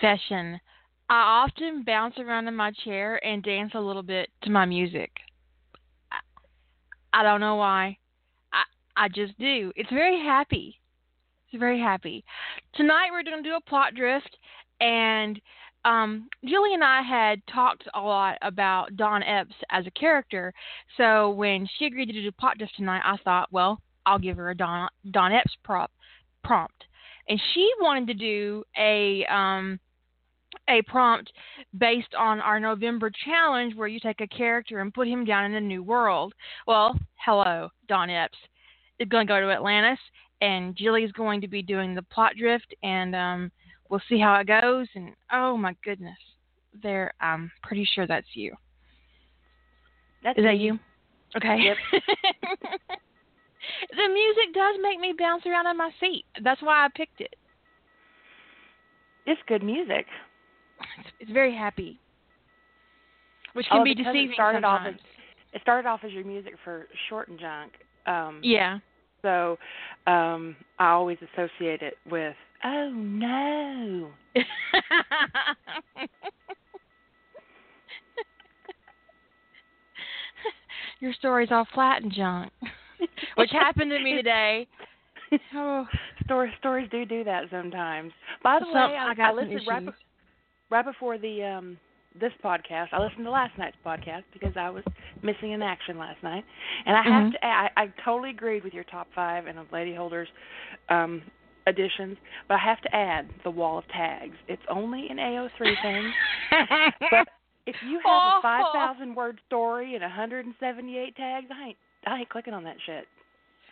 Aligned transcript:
Confession. 0.00 0.58
I 1.10 1.44
often 1.44 1.82
bounce 1.84 2.14
around 2.18 2.48
in 2.48 2.54
my 2.54 2.72
chair 2.84 3.24
and 3.24 3.42
dance 3.42 3.72
a 3.74 3.80
little 3.80 4.02
bit 4.02 4.30
to 4.42 4.50
my 4.50 4.64
music. 4.64 5.10
I, 7.12 7.22
don't 7.22 7.40
know 7.40 7.56
why. 7.56 7.98
I 8.52 8.62
I 8.96 9.08
just 9.08 9.36
do. 9.38 9.72
It's 9.76 9.90
very 9.90 10.18
happy. 10.18 10.78
It's 11.50 11.58
very 11.58 11.80
happy. 11.80 12.24
Tonight 12.74 13.08
we're 13.10 13.24
going 13.24 13.42
to 13.42 13.48
do 13.48 13.56
a 13.56 13.68
plot 13.68 13.94
drift 13.94 14.36
and 14.80 15.40
um, 15.84 16.28
Julie 16.44 16.74
and 16.74 16.84
I 16.84 17.02
had 17.02 17.42
talked 17.52 17.84
a 17.94 18.00
lot 18.00 18.38
about 18.42 18.96
Don 18.96 19.22
Eppes 19.22 19.54
as 19.70 19.86
a 19.86 19.90
character. 19.90 20.52
So 20.96 21.30
when 21.30 21.68
she 21.78 21.86
agreed 21.86 22.06
to 22.06 22.12
do 22.12 22.30
plot 22.32 22.58
drift 22.58 22.76
tonight, 22.76 23.02
I 23.04 23.16
thought, 23.24 23.48
well, 23.50 23.80
I'll 24.06 24.18
give 24.18 24.36
her 24.36 24.50
a 24.50 24.56
Don 24.56 24.88
Dawn 25.10 25.32
Eppes 25.32 25.56
prop 25.62 25.90
prompt, 26.44 26.84
and 27.28 27.40
she 27.52 27.70
wanted 27.80 28.06
to 28.06 28.14
do 28.14 28.64
a 28.78 29.26
um, 29.26 29.78
a 30.70 30.82
prompt 30.82 31.32
based 31.78 32.14
on 32.16 32.40
our 32.40 32.60
November 32.60 33.10
challenge 33.24 33.74
where 33.74 33.88
you 33.88 34.00
take 34.00 34.20
a 34.20 34.26
character 34.28 34.80
and 34.80 34.94
put 34.94 35.08
him 35.08 35.24
down 35.24 35.44
in 35.44 35.54
a 35.54 35.60
new 35.60 35.82
world. 35.82 36.32
Well, 36.66 36.96
hello, 37.24 37.68
Don 37.88 38.08
Eppes 38.08 38.38
is 38.98 39.08
going 39.08 39.26
to 39.26 39.32
go 39.32 39.40
to 39.40 39.50
Atlantis, 39.50 39.98
and 40.40 40.76
Jilly's 40.76 41.12
going 41.12 41.40
to 41.40 41.48
be 41.48 41.62
doing 41.62 41.94
the 41.94 42.02
plot 42.02 42.32
drift, 42.38 42.74
and 42.82 43.16
um, 43.16 43.50
we'll 43.88 44.02
see 44.08 44.18
how 44.18 44.34
it 44.36 44.46
goes. 44.46 44.86
And 44.94 45.12
oh 45.32 45.56
my 45.56 45.74
goodness, 45.84 46.18
there, 46.82 47.12
I'm 47.20 47.50
pretty 47.62 47.88
sure 47.94 48.06
that's 48.06 48.28
you. 48.34 48.54
That's 50.22 50.38
is 50.38 50.44
me. 50.44 50.50
that 50.50 50.58
you? 50.58 50.78
Okay. 51.36 51.58
Yep. 51.62 51.76
the 53.90 54.08
music 54.08 54.54
does 54.54 54.76
make 54.82 55.00
me 55.00 55.14
bounce 55.18 55.46
around 55.46 55.66
in 55.66 55.76
my 55.76 55.90
seat. 56.00 56.24
That's 56.42 56.62
why 56.62 56.84
I 56.84 56.88
picked 56.94 57.20
it. 57.20 57.34
It's 59.26 59.40
good 59.46 59.62
music. 59.62 60.06
It's, 60.98 61.08
it's 61.20 61.30
very 61.30 61.54
happy, 61.54 61.98
which 63.54 63.66
Oh, 63.70 63.76
can 63.76 63.84
be 63.84 63.94
deceiving 63.94 64.30
it 64.30 64.34
started 64.34 64.64
off 64.64 64.80
sometimes. 64.84 65.00
as 65.00 65.06
it 65.54 65.62
started 65.62 65.88
off 65.88 66.00
as 66.04 66.12
your 66.12 66.24
music 66.24 66.54
for 66.64 66.86
Short 67.08 67.28
and 67.28 67.38
Junk. 67.38 67.72
Um 68.06 68.40
yeah. 68.42 68.78
so 69.22 69.58
um 70.06 70.56
I 70.78 70.90
always 70.90 71.18
associate 71.34 71.82
it 71.82 71.94
with 72.10 72.34
oh 72.64 72.90
no. 72.90 74.10
Your 81.00 81.12
story's 81.14 81.48
all 81.50 81.66
flat 81.74 82.02
and 82.02 82.12
junk, 82.12 82.52
which 83.36 83.50
happened 83.50 83.90
to 83.90 83.98
me 84.00 84.14
today. 84.14 84.66
Oh, 85.54 85.86
Stories 86.24 86.52
stories 86.58 86.88
do 86.90 87.04
do 87.04 87.22
that 87.22 87.44
sometimes. 87.52 88.10
By 88.42 88.58
the 88.58 88.64
some, 88.72 88.90
way, 88.90 88.96
I, 88.96 89.10
I 89.10 89.14
got 89.14 89.28
some 89.28 89.36
listened 89.36 89.52
issues. 89.58 89.68
right, 89.68 89.86
be- 89.86 89.92
right 90.70 90.84
before 90.84 91.18
the 91.18 91.42
um 91.44 91.78
this 92.20 92.32
podcast. 92.44 92.88
I 92.92 93.00
listened 93.00 93.24
to 93.24 93.30
last 93.30 93.56
night's 93.58 93.76
podcast 93.86 94.24
because 94.32 94.52
I 94.56 94.68
was 94.70 94.82
missing 95.22 95.52
in 95.52 95.62
action 95.62 95.96
last 95.98 96.22
night, 96.22 96.44
and 96.86 96.96
I 96.96 97.02
have 97.02 97.24
Mhm. 97.28 97.32
to. 97.32 97.46
I, 97.46 97.70
I 97.76 97.92
totally 98.04 98.30
agreed 98.30 98.64
with 98.64 98.74
your 98.74 98.84
top 98.84 99.06
five 99.14 99.46
and 99.46 99.58
of 99.58 99.70
Lady 99.72 99.94
Holder's 99.94 100.28
um 100.88 101.22
additions, 101.66 102.16
but 102.48 102.54
I 102.54 102.58
have 102.64 102.80
to 102.82 102.94
add 102.94 103.28
the 103.44 103.50
wall 103.50 103.78
of 103.78 103.86
tags. 103.88 104.36
It's 104.48 104.62
only 104.68 105.06
an 105.08 105.18
AO3 105.18 105.82
thing, 105.82 106.12
but 107.10 107.28
if 107.66 107.76
you 107.80 108.00
have 108.04 108.22
a 108.24 108.42
five 108.42 108.64
thousand 108.72 109.14
word 109.14 109.38
story 109.46 109.94
and 109.94 110.02
178 110.02 111.16
tags, 111.16 111.46
I 111.54 111.68
ain't 111.68 111.76
I 112.06 112.18
ain't 112.20 112.28
clicking 112.30 112.54
on 112.54 112.64
that 112.64 112.76
shit. 112.86 113.06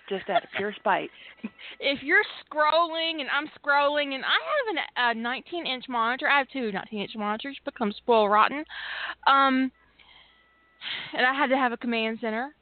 Just 0.09 0.29
out 0.31 0.45
of 0.45 0.51
pure 0.57 0.73
spite. 0.75 1.11
if 1.81 2.03
you're 2.03 2.23
scrolling 2.45 3.21
and 3.21 3.29
I'm 3.31 3.47
scrolling 3.61 4.15
and 4.15 4.25
I 4.25 4.39
have 4.39 5.15
an, 5.15 5.19
a 5.19 5.23
19 5.23 5.67
inch 5.67 5.85
monitor, 5.89 6.29
I 6.29 6.39
have 6.39 6.49
two 6.53 6.73
19 6.73 7.01
inch 7.01 7.11
monitors, 7.17 7.59
become 7.65 7.93
spoil 7.93 8.29
rotten. 8.29 8.65
Um, 9.27 9.71
and 11.15 11.27
I 11.27 11.35
had 11.35 11.49
to 11.49 11.57
have 11.57 11.73
a 11.73 11.77
command 11.77 12.19
center. 12.21 12.55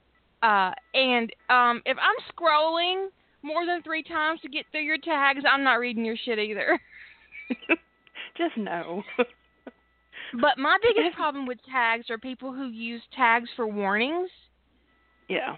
Uh, 0.42 0.72
and 0.94 1.30
um, 1.48 1.82
if 1.86 1.96
I'm 1.98 2.16
scrolling 2.34 3.08
more 3.42 3.64
than 3.64 3.82
three 3.82 4.02
times 4.02 4.40
to 4.40 4.48
get 4.48 4.66
through 4.70 4.82
your 4.82 4.98
tags, 4.98 5.42
I'm 5.50 5.62
not 5.62 5.74
reading 5.74 6.04
your 6.04 6.16
shit 6.24 6.38
either. 6.38 6.80
Just 8.36 8.56
no. 8.56 9.02
But 10.40 10.58
my 10.58 10.76
biggest 10.82 11.16
problem 11.16 11.46
with 11.46 11.58
tags 11.70 12.10
are 12.10 12.18
people 12.18 12.52
who 12.52 12.66
use 12.66 13.02
tags 13.14 13.48
for 13.54 13.66
warnings. 13.66 14.28
yeah. 15.28 15.56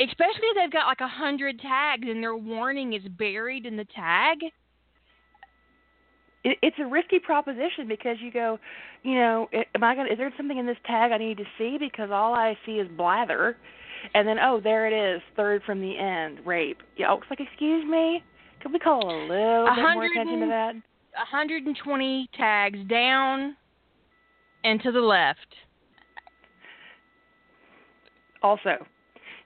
Especially 0.00 0.46
if 0.50 0.56
they've 0.56 0.72
got 0.72 0.86
like 0.86 1.00
a 1.00 1.08
hundred 1.08 1.60
tags 1.60 2.06
and 2.08 2.22
their 2.22 2.36
warning 2.36 2.92
is 2.92 3.02
buried 3.18 3.66
in 3.66 3.76
the 3.76 3.86
tag. 3.86 4.38
It, 6.44 6.56
it's 6.62 6.76
a 6.78 6.86
risky 6.86 7.18
proposition 7.18 7.88
because 7.88 8.16
you 8.20 8.30
go, 8.30 8.58
you 9.02 9.16
know, 9.16 9.48
am 9.52 9.82
I 9.82 9.96
gonna? 9.96 10.10
Is 10.10 10.18
there 10.18 10.32
something 10.36 10.56
in 10.56 10.66
this 10.66 10.76
tag 10.86 11.10
I 11.10 11.18
need 11.18 11.38
to 11.38 11.44
see? 11.58 11.78
Because 11.80 12.10
all 12.12 12.32
I 12.32 12.56
see 12.64 12.72
is 12.72 12.88
blather, 12.96 13.56
and 14.14 14.26
then 14.26 14.38
oh, 14.38 14.60
there 14.62 14.86
it 14.86 15.14
is, 15.16 15.20
third 15.34 15.62
from 15.64 15.80
the 15.80 15.98
end, 15.98 16.46
rape. 16.46 16.78
Yeah, 16.96 17.14
it's 17.14 17.24
like, 17.28 17.40
excuse 17.40 17.84
me, 17.84 18.22
could 18.62 18.72
we 18.72 18.78
call 18.78 19.04
a 19.04 19.18
little 19.26 19.66
bit 19.74 19.82
more 19.94 20.04
attention 20.04 20.36
to 20.36 20.42
and- 20.42 20.50
that? 20.50 20.74
120 21.18 22.28
tags 22.36 22.78
down 22.88 23.56
and 24.62 24.80
to 24.82 24.92
the 24.92 25.00
left. 25.00 25.38
Also, 28.40 28.86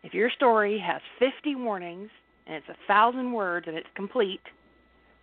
if 0.02 0.14
your 0.14 0.30
story 0.30 0.82
has 0.84 1.00
50 1.18 1.56
warnings 1.56 2.10
and 2.46 2.56
it's 2.56 2.68
a 2.68 2.76
thousand 2.86 3.32
words 3.32 3.66
and 3.68 3.76
it's 3.76 3.88
complete, 3.94 4.40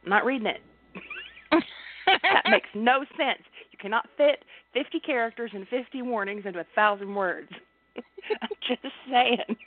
I'm 0.03 0.09
not 0.09 0.25
reading 0.25 0.47
it. 0.47 0.61
that 2.05 2.43
makes 2.49 2.69
no 2.73 2.99
sense. 3.17 3.43
You 3.71 3.77
cannot 3.79 4.07
fit 4.17 4.43
50 4.73 4.99
characters 5.01 5.51
and 5.53 5.67
50 5.67 6.01
warnings 6.03 6.43
into 6.45 6.59
a 6.59 6.65
thousand 6.75 7.13
words. 7.13 7.49
I'm 8.41 8.49
just 8.67 8.93
saying. 9.11 9.57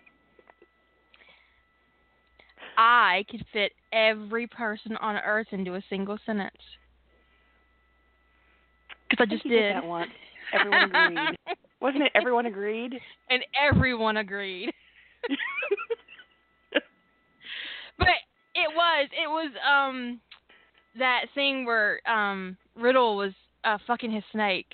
I 2.76 3.24
could 3.30 3.44
fit 3.52 3.72
every 3.92 4.46
person 4.46 4.96
on 4.96 5.16
earth 5.16 5.48
into 5.50 5.74
a 5.74 5.82
single 5.90 6.18
sentence. 6.24 6.56
Because 9.10 9.26
I 9.26 9.28
think 9.28 9.42
just 9.42 9.48
did 9.48 9.60
did. 9.60 9.76
that 9.76 9.84
once. 9.84 10.10
Everyone 10.54 10.84
agreed. 10.84 11.38
Wasn't 11.80 12.02
it 12.02 12.12
everyone 12.14 12.46
agreed? 12.46 12.94
and 13.28 13.42
everyone 13.60 14.18
agreed. 14.18 14.72
But 17.98 18.08
it 18.54 18.68
was 18.74 19.08
it 19.12 19.28
was 19.28 19.52
um 19.68 20.20
that 20.98 21.26
thing 21.34 21.64
where 21.64 22.00
um 22.08 22.56
Riddle 22.76 23.16
was 23.16 23.32
uh 23.64 23.78
fucking 23.86 24.10
his 24.10 24.24
snake 24.32 24.66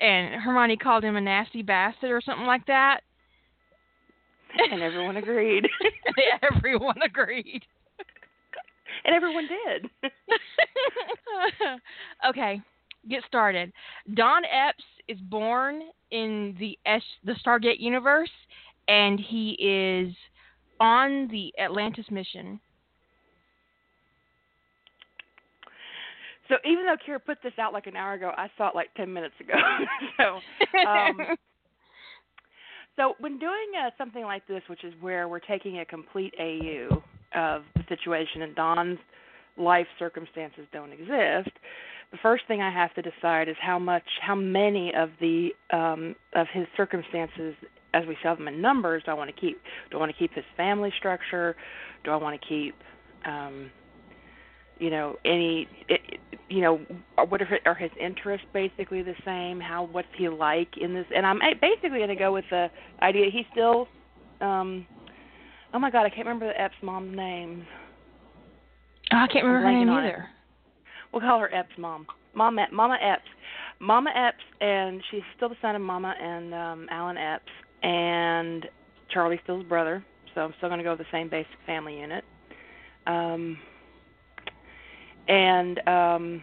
and 0.00 0.40
Hermione 0.40 0.76
called 0.76 1.04
him 1.04 1.16
a 1.16 1.20
nasty 1.20 1.62
bastard 1.62 2.10
or 2.10 2.20
something 2.20 2.46
like 2.46 2.66
that. 2.66 3.00
and 4.70 4.82
everyone 4.82 5.16
agreed. 5.16 5.66
Everyone 6.42 7.00
agreed. 7.02 7.62
and 9.04 9.14
everyone 9.14 9.48
did. 9.48 9.90
okay, 12.28 12.60
get 13.08 13.22
started. 13.26 13.72
Don 14.14 14.42
Epps 14.44 14.84
is 15.08 15.18
born 15.18 15.82
in 16.10 16.54
the 16.58 16.78
S 16.86 17.02
the 17.24 17.34
Stargate 17.44 17.80
universe 17.80 18.30
and 18.88 19.18
he 19.18 19.50
is 19.60 20.14
on 20.80 21.28
the 21.28 21.52
Atlantis 21.58 22.06
mission. 22.10 22.60
So 26.48 26.56
even 26.64 26.84
though 26.84 26.96
Kira 26.96 27.18
put 27.24 27.38
this 27.42 27.54
out 27.58 27.72
like 27.72 27.86
an 27.86 27.96
hour 27.96 28.12
ago, 28.14 28.32
I 28.36 28.48
saw 28.58 28.68
it 28.68 28.74
like 28.74 28.92
10 28.94 29.10
minutes 29.10 29.34
ago. 29.40 29.54
so 30.18 30.40
um, 30.86 31.36
So 32.96 33.14
when 33.18 33.38
doing 33.38 33.72
uh, 33.78 33.90
something 33.98 34.22
like 34.22 34.46
this, 34.46 34.62
which 34.68 34.84
is 34.84 34.94
where 35.00 35.28
we're 35.28 35.40
taking 35.40 35.80
a 35.80 35.84
complete 35.84 36.32
AU 36.38 37.02
of 37.34 37.62
the 37.74 37.82
situation 37.88 38.42
and 38.42 38.54
Don's 38.54 38.98
life 39.56 39.86
circumstances 39.98 40.66
don't 40.72 40.92
exist, 40.92 41.50
the 42.12 42.18
first 42.22 42.44
thing 42.46 42.60
I 42.60 42.70
have 42.70 42.94
to 42.94 43.02
decide 43.02 43.48
is 43.48 43.56
how 43.60 43.78
much, 43.78 44.04
how 44.20 44.36
many 44.36 44.92
of 44.94 45.10
the 45.20 45.50
um, 45.72 46.14
of 46.34 46.46
his 46.52 46.66
circumstances, 46.76 47.54
as 47.94 48.04
we 48.06 48.16
saw 48.22 48.34
them 48.34 48.48
in 48.48 48.60
numbers, 48.60 49.02
do 49.04 49.12
I 49.12 49.14
want 49.14 49.34
to 49.34 49.40
keep? 49.40 49.60
Do 49.90 49.96
I 49.96 50.00
want 50.00 50.12
to 50.12 50.18
keep 50.18 50.34
his 50.34 50.44
family 50.56 50.92
structure? 50.98 51.56
Do 52.04 52.10
I 52.10 52.16
want 52.16 52.38
to 52.40 52.46
keep, 52.46 52.74
um, 53.24 53.70
you 54.78 54.90
know, 54.90 55.16
any, 55.24 55.68
it, 55.88 56.00
you 56.48 56.60
know, 56.60 56.80
what 57.28 57.40
are, 57.40 57.58
are 57.64 57.74
his 57.74 57.90
interests 57.98 58.46
basically 58.52 59.02
the 59.02 59.14
same? 59.24 59.60
How 59.60 59.88
what's 59.90 60.08
he 60.18 60.28
like 60.28 60.76
in 60.76 60.92
this? 60.92 61.06
And 61.14 61.24
I'm 61.24 61.38
basically 61.60 61.98
going 61.98 62.08
to 62.08 62.16
go 62.16 62.32
with 62.32 62.44
the 62.50 62.68
idea 63.00 63.30
he's 63.32 63.46
still. 63.52 63.88
um 64.40 64.86
Oh 65.72 65.78
my 65.78 65.90
God, 65.90 66.04
I 66.04 66.08
can't 66.08 66.26
remember 66.26 66.46
the 66.46 66.60
Eppes 66.60 66.80
mom's 66.82 67.16
name. 67.16 67.66
Oh, 69.12 69.16
I 69.16 69.26
can't 69.26 69.44
remember 69.44 69.66
her 69.66 69.72
name 69.72 69.88
on 69.88 70.04
it. 70.04 70.08
either. 70.08 70.28
We'll 71.12 71.22
call 71.22 71.40
her 71.40 71.50
Eppes' 71.52 71.78
mom. 71.78 72.06
Mama, 72.34 72.66
Mama 72.72 72.96
Eppes. 73.02 73.30
Mama 73.80 74.10
Eppes, 74.16 74.64
and 74.64 75.02
she's 75.10 75.22
still 75.36 75.48
the 75.48 75.56
son 75.60 75.74
of 75.76 75.82
Mama 75.82 76.14
and 76.20 76.54
um 76.54 76.86
Alan 76.90 77.16
Eppes, 77.16 77.40
and 77.84 78.66
Charlie 79.10 79.38
Steele's 79.44 79.64
brother. 79.66 80.04
So 80.34 80.40
I'm 80.40 80.54
still 80.56 80.68
going 80.68 80.78
to 80.78 80.84
go 80.84 80.90
with 80.90 80.98
the 80.98 81.06
same 81.12 81.28
basic 81.28 81.52
family 81.66 82.00
unit. 82.00 82.24
Um, 83.06 83.58
and 85.28 85.78
um, 85.86 86.42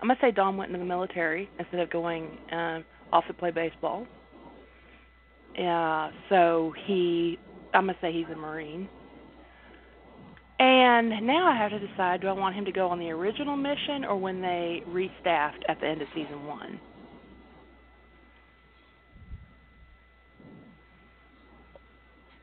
I'm 0.00 0.08
going 0.08 0.16
to 0.16 0.22
say 0.22 0.30
Dom 0.30 0.56
went 0.56 0.70
into 0.70 0.78
the 0.78 0.84
military 0.84 1.48
instead 1.58 1.80
of 1.80 1.90
going 1.90 2.38
uh, 2.52 2.80
off 3.12 3.26
to 3.26 3.34
play 3.34 3.50
baseball. 3.50 4.06
Yeah, 5.58 6.04
uh, 6.04 6.10
so 6.28 6.74
he, 6.86 7.38
I'm 7.72 7.86
going 7.86 7.94
to 7.94 8.00
say 8.02 8.12
he's 8.12 8.26
a 8.30 8.36
Marine. 8.36 8.90
And 10.58 11.26
now 11.26 11.46
I 11.46 11.56
have 11.56 11.70
to 11.70 11.86
decide: 11.86 12.22
do 12.22 12.28
I 12.28 12.32
want 12.32 12.54
him 12.54 12.64
to 12.64 12.72
go 12.72 12.88
on 12.88 12.98
the 12.98 13.10
original 13.10 13.56
mission 13.56 14.04
or 14.04 14.16
when 14.16 14.40
they 14.40 14.82
restaffed 14.88 15.62
at 15.68 15.80
the 15.80 15.86
end 15.86 16.00
of 16.00 16.08
season 16.14 16.46
one? 16.46 16.80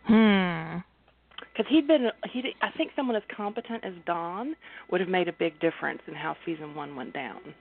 Hmm. 0.05 0.77
Because 1.39 1.69
he'd 1.69 1.87
been, 1.87 2.09
he, 2.31 2.53
I 2.61 2.69
think 2.77 2.91
someone 2.95 3.15
as 3.15 3.23
competent 3.35 3.83
as 3.83 3.93
Don 4.05 4.55
would 4.91 5.01
have 5.01 5.09
made 5.09 5.27
a 5.27 5.33
big 5.33 5.59
difference 5.59 6.01
in 6.07 6.13
how 6.13 6.35
season 6.45 6.75
one 6.75 6.95
went 6.95 7.13
down. 7.13 7.53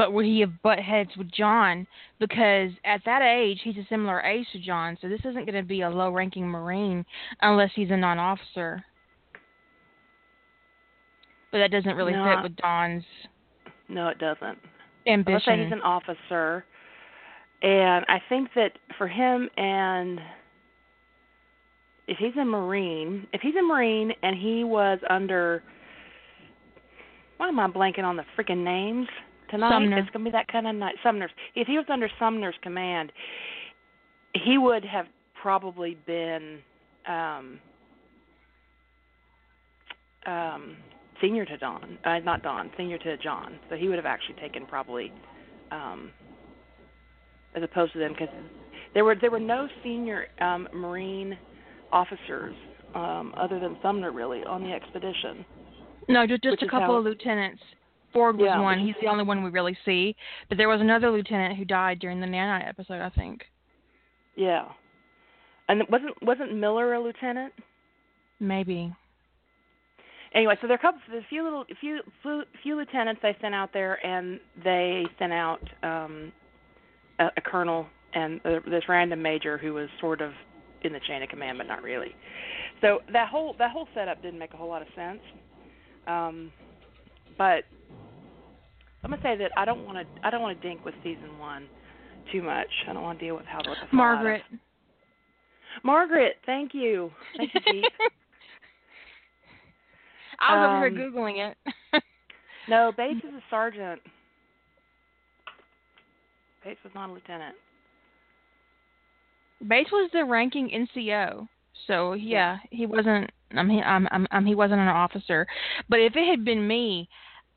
But 0.00 0.14
would 0.14 0.24
he 0.24 0.40
have 0.40 0.62
butt 0.62 0.78
heads 0.78 1.10
with 1.18 1.30
John? 1.30 1.86
Because 2.18 2.70
at 2.86 3.02
that 3.04 3.20
age, 3.20 3.60
he's 3.62 3.76
a 3.76 3.84
similar 3.90 4.22
age 4.22 4.46
to 4.52 4.58
John, 4.58 4.96
so 4.98 5.10
this 5.10 5.20
isn't 5.20 5.44
going 5.44 5.62
to 5.62 5.62
be 5.62 5.82
a 5.82 5.90
low 5.90 6.10
ranking 6.10 6.48
Marine 6.48 7.04
unless 7.42 7.68
he's 7.74 7.90
a 7.90 7.98
non 7.98 8.18
officer. 8.18 8.82
But 11.52 11.58
that 11.58 11.70
doesn't 11.70 11.94
really 11.96 12.14
No, 12.14 12.24
fit 12.24 12.42
with 12.44 12.56
Don's 12.56 13.04
No, 13.90 14.08
it 14.08 14.18
doesn't. 14.18 14.42
I'm 15.06 15.22
gonna 15.22 15.38
say 15.44 15.52
ambition. 15.52 15.64
he's 15.64 15.72
an 15.72 15.82
officer, 15.82 16.64
and 17.60 18.06
I 18.08 18.22
think 18.30 18.48
that 18.54 18.78
for 18.96 19.06
him 19.06 19.50
and 19.58 20.18
if 22.08 22.16
he's 22.16 22.36
a 22.40 22.44
Marine, 22.46 23.26
if 23.34 23.42
he's 23.42 23.54
a 23.54 23.62
Marine 23.62 24.14
and 24.22 24.34
he 24.34 24.64
was 24.64 24.98
under, 25.10 25.62
why 27.36 27.48
am 27.48 27.60
I 27.60 27.68
blanking 27.68 28.04
on 28.04 28.16
the 28.16 28.24
freaking 28.34 28.64
names 28.64 29.06
tonight? 29.50 29.70
Sumner. 29.72 29.98
It's 29.98 30.10
gonna 30.10 30.24
be 30.24 30.30
that 30.30 30.48
kind 30.48 30.66
of 30.66 30.74
night. 30.74 30.94
Sumner's. 31.02 31.30
If 31.54 31.66
he 31.66 31.76
was 31.76 31.86
under 31.90 32.08
Sumner's 32.18 32.54
command, 32.62 33.12
he 34.34 34.58
would 34.58 34.84
have 34.84 35.06
probably 35.40 35.96
been 36.06 36.58
um 37.08 37.58
um 40.26 40.76
senior 41.20 41.44
to 41.44 41.56
Don, 41.58 41.98
uh, 42.04 42.18
not 42.20 42.42
Don, 42.42 42.70
senior 42.76 42.98
to 42.98 43.16
John. 43.18 43.58
So 43.68 43.76
he 43.76 43.88
would 43.88 43.96
have 43.96 44.06
actually 44.06 44.36
taken 44.40 44.66
probably, 44.66 45.12
um, 45.70 46.10
as 47.54 47.62
opposed 47.62 47.92
to 47.92 47.98
them, 47.98 48.12
because 48.12 48.34
there 48.94 49.04
were 49.04 49.16
there 49.20 49.30
were 49.30 49.40
no 49.40 49.68
senior 49.82 50.26
um, 50.40 50.68
Marine 50.72 51.36
officers 51.92 52.54
um, 52.94 53.34
other 53.36 53.60
than 53.60 53.76
Sumner 53.82 54.12
really 54.12 54.42
on 54.44 54.62
the 54.62 54.72
expedition. 54.72 55.44
No, 56.08 56.26
just 56.26 56.42
just 56.42 56.62
a 56.62 56.66
couple 56.66 56.88
how- 56.88 56.94
of 56.96 57.04
lieutenants. 57.04 57.62
Ford 58.12 58.36
was 58.36 58.46
Yeah, 58.46 58.60
one. 58.60 58.78
He's 58.78 58.94
the 59.00 59.08
only 59.08 59.24
one 59.24 59.42
we 59.42 59.50
really 59.50 59.76
see. 59.84 60.16
But 60.48 60.58
there 60.58 60.68
was 60.68 60.80
another 60.80 61.10
lieutenant 61.10 61.56
who 61.56 61.64
died 61.64 61.98
during 61.98 62.20
the 62.20 62.26
Nanite 62.26 62.68
episode, 62.68 63.00
I 63.00 63.10
think. 63.10 63.44
Yeah, 64.36 64.66
and 65.68 65.82
wasn't 65.88 66.20
wasn't 66.22 66.54
Miller 66.56 66.94
a 66.94 67.00
lieutenant? 67.00 67.52
Maybe. 68.40 68.92
Anyway, 70.32 70.56
so 70.60 70.68
there 70.68 70.76
are 70.76 70.78
a 70.78 70.82
couple, 70.82 71.00
there's 71.10 71.24
a 71.24 71.28
few 71.28 71.42
little, 71.42 71.64
few, 71.80 72.00
few, 72.22 72.42
few 72.62 72.76
lieutenants 72.76 73.20
they 73.20 73.36
sent 73.40 73.52
out 73.52 73.72
there, 73.72 74.04
and 74.06 74.38
they 74.62 75.04
sent 75.18 75.32
out 75.32 75.60
um, 75.82 76.32
a, 77.18 77.26
a 77.36 77.40
colonel 77.40 77.86
and 78.14 78.40
uh, 78.44 78.60
this 78.68 78.84
random 78.88 79.20
major 79.20 79.58
who 79.58 79.74
was 79.74 79.88
sort 80.00 80.20
of 80.20 80.32
in 80.82 80.92
the 80.92 81.00
chain 81.06 81.22
of 81.22 81.28
command, 81.28 81.58
but 81.58 81.66
not 81.66 81.82
really. 81.82 82.14
So 82.80 83.00
that 83.12 83.28
whole 83.28 83.54
that 83.58 83.70
whole 83.70 83.88
setup 83.94 84.22
didn't 84.22 84.38
make 84.38 84.54
a 84.54 84.56
whole 84.56 84.68
lot 84.68 84.82
of 84.82 84.88
sense. 84.94 85.20
Um, 86.06 86.52
but 87.36 87.64
I'm 89.02 89.10
gonna 89.10 89.22
say 89.22 89.36
that 89.36 89.50
I 89.56 89.64
don't 89.64 89.84
want 89.86 89.98
to 89.98 90.26
I 90.26 90.30
don't 90.30 90.42
want 90.42 90.60
to 90.60 90.68
dink 90.68 90.84
with 90.84 90.94
season 91.02 91.38
one 91.38 91.66
too 92.32 92.42
much. 92.42 92.68
I 92.88 92.92
don't 92.92 93.02
want 93.02 93.18
to 93.18 93.24
deal 93.24 93.36
with 93.36 93.46
how 93.46 93.58
what 93.58 93.64
the 93.80 93.86
of- 93.86 93.92
Margaret. 93.92 94.42
Margaret, 95.84 96.36
thank 96.46 96.74
you, 96.74 97.10
thank 97.36 97.54
you, 97.54 97.60
Pete. 97.60 97.84
I 100.40 100.56
was 100.56 100.66
over 100.68 100.86
Um, 100.86 100.94
here 100.96 101.10
googling 101.10 101.50
it. 101.92 102.02
No, 102.68 102.92
Bates 102.96 103.24
is 103.24 103.34
a 103.34 103.42
sergeant. 103.50 104.00
Bates 106.64 106.80
was 106.84 106.92
not 106.94 107.08
a 107.10 107.12
lieutenant. 107.12 107.54
Bates 109.66 109.90
was 109.92 110.10
the 110.12 110.24
ranking 110.24 110.68
NCO, 110.96 111.46
so 111.86 112.14
yeah, 112.14 112.58
he 112.70 112.86
wasn't. 112.86 113.30
I 113.56 113.62
mean, 113.62 113.82
um, 113.84 114.08
um, 114.12 114.26
um, 114.30 114.46
he 114.46 114.54
wasn't 114.54 114.80
an 114.80 114.88
officer. 114.88 115.46
But 115.88 116.00
if 116.00 116.14
it 116.16 116.28
had 116.28 116.44
been 116.44 116.66
me, 116.66 117.08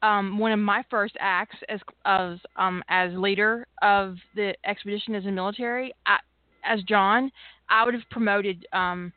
um, 0.03 0.37
one 0.37 0.51
of 0.51 0.59
my 0.59 0.83
first 0.91 1.15
acts 1.19 1.55
as 1.69 1.79
as 2.05 2.37
um 2.57 2.83
as 2.89 3.11
leader 3.13 3.65
of 3.81 4.17
the 4.35 4.53
expedition 4.65 5.15
as 5.15 5.25
a 5.25 5.31
military, 5.31 5.93
I, 6.05 6.17
as 6.63 6.83
John, 6.83 7.31
I 7.69 7.83
would 7.85 7.95
have 7.95 8.03
promoted 8.11 8.67
um 8.73 9.11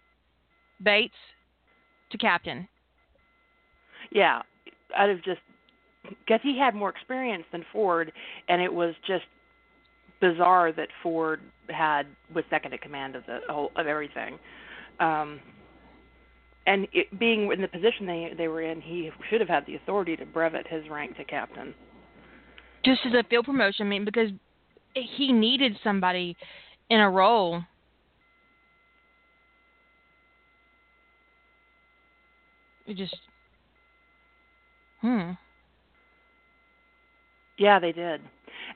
Bates 0.82 1.14
to 2.10 2.18
captain. 2.18 2.68
Yeah, 4.10 4.42
I'd 4.96 5.08
have 5.08 5.22
just 5.22 5.40
because 6.04 6.40
he 6.42 6.56
had 6.56 6.74
more 6.74 6.90
experience 6.90 7.44
than 7.50 7.64
Ford, 7.72 8.12
and 8.48 8.62
it 8.62 8.72
was 8.72 8.94
just 9.06 9.24
bizarre 10.20 10.72
that 10.72 10.88
Ford 11.02 11.40
had 11.68 12.06
was 12.32 12.44
second 12.48 12.72
in 12.72 12.78
command 12.78 13.16
of 13.16 13.26
the 13.26 13.40
whole 13.48 13.72
of 13.76 13.86
everything. 13.86 14.38
Um, 15.00 15.40
and 16.66 16.86
it, 16.92 17.18
being 17.18 17.50
in 17.52 17.60
the 17.62 17.68
position 17.68 18.06
they 18.06 18.32
they 18.36 18.48
were 18.48 18.62
in, 18.62 18.80
he 18.80 19.10
should 19.30 19.40
have 19.40 19.48
had 19.48 19.64
the 19.66 19.76
authority 19.76 20.16
to 20.16 20.26
brevet 20.26 20.66
his 20.66 20.88
rank 20.90 21.16
to 21.16 21.24
captain. 21.24 21.74
just 22.84 23.00
as 23.04 23.12
a 23.14 23.24
field 23.28 23.44
promotion. 23.44 23.86
I 23.86 23.88
mean, 23.88 24.04
because 24.04 24.30
he 24.94 25.32
needed 25.32 25.76
somebody 25.82 26.36
in 26.88 27.00
a 27.00 27.10
role. 27.10 27.62
It 32.86 32.96
just, 32.96 33.16
hmm. 35.00 35.32
Yeah, 37.58 37.80
they 37.80 37.92
did. 37.92 38.20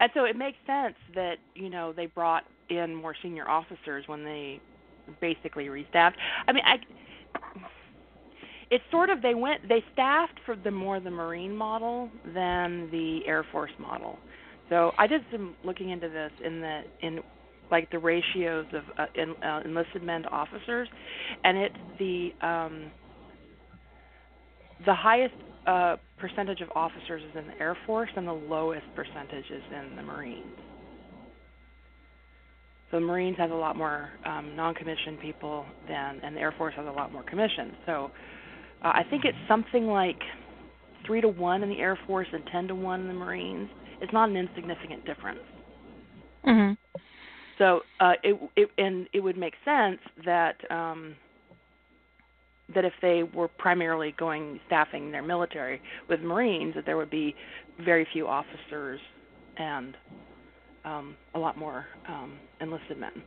And 0.01 0.11
so 0.15 0.25
it 0.25 0.37
makes 0.37 0.59
sense 0.67 0.97
that, 1.15 1.37
you 1.55 1.71
know, 1.71 1.93
they 1.93 2.07
brought 2.07 2.45
in 2.69 2.95
more 2.95 3.15
senior 3.23 3.49
officers 3.49 4.05
when 4.09 4.25
they 4.25 4.61
basically 5.21 5.67
restaffed. 5.67 6.15
I 6.49 6.53
mean, 6.53 6.65
I 6.67 6.77
it's 8.71 8.85
sort 8.91 9.11
of 9.11 9.23
they 9.23 9.35
went 9.35 9.69
they 9.69 9.83
staffed 9.93 10.39
for 10.47 10.57
the 10.57 10.71
more 10.71 11.01
the 11.01 11.11
marine 11.11 11.57
model 11.57 12.09
than 12.35 12.89
the 12.91 13.21
air 13.27 13.45
force 13.53 13.73
model. 13.79 14.19
So 14.69 14.93
I 14.99 15.07
did 15.07 15.23
some 15.33 15.57
looking 15.65 15.91
into 15.91 16.09
this 16.09 16.33
in 16.45 16.61
the 16.61 16.83
in 17.03 17.21
like 17.71 17.91
the 17.91 17.99
ratios 17.99 18.67
of 18.73 18.83
uh, 18.99 19.07
in, 19.15 19.35
uh, 19.43 19.61
enlisted 19.65 20.03
men 20.03 20.23
to 20.23 20.29
officers 20.29 20.89
and 21.45 21.59
it's 21.59 21.77
the 21.99 22.31
um 22.41 22.91
the 24.87 24.95
highest 24.95 25.35
uh, 25.67 25.97
percentage 26.19 26.61
of 26.61 26.69
officers 26.75 27.23
is 27.23 27.37
in 27.37 27.47
the 27.49 27.61
Air 27.61 27.77
Force, 27.87 28.11
and 28.17 28.27
the 28.27 28.33
lowest 28.33 28.87
percentage 28.95 29.45
is 29.51 29.63
in 29.71 29.97
the 29.97 30.03
Marines. 30.03 30.45
So 32.91 32.99
the 32.99 33.07
Marines 33.07 33.37
has 33.39 33.51
a 33.51 33.55
lot 33.55 33.77
more 33.77 34.11
um, 34.27 34.57
non-commissioned 34.57 35.21
people 35.21 35.65
than, 35.87 36.21
and 36.25 36.35
the 36.35 36.41
Air 36.41 36.55
Force 36.57 36.75
has 36.77 36.87
a 36.87 36.91
lot 36.91 37.13
more 37.13 37.23
commissioned. 37.23 37.73
So 37.87 38.11
uh, 38.83 38.89
I 38.89 39.05
think 39.09 39.25
it's 39.25 39.39
something 39.49 39.87
like 39.87 40.19
three 41.07 41.21
to 41.21 41.29
one 41.29 41.63
in 41.63 41.69
the 41.69 41.79
Air 41.79 41.99
Force 42.07 42.29
and 42.33 42.43
ten 42.51 42.69
to 42.69 42.75
one 42.75 43.03
in 43.03 43.09
the 43.09 43.15
Marines. 43.15 43.69
It's 44.01 44.13
not 44.13 44.29
an 44.29 44.37
insignificant 44.37 45.05
difference. 45.05 45.41
Mhm. 46.47 46.77
So 47.59 47.83
uh, 48.01 48.15
it, 48.23 48.41
it 48.57 48.71
and 48.79 49.07
it 49.13 49.21
would 49.21 49.37
make 49.37 49.55
sense 49.65 50.01
that 50.25 50.57
um, 50.71 51.15
that 52.75 52.85
if 52.85 52.95
they 53.03 53.23
were 53.23 53.49
primarily 53.49 54.15
going 54.19 54.61
staffing 54.67 55.11
their 55.11 55.23
military 55.23 55.81
with 56.09 56.21
Marines, 56.21 56.75
that 56.75 56.87
there 56.87 56.97
would 56.97 57.11
be 57.11 57.35
very 57.85 58.07
few 58.13 58.27
officers 58.27 59.01
and 59.57 59.97
um, 60.85 61.17
a 61.35 61.39
lot 61.39 61.59
more 61.59 61.87
um, 62.09 62.39
enlisted 62.61 62.99
men. 62.99 63.23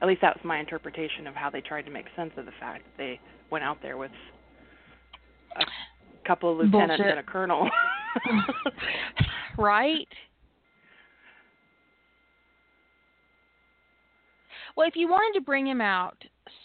At 0.00 0.08
least 0.08 0.20
that 0.22 0.36
was 0.36 0.44
my 0.44 0.58
interpretation 0.58 1.26
of 1.26 1.34
how 1.34 1.50
they 1.50 1.60
tried 1.60 1.82
to 1.82 1.90
make 1.90 2.06
sense 2.14 2.32
of 2.36 2.46
the 2.46 2.52
fact 2.60 2.84
that 2.84 2.96
they 2.96 3.20
went 3.50 3.64
out 3.64 3.78
there 3.82 3.96
with 3.96 4.10
a 5.60 6.26
couple 6.26 6.50
of 6.50 6.58
lieutenants 6.58 6.96
Bullshit. 6.96 7.06
and 7.06 7.18
a 7.18 7.22
colonel. 7.22 7.68
right? 9.58 10.08
Well, 14.76 14.86
if 14.86 14.94
you 14.96 15.08
wanted 15.08 15.38
to 15.38 15.44
bring 15.44 15.66
him 15.66 15.80
out 15.80 16.16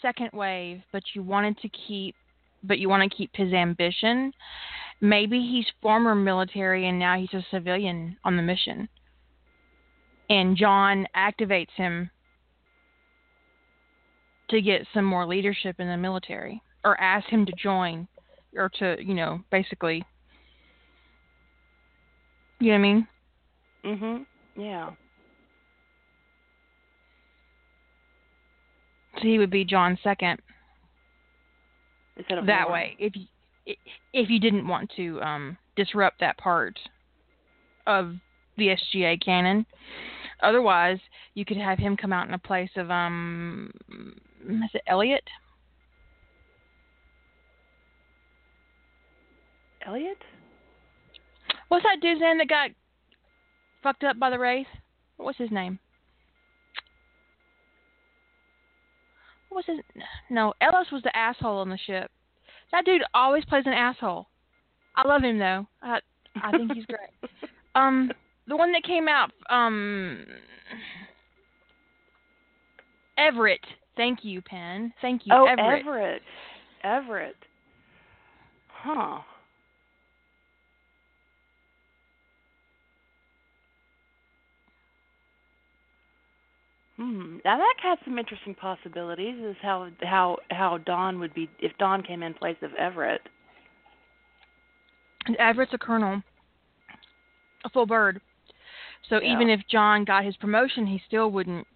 second 0.02 0.30
wave, 0.32 0.82
but 0.92 1.02
you 1.14 1.22
wanted 1.22 1.58
to 1.58 1.68
keep, 1.68 2.14
but 2.62 2.78
you 2.78 2.88
want 2.88 3.10
to 3.10 3.16
keep 3.16 3.30
his 3.34 3.52
ambition, 3.52 4.32
maybe 5.00 5.40
he's 5.40 5.66
former 5.80 6.14
military 6.14 6.88
and 6.88 6.98
now 6.98 7.18
he's 7.18 7.32
a 7.32 7.44
civilian 7.50 8.16
on 8.24 8.36
the 8.36 8.42
mission, 8.42 8.88
and 10.28 10.56
John 10.56 11.06
activates 11.16 11.72
him 11.76 12.10
to 14.50 14.60
get 14.60 14.86
some 14.92 15.04
more 15.04 15.26
leadership 15.26 15.76
in 15.78 15.88
the 15.88 15.96
military. 15.96 16.60
or 16.84 17.00
ask 17.00 17.26
him 17.28 17.46
to 17.46 17.52
join 17.52 18.08
or 18.56 18.68
to 18.78 18.96
you 19.02 19.14
know 19.14 19.42
basically 19.50 20.04
you 22.60 22.68
know 22.68 22.74
what 22.74 22.78
I 22.78 22.82
mean? 22.82 23.08
Mhm. 23.84 24.26
Yeah. 24.56 24.90
So 29.16 29.22
he 29.22 29.38
would 29.38 29.50
be 29.50 29.64
john 29.64 29.98
second. 30.02 30.40
Instead 32.16 32.38
of 32.38 32.46
that 32.46 32.68
Lorne. 32.68 32.72
way, 32.72 32.96
if 32.98 33.16
you 33.16 33.26
if 34.12 34.28
you 34.28 34.38
didn't 34.38 34.66
want 34.66 34.90
to 34.96 35.20
um, 35.22 35.56
disrupt 35.76 36.20
that 36.20 36.36
part 36.36 36.78
of 37.86 38.14
the 38.58 38.68
SGA 38.68 39.22
canon, 39.24 39.64
otherwise 40.42 40.98
you 41.34 41.44
could 41.44 41.56
have 41.56 41.78
him 41.78 41.96
come 41.96 42.12
out 42.12 42.28
in 42.28 42.34
a 42.34 42.38
place 42.38 42.70
of 42.76 42.90
um, 42.90 43.72
is 44.48 44.70
it 44.74 44.82
Elliot? 44.86 45.24
Elliot? 49.86 50.18
What's 51.68 51.84
that 51.84 52.00
dude's 52.00 52.20
name 52.20 52.38
that 52.38 52.48
got 52.48 52.70
fucked 53.82 54.04
up 54.04 54.18
by 54.18 54.30
the 54.30 54.38
Wraith? 54.38 54.66
What's 55.16 55.38
his 55.38 55.50
name? 55.50 55.78
What 59.48 59.66
was 59.66 59.76
his? 59.76 60.02
No, 60.30 60.54
Ellis 60.60 60.88
was 60.90 61.02
the 61.02 61.14
asshole 61.16 61.58
on 61.58 61.68
the 61.68 61.78
ship. 61.86 62.10
That 62.72 62.84
dude 62.84 63.02
always 63.12 63.44
plays 63.44 63.64
an 63.66 63.74
asshole. 63.74 64.26
I 64.96 65.06
love 65.06 65.22
him 65.22 65.38
though. 65.38 65.66
I 65.82 66.00
I 66.42 66.50
think 66.52 66.72
he's 66.72 66.86
great. 66.86 67.32
um, 67.74 68.10
the 68.48 68.56
one 68.56 68.72
that 68.72 68.82
came 68.82 69.08
out, 69.08 69.30
um, 69.50 70.24
Everett. 73.18 73.60
Thank 73.96 74.20
you, 74.22 74.40
Penn. 74.40 74.92
Thank 75.02 75.26
you, 75.26 75.34
oh, 75.34 75.44
Everett. 75.44 75.82
Everett. 75.86 76.22
Everett. 76.82 77.36
Huh. 78.68 79.18
Hmm. 86.96 87.38
Now 87.44 87.56
that 87.56 87.74
has 87.82 87.98
some 88.04 88.18
interesting 88.18 88.54
possibilities. 88.54 89.36
Is 89.42 89.56
how 89.62 89.88
how 90.02 90.38
how 90.50 90.78
Don 90.78 91.18
would 91.20 91.34
be 91.34 91.48
if 91.58 91.72
Don 91.78 92.02
came 92.02 92.22
in 92.22 92.34
place 92.34 92.56
of 92.62 92.74
Everett. 92.74 93.22
And 95.26 95.36
Everett's 95.36 95.72
a 95.72 95.78
colonel, 95.78 96.22
a 97.64 97.70
full 97.70 97.86
bird. 97.86 98.20
So 99.08 99.20
Yeah. 99.20 99.32
even 99.32 99.48
if 99.48 99.60
John 99.68 100.04
got 100.04 100.24
his 100.24 100.36
promotion, 100.36 100.86
he 100.86 100.98
still 101.06 101.30
wouldn't 101.30 101.66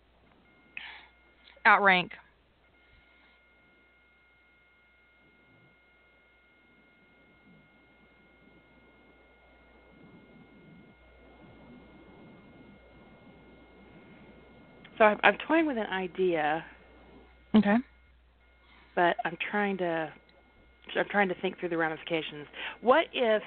outrank. 1.66 2.12
So 14.98 15.04
I'm, 15.04 15.18
I'm 15.22 15.36
toying 15.46 15.66
with 15.66 15.76
an 15.76 15.86
idea, 15.86 16.64
Okay. 17.54 17.76
but 18.94 19.16
I'm 19.24 19.36
trying 19.50 19.76
to 19.78 20.12
I'm 20.96 21.08
trying 21.10 21.28
to 21.28 21.34
think 21.42 21.58
through 21.58 21.70
the 21.70 21.76
ramifications. 21.76 22.46
What 22.80 23.06
if? 23.12 23.42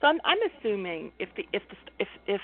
So 0.00 0.08
I'm 0.08 0.18
I'm 0.24 0.38
assuming 0.58 1.12
if 1.18 1.28
the 1.36 1.44
if 1.52 1.62
the 1.68 1.76
if 1.98 2.08
if 2.26 2.40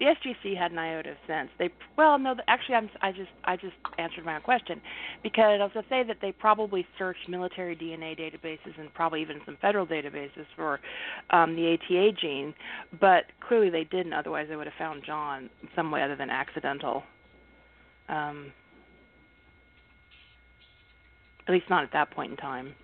the 0.00 0.06
SGC 0.06 0.56
had 0.56 0.72
an 0.72 0.78
iota 0.78 1.10
of 1.10 1.16
sense, 1.26 1.50
they 1.58 1.68
well 1.96 2.18
no 2.18 2.34
actually 2.48 2.74
I'm 2.74 2.90
I 3.02 3.12
just 3.12 3.30
I 3.44 3.56
just 3.56 3.74
answered 3.98 4.24
my 4.24 4.36
own 4.36 4.40
question 4.40 4.80
because 5.22 5.60
I 5.60 5.64
was 5.64 5.72
to 5.74 5.84
say 5.90 6.02
that 6.02 6.16
they 6.22 6.32
probably 6.32 6.86
searched 6.98 7.28
military 7.28 7.76
DNA 7.76 8.18
databases 8.18 8.78
and 8.78 8.92
probably 8.94 9.20
even 9.20 9.40
some 9.44 9.58
federal 9.60 9.86
databases 9.86 10.46
for 10.56 10.80
um, 11.30 11.54
the 11.54 11.74
ATA 11.74 12.12
gene, 12.18 12.54
but 12.98 13.24
clearly 13.46 13.68
they 13.68 13.84
didn't. 13.84 14.14
Otherwise, 14.14 14.46
they 14.48 14.56
would 14.56 14.66
have 14.66 14.74
found 14.78 15.02
John 15.04 15.50
some 15.76 15.90
way 15.90 16.02
other 16.02 16.16
than 16.16 16.30
accidental. 16.30 17.02
Um, 18.08 18.52
at 21.46 21.52
least 21.52 21.68
not 21.68 21.84
at 21.84 21.92
that 21.92 22.10
point 22.10 22.30
in 22.30 22.36
time. 22.36 22.74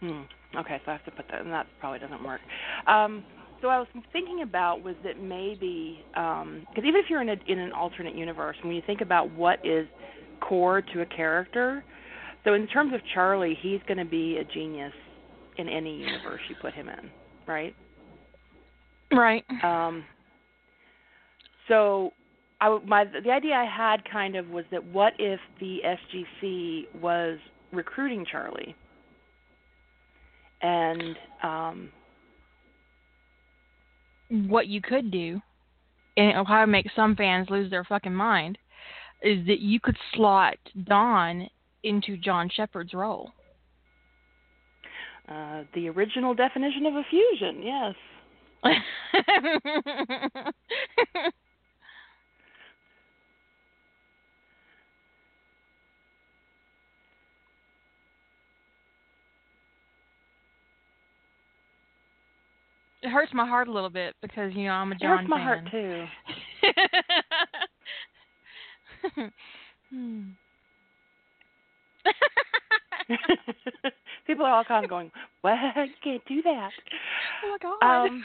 Hmm. 0.00 0.22
Okay, 0.56 0.80
so 0.84 0.90
I 0.90 0.96
have 0.96 1.04
to 1.04 1.10
put 1.10 1.26
that, 1.30 1.42
and 1.42 1.52
that 1.52 1.66
probably 1.78 2.00
doesn't 2.00 2.24
work. 2.24 2.40
Um, 2.86 3.24
so 3.60 3.68
I 3.68 3.78
was 3.78 3.86
thinking 4.12 4.42
about 4.42 4.82
was 4.82 4.96
that 5.04 5.22
maybe 5.22 6.02
because 6.12 6.64
even 6.78 6.96
if 6.96 7.10
you're 7.10 7.22
in 7.22 7.28
a 7.28 7.36
in 7.46 7.58
an 7.58 7.72
alternate 7.72 8.16
universe, 8.16 8.56
when 8.62 8.74
you 8.74 8.82
think 8.86 9.00
about 9.00 9.30
what 9.32 9.64
is 9.64 9.86
core 10.40 10.80
to 10.80 11.02
a 11.02 11.06
character, 11.06 11.84
so 12.44 12.54
in 12.54 12.66
terms 12.66 12.94
of 12.94 13.00
Charlie, 13.12 13.56
he's 13.60 13.80
going 13.86 13.98
to 13.98 14.04
be 14.04 14.38
a 14.38 14.44
genius 14.44 14.92
in 15.58 15.68
any 15.68 15.98
universe 15.98 16.40
you 16.48 16.56
put 16.60 16.72
him 16.72 16.88
in, 16.88 17.10
right? 17.46 17.74
Right. 19.12 19.44
Um, 19.62 20.04
so 21.68 22.12
I 22.60 22.78
my 22.86 23.04
the 23.04 23.30
idea 23.30 23.54
I 23.54 23.64
had 23.64 24.02
kind 24.10 24.36
of 24.36 24.48
was 24.48 24.64
that 24.70 24.84
what 24.84 25.12
if 25.18 25.40
the 25.60 25.78
SGC 25.84 27.00
was 27.00 27.38
recruiting 27.72 28.24
Charlie 28.30 28.74
and 30.62 31.16
um 31.42 31.90
what 34.48 34.68
you 34.68 34.80
could 34.80 35.10
do, 35.10 35.40
and 36.16 36.30
it'll 36.30 36.44
probably 36.44 36.70
make 36.70 36.86
some 36.94 37.16
fans 37.16 37.50
lose 37.50 37.68
their 37.70 37.82
fucking 37.84 38.14
mind, 38.14 38.56
is 39.22 39.44
that 39.46 39.58
you 39.58 39.80
could 39.80 39.96
slot 40.14 40.56
Don 40.84 41.48
into 41.82 42.16
John 42.16 42.48
Sheppard's 42.48 42.94
role. 42.94 43.32
uh 45.28 45.64
the 45.74 45.88
original 45.88 46.34
definition 46.34 46.86
of 46.86 46.94
a 46.94 47.02
fusion, 47.10 47.62
yes. 47.62 47.94
it 63.02 63.08
hurts 63.08 63.32
my 63.34 63.46
heart 63.46 63.68
a 63.68 63.72
little 63.72 63.90
bit 63.90 64.14
because 64.22 64.52
you 64.54 64.64
know 64.64 64.72
I'm 64.72 64.92
a 64.92 64.94
It 64.94 65.00
John 65.00 65.18
hurts 65.18 65.28
my 65.28 65.36
fan. 65.38 65.46
heart 65.46 65.70
too. 65.70 66.06
Hmm. 69.90 70.20
People 74.26 74.46
are 74.46 74.52
all 74.54 74.64
kind 74.64 74.84
of 74.84 74.90
going, 74.90 75.10
"What? 75.40 75.56
You 75.76 75.88
can't 76.02 76.22
do 76.28 76.42
that." 76.42 76.70
oh 77.44 77.50
my 77.50 77.58
god. 77.60 78.06
Um, 78.06 78.24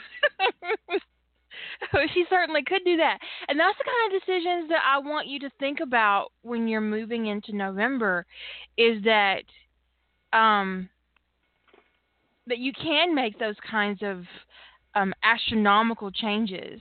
she 2.14 2.24
certainly 2.30 2.62
could 2.64 2.82
do 2.84 2.96
that. 2.98 3.18
And 3.48 3.58
that's 3.58 3.76
the 3.78 3.84
kind 3.84 4.14
of 4.14 4.20
decisions 4.20 4.68
that 4.68 4.82
I 4.86 4.98
want 4.98 5.26
you 5.26 5.40
to 5.40 5.50
think 5.58 5.80
about 5.80 6.28
when 6.42 6.68
you're 6.68 6.80
moving 6.80 7.26
into 7.26 7.52
November 7.56 8.24
is 8.76 9.02
that 9.04 9.42
um 10.32 10.88
that 12.46 12.58
you 12.58 12.72
can 12.72 13.12
make 13.14 13.38
those 13.40 13.56
kinds 13.68 14.00
of 14.04 14.22
um 14.96 15.14
astronomical 15.22 16.10
changes 16.10 16.80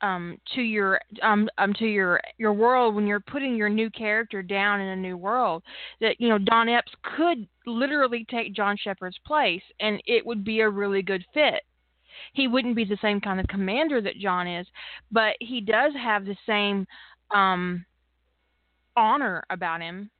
um 0.00 0.36
to 0.56 0.62
your 0.62 1.00
um 1.22 1.48
um 1.58 1.72
to 1.74 1.86
your 1.86 2.20
your 2.38 2.52
world 2.52 2.96
when 2.96 3.06
you're 3.06 3.20
putting 3.20 3.54
your 3.54 3.68
new 3.68 3.88
character 3.90 4.42
down 4.42 4.80
in 4.80 4.88
a 4.88 4.96
new 4.96 5.16
world 5.16 5.62
that 6.00 6.16
you 6.18 6.28
know 6.28 6.38
Don 6.38 6.66
Eppes 6.66 6.92
could 7.16 7.46
literally 7.66 8.26
take 8.28 8.54
John 8.54 8.76
Sheppard's 8.76 9.18
place 9.24 9.62
and 9.78 10.02
it 10.06 10.26
would 10.26 10.44
be 10.44 10.60
a 10.60 10.68
really 10.68 11.02
good 11.02 11.24
fit 11.32 11.62
he 12.32 12.48
wouldn't 12.48 12.76
be 12.76 12.84
the 12.84 12.98
same 13.02 13.20
kind 13.20 13.40
of 13.40 13.46
commander 13.48 14.00
that 14.00 14.18
John 14.18 14.46
is, 14.46 14.66
but 15.10 15.36
he 15.40 15.60
does 15.60 15.92
have 16.00 16.24
the 16.24 16.36
same 16.46 16.86
um, 17.30 17.84
honor 18.96 19.42
about 19.50 19.80
him 19.80 20.10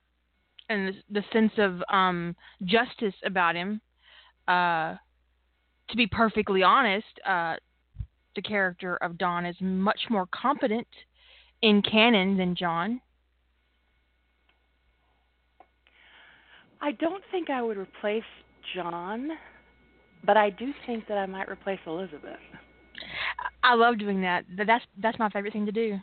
and 0.68 0.88
the, 0.88 1.20
the 1.20 1.24
sense 1.32 1.52
of 1.58 1.82
um, 1.92 2.34
justice 2.64 3.14
about 3.24 3.54
him. 3.54 3.80
Uh, 4.48 4.96
to 5.90 5.96
be 5.96 6.06
perfectly 6.06 6.62
honest, 6.62 7.06
uh, 7.26 7.56
the 8.36 8.42
character 8.42 8.96
of 8.96 9.18
Don 9.18 9.46
is 9.46 9.56
much 9.60 10.00
more 10.10 10.26
competent 10.26 10.86
in 11.62 11.82
canon 11.82 12.36
than 12.36 12.54
John. 12.56 13.00
I 16.80 16.92
don't 16.92 17.22
think 17.30 17.48
I 17.48 17.62
would 17.62 17.78
replace 17.78 18.22
John, 18.74 19.30
but 20.24 20.36
I 20.36 20.50
do 20.50 20.72
think 20.86 21.06
that 21.08 21.16
I 21.16 21.26
might 21.26 21.48
replace 21.48 21.78
Elizabeth. 21.86 22.40
I 23.62 23.74
love 23.74 23.98
doing 23.98 24.20
that. 24.20 24.44
That's 24.56 24.84
that's 25.00 25.18
my 25.18 25.30
favorite 25.30 25.52
thing 25.52 25.66
to 25.66 25.72
do. 25.72 25.98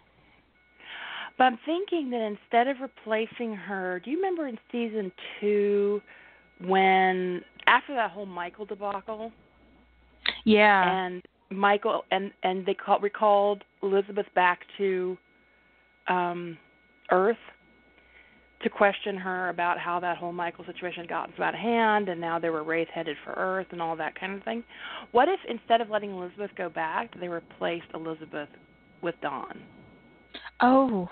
But 1.37 1.45
I'm 1.45 1.59
thinking 1.65 2.09
that 2.11 2.21
instead 2.21 2.67
of 2.67 2.77
replacing 2.81 3.55
her, 3.55 4.01
do 4.03 4.11
you 4.11 4.17
remember 4.17 4.47
in 4.47 4.57
season 4.71 5.11
two 5.39 6.01
when 6.65 7.41
after 7.67 7.93
that 7.95 8.11
whole 8.11 8.25
Michael 8.25 8.65
debacle 8.65 9.31
Yeah. 10.43 11.05
and 11.05 11.21
Michael 11.49 12.03
and 12.11 12.31
and 12.43 12.65
they 12.65 12.73
call, 12.73 12.99
recalled 12.99 13.63
Elizabeth 13.83 14.27
back 14.35 14.61
to 14.77 15.17
um 16.07 16.57
Earth 17.11 17.37
to 18.63 18.69
question 18.69 19.17
her 19.17 19.49
about 19.49 19.79
how 19.79 19.99
that 19.99 20.17
whole 20.17 20.31
Michael 20.31 20.65
situation 20.65 21.01
had 21.01 21.09
gotten 21.09 21.33
so 21.35 21.43
out 21.43 21.53
of 21.53 21.59
hand 21.59 22.09
and 22.09 22.21
now 22.21 22.39
they 22.39 22.49
were 22.49 22.63
wraith 22.63 22.87
headed 22.93 23.17
for 23.23 23.33
Earth 23.33 23.67
and 23.71 23.81
all 23.81 23.95
that 23.95 24.19
kind 24.19 24.33
of 24.37 24.43
thing. 24.43 24.63
What 25.11 25.27
if 25.27 25.39
instead 25.49 25.81
of 25.81 25.89
letting 25.89 26.11
Elizabeth 26.11 26.51
go 26.55 26.69
back, 26.69 27.19
they 27.19 27.27
replaced 27.27 27.87
Elizabeth 27.93 28.49
with 29.01 29.15
Don? 29.21 29.59
Oh. 30.59 31.09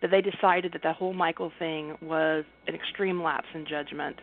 That 0.00 0.10
they 0.10 0.22
decided 0.22 0.72
that 0.72 0.82
the 0.82 0.92
whole 0.92 1.12
Michael 1.12 1.52
thing 1.58 1.96
was 2.00 2.44
an 2.66 2.74
extreme 2.74 3.22
lapse 3.22 3.48
in 3.54 3.66
judgment 3.66 4.16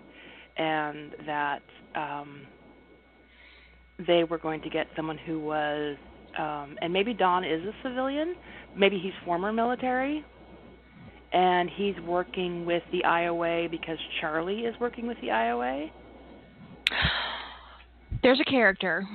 and 0.58 1.12
that 1.26 1.62
um 1.96 2.42
they 4.08 4.24
were 4.24 4.38
going 4.38 4.62
to 4.62 4.70
get 4.70 4.88
someone 4.96 5.18
who 5.18 5.40
was 5.40 5.98
um 6.38 6.76
and 6.82 6.92
maybe 6.92 7.14
Don 7.14 7.44
is 7.44 7.64
a 7.64 7.74
civilian, 7.84 8.36
maybe 8.76 9.00
he's 9.00 9.14
former 9.24 9.52
military 9.54 10.24
and 11.32 11.70
he's 11.70 11.96
working 12.06 12.66
with 12.66 12.84
the 12.92 13.02
IOA 13.06 13.70
because 13.70 13.98
Charlie 14.22 14.62
is 14.62 14.76
working 14.80 15.06
with 15.06 15.18
the 15.22 15.28
IOA. 15.28 15.90
There's 18.24 18.40
a 18.40 18.46
character 18.46 19.06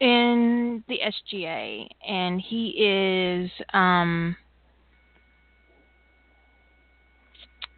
in 0.00 0.84
the 0.88 0.98
SGA 1.32 1.88
and 2.06 2.40
he 2.40 2.68
is 2.76 3.50
um 3.72 4.36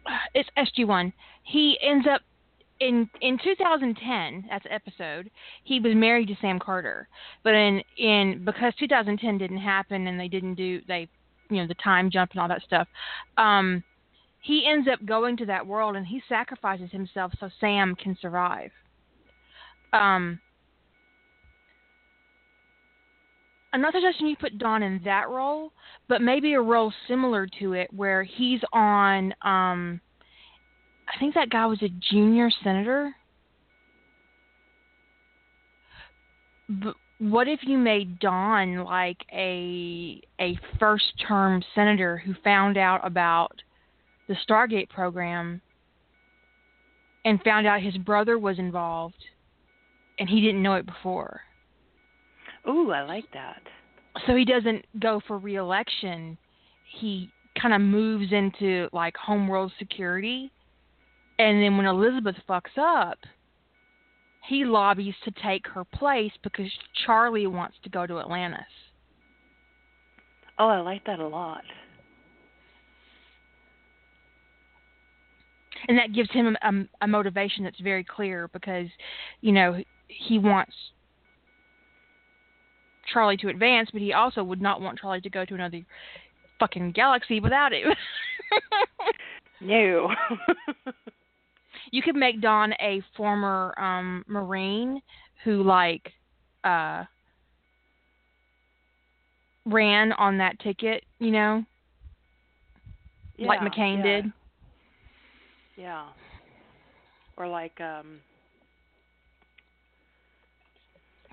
it's 0.33 0.49
SG1. 0.57 1.13
He 1.43 1.77
ends 1.81 2.07
up 2.11 2.21
in 2.83 3.09
in 3.21 3.39
2010, 3.41 4.45
that's 4.49 4.65
episode, 4.69 5.31
he 5.63 5.79
was 5.79 5.93
married 5.95 6.27
to 6.27 6.35
Sam 6.41 6.59
Carter. 6.59 7.07
But 7.43 7.53
in 7.53 7.81
in 7.97 8.43
because 8.43 8.73
2010 8.79 9.37
didn't 9.37 9.57
happen 9.57 10.07
and 10.07 10.19
they 10.19 10.27
didn't 10.27 10.55
do 10.55 10.81
they 10.87 11.07
you 11.49 11.57
know 11.57 11.67
the 11.67 11.75
time 11.75 12.11
jump 12.11 12.31
and 12.31 12.41
all 12.41 12.47
that 12.47 12.61
stuff. 12.63 12.87
Um 13.37 13.83
he 14.41 14.65
ends 14.67 14.89
up 14.91 15.05
going 15.05 15.37
to 15.37 15.45
that 15.45 15.65
world 15.65 15.95
and 15.95 16.05
he 16.05 16.21
sacrifices 16.27 16.91
himself 16.91 17.31
so 17.39 17.49
Sam 17.59 17.95
can 17.95 18.17
survive. 18.21 18.71
Um 19.93 20.39
I'm 23.71 23.81
not 23.81 23.93
suggesting 23.93 24.27
you 24.27 24.35
put 24.35 24.59
Don 24.59 24.83
in 24.83 25.01
that 25.03 25.29
role, 25.29 25.71
but 26.07 26.21
maybe 26.21 26.53
a 26.53 26.61
role 26.61 26.93
similar 27.07 27.47
to 27.59 27.73
it 27.73 27.91
where 27.93 28.23
he's 28.23 28.59
on 28.73 29.33
um 29.41 30.01
I 31.07 31.19
think 31.19 31.35
that 31.35 31.49
guy 31.49 31.65
was 31.65 31.81
a 31.81 31.89
junior 32.11 32.49
senator. 32.63 33.15
But 36.69 36.95
what 37.19 37.47
if 37.47 37.59
you 37.63 37.77
made 37.77 38.19
Don 38.19 38.83
like 38.83 39.17
a 39.31 40.21
a 40.39 40.57
first 40.79 41.13
term 41.27 41.63
senator 41.75 42.17
who 42.17 42.33
found 42.43 42.77
out 42.77 43.05
about 43.05 43.61
the 44.27 44.35
Stargate 44.47 44.89
program 44.89 45.61
and 47.25 47.41
found 47.43 47.67
out 47.67 47.81
his 47.81 47.97
brother 47.97 48.37
was 48.37 48.59
involved 48.59 49.23
and 50.19 50.29
he 50.29 50.41
didn't 50.41 50.61
know 50.61 50.75
it 50.75 50.85
before. 50.85 51.41
Ooh, 52.67 52.91
I 52.91 53.01
like 53.03 53.25
that. 53.33 53.61
So 54.27 54.35
he 54.35 54.45
doesn't 54.45 54.85
go 54.99 55.21
for 55.27 55.37
reelection. 55.37 56.37
He 56.99 57.29
kind 57.59 57.73
of 57.73 57.81
moves 57.81 58.31
into 58.31 58.87
like 58.93 59.15
homeworld 59.17 59.71
security 59.79 60.51
and 61.39 61.61
then 61.61 61.77
when 61.77 61.85
Elizabeth 61.85 62.35
fucks 62.47 62.77
up, 62.77 63.17
he 64.47 64.65
lobbies 64.65 65.15
to 65.23 65.31
take 65.41 65.67
her 65.67 65.83
place 65.83 66.31
because 66.43 66.69
Charlie 67.05 67.47
wants 67.47 67.77
to 67.83 67.89
go 67.89 68.05
to 68.05 68.19
Atlantis. 68.19 68.59
Oh, 70.59 70.67
I 70.67 70.81
like 70.81 71.05
that 71.05 71.19
a 71.19 71.27
lot. 71.27 71.63
And 75.87 75.97
that 75.97 76.13
gives 76.13 76.31
him 76.31 76.55
a, 76.61 76.71
a 77.03 77.07
motivation 77.07 77.63
that's 77.63 77.79
very 77.79 78.03
clear 78.03 78.47
because, 78.49 78.87
you 79.41 79.51
know, 79.51 79.81
he 80.07 80.39
wants 80.39 80.73
Charlie 83.11 83.37
to 83.37 83.49
advance, 83.49 83.89
but 83.91 84.01
he 84.01 84.13
also 84.13 84.43
would 84.43 84.61
not 84.61 84.81
want 84.81 84.99
Charlie 84.99 85.21
to 85.21 85.29
go 85.29 85.43
to 85.45 85.55
another 85.55 85.81
fucking 86.59 86.91
galaxy 86.91 87.39
without 87.39 87.73
him. 87.73 87.89
no. 89.61 90.09
you 91.93 92.01
could 92.01 92.15
make 92.15 92.41
Don 92.41 92.73
a 92.81 93.01
former 93.15 93.73
um 93.79 94.25
Marine 94.27 94.99
who 95.43 95.63
like 95.63 96.11
uh 96.63 97.03
ran 99.65 100.11
on 100.13 100.37
that 100.39 100.59
ticket, 100.59 101.03
you 101.19 101.31
know? 101.31 101.63
Yeah, 103.37 103.47
like 103.47 103.59
McCain 103.61 103.97
yeah. 103.97 104.03
did. 104.03 104.33
Yeah. 105.77 106.05
Or 107.37 107.47
like 107.47 107.79
um 107.79 108.19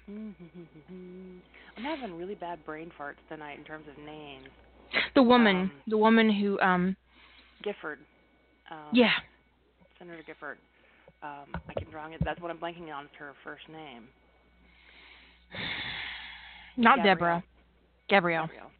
I'm 0.08 1.42
having 1.82 2.16
really 2.18 2.34
bad 2.34 2.64
brain 2.66 2.90
farts 2.98 3.14
tonight 3.28 3.58
in 3.58 3.64
terms 3.64 3.86
of 3.88 4.04
names. 4.04 4.48
The 5.14 5.22
woman, 5.22 5.56
Um, 5.56 5.70
the 5.86 5.96
woman 5.98 6.30
who 6.30 6.60
um 6.60 6.96
Gifford. 7.62 7.98
Um, 8.70 8.76
yeah, 8.92 9.12
Senator 10.00 10.22
Gifford. 10.26 10.58
Um, 11.22 11.54
I 11.68 11.78
can 11.78 11.92
wrong 11.92 12.14
it. 12.14 12.20
That's 12.24 12.40
what 12.40 12.50
I'm 12.50 12.58
blanking 12.58 12.92
on. 12.92 13.04
Is 13.04 13.10
her 13.18 13.32
first 13.44 13.62
name? 13.68 14.04
not 16.76 16.96
Gabrielle. 16.96 17.14
Deborah. 17.14 17.44
Gabrielle. 18.08 18.46
Gabrielle. 18.46 18.70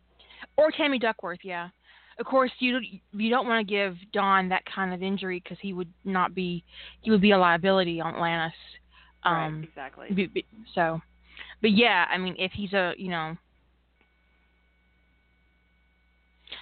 Or 0.57 0.71
Tammy 0.71 0.99
Duckworth, 0.99 1.41
yeah. 1.43 1.69
Of 2.19 2.27
course, 2.27 2.51
you 2.59 2.81
you 3.13 3.31
don't 3.31 3.47
want 3.47 3.67
to 3.67 3.71
give 3.71 3.97
Don 4.13 4.49
that 4.51 4.63
kind 4.67 4.93
of 4.93 5.03
injury 5.03 5.41
because 5.43 5.59
he 5.61 5.73
would 5.73 5.89
not 6.05 6.35
be 6.35 6.65
he 7.01 7.11
would 7.11 7.21
be 7.23 7.31
a 7.31 7.39
liability 7.39 8.01
on 8.01 8.15
Atlantis. 8.15 8.57
Um, 9.25 9.61
right. 9.61 9.65
Exactly. 9.65 10.45
so, 10.75 11.01
but 11.63 11.71
yeah, 11.71 12.07
I 12.11 12.19
mean, 12.19 12.35
if 12.39 12.53
he's 12.53 12.73
a 12.75 12.93
you 12.99 13.11
know 13.11 13.37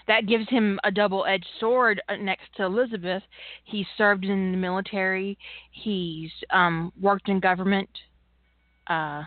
that 0.08 0.26
gives 0.26 0.48
him 0.48 0.80
a 0.84 0.90
double-edged 0.90 1.46
sword 1.60 2.02
uh, 2.08 2.16
next 2.16 2.46
to 2.56 2.64
Elizabeth. 2.64 3.22
He 3.64 3.86
served 3.96 4.24
in 4.24 4.50
the 4.50 4.58
military. 4.58 5.38
He's 5.70 6.30
um, 6.50 6.92
worked 7.00 7.28
in 7.28 7.38
government. 7.40 7.90
Uh, 8.88 9.22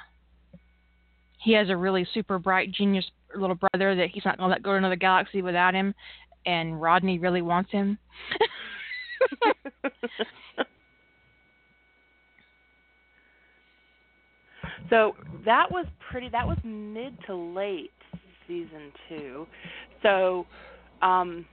he 1.40 1.54
has 1.54 1.70
a 1.70 1.78
really 1.78 2.06
super 2.14 2.38
bright 2.40 2.72
genius 2.72 3.06
little 3.36 3.56
brother 3.56 3.96
that 3.96 4.10
he's 4.12 4.26
not 4.26 4.38
going 4.38 4.50
to 4.50 4.54
let 4.54 4.64
go 4.64 4.72
to 4.72 4.78
another 4.78 4.96
galaxy 4.96 5.42
without 5.42 5.74
him, 5.74 5.94
and 6.46 6.82
Rodney 6.82 7.20
really 7.20 7.42
wants 7.42 7.72
him. 7.72 7.98
so 14.90 15.16
that 15.46 15.72
was 15.72 15.86
pretty. 16.10 16.30
That 16.30 16.48
was 16.48 16.58
mid 16.64 17.18
to 17.28 17.36
late 17.36 17.92
season 18.48 18.92
two. 19.08 19.48
So, 20.04 20.46
um, 21.02 21.46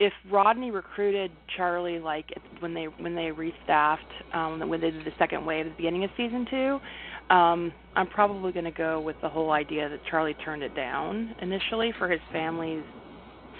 if 0.00 0.12
Rodney 0.30 0.70
recruited 0.70 1.30
Charlie 1.56 1.98
like 1.98 2.26
when 2.60 2.72
they 2.74 2.84
when 2.84 3.14
they 3.14 3.30
restaffed 3.30 3.98
um 4.32 4.68
when 4.68 4.80
they 4.80 4.90
did 4.90 5.04
the 5.04 5.12
second 5.18 5.44
wave 5.44 5.66
at 5.66 5.72
the 5.72 5.76
beginning 5.76 6.04
of 6.04 6.10
season 6.16 6.46
two, 6.48 7.34
um, 7.34 7.72
I'm 7.96 8.06
probably 8.06 8.52
going 8.52 8.64
to 8.64 8.70
go 8.70 9.00
with 9.00 9.16
the 9.22 9.28
whole 9.28 9.50
idea 9.50 9.88
that 9.88 10.00
Charlie 10.10 10.36
turned 10.44 10.62
it 10.62 10.74
down 10.74 11.34
initially 11.42 11.92
for 11.98 12.08
his 12.08 12.20
family's 12.32 12.84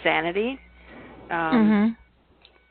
sanity. 0.04 0.58
Um, 1.30 1.96
mhm. 1.96 1.96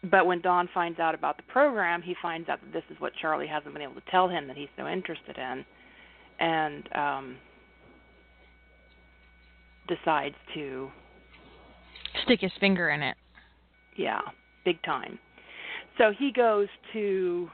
But 0.09 0.25
when 0.25 0.41
Don 0.41 0.69
finds 0.73 0.99
out 0.99 1.15
about 1.15 1.37
the 1.37 1.43
program, 1.43 2.01
he 2.01 2.15
finds 2.21 2.47
out 2.49 2.59
that 2.61 2.71
this 2.71 2.83
is 2.89 3.01
what 3.01 3.11
Charlie 3.19 3.47
hasn't 3.47 3.73
been 3.73 3.81
able 3.81 3.95
to 3.95 4.11
tell 4.11 4.29
him 4.29 4.47
that 4.47 4.55
he's 4.55 4.69
so 4.77 4.87
interested 4.87 5.37
in, 5.37 5.65
and 6.39 6.95
um, 6.95 7.35
decides 9.87 10.35
to, 10.53 10.89
Stick 12.23 12.41
his 12.41 12.51
finger 12.59 12.89
in 12.89 13.01
it. 13.01 13.15
yeah, 13.95 14.19
big 14.65 14.81
time. 14.83 15.19
So 15.97 16.11
he 16.17 16.31
goes 16.31 16.67
to 16.93 17.49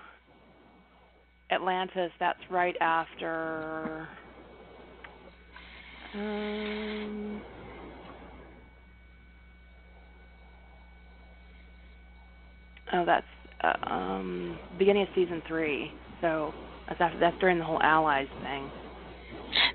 Atlantis. 1.51 2.11
That's 2.19 2.39
right 2.49 2.75
after. 2.81 4.07
Um, 6.13 7.41
oh, 12.93 13.05
that's 13.05 13.25
uh, 13.63 13.89
um, 13.91 14.57
beginning 14.77 15.03
of 15.03 15.07
season 15.15 15.41
three. 15.47 15.91
So 16.21 16.53
that's 16.87 17.01
after, 17.01 17.19
that's 17.19 17.37
during 17.39 17.59
the 17.59 17.65
whole 17.65 17.81
Allies 17.81 18.27
thing. 18.43 18.69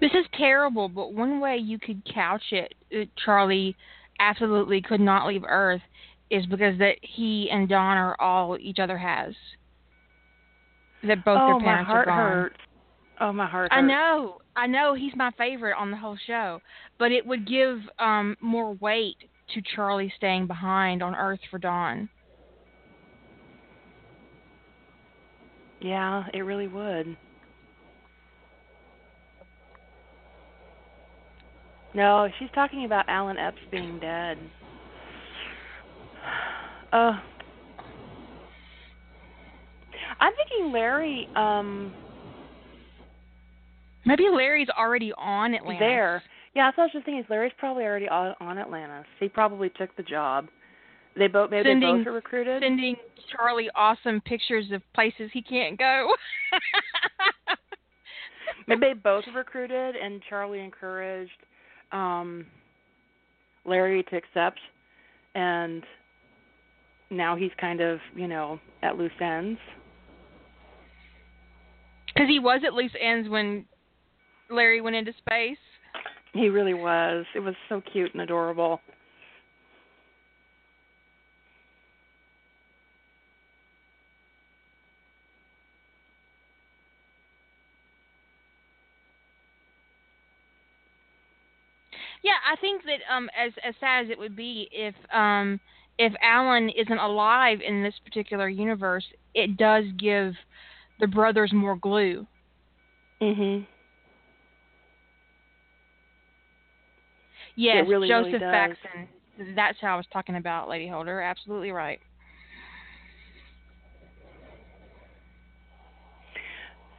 This 0.00 0.12
is 0.12 0.26
terrible, 0.34 0.88
but 0.88 1.12
one 1.12 1.40
way 1.40 1.56
you 1.56 1.78
could 1.78 2.02
couch 2.12 2.42
it, 2.52 2.74
uh, 2.94 3.04
Charlie 3.24 3.76
absolutely 4.20 4.80
could 4.80 5.00
not 5.00 5.26
leave 5.26 5.42
Earth, 5.46 5.82
is 6.30 6.46
because 6.46 6.78
that 6.78 6.96
he 7.02 7.48
and 7.50 7.68
Don 7.68 7.96
are 7.96 8.20
all 8.20 8.56
each 8.60 8.78
other 8.78 8.98
has. 8.98 9.34
That 11.02 11.24
both 11.24 11.40
oh, 11.40 11.46
their 11.46 11.60
parents 11.60 11.88
my 11.88 11.92
heart 11.92 12.08
are 12.08 12.10
gone. 12.10 12.18
hurts. 12.18 12.56
Oh, 13.20 13.32
my 13.32 13.46
heart 13.46 13.72
Hurts. 13.72 13.82
I 13.82 13.86
know, 13.86 14.38
I 14.56 14.66
know 14.66 14.94
he's 14.94 15.14
my 15.16 15.30
favorite 15.38 15.76
on 15.76 15.90
the 15.90 15.96
whole 15.96 16.18
show, 16.26 16.60
but 16.98 17.12
it 17.12 17.26
would 17.26 17.48
give 17.48 17.78
um 17.98 18.36
more 18.40 18.74
weight 18.74 19.16
to 19.54 19.62
Charlie 19.74 20.12
staying 20.16 20.46
behind 20.46 21.02
on 21.02 21.14
Earth 21.14 21.40
for 21.50 21.58
Don. 21.58 22.08
Yeah, 25.80 26.24
it 26.34 26.40
really 26.40 26.68
would. 26.68 27.16
No, 31.98 32.28
she's 32.38 32.48
talking 32.54 32.84
about 32.84 33.06
Alan 33.08 33.36
Eppes 33.36 33.58
being 33.72 33.98
dead. 33.98 34.38
Uh 36.90 37.12
I'm 40.20 40.32
thinking 40.36 40.72
Larry 40.72 41.28
um 41.36 41.92
Maybe 44.06 44.24
Larry's 44.32 44.68
already 44.70 45.12
on 45.18 45.54
Atlantis. 45.54 45.80
there. 45.80 46.22
Yeah, 46.54 46.68
that's 46.68 46.78
what 46.78 46.84
I 46.84 46.86
was 46.86 46.92
just 46.94 47.04
thinking. 47.04 47.20
Is 47.22 47.26
Larry's 47.28 47.52
probably 47.58 47.84
already 47.84 48.08
on, 48.08 48.34
on 48.40 48.56
Atlantis. 48.56 49.04
He 49.20 49.28
probably 49.28 49.68
took 49.76 49.94
the 49.98 50.02
job. 50.02 50.46
They 51.14 51.26
both 51.26 51.50
maybe 51.50 51.68
Sending- 51.68 51.98
they 51.98 51.98
both 51.98 52.06
are 52.06 52.12
recruited. 52.12 52.62
sending 52.62 52.96
Charlie 53.36 53.68
awesome 53.74 54.22
pictures 54.22 54.70
of 54.72 54.80
places 54.94 55.28
he 55.34 55.42
can't 55.42 55.78
go. 55.78 56.14
maybe 58.66 58.80
they 58.80 58.92
both 58.94 59.24
recruited, 59.34 59.94
and 59.96 60.22
Charlie 60.26 60.60
encouraged 60.60 61.32
um 61.92 62.46
Larry 63.64 64.02
to 64.04 64.16
accept, 64.16 64.58
and 65.34 65.82
now 67.10 67.36
he's 67.36 67.50
kind 67.60 67.80
of 67.80 67.98
you 68.14 68.28
know 68.28 68.58
at 68.82 68.96
loose 68.96 69.12
ends. 69.20 69.58
Because 72.06 72.28
he 72.28 72.38
was 72.38 72.60
at 72.66 72.74
loose 72.74 72.94
ends 73.00 73.28
when 73.28 73.64
Larry 74.50 74.80
went 74.80 74.96
into 74.96 75.12
space. 75.18 75.58
He 76.32 76.48
really 76.48 76.74
was. 76.74 77.24
It 77.34 77.40
was 77.40 77.54
so 77.68 77.82
cute 77.92 78.12
and 78.12 78.22
adorable. 78.22 78.80
Yeah, 92.22 92.36
I 92.50 92.56
think 92.56 92.82
that 92.84 92.98
um 93.12 93.28
as 93.36 93.52
as 93.64 93.74
sad 93.80 94.04
as 94.04 94.10
it 94.10 94.18
would 94.18 94.36
be 94.36 94.68
if 94.72 94.94
um 95.12 95.60
if 95.98 96.12
Alan 96.22 96.68
isn't 96.70 96.98
alive 96.98 97.58
in 97.66 97.82
this 97.82 97.94
particular 98.04 98.48
universe, 98.48 99.04
it 99.34 99.56
does 99.56 99.84
give 99.98 100.34
the 101.00 101.06
brothers 101.06 101.52
more 101.52 101.76
glue. 101.76 102.26
Mhm. 103.20 103.66
Yes, 107.56 107.86
really, 107.88 108.08
really 108.08 108.32
Joseph 108.32 108.40
does. 108.40 108.50
Faxon. 108.50 109.08
That's 109.54 109.78
how 109.80 109.94
I 109.94 109.96
was 109.96 110.06
talking 110.12 110.36
about, 110.36 110.68
Lady 110.68 110.88
Holder. 110.88 111.20
Absolutely 111.20 111.70
right. 111.70 112.00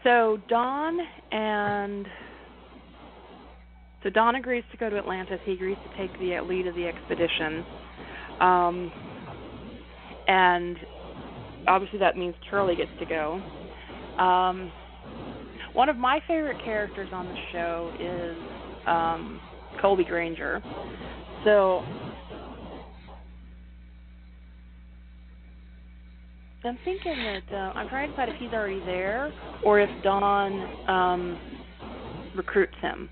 So 0.04 0.40
Don 0.48 0.98
and 1.32 2.08
so 4.04 4.10
Don 4.10 4.36
agrees 4.36 4.64
to 4.72 4.78
go 4.78 4.90
to 4.90 4.98
Atlantis. 4.98 5.40
He 5.46 5.54
agrees 5.54 5.78
to 5.90 5.98
take 5.98 6.18
the 6.20 6.40
lead 6.42 6.68
of 6.68 6.76
the 6.76 6.86
expedition, 6.86 7.66
um, 8.40 8.92
and 10.28 10.78
obviously 11.68 12.00
that 12.00 12.16
means 12.16 12.36
Charlie 12.50 12.76
gets 12.76 12.92
to 13.00 13.06
go. 13.06 13.42
Um, 14.22 14.72
one 15.74 15.90
of 15.90 15.98
my 15.98 16.20
favorite 16.28 16.64
characters 16.64 17.10
on 17.14 17.26
the 17.26 17.36
show 17.52 17.92
is 18.00 18.38
um, 18.88 19.40
Colby 19.82 20.04
Granger. 20.04 20.62
So 21.46 21.84
I'm 26.66 26.78
thinking 26.84 27.16
that 27.16 27.54
uh, 27.54 27.72
I'm 27.76 27.88
trying 27.88 28.10
to 28.10 28.16
decide 28.16 28.30
if 28.30 28.36
he's 28.40 28.52
already 28.52 28.80
there 28.82 29.32
or 29.64 29.80
if 29.80 29.90
Don 30.04 30.90
um, 30.90 31.40
recruits 32.36 32.76
him 32.82 33.10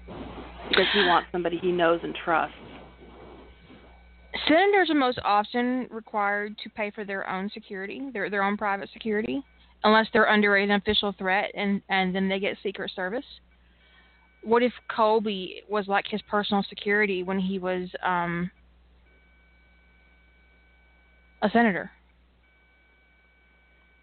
because 0.70 0.86
he 0.94 1.00
wants 1.00 1.28
somebody 1.32 1.58
he 1.58 1.72
knows 1.72 2.00
and 2.04 2.16
trusts. 2.24 2.56
Senators 4.48 4.90
are 4.90 4.96
most 4.96 5.20
often 5.24 5.88
required 5.90 6.56
to 6.64 6.70
pay 6.70 6.92
for 6.92 7.04
their 7.04 7.30
own 7.30 7.50
security, 7.54 8.10
their 8.14 8.30
their 8.30 8.44
own 8.44 8.58
private 8.58 8.90
security, 8.94 9.44
unless 9.84 10.08
they're 10.14 10.30
under 10.30 10.56
an 10.58 10.72
official 10.72 11.14
threat, 11.18 11.52
and 11.56 11.82
and 11.90 12.14
then 12.14 12.30
they 12.30 12.40
get 12.40 12.58
Secret 12.62 12.92
Service. 12.96 13.26
What 14.44 14.64
if 14.64 14.74
Colby 14.96 15.64
was 15.70 15.88
like 15.88 16.06
his 16.08 16.22
personal 16.24 16.64
security 16.70 17.24
when 17.24 17.40
he 17.40 17.60
was 17.60 17.90
um, 18.04 18.50
a 21.42 21.50
senator? 21.50 21.92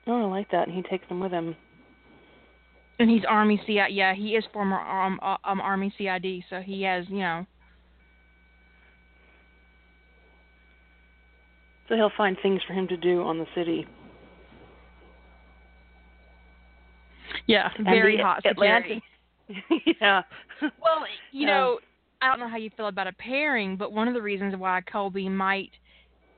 Oh, 0.06 0.22
I 0.22 0.24
like 0.24 0.50
that. 0.50 0.68
And 0.68 0.76
he 0.76 0.82
takes 0.82 1.08
them 1.08 1.20
with 1.20 1.32
him. 1.32 1.56
And 2.98 3.10
he's 3.10 3.22
Army 3.28 3.60
CI. 3.66 3.86
Yeah, 3.90 4.14
he 4.14 4.36
is 4.36 4.44
former 4.52 4.78
um, 4.78 5.18
uh, 5.22 5.36
um 5.44 5.60
Army 5.60 5.92
CID, 5.98 6.44
so 6.48 6.60
he 6.60 6.82
has 6.82 7.04
you 7.08 7.18
know. 7.18 7.46
So 11.88 11.96
he'll 11.96 12.12
find 12.16 12.36
things 12.42 12.62
for 12.66 12.72
him 12.72 12.88
to 12.88 12.96
do 12.96 13.22
on 13.22 13.38
the 13.38 13.46
city. 13.54 13.86
Yeah, 17.46 17.68
very 17.80 18.16
the 18.16 18.22
hot 18.22 18.42
security. 18.46 19.02
Atlantis- 19.48 19.84
yeah. 20.00 20.22
Well, 20.62 21.04
you 21.32 21.46
know, 21.46 21.78
I 22.22 22.28
don't 22.28 22.40
know 22.40 22.48
how 22.48 22.56
you 22.56 22.70
feel 22.76 22.86
about 22.86 23.06
a 23.06 23.12
pairing, 23.12 23.76
but 23.76 23.92
one 23.92 24.08
of 24.08 24.14
the 24.14 24.22
reasons 24.22 24.56
why 24.56 24.80
Colby 24.90 25.28
might 25.28 25.70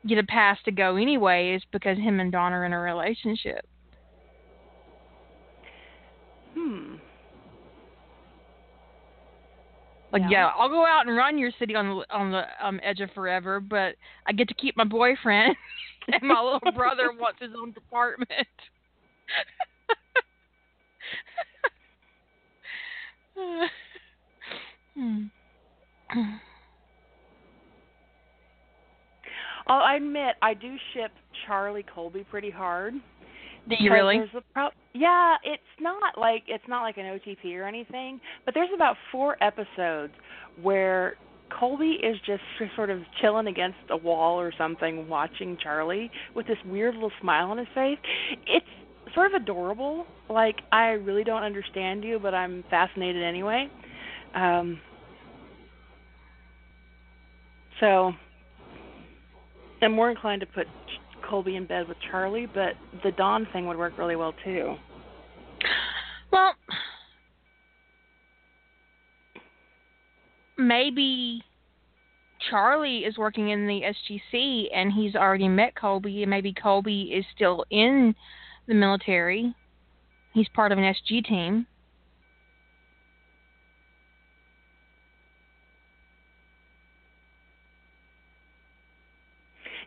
get 0.07 0.19
a 0.19 0.25
pass 0.25 0.59
to 0.65 0.73
go 0.73 0.97
anyway 0.97 1.55
is 1.55 1.63
because 1.73 1.97
him 1.99 2.19
and 2.19 2.33
Don 2.33 2.53
are 2.53 2.65
in 2.65 2.73
a 2.73 2.81
relationship. 2.81 3.65
Hmm. 6.57 6.97
Like, 10.13 10.23
Yeah. 10.23 10.31
yeah, 10.31 10.51
I'll 10.57 10.69
go 10.69 10.87
out 10.87 11.07
and 11.07 11.17
run 11.17 11.39
your 11.39 11.51
city 11.59 11.75
on 11.75 11.89
the 11.89 12.15
on 12.15 12.31
the 12.31 12.45
um, 12.67 12.81
edge 12.83 13.01
of 13.01 13.11
forever, 13.13 13.61
but 13.61 13.97
I 14.27 14.33
get 14.33 14.49
to 14.49 14.55
keep 14.55 14.77
my 14.77 14.85
boyfriend, 14.85 15.57
and 16.09 16.23
my 16.23 16.41
little 16.41 16.73
brother 16.73 17.13
wants 17.13 17.41
his 17.41 17.51
own 17.61 17.73
department. 17.73 18.49
hmm. 24.97 25.25
I'll 29.69 29.83
I 29.83 29.97
admit 29.97 30.37
I 30.43 30.55
do 30.55 30.77
ship 30.95 31.13
Charlie 31.47 31.85
Colby 31.93 32.25
pretty 32.31 32.51
hard. 32.51 32.95
Do 33.69 33.71
because 33.71 33.85
you 33.85 33.93
really? 33.93 34.21
Pro- 34.53 34.69
yeah, 34.95 35.37
it's 35.45 35.63
not 35.81 36.19
like 36.19 36.45
it's 36.47 36.65
not 36.69 36.83
like 36.83 36.99
an 36.99 37.05
OTP 37.05 37.57
or 37.59 37.65
anything, 37.65 38.21
but 38.45 38.55
there's 38.55 38.71
about 38.75 38.97
four 39.11 39.37
episodes 39.43 40.13
where 40.63 41.17
Colby 41.59 41.99
is 42.03 42.17
just 42.27 42.43
sort 42.77 42.91
of 42.91 43.01
chilling 43.21 43.49
against 43.49 43.79
a 43.91 43.97
wall 43.97 44.39
or 44.41 44.53
something, 44.57 45.09
watching 45.09 45.57
Charlie 45.61 46.11
with 46.35 46.47
this 46.47 46.59
weird 46.65 46.95
little 46.95 47.13
smile 47.21 47.51
on 47.51 47.59
his 47.59 47.69
face. 47.75 47.99
It's 48.47 48.67
sort 49.15 49.35
of 49.35 49.43
adorable. 49.43 50.07
Like 50.29 50.57
I 50.71 50.91
really 50.91 51.25
don't 51.25 51.43
understand 51.43 52.05
you, 52.05 52.19
but 52.21 52.35
I'm 52.35 52.65
fascinated 52.71 53.23
anyway. 53.23 53.69
Um, 54.35 54.81
so 57.81 58.13
I'm 59.83 59.93
more 59.93 60.11
inclined 60.11 60.41
to 60.41 60.47
put 60.47 60.67
Colby 61.29 61.57
in 61.57 61.67
bed 61.67 61.89
with 61.89 61.97
Charlie, 62.11 62.47
but 62.47 62.75
the 63.03 63.13
Don 63.13 63.47
thing 63.53 63.67
would 63.67 63.77
work 63.77 63.99
really 63.99 64.17
well 64.17 64.35
too. 64.45 64.77
Well, 66.33 66.53
maybe 70.59 71.43
Charlie 72.51 72.99
is 72.99 73.17
working 73.17 73.51
in 73.51 73.67
the 73.67 73.83
SGC 73.83 74.67
and 74.75 74.93
he's 74.93 75.15
already 75.15 75.49
met 75.49 75.75
Colby, 75.75 76.23
and 76.23 76.31
maybe 76.31 76.53
Colby 76.53 77.13
is 77.13 77.25
still 77.35 77.65
in 77.71 78.15
the 78.67 78.75
military. 78.75 79.55
He's 80.33 80.49
part 80.49 80.73
of 80.73 80.79
an 80.79 80.85
SG 80.85 81.25
team. 81.25 81.67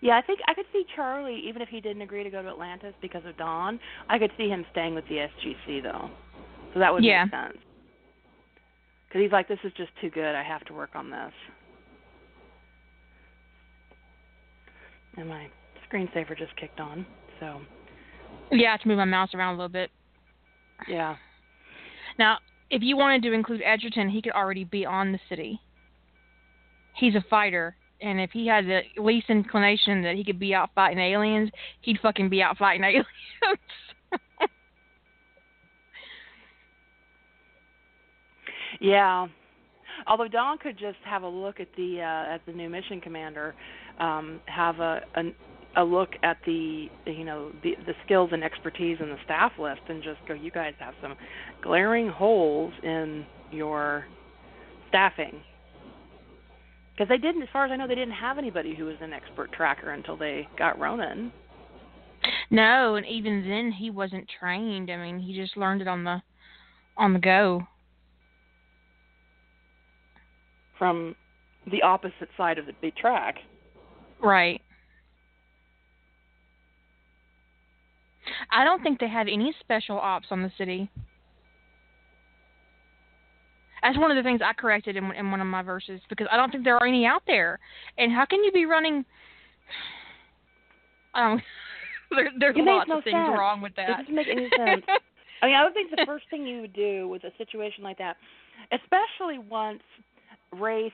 Yeah, 0.02 0.18
I 0.18 0.22
think 0.22 0.40
I 0.48 0.54
could 0.54 0.66
see 0.72 0.86
Charlie, 0.96 1.42
even 1.48 1.62
if 1.62 1.70
he 1.70 1.82
didn't 1.82 2.02
agree 2.02 2.24
to 2.24 2.30
go 2.30 2.42
to 2.42 2.48
Atlantis 2.48 2.94
because 3.02 3.26
of 3.26 3.38
Don, 3.38 3.80
I 4.08 4.18
could 4.18 4.32
see 4.38 4.48
him 4.48 4.66
staying 4.72 4.96
with 4.96 5.04
the 5.10 5.16
SGC 5.16 5.84
though. 5.84 6.10
So 6.74 6.80
that 6.80 6.94
would 6.94 7.04
Yeah. 7.04 7.26
make 7.26 7.32
sense. 7.32 7.58
Because 9.08 9.22
he's 9.24 9.32
like, 9.32 9.48
this 9.48 9.60
is 9.64 9.74
just 9.74 9.90
too 10.00 10.10
good. 10.10 10.36
I 10.36 10.44
have 10.44 10.64
to 10.66 10.74
work 10.74 10.92
on 10.96 11.10
this. 11.10 11.34
And 15.18 15.28
my 15.28 15.50
screensaver 15.92 16.38
just 16.38 16.56
kicked 16.56 16.80
on. 16.80 17.06
So. 17.40 17.60
Yeah, 18.52 18.70
I 18.70 18.72
have 18.72 18.82
to 18.82 18.88
move 18.88 18.98
my 18.98 19.06
mouse 19.06 19.34
around 19.34 19.56
a 19.56 19.58
little 19.58 19.68
bit. 19.68 19.90
Yeah. 20.88 21.16
Now, 22.18 22.38
if 22.70 22.84
you 22.84 22.96
wanted 22.96 23.24
to 23.24 23.34
include 23.34 23.62
Edgerton, 23.66 24.10
he 24.10 24.22
could 24.22 24.34
already 24.34 24.64
be 24.64 24.86
on 24.86 25.12
the 25.12 25.20
city. 25.28 25.60
He's 26.96 27.16
a 27.16 27.24
fighter, 27.30 27.76
and 28.02 28.20
if 28.20 28.32
he 28.32 28.48
had 28.48 28.66
the 28.66 28.82
least 29.02 29.30
inclination 29.30 30.02
that 30.04 30.16
he 30.16 30.24
could 30.24 30.40
be 30.40 30.54
out 30.54 30.70
fighting 30.74 31.00
aliens, 31.00 31.50
he'd 31.82 32.00
fucking 32.02 32.30
be 32.30 32.42
out 32.42 32.58
fighting 32.58 32.84
aliens. 32.86 33.06
yeah. 38.80 39.28
Although 40.08 40.30
Don 40.30 40.58
could 40.58 40.78
just 40.78 40.98
have 41.04 41.24
a 41.24 41.28
look 41.28 41.60
at 41.60 41.68
the 41.76 42.02
uh, 42.02 42.34
at 42.34 42.46
the 42.46 42.54
new 42.54 42.70
mission 42.70 43.02
commander, 43.02 43.54
um, 44.00 44.40
have 44.46 44.80
a, 44.80 45.02
a 45.16 45.24
a 45.78 45.84
look 45.84 46.10
at 46.24 46.38
the 46.46 46.88
you 47.06 47.24
know 47.24 47.52
the 47.64 47.76
the 47.86 47.94
skills 48.06 48.30
and 48.32 48.44
expertise 48.44 48.98
in 49.00 49.10
the 49.10 49.18
staff 49.26 49.52
list 49.60 49.82
and 49.88 50.02
just 50.02 50.20
go 50.28 50.34
you 50.34 50.52
guys 50.52 50.74
have 50.80 50.94
some 51.02 51.16
glaring 51.62 52.10
holes 52.10 52.74
in 52.84 53.26
your 53.52 54.06
staffing 54.88 55.42
because 57.00 57.08
they 57.08 57.18
didn't 57.18 57.42
as 57.42 57.48
far 57.54 57.64
as 57.64 57.72
i 57.72 57.78
know 57.78 57.88
they 57.88 57.96
didn't 57.96 58.14
have 58.14 58.38
anybody 58.38 58.76
who 58.76 58.84
was 58.84 58.98
an 59.00 59.14
expert 59.14 59.52
tracker 59.54 59.92
until 59.92 60.18
they 60.18 60.48
got 60.58 60.78
Ronon. 60.78 61.32
No 62.52 62.96
and 62.96 63.06
even 63.06 63.48
then 63.48 63.72
he 63.72 63.90
wasn't 63.90 64.30
trained. 64.40 64.92
I 64.92 64.98
mean 64.98 65.20
he 65.20 65.34
just 65.34 65.56
learned 65.56 65.82
it 65.82 65.88
on 65.88 66.04
the 66.04 66.22
on 66.98 67.14
the 67.14 67.20
go. 67.20 67.64
From 70.78 71.16
the 71.72 71.82
opposite 71.84 72.30
side 72.36 72.58
of 72.58 72.66
the 72.66 72.74
big 72.82 72.96
track. 72.98 73.36
Right. 74.22 74.62
I 78.52 78.66
don't 78.66 78.84
think 78.84 79.00
they 79.00 79.08
have 79.08 79.28
any 79.28 79.54
special 79.62 79.98
ops 79.98 80.28
on 80.32 80.42
the 80.42 80.52
city. 80.58 80.90
That's 83.82 83.98
one 83.98 84.12
of 84.12 84.18
the 84.18 84.24
things 84.24 84.42
I 84.44 84.54
corrected 84.54 84.96
in, 84.96 85.12
in 85.13 85.32
one 85.32 85.42
of 85.42 85.48
my 85.48 85.62
verses 85.62 86.02
because 86.10 86.28
I 86.32 86.38
don't 86.38 86.52
think 86.52 86.63
there 86.63 86.78
are 86.78 86.88
any 86.88 87.06
out 87.06 87.24
there. 87.28 87.60
And 87.98 88.12
how 88.12 88.26
can 88.26 88.44
you 88.44 88.52
be 88.52 88.65
running? 88.65 89.06
Um, 91.15 91.42
there, 92.12 92.30
there's 92.39 92.56
it 92.56 92.63
lots 92.63 92.88
no 92.88 93.00
of 93.00 93.04
things 93.04 93.15
sense. 93.15 93.36
wrong 93.36 93.62
with 93.62 93.76
that. 93.76 93.89
It 93.89 93.98
doesn't 93.98 94.15
make 94.15 94.28
any 94.32 94.48
sense. 94.56 94.86
I 95.42 95.48
mean, 95.48 95.56
I 95.56 95.63
would 95.63 95.74
think 95.74 95.89
the 95.89 96.04
first 96.06 96.26
thing 96.30 96.46
you 96.46 96.62
would 96.62 96.74
do 96.74 97.08
with 97.08 97.24
a 97.24 97.32
situation 97.39 97.84
like 97.84 97.98
that, 97.98 98.15
especially 98.72 99.39
once 99.39 99.82
Wraith 100.54 100.94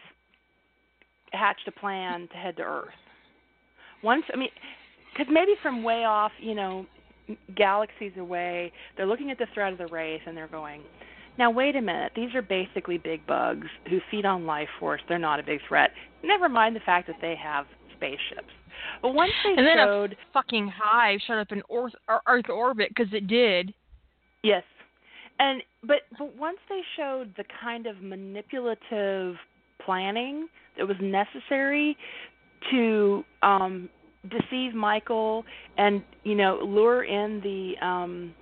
hatched 1.34 1.68
a 1.68 1.72
plan 1.72 2.30
to 2.32 2.38
head 2.38 2.56
to 2.58 2.64
Earth. 2.64 2.94
Once, 4.04 4.24
I 4.34 4.38
mean, 4.38 4.50
because 5.12 5.32
maybe 5.32 5.52
from 5.62 5.84
way 5.84 6.06
off, 6.06 6.32
you 6.40 6.56
know, 6.56 6.86
galaxies 7.56 8.12
away, 8.18 8.72
they're 8.96 9.08
looking 9.08 9.32
at 9.32 9.38
the 9.38 9.48
threat 9.54 9.72
of 9.72 9.78
the 9.78 9.88
Wraith 9.88 10.22
and 10.28 10.36
they're 10.38 10.48
going, 10.48 10.82
now 11.38 11.52
wait 11.52 11.76
a 11.76 11.82
minute, 11.82 12.14
these 12.16 12.34
are 12.36 12.42
basically 12.42 12.98
big 12.98 13.26
bugs 13.28 13.68
who 13.90 14.00
feed 14.10 14.26
on 14.26 14.46
life 14.46 14.70
force. 14.80 15.02
They're 15.08 15.20
not 15.20 15.40
a 15.40 15.44
big 15.44 15.60
threat. 15.68 15.92
Never 16.24 16.50
mind 16.50 16.76
the 16.76 16.82
fact 16.82 17.08
that 17.08 17.18
they 17.22 17.36
have 17.36 17.66
spaceships. 17.96 18.54
But 19.02 19.14
once 19.14 19.32
they 19.44 19.52
and 19.52 19.66
then 19.66 19.78
showed 19.78 20.14
a 20.14 20.16
fucking 20.34 20.72
hive 20.76 21.20
showed 21.26 21.40
up 21.40 21.52
in 21.52 21.62
Earth, 21.74 21.94
Earth 22.28 22.50
orbit 22.50 22.90
because 22.90 23.12
it 23.14 23.28
did. 23.28 23.74
Yes, 24.44 24.64
and 25.40 25.62
but 25.84 26.02
but 26.18 26.36
once 26.38 26.58
they 26.70 26.82
showed 26.98 27.34
the 27.38 27.44
kind 27.62 27.88
of 27.88 28.02
manipulative 28.02 29.36
planning 29.84 30.48
that 30.78 30.88
was 30.88 30.98
necessary 31.02 31.98
to 32.72 33.24
um 33.44 33.90
deceive 34.30 34.74
Michael 34.74 35.46
and 35.78 36.04
you 36.24 36.36
know 36.36 36.60
lure 36.64 37.04
in 37.04 37.42
the 37.42 37.86
um 37.86 38.34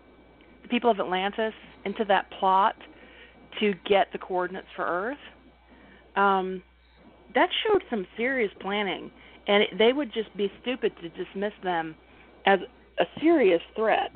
the 0.64 0.70
people 0.70 0.90
of 0.90 1.00
Atlantis 1.00 1.54
into 1.86 2.06
that 2.06 2.30
plot 2.40 2.76
to 3.60 3.74
get 3.88 4.08
the 4.12 4.18
coordinates 4.18 4.68
for 4.76 4.86
Earth. 4.86 5.18
Um 6.16 6.64
that 7.36 7.50
showed 7.66 7.84
some 7.90 8.06
serious 8.16 8.52
planning 8.62 9.12
and 9.48 9.64
it, 9.64 9.70
they 9.78 9.92
would 9.94 10.14
just 10.14 10.36
be 10.38 10.52
stupid 10.62 10.94
to 11.02 11.10
dismiss 11.10 11.54
them 11.64 11.96
as 12.46 12.60
a 13.00 13.06
serious 13.20 13.62
threat 13.76 14.12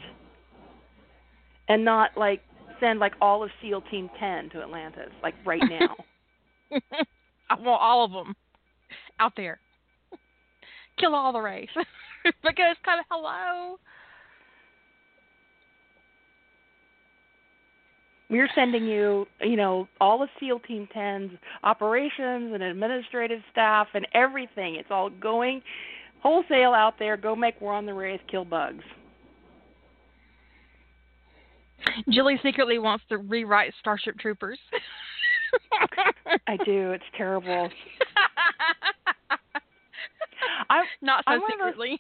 and 1.68 1.84
not 1.84 2.12
like 2.16 2.42
send 2.80 3.00
like 3.00 3.14
all 3.20 3.44
of 3.44 3.50
SEAL 3.62 3.82
Team 3.90 4.10
10 4.20 4.52
to 4.52 4.62
Atlantis 4.62 5.12
like 5.24 5.34
right 5.46 5.62
now. 5.70 5.96
I 7.50 7.56
want 7.56 7.82
all 7.82 8.06
of 8.06 8.12
them 8.12 8.36
out 9.20 9.34
there 9.36 9.60
kill 11.00 11.16
all 11.16 11.32
the 11.32 11.40
Wraith 11.40 11.70
because 12.44 12.76
kind 12.84 13.00
of 13.00 13.06
hello. 13.10 13.78
We're 18.30 18.50
sending 18.56 18.86
you, 18.86 19.26
you 19.42 19.56
know, 19.56 19.88
all 20.02 20.22
of 20.22 20.30
SEAL 20.40 20.60
Team 20.60 20.88
10's 20.94 21.32
operations 21.64 22.54
and 22.54 22.62
administrative 22.62 23.40
staff 23.52 23.88
and 23.94 24.06
everything. 24.14 24.76
It's 24.76 24.90
all 24.92 25.10
going 25.10 25.62
wholesale 26.22 26.74
out 26.74 26.96
there. 27.00 27.16
Go 27.16 27.36
make 27.36 27.60
war 27.62 27.74
on 27.74 27.86
the 27.86 27.94
Wraith, 27.94 28.20
kill 28.30 28.44
bugs. 28.44 28.84
Julie 32.10 32.40
secretly 32.44 32.80
wants 32.80 33.06
to 33.10 33.18
rewrite 33.18 33.74
Starship 33.80 34.20
Troopers. 34.20 34.60
I 36.48 36.58
do. 36.66 36.92
It's 36.92 37.04
terrible. 37.16 37.70
I'm 40.70 40.84
not 41.02 41.24
so 41.26 41.34
I'm 41.34 41.42
secretly. 41.50 42.00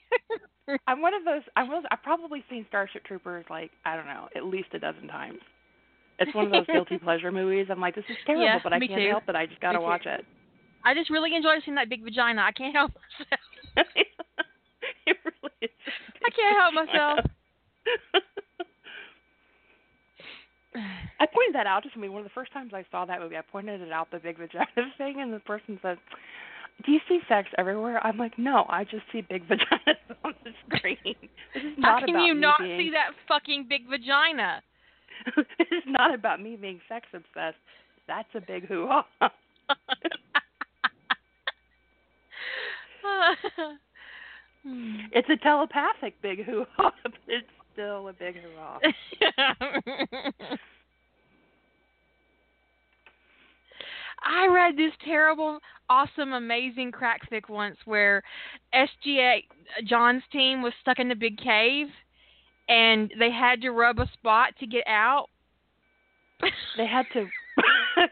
Those, 0.67 0.77
I'm 0.87 1.01
one 1.01 1.13
of 1.13 1.23
those. 1.23 1.43
I'm 1.55 1.69
I've 1.91 2.03
probably 2.03 2.43
seen 2.49 2.65
Starship 2.67 3.05
Troopers 3.05 3.45
like 3.49 3.71
I 3.85 3.95
don't 3.95 4.07
know 4.07 4.27
at 4.35 4.43
least 4.45 4.67
a 4.73 4.79
dozen 4.79 5.07
times. 5.07 5.39
It's 6.19 6.33
one 6.33 6.45
of 6.45 6.51
those 6.51 6.65
guilty 6.65 6.97
pleasure 7.03 7.31
movies. 7.31 7.67
I'm 7.69 7.79
like, 7.79 7.95
this 7.95 8.05
is 8.09 8.17
terrible, 8.25 8.45
yeah, 8.45 8.59
but 8.63 8.73
I 8.73 8.79
can't 8.79 8.91
too. 8.91 9.09
help 9.09 9.23
it. 9.27 9.35
I 9.35 9.45
just 9.45 9.61
gotta 9.61 9.79
me 9.79 9.85
watch 9.85 10.05
it. 10.05 10.25
I 10.83 10.93
just 10.93 11.09
really 11.09 11.35
enjoy 11.35 11.55
seeing 11.63 11.75
that 11.75 11.89
big 11.89 12.03
vagina. 12.03 12.41
I 12.41 12.51
can't 12.51 12.73
help 12.75 12.91
myself. 12.95 13.39
it 15.05 15.17
really 15.23 15.53
is. 15.61 15.69
I 16.25 16.29
can't 16.29 16.57
help 16.57 16.73
myself. 16.73 17.19
I 21.19 21.25
pointed 21.25 21.55
that 21.55 21.65
out 21.67 21.83
to 21.83 21.89
somebody. 21.91 22.09
One 22.09 22.21
of 22.21 22.25
the 22.25 22.33
first 22.33 22.53
times 22.53 22.71
I 22.73 22.85
saw 22.91 23.05
that 23.05 23.19
movie, 23.19 23.37
I 23.37 23.41
pointed 23.41 23.81
it 23.81 23.91
out 23.91 24.11
the 24.11 24.19
big 24.19 24.37
vagina 24.37 24.67
thing, 24.97 25.21
and 25.21 25.33
the 25.33 25.39
person 25.39 25.79
said, 25.81 25.97
do 26.85 26.91
you 26.91 26.99
see 27.09 27.19
sex 27.27 27.49
everywhere? 27.57 28.05
I'm 28.05 28.17
like, 28.17 28.37
no, 28.37 28.65
I 28.69 28.83
just 28.83 29.03
see 29.11 29.21
big 29.21 29.47
vaginas 29.47 29.97
on 30.23 30.33
the 30.43 30.51
screen. 30.67 30.97
This 31.53 31.63
is 31.63 31.77
not 31.77 32.01
How 32.01 32.05
can 32.05 32.15
about 32.15 32.25
you 32.25 32.33
not 32.35 32.59
being... 32.59 32.79
see 32.79 32.91
that 32.91 33.11
fucking 33.27 33.65
big 33.67 33.89
vagina? 33.89 34.61
is 35.59 35.83
not 35.85 36.13
about 36.13 36.41
me 36.41 36.55
being 36.55 36.79
sex 36.87 37.07
obsessed. 37.13 37.57
That's 38.07 38.29
a 38.35 38.41
big 38.41 38.67
hoo 38.67 38.87
ha. 38.87 39.05
it's 45.11 45.29
a 45.29 45.37
telepathic 45.37 46.21
big 46.21 46.45
hoo 46.45 46.65
ha, 46.75 46.91
but 47.03 47.13
it's 47.27 47.47
still 47.73 48.07
a 48.07 48.13
big 48.13 48.35
hoo 48.35 48.49
ha. 48.57 48.79
I 54.23 54.47
read 54.47 54.75
this 54.75 54.93
terrible, 55.05 55.59
awesome, 55.89 56.33
amazing 56.33 56.91
crack 56.91 57.21
fic 57.31 57.49
once 57.49 57.77
where 57.85 58.23
SGA 58.73 59.43
John's 59.85 60.23
team 60.31 60.61
was 60.61 60.73
stuck 60.81 60.99
in 60.99 61.07
the 61.07 61.15
big 61.15 61.37
cave, 61.37 61.87
and 62.67 63.13
they 63.19 63.31
had 63.31 63.61
to 63.61 63.71
rub 63.71 63.99
a 63.99 64.07
spot 64.13 64.53
to 64.59 64.67
get 64.67 64.83
out. 64.87 65.27
they 66.77 66.85
had 66.85 67.05
to. 67.13 67.25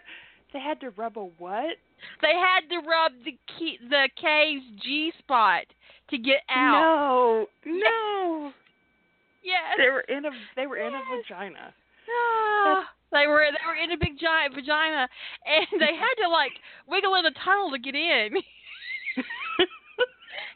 they 0.54 0.60
had 0.60 0.80
to 0.82 0.90
rub 0.92 1.18
a 1.18 1.26
what? 1.38 1.78
They 2.22 2.34
had 2.34 2.70
to 2.70 2.88
rub 2.88 3.12
the 3.24 3.38
key, 3.58 3.80
the 3.90 4.10
cave's 4.20 4.66
G 4.84 5.12
spot 5.20 5.64
to 6.10 6.18
get 6.18 6.42
out. 6.50 7.48
No, 7.66 7.72
no. 7.72 8.52
Yes. 9.46 9.78
They 9.78 9.92
were 9.92 10.02
in 10.02 10.26
a. 10.26 10.32
They 10.56 10.66
were 10.66 10.78
yes. 10.78 10.90
in 10.90 10.96
a 10.96 11.22
vagina. 11.22 11.74
Ah, 12.10 12.90
they 13.12 13.28
were 13.28 13.46
they 13.46 13.66
were 13.68 13.78
in 13.78 13.92
a 13.92 13.98
big 13.98 14.18
giant 14.20 14.56
vagina, 14.56 15.08
and 15.46 15.80
they 15.80 15.94
had 15.94 16.16
to 16.26 16.30
like 16.30 16.54
wiggle 16.88 17.14
in 17.14 17.28
a 17.28 17.32
tunnel 17.46 17.70
to 17.70 17.78
get 17.78 17.94
in. 17.94 18.34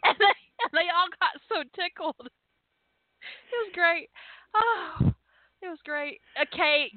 and 0.03 0.15
they 0.17 0.33
and 0.33 0.73
they 0.73 0.89
all 0.89 1.07
got 1.21 1.37
so 1.47 1.61
tickled. 1.77 2.29
It 3.51 3.57
was 3.65 3.71
great. 3.73 4.09
Oh, 4.55 5.11
it 5.61 5.67
was 5.67 5.79
great. 5.83 6.19
A 6.41 6.45
cave. 6.45 6.91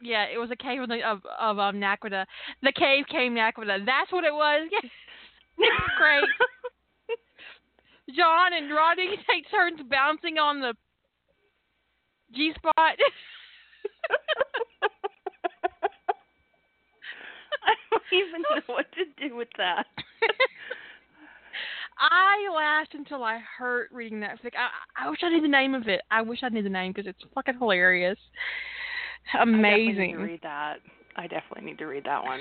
Yeah, 0.00 0.24
it 0.24 0.38
was 0.38 0.50
a 0.50 0.56
cave 0.56 0.80
of 0.80 0.90
of, 0.90 1.20
of 1.38 1.58
um, 1.58 1.76
Naquita. 1.76 2.26
The 2.62 2.72
cave 2.72 3.04
came 3.10 3.34
Naquita. 3.34 3.84
That's 3.84 4.10
what 4.10 4.24
it 4.24 4.34
was. 4.34 4.68
Yes. 4.70 4.90
great. 5.98 6.24
John 8.16 8.52
and 8.52 8.72
Roddy 8.74 9.16
take 9.30 9.50
turns 9.50 9.80
bouncing 9.88 10.38
on 10.38 10.60
the 10.60 10.74
G 12.34 12.52
spot. 12.56 12.74
I 17.64 17.74
don't 17.90 18.02
even 18.12 18.42
know 18.42 18.74
what 18.74 18.86
to 18.92 19.28
do 19.28 19.36
with 19.36 19.48
that. 19.58 19.86
I 22.02 22.48
laughed 22.52 22.94
until 22.94 23.22
I 23.22 23.38
hurt 23.58 23.88
reading 23.92 24.18
that 24.20 24.42
fic. 24.42 24.52
I, 24.58 25.06
I 25.06 25.08
wish 25.08 25.20
I 25.22 25.28
knew 25.28 25.40
the 25.40 25.46
name 25.46 25.74
of 25.74 25.86
it. 25.86 26.00
I 26.10 26.20
wish 26.20 26.40
I 26.42 26.48
knew 26.48 26.62
the 26.62 26.68
name 26.68 26.92
because 26.92 27.06
it's 27.06 27.22
fucking 27.32 27.58
hilarious. 27.58 28.18
Amazing. 29.40 30.16
I 30.18 30.22
read 30.22 30.40
that. 30.42 30.78
I 31.14 31.28
definitely 31.28 31.64
need 31.64 31.78
to 31.78 31.86
read 31.86 32.04
that 32.04 32.24
one. 32.24 32.40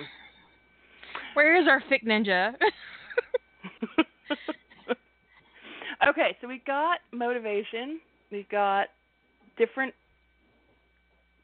Where 1.35 1.61
is 1.61 1.67
our 1.67 1.83
fic 1.91 2.03
ninja? 2.03 2.53
okay, 6.09 6.35
so 6.41 6.47
we 6.47 6.63
got 6.65 6.97
motivation. 7.13 7.99
We've 8.31 8.49
got 8.49 8.87
different 9.59 9.93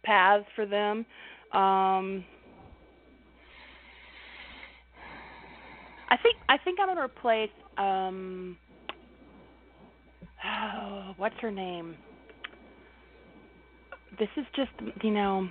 paths 0.03 0.45
for 0.55 0.65
them. 0.65 1.05
Um, 1.53 2.25
I 6.09 6.17
think 6.23 6.37
I 6.49 6.57
think 6.57 6.79
I'm 6.79 6.87
gonna 6.87 7.03
replace 7.03 7.49
um 7.77 8.57
oh, 10.45 11.13
what's 11.17 11.35
her 11.41 11.51
name? 11.51 11.95
This 14.19 14.29
is 14.37 14.45
just 14.55 14.71
you 15.03 15.11
know 15.11 15.47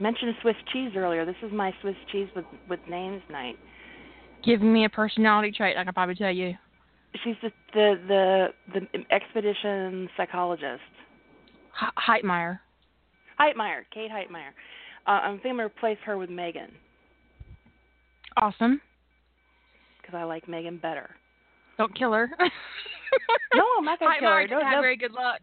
mentioned 0.00 0.34
Swiss 0.42 0.56
cheese 0.72 0.92
earlier. 0.96 1.24
This 1.24 1.36
is 1.42 1.52
my 1.52 1.72
Swiss 1.80 1.96
cheese 2.10 2.28
with 2.34 2.46
with 2.68 2.80
names 2.88 3.22
night. 3.30 3.56
Give 4.44 4.62
me 4.62 4.84
a 4.84 4.88
personality 4.88 5.52
trait, 5.52 5.76
I 5.76 5.84
can 5.84 5.92
probably 5.92 6.14
tell 6.14 6.30
you. 6.30 6.54
She's 7.24 7.36
the 7.42 7.50
the 7.72 8.48
the, 8.72 8.80
the 8.92 9.14
expedition 9.14 10.08
psychologist. 10.16 10.82
H- 11.82 11.94
Heightmeyer. 11.96 12.60
Heightmeyer, 13.38 13.82
Kate 13.92 14.10
Heightmeyer. 14.10 14.50
Uh, 15.06 15.10
I'm 15.10 15.34
thinking 15.36 15.52
I'm 15.52 15.56
gonna 15.58 15.66
replace 15.66 15.98
her 16.04 16.18
with 16.18 16.30
Megan. 16.30 16.70
Awesome. 18.36 18.80
Because 20.10 20.22
I 20.22 20.24
like 20.24 20.48
Megan 20.48 20.78
better. 20.78 21.10
Don't 21.78 21.96
kill 21.96 22.12
her. 22.12 22.28
no, 23.54 23.64
I'm 23.78 23.84
not 23.84 24.00
gonna 24.00 24.14
kill 24.18 24.28
her. 24.28 24.46
No, 24.48 24.60
have 24.60 24.82
very 24.82 24.96
good 24.96 25.12
luck. 25.12 25.40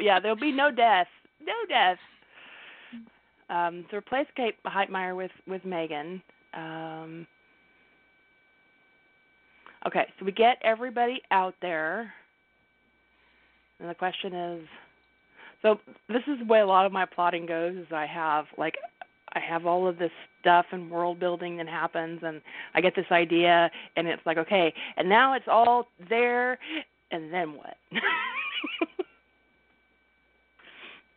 yeah, 0.00 0.20
there'll 0.20 0.36
be 0.36 0.52
no 0.52 0.70
death. 0.76 1.06
No 1.40 1.54
death. 1.68 1.98
Um, 3.48 3.84
to 3.90 3.96
replace 3.96 4.26
Kate 4.36 4.56
Heightmeyer 4.66 5.16
with 5.16 5.30
with 5.46 5.64
Megan. 5.64 6.22
Um, 6.54 7.26
okay, 9.86 10.04
so 10.18 10.26
we 10.26 10.32
get 10.32 10.58
everybody 10.62 11.22
out 11.30 11.54
there, 11.62 12.12
and 13.80 13.88
the 13.88 13.94
question 13.94 14.34
is, 14.34 14.68
so 15.62 15.80
this 16.08 16.22
is 16.26 16.38
the 16.40 16.44
way 16.44 16.60
a 16.60 16.66
lot 16.66 16.84
of 16.84 16.92
my 16.92 17.06
plotting 17.06 17.46
goes. 17.46 17.76
Is 17.76 17.86
I 17.90 18.06
have 18.06 18.44
like 18.58 18.74
I 19.32 19.40
have 19.40 19.66
all 19.66 19.86
of 19.88 19.98
this 19.98 20.10
stuff 20.40 20.66
and 20.72 20.90
world 20.90 21.18
building 21.18 21.56
that 21.58 21.68
happens, 21.68 22.20
and 22.22 22.40
I 22.74 22.80
get 22.80 22.94
this 22.94 23.06
idea, 23.10 23.70
and 23.96 24.06
it's 24.06 24.22
like 24.26 24.38
okay, 24.38 24.72
and 24.96 25.08
now 25.08 25.34
it's 25.34 25.48
all 25.48 25.86
there, 26.08 26.58
and 27.10 27.32
then 27.32 27.54
what? 27.54 27.76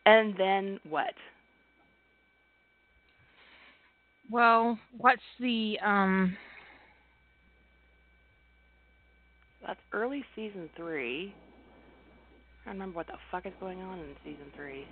and 0.06 0.34
then 0.38 0.80
what? 0.88 1.14
Well, 4.30 4.78
what's 4.98 5.22
the 5.40 5.78
um 5.84 6.36
That's 9.66 9.80
early 9.92 10.24
season 10.36 10.70
3. 10.76 11.34
I 12.62 12.68
don't 12.68 12.74
remember 12.74 12.96
what 12.96 13.08
the 13.08 13.14
fuck 13.32 13.46
is 13.46 13.52
going 13.58 13.80
on 13.80 13.98
in 13.98 14.06
season 14.24 14.46
3. 14.54 14.86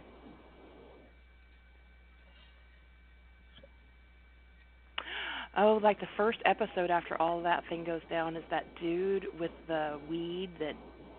Oh, 5.57 5.79
like 5.83 6.01
the 6.01 6.09
first 6.17 6.39
episode 6.45 6.91
after 6.91 7.21
all 7.21 7.43
that 7.43 7.63
thing 7.69 7.85
goes 7.85 8.01
down 8.11 8.37
is 8.37 8.43
that 8.51 8.65
dude 8.81 9.27
with 9.39 9.53
the 9.69 10.01
weed 10.09 10.51
that 10.59 10.75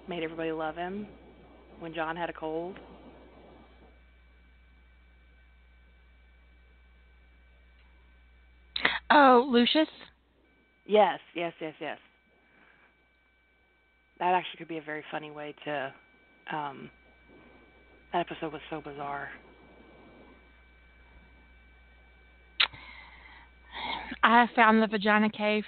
made 0.07 0.23
everybody 0.23 0.51
love 0.51 0.75
him 0.75 1.07
when 1.79 1.93
John 1.93 2.17
had 2.17 2.29
a 2.29 2.33
cold. 2.33 2.77
Oh, 9.09 9.47
Lucius? 9.49 9.87
Yes, 10.85 11.19
yes, 11.33 11.53
yes, 11.61 11.73
yes. 11.79 11.97
That 14.19 14.33
actually 14.33 14.57
could 14.57 14.67
be 14.67 14.77
a 14.77 14.81
very 14.81 15.03
funny 15.11 15.31
way 15.31 15.55
to. 15.65 15.93
Um, 16.51 16.89
that 18.11 18.19
episode 18.29 18.53
was 18.53 18.61
so 18.69 18.81
bizarre. 18.81 19.29
I 24.23 24.41
have 24.41 24.49
found 24.55 24.81
the 24.81 24.87
vagina 24.87 25.29
cave. 25.29 25.63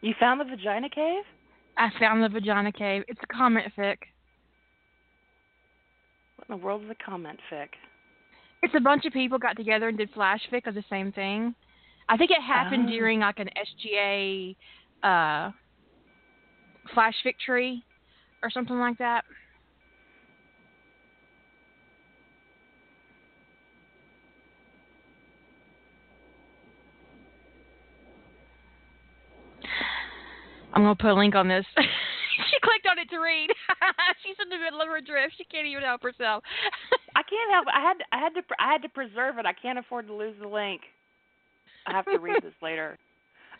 You 0.00 0.14
found 0.18 0.40
the 0.40 0.44
vagina 0.44 0.88
cave? 0.88 1.24
I 1.76 1.88
found 1.98 2.22
the 2.22 2.28
vagina 2.28 2.72
cave. 2.72 3.04
It's 3.08 3.20
a 3.22 3.34
comment 3.34 3.66
fic. 3.76 3.96
What 6.36 6.48
in 6.48 6.58
the 6.58 6.64
world 6.64 6.84
is 6.84 6.90
a 6.90 7.04
comment 7.04 7.38
fic? 7.52 7.68
It's 8.62 8.74
a 8.76 8.80
bunch 8.80 9.04
of 9.06 9.12
people 9.12 9.38
got 9.38 9.56
together 9.56 9.88
and 9.88 9.96
did 9.96 10.10
flash 10.10 10.40
fic 10.52 10.66
of 10.66 10.74
the 10.74 10.84
same 10.90 11.12
thing. 11.12 11.54
I 12.08 12.16
think 12.16 12.30
it 12.30 12.42
happened 12.42 12.86
oh. 12.88 12.90
during 12.90 13.20
like 13.20 13.38
an 13.38 13.48
SGA 13.56 14.56
uh, 15.02 15.50
flash 16.92 17.14
fic 17.24 17.34
tree 17.44 17.82
or 18.42 18.50
something 18.50 18.78
like 18.78 18.98
that. 18.98 19.24
I'm 30.72 30.82
gonna 30.82 30.94
put 30.94 31.10
a 31.10 31.14
link 31.14 31.34
on 31.34 31.48
this. 31.48 31.64
she 31.76 32.56
clicked 32.62 32.86
on 32.90 32.98
it 32.98 33.10
to 33.10 33.18
read. 33.18 33.50
She's 34.22 34.36
in 34.42 34.48
the 34.48 34.58
middle 34.58 34.80
of 34.80 34.88
her 34.88 35.00
drift. 35.00 35.34
She 35.36 35.44
can't 35.44 35.66
even 35.66 35.82
help 35.82 36.02
herself. 36.02 36.44
I 37.16 37.22
can't 37.22 37.50
help. 37.52 37.66
It. 37.66 37.74
I 37.74 37.80
had 37.80 37.96
I 38.12 38.18
had 38.18 38.34
to 38.34 38.42
I 38.58 38.72
had 38.72 38.82
to 38.82 38.88
preserve 38.88 39.38
it. 39.38 39.46
I 39.46 39.52
can't 39.52 39.78
afford 39.78 40.06
to 40.06 40.14
lose 40.14 40.36
the 40.40 40.48
link. 40.48 40.82
I 41.86 41.92
have 41.92 42.04
to 42.06 42.18
read 42.18 42.42
this 42.42 42.54
later. 42.62 42.98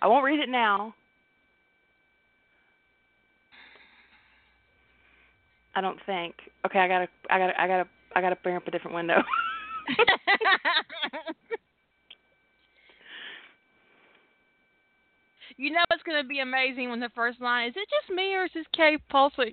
I 0.02 0.06
won't 0.06 0.24
read 0.24 0.40
it 0.40 0.48
now. 0.48 0.94
I 5.74 5.80
don't 5.80 5.98
think. 6.06 6.34
Okay, 6.66 6.78
I 6.78 6.88
gotta 6.88 7.08
I 7.30 7.38
gotta 7.38 7.60
I 7.60 7.66
gotta 7.66 7.88
I 8.14 8.20
gotta 8.20 8.36
bring 8.42 8.56
up 8.56 8.66
a 8.66 8.70
different 8.70 8.94
window. 8.94 9.22
You 15.60 15.70
know 15.72 15.84
it's 15.90 16.02
going 16.04 16.22
to 16.22 16.26
be 16.26 16.40
amazing 16.40 16.88
when 16.88 17.00
the 17.00 17.10
first 17.14 17.38
line 17.38 17.68
is 17.68 17.74
it 17.76 17.86
just 17.90 18.10
me 18.16 18.34
or 18.34 18.44
is 18.44 18.50
this 18.54 18.64
cave 18.74 18.98
pulsing? 19.10 19.52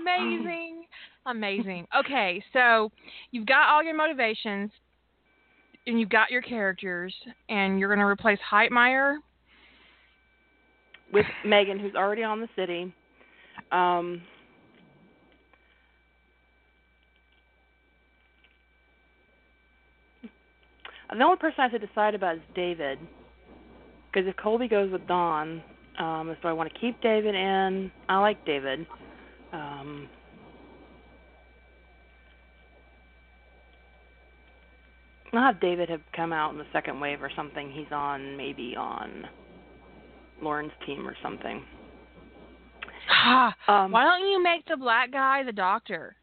amazing. 0.00 0.86
Amazing. 1.26 1.86
Okay, 1.94 2.42
so 2.54 2.90
you've 3.30 3.44
got 3.44 3.68
all 3.68 3.82
your 3.82 3.94
motivations 3.94 4.70
and 5.86 6.00
you've 6.00 6.08
got 6.08 6.30
your 6.30 6.40
characters 6.40 7.14
and 7.50 7.78
you're 7.78 7.90
going 7.90 7.98
to 8.00 8.06
replace 8.06 8.38
Heightmeyer 8.50 9.16
with 11.12 11.26
Megan 11.44 11.78
who's 11.78 11.94
already 11.94 12.22
on 12.22 12.40
the 12.40 12.48
city. 12.56 12.94
Um 13.70 14.22
The 21.10 21.24
only 21.24 21.38
person 21.38 21.56
I 21.58 21.62
have 21.68 21.72
to 21.72 21.84
decide 21.84 22.14
about 22.14 22.36
is 22.36 22.42
David, 22.54 22.98
because 24.12 24.28
if 24.28 24.36
Colby 24.36 24.68
goes 24.68 24.92
with 24.92 25.06
Don, 25.08 25.62
um, 25.98 26.36
so 26.40 26.48
I 26.48 26.52
want 26.52 26.72
to 26.72 26.78
keep 26.78 27.00
David 27.02 27.34
in. 27.34 27.90
I 28.08 28.18
like 28.18 28.44
David. 28.46 28.86
Um, 29.52 30.08
I'll 35.32 35.42
have 35.42 35.60
David 35.60 35.88
have 35.88 36.00
come 36.14 36.32
out 36.32 36.52
in 36.52 36.58
the 36.58 36.66
second 36.72 37.00
wave 37.00 37.22
or 37.22 37.30
something. 37.36 37.70
He's 37.70 37.90
on 37.92 38.36
maybe 38.36 38.74
on 38.76 39.26
Lorne's 40.42 40.72
team 40.86 41.06
or 41.06 41.16
something. 41.22 41.62
um, 43.68 43.92
Why 43.92 44.04
don't 44.04 44.28
you 44.28 44.42
make 44.42 44.66
the 44.66 44.76
black 44.76 45.12
guy 45.12 45.42
the 45.44 45.52
doctor? 45.52 46.16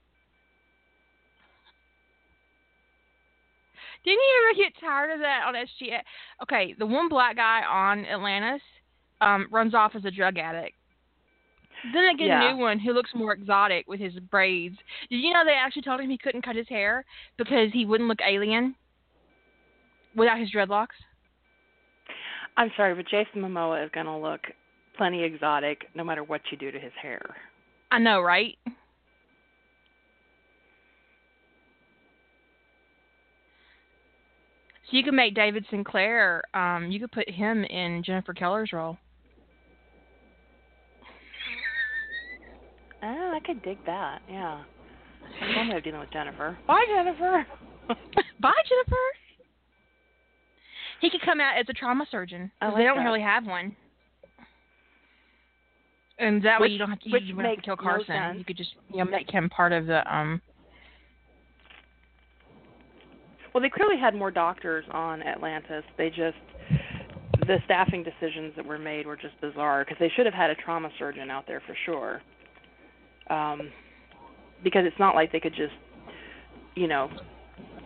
Didn't 4.08 4.22
you 4.22 4.46
ever 4.46 4.58
get 4.64 4.80
tired 4.80 5.12
of 5.12 5.20
that 5.20 5.42
on 5.46 5.54
SGA? 5.54 6.00
Okay, 6.42 6.74
the 6.80 6.86
one 6.86 7.10
black 7.10 7.36
guy 7.36 7.64
on 7.70 8.06
Atlantis 8.06 8.62
um, 9.20 9.48
runs 9.52 9.74
off 9.74 9.96
as 9.96 10.06
a 10.06 10.12
drug 10.12 10.38
addict. 10.38 10.76
Then 11.94 12.08
they 12.08 12.14
get 12.18 12.28
yeah. 12.28 12.50
a 12.50 12.54
new 12.54 12.62
one 12.62 12.80
who 12.80 12.94
looks 12.94 13.10
more 13.14 13.34
exotic 13.34 13.86
with 13.86 14.00
his 14.00 14.14
braids. 14.32 14.78
Did 15.10 15.18
you 15.18 15.34
know 15.34 15.44
they 15.44 15.52
actually 15.52 15.82
told 15.82 16.00
him 16.00 16.10
he 16.10 16.18
couldn't 16.18 16.44
cut 16.46 16.56
his 16.56 16.70
hair 16.70 17.04
because 17.38 17.74
he 17.74 17.86
wouldn't 17.86 18.08
look 18.08 18.20
alien 18.26 18.76
without 20.16 20.40
his 20.40 20.50
dreadlocks? 20.56 20.96
I'm 22.56 22.72
sorry, 22.78 22.96
but 22.96 23.10
Jason 23.10 23.42
Momoa 23.42 23.84
is 23.84 23.92
going 23.94 24.06
to 24.06 24.16
look 24.16 24.40
plenty 24.96 25.26
exotic 25.26 25.84
no 25.96 26.06
matter 26.06 26.24
what 26.24 26.40
you 26.50 26.58
do 26.58 26.72
to 26.72 26.80
his 26.80 26.94
hair. 27.02 27.22
I 27.92 28.00
know, 28.00 28.22
right? 28.22 28.58
So 34.90 34.96
you 34.96 35.04
could 35.04 35.14
make 35.14 35.36
David 35.36 35.66
Sinclair. 35.70 36.44
Um, 36.54 36.90
you 36.90 37.00
could 37.00 37.12
put 37.12 37.30
him 37.30 37.64
in 37.66 38.04
Jennifer 38.04 38.34
Keller's 38.34 38.72
role. 38.72 38.98
Oh, 43.04 43.34
I 43.36 43.40
could 43.46 43.62
dig 43.64 43.78
that. 43.86 44.22
Yeah. 44.30 44.64
I'm 45.42 45.70
way 45.70 45.78
of 45.78 45.84
dealing 45.84 46.00
with 46.00 46.12
Jennifer. 46.12 46.58
Bye, 46.68 46.86
Jennifer. 46.88 47.46
Bye, 48.40 48.52
Jennifer. 48.68 48.96
He 51.02 51.10
could 51.10 51.22
come 51.22 51.40
out 51.40 51.58
as 51.60 51.66
a 51.70 51.74
trauma 51.74 52.06
surgeon 52.10 52.52
like 52.62 52.76
they 52.76 52.84
don't 52.84 52.98
that. 52.98 53.04
really 53.04 53.22
have 53.22 53.46
one. 53.46 53.76
And 56.20 56.44
that 56.44 56.60
way 56.60 56.70
you 56.70 56.80
don't 56.80 56.90
have 56.90 57.00
to, 57.02 57.10
you 57.10 57.34
don't 57.36 57.46
have 57.46 57.56
to 57.58 57.62
kill 57.62 57.78
Carson. 57.78 58.08
sense. 58.08 58.38
you 58.40 58.44
could 58.46 58.58
just 58.58 58.72
you 58.92 58.98
know 58.98 59.06
make 59.06 59.30
him 59.30 59.50
part 59.50 59.74
of 59.74 59.86
the 59.86 60.02
um. 60.14 60.42
Well, 63.58 63.64
they 63.64 63.72
clearly 63.72 63.98
had 64.00 64.14
more 64.14 64.30
doctors 64.30 64.86
on 64.92 65.24
Atlantis. 65.24 65.84
They 65.98 66.10
just 66.10 66.38
the 67.40 67.58
staffing 67.66 68.04
decisions 68.04 68.54
that 68.56 68.64
were 68.64 68.78
made 68.78 69.08
were 69.08 69.16
just 69.16 69.34
bizarre 69.42 69.84
because 69.84 69.98
they 70.00 70.12
should 70.16 70.28
have 70.28 70.36
had 70.36 70.52
a 70.52 70.56
trauma 70.56 70.92
surgeon 71.00 71.32
out 71.32 71.48
there 71.48 71.64
for 71.66 71.76
sure. 71.84 72.22
Um, 73.32 73.72
because 74.64 74.84
it's 74.86 75.00
not 75.00 75.16
like 75.16 75.32
they 75.32 75.40
could 75.40 75.56
just, 75.56 75.74
you 76.76 76.88
know, 76.88 77.10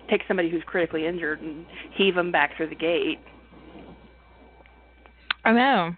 take 0.09 0.23
somebody 0.27 0.49
who's 0.49 0.61
critically 0.65 1.07
injured 1.07 1.39
and 1.39 1.65
heave 1.93 2.15
them 2.15 2.33
back 2.33 2.57
through 2.57 2.67
the 2.67 2.75
gate. 2.75 3.19
I 5.45 5.53
know. 5.53 5.95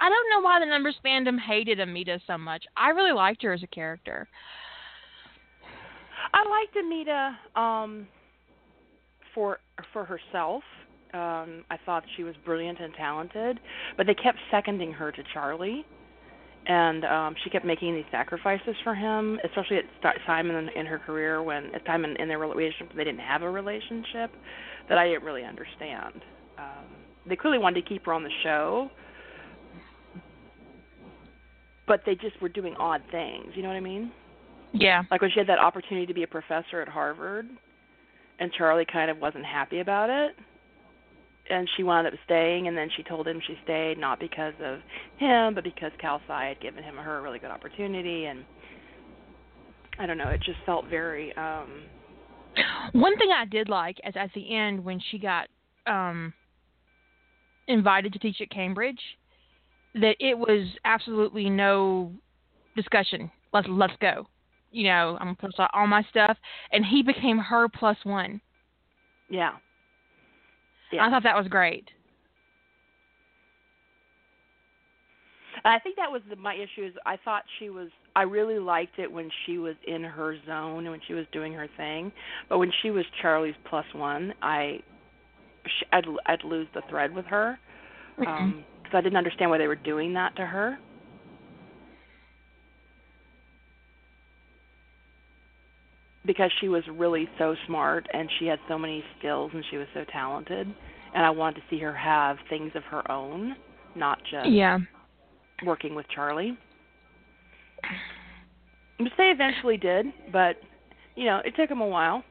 I 0.00 0.08
don't 0.08 0.30
know 0.30 0.40
why 0.40 0.58
the 0.58 0.64
Numbers 0.64 0.96
fandom 1.04 1.38
hated 1.38 1.80
Amita 1.80 2.18
so 2.26 2.38
much. 2.38 2.64
I 2.78 2.88
really 2.88 3.12
liked 3.12 3.42
her 3.42 3.52
as 3.52 3.62
a 3.62 3.66
character. 3.66 4.26
I 6.34 6.48
liked 6.48 6.76
Amita 6.76 7.38
um, 7.56 8.08
for 9.34 9.58
for 9.92 10.04
herself. 10.04 10.62
Um, 11.12 11.64
I 11.70 11.76
thought 11.84 12.04
she 12.16 12.22
was 12.22 12.34
brilliant 12.44 12.80
and 12.80 12.94
talented, 12.94 13.60
but 13.96 14.06
they 14.06 14.14
kept 14.14 14.38
seconding 14.50 14.92
her 14.92 15.12
to 15.12 15.22
Charlie, 15.34 15.84
and 16.66 17.04
um, 17.04 17.34
she 17.44 17.50
kept 17.50 17.66
making 17.66 17.94
these 17.94 18.06
sacrifices 18.10 18.74
for 18.82 18.94
him, 18.94 19.38
especially 19.44 19.76
at 19.76 19.84
st- 20.00 20.16
time 20.26 20.50
in, 20.50 20.68
in 20.74 20.86
her 20.86 20.98
career 20.98 21.42
when 21.42 21.74
at 21.74 21.84
time 21.84 22.04
in, 22.06 22.16
in 22.16 22.28
their 22.28 22.38
relationship 22.38 22.96
they 22.96 23.04
didn't 23.04 23.20
have 23.20 23.42
a 23.42 23.50
relationship 23.50 24.30
that 24.88 24.96
I 24.96 25.08
didn't 25.08 25.24
really 25.24 25.44
understand. 25.44 26.22
Um, 26.58 26.86
they 27.28 27.36
clearly 27.36 27.58
wanted 27.58 27.82
to 27.82 27.88
keep 27.88 28.06
her 28.06 28.14
on 28.14 28.22
the 28.22 28.30
show, 28.42 28.90
but 31.86 32.00
they 32.06 32.14
just 32.14 32.40
were 32.40 32.48
doing 32.48 32.74
odd 32.78 33.02
things. 33.10 33.52
You 33.54 33.62
know 33.62 33.68
what 33.68 33.76
I 33.76 33.80
mean? 33.80 34.12
Yeah. 34.72 35.02
like 35.10 35.20
when 35.20 35.30
she 35.30 35.38
had 35.38 35.48
that 35.48 35.58
opportunity 35.58 36.06
to 36.06 36.14
be 36.14 36.22
a 36.22 36.26
professor 36.26 36.80
at 36.80 36.88
Harvard 36.88 37.48
and 38.38 38.52
Charlie 38.52 38.86
kind 38.90 39.10
of 39.10 39.18
wasn't 39.18 39.44
happy 39.44 39.80
about 39.80 40.10
it 40.10 40.34
and 41.50 41.68
she 41.76 41.82
wound 41.82 42.06
up 42.06 42.14
staying 42.24 42.68
and 42.68 42.76
then 42.76 42.88
she 42.96 43.02
told 43.02 43.26
him 43.26 43.40
she 43.46 43.56
stayed 43.64 43.98
not 43.98 44.18
because 44.18 44.54
of 44.64 44.78
him 45.18 45.54
but 45.54 45.64
because 45.64 45.92
CalSci 46.02 46.48
had 46.48 46.60
given 46.60 46.82
him 46.82 46.98
or 46.98 47.02
her 47.02 47.18
a 47.18 47.22
really 47.22 47.38
good 47.38 47.50
opportunity 47.50 48.26
and 48.26 48.44
I 49.98 50.06
don't 50.06 50.18
know 50.18 50.28
it 50.28 50.40
just 50.42 50.58
felt 50.64 50.86
very 50.88 51.36
um 51.36 51.82
One 52.92 53.16
thing 53.18 53.30
I 53.30 53.44
did 53.44 53.68
like 53.68 53.98
is 54.06 54.14
at 54.16 54.30
the 54.34 54.54
end 54.54 54.84
when 54.84 55.00
she 55.10 55.18
got 55.18 55.48
um 55.86 56.32
invited 57.68 58.12
to 58.12 58.18
teach 58.18 58.40
at 58.40 58.50
Cambridge, 58.50 59.00
that 59.94 60.16
it 60.20 60.36
was 60.36 60.66
absolutely 60.84 61.48
no 61.48 62.12
discussion. 62.76 63.30
Let's 63.52 63.66
let's 63.70 63.94
go. 64.00 64.26
You 64.72 64.84
know, 64.84 65.16
I'm 65.20 65.26
gonna 65.26 65.36
put 65.36 65.50
aside 65.50 65.70
all 65.72 65.86
my 65.86 66.02
stuff, 66.10 66.36
and 66.72 66.84
he 66.84 67.02
became 67.02 67.38
her 67.38 67.68
plus 67.68 67.96
one. 68.04 68.40
yeah 69.28 69.52
yeah 70.92 71.06
I 71.06 71.10
thought 71.10 71.22
that 71.22 71.36
was 71.36 71.48
great. 71.48 71.88
I 75.64 75.78
think 75.78 75.96
that 75.96 76.10
was 76.10 76.22
the, 76.28 76.36
my 76.36 76.54
issue. 76.54 76.84
Is 76.84 76.94
I 77.06 77.16
thought 77.24 77.44
she 77.58 77.70
was. 77.70 77.88
I 78.16 78.22
really 78.22 78.58
liked 78.58 78.98
it 78.98 79.10
when 79.10 79.30
she 79.46 79.58
was 79.58 79.74
in 79.86 80.02
her 80.02 80.36
zone 80.46 80.80
and 80.80 80.90
when 80.90 81.00
she 81.06 81.14
was 81.14 81.24
doing 81.32 81.52
her 81.52 81.68
thing. 81.76 82.12
But 82.48 82.58
when 82.58 82.72
she 82.82 82.90
was 82.90 83.04
Charlie's 83.20 83.54
plus 83.68 83.86
one, 83.94 84.34
I, 84.42 84.80
sh 85.66 85.84
I'd 85.92 86.04
I'd 86.26 86.44
lose 86.44 86.66
the 86.74 86.82
thread 86.90 87.14
with 87.14 87.26
her 87.26 87.58
because 88.18 88.40
um, 88.40 88.64
I 88.92 89.00
didn't 89.00 89.16
understand 89.16 89.50
why 89.50 89.58
they 89.58 89.68
were 89.68 89.76
doing 89.76 90.12
that 90.14 90.34
to 90.36 90.46
her. 90.46 90.78
Because 96.24 96.50
she 96.60 96.68
was 96.68 96.84
really 96.88 97.28
so 97.38 97.56
smart 97.66 98.06
and 98.12 98.30
she 98.38 98.46
had 98.46 98.60
so 98.68 98.78
many 98.78 99.02
skills 99.18 99.50
and 99.54 99.64
she 99.70 99.76
was 99.76 99.88
so 99.92 100.04
talented, 100.12 100.72
and 101.14 101.26
I 101.26 101.30
wanted 101.30 101.56
to 101.56 101.62
see 101.68 101.78
her 101.80 101.92
have 101.94 102.36
things 102.48 102.72
of 102.74 102.84
her 102.84 103.10
own, 103.10 103.56
not 103.96 104.18
just 104.30 104.48
yeah. 104.50 104.78
working 105.64 105.94
with 105.94 106.06
Charlie. 106.14 106.56
Which 108.98 109.12
they 109.18 109.30
eventually 109.30 109.76
did, 109.76 110.06
but 110.30 110.56
you 111.16 111.24
know, 111.24 111.40
it 111.44 111.56
took 111.56 111.68
them 111.68 111.80
a 111.80 111.86
while. 111.86 112.22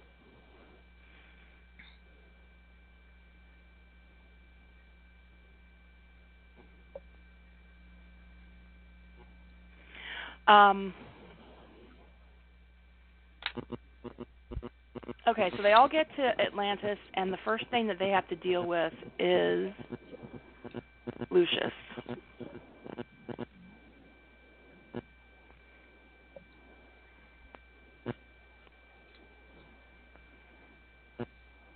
Um 10.48 10.94
Okay, 15.28 15.52
so 15.56 15.64
they 15.64 15.74
all 15.74 15.88
get 15.88 16.08
to 16.16 16.42
Atlantis 16.42 16.98
and 17.14 17.32
the 17.32 17.38
first 17.46 17.66
thing 17.70 17.88
that 17.88 18.00
they 18.00 18.10
have 18.10 18.28
to 18.30 18.36
deal 18.38 18.66
with 18.66 18.94
is 19.20 19.72
Lucius. 21.30 21.72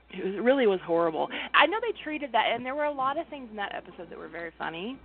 It 0.09 0.41
really 0.41 0.65
was 0.65 0.80
horrible. 0.86 1.30
I 1.53 1.67
know 1.67 1.78
they 1.82 2.01
treated 2.03 2.32
that, 2.32 2.45
and 2.53 2.65
there 2.65 2.73
were 2.76 2.86
a 2.86 2.91
lot 2.91 3.17
of 3.17 3.28
things 3.28 3.49
in 3.51 3.57
that 3.57 3.76
episode 3.76 4.09
that 4.09 4.17
were 4.17 4.30
very 4.30 4.51
funny. 4.57 4.97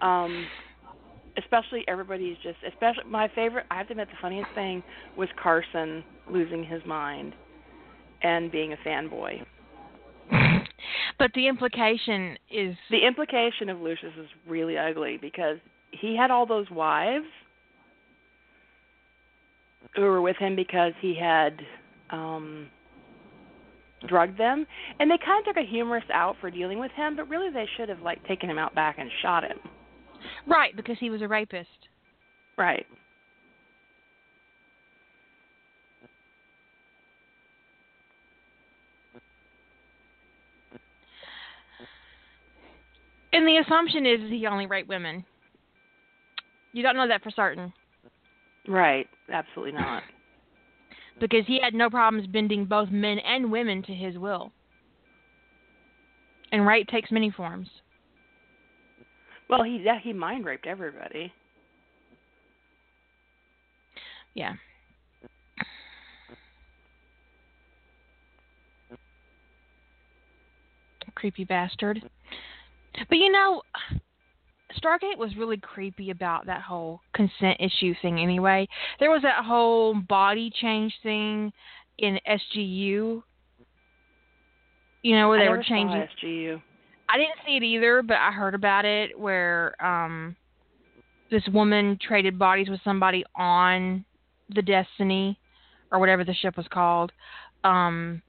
Um, 0.00 0.46
especially 1.38 1.84
everybody's 1.88 2.36
just, 2.42 2.58
especially 2.66 3.04
my 3.08 3.28
favorite. 3.34 3.66
I 3.70 3.78
have 3.78 3.86
to 3.88 3.92
admit, 3.92 4.08
the 4.08 4.16
funniest 4.20 4.50
thing 4.54 4.82
was 5.16 5.28
Carson 5.42 6.04
losing 6.30 6.64
his 6.64 6.82
mind 6.86 7.34
and 8.22 8.50
being 8.50 8.72
a 8.72 8.76
fanboy. 8.88 9.44
But 11.18 11.30
the 11.34 11.46
implication 11.46 12.36
is 12.50 12.74
The 12.90 13.06
implication 13.06 13.68
of 13.68 13.78
Lucius 13.78 14.12
is 14.18 14.26
really 14.48 14.76
ugly 14.76 15.18
because 15.20 15.58
he 15.92 16.16
had 16.16 16.32
all 16.32 16.46
those 16.46 16.68
wives 16.70 17.26
who 19.94 20.02
were 20.02 20.22
with 20.22 20.36
him 20.36 20.56
because 20.56 20.92
he 21.00 21.14
had 21.14 21.60
um 22.10 22.68
drugged 24.08 24.38
them 24.38 24.66
and 24.98 25.10
they 25.10 25.18
kind 25.24 25.46
of 25.46 25.54
took 25.54 25.62
a 25.62 25.66
humorous 25.66 26.04
out 26.12 26.34
for 26.40 26.50
dealing 26.50 26.80
with 26.80 26.90
him 26.92 27.14
but 27.14 27.28
really 27.28 27.52
they 27.52 27.68
should 27.76 27.88
have 27.88 28.00
like 28.00 28.24
taken 28.26 28.50
him 28.50 28.58
out 28.58 28.74
back 28.74 28.96
and 28.98 29.08
shot 29.22 29.44
him 29.44 29.58
right 30.46 30.76
because 30.76 30.96
he 30.98 31.10
was 31.10 31.22
a 31.22 31.28
rapist. 31.28 31.68
right 32.56 32.86
And 43.34 43.48
the 43.48 43.56
assumption 43.56 44.04
is 44.04 44.20
he 44.28 44.46
only 44.46 44.66
raped 44.66 44.90
women. 44.90 45.24
You 46.72 46.82
don't 46.82 46.96
know 46.96 47.08
that 47.08 47.22
for 47.22 47.30
certain 47.30 47.72
right 48.68 49.08
absolutely 49.32 49.72
not 49.72 50.02
because 51.20 51.44
he 51.46 51.60
had 51.60 51.74
no 51.74 51.90
problems 51.90 52.26
bending 52.28 52.64
both 52.64 52.90
men 52.90 53.18
and 53.18 53.50
women 53.50 53.82
to 53.82 53.92
his 53.92 54.16
will. 54.16 54.52
And 56.50 56.66
rape 56.66 56.88
takes 56.88 57.10
many 57.10 57.30
forms. 57.30 57.68
Well 59.52 59.62
he 59.62 59.82
yeah, 59.84 60.00
he 60.00 60.12
mind 60.12 60.44
raped 60.44 60.66
everybody 60.66 61.32
Yeah. 64.34 64.54
Creepy 71.14 71.44
bastard. 71.44 72.02
But 73.08 73.18
you 73.18 73.30
know, 73.30 73.62
Stargate 74.82 75.18
was 75.18 75.36
really 75.36 75.58
creepy 75.58 76.10
about 76.10 76.46
that 76.46 76.62
whole 76.62 77.00
consent 77.14 77.58
issue 77.60 77.94
thing 78.00 78.18
anyway. 78.18 78.66
There 78.98 79.10
was 79.10 79.22
that 79.22 79.44
whole 79.44 79.94
body 79.94 80.50
change 80.60 80.94
thing 81.02 81.52
in 81.98 82.18
SGU. 82.26 83.22
You 85.02 85.16
know, 85.16 85.28
where 85.28 85.38
they 85.38 85.48
were 85.48 85.62
changing 85.62 86.06
saw 86.08 86.26
SGU 86.26 86.62
I 87.12 87.18
didn't 87.18 87.36
see 87.44 87.56
it 87.56 87.62
either, 87.62 88.02
but 88.02 88.16
I 88.16 88.30
heard 88.32 88.54
about 88.54 88.84
it 88.86 89.18
where 89.18 89.74
um 89.84 90.34
this 91.30 91.42
woman 91.52 91.98
traded 92.00 92.38
bodies 92.38 92.68
with 92.68 92.80
somebody 92.84 93.24
on 93.36 94.04
the 94.54 94.62
Destiny 94.62 95.38
or 95.90 95.98
whatever 95.98 96.24
the 96.24 96.34
ship 96.34 96.56
was 96.56 96.66
called. 96.72 97.12
um 97.64 98.22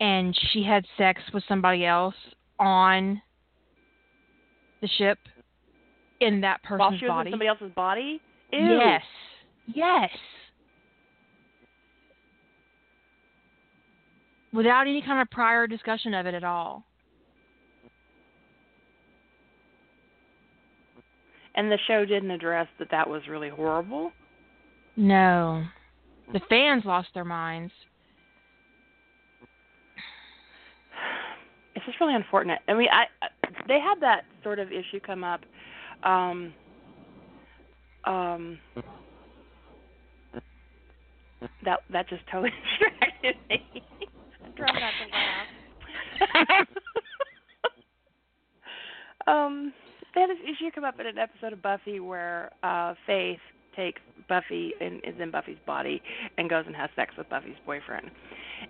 and 0.00 0.38
she 0.52 0.62
had 0.62 0.84
sex 0.96 1.20
with 1.34 1.42
somebody 1.48 1.84
else 1.84 2.14
on 2.60 3.20
the 4.80 4.86
ship 4.96 5.18
in 6.20 6.40
that 6.42 6.62
person's 6.62 6.78
While 6.78 6.98
she 6.98 7.04
was 7.06 7.10
body. 7.10 7.28
in 7.30 7.32
somebody 7.32 7.48
else's 7.48 7.72
body? 7.74 8.20
Ew. 8.52 8.78
Yes. 8.78 9.02
Yes. 9.66 10.10
Without 14.52 14.82
any 14.86 15.02
kind 15.02 15.20
of 15.20 15.28
prior 15.30 15.66
discussion 15.66 16.14
of 16.14 16.26
it 16.26 16.34
at 16.34 16.44
all. 16.44 16.84
And 21.58 21.72
the 21.72 21.78
show 21.88 22.04
didn't 22.04 22.30
address 22.30 22.68
that 22.78 22.88
that 22.92 23.10
was 23.10 23.22
really 23.28 23.48
horrible. 23.48 24.12
No. 24.96 25.64
The 26.32 26.40
fans 26.48 26.84
lost 26.84 27.08
their 27.14 27.24
minds. 27.24 27.72
It's 31.74 31.84
just 31.84 32.00
really 32.00 32.14
unfortunate. 32.14 32.60
I 32.68 32.74
mean, 32.74 32.86
I 32.92 33.06
they 33.66 33.80
had 33.80 33.96
that 34.02 34.22
sort 34.44 34.60
of 34.60 34.68
issue 34.68 35.00
come 35.04 35.24
up. 35.24 35.40
Um, 36.04 36.54
um, 38.04 38.58
that 41.64 41.80
that 41.90 42.08
just 42.08 42.22
totally 42.30 42.52
distracted 42.78 43.34
me. 43.50 43.82
I'm 44.44 44.52
trying 44.52 44.80
not 44.80 44.92
to 46.20 46.26
laugh. 46.46 46.66
um, 49.26 49.72
they 50.18 50.22
had 50.22 50.30
this 50.30 50.44
issue 50.44 50.70
come 50.74 50.84
up 50.84 50.98
in 50.98 51.06
an 51.06 51.18
episode 51.18 51.52
of 51.52 51.62
Buffy 51.62 52.00
where 52.00 52.50
uh 52.62 52.94
Faith 53.06 53.38
takes 53.76 54.00
Buffy 54.28 54.72
and 54.80 54.96
is 55.04 55.14
in 55.20 55.30
Buffy's 55.30 55.58
body 55.64 56.02
and 56.36 56.50
goes 56.50 56.64
and 56.66 56.74
has 56.74 56.90
sex 56.96 57.14
with 57.16 57.28
Buffy's 57.28 57.54
boyfriend. 57.64 58.10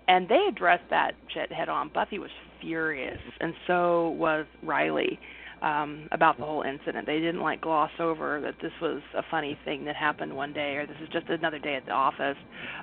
And 0.07 0.29
they 0.29 0.45
addressed 0.47 0.87
that 0.91 1.13
shit 1.33 1.51
head 1.51 1.67
on. 1.67 1.89
Buffy 1.91 2.19
was 2.19 2.29
furious 2.61 3.19
and 3.39 3.53
so 3.65 4.09
was 4.11 4.45
Riley 4.61 5.19
um 5.63 6.07
about 6.11 6.37
the 6.37 6.45
whole 6.45 6.61
incident. 6.61 7.07
They 7.07 7.19
didn't 7.19 7.41
like 7.41 7.61
gloss 7.61 7.91
over 7.99 8.39
that 8.41 8.55
this 8.61 8.71
was 8.79 9.01
a 9.17 9.23
funny 9.31 9.57
thing 9.65 9.85
that 9.85 9.95
happened 9.95 10.35
one 10.35 10.53
day 10.53 10.75
or 10.75 10.85
this 10.85 10.97
is 11.01 11.09
just 11.11 11.29
another 11.29 11.59
day 11.59 11.75
at 11.75 11.85
the 11.85 11.93
office. 11.93 12.37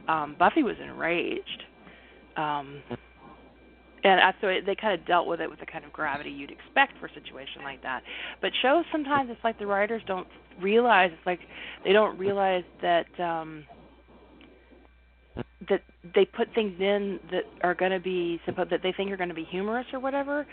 Um 0.09 0.35
Buffy 0.39 0.65
was 0.65 0.77
enraged. 0.83 1.63
Um 2.37 2.83
and 4.05 4.21
so 4.41 4.49
it, 4.49 4.67
they 4.67 4.75
kind 4.75 4.99
of 4.99 5.07
dealt 5.07 5.27
with 5.27 5.41
it 5.41 5.51
with 5.51 5.61
the 5.61 5.67
kind 5.67 5.85
of 5.85 5.93
gravity 5.93 6.31
you'd 6.31 6.51
expect 6.51 6.93
for 7.01 7.07
a 7.07 7.15
situation 7.15 7.63
like 7.65 7.83
that. 7.83 8.03
But 8.41 8.53
shows 8.63 8.85
sometimes 8.93 9.31
it's 9.31 9.43
like 9.45 9.59
the 9.59 9.67
writers 9.67 10.03
don't 10.07 10.27
realize 10.61 11.11
it's 11.13 11.27
like 11.27 11.41
they 11.85 11.93
don't 11.93 12.19
realize 12.19 12.65
that 12.83 13.07
um 13.21 13.65
that 15.69 15.83
they 16.15 16.25
put 16.25 16.49
things 16.55 16.75
in 16.81 17.19
that 17.31 17.43
are 17.63 17.75
going 17.75 17.91
to 17.91 17.99
be 18.01 18.41
supposed 18.47 18.71
that 18.71 18.81
they 18.83 18.93
think 18.93 19.11
are 19.11 19.17
going 19.17 19.29
to 19.29 19.35
be 19.35 19.45
humorous 19.45 19.87
or 19.93 19.99
whatever, 20.01 20.47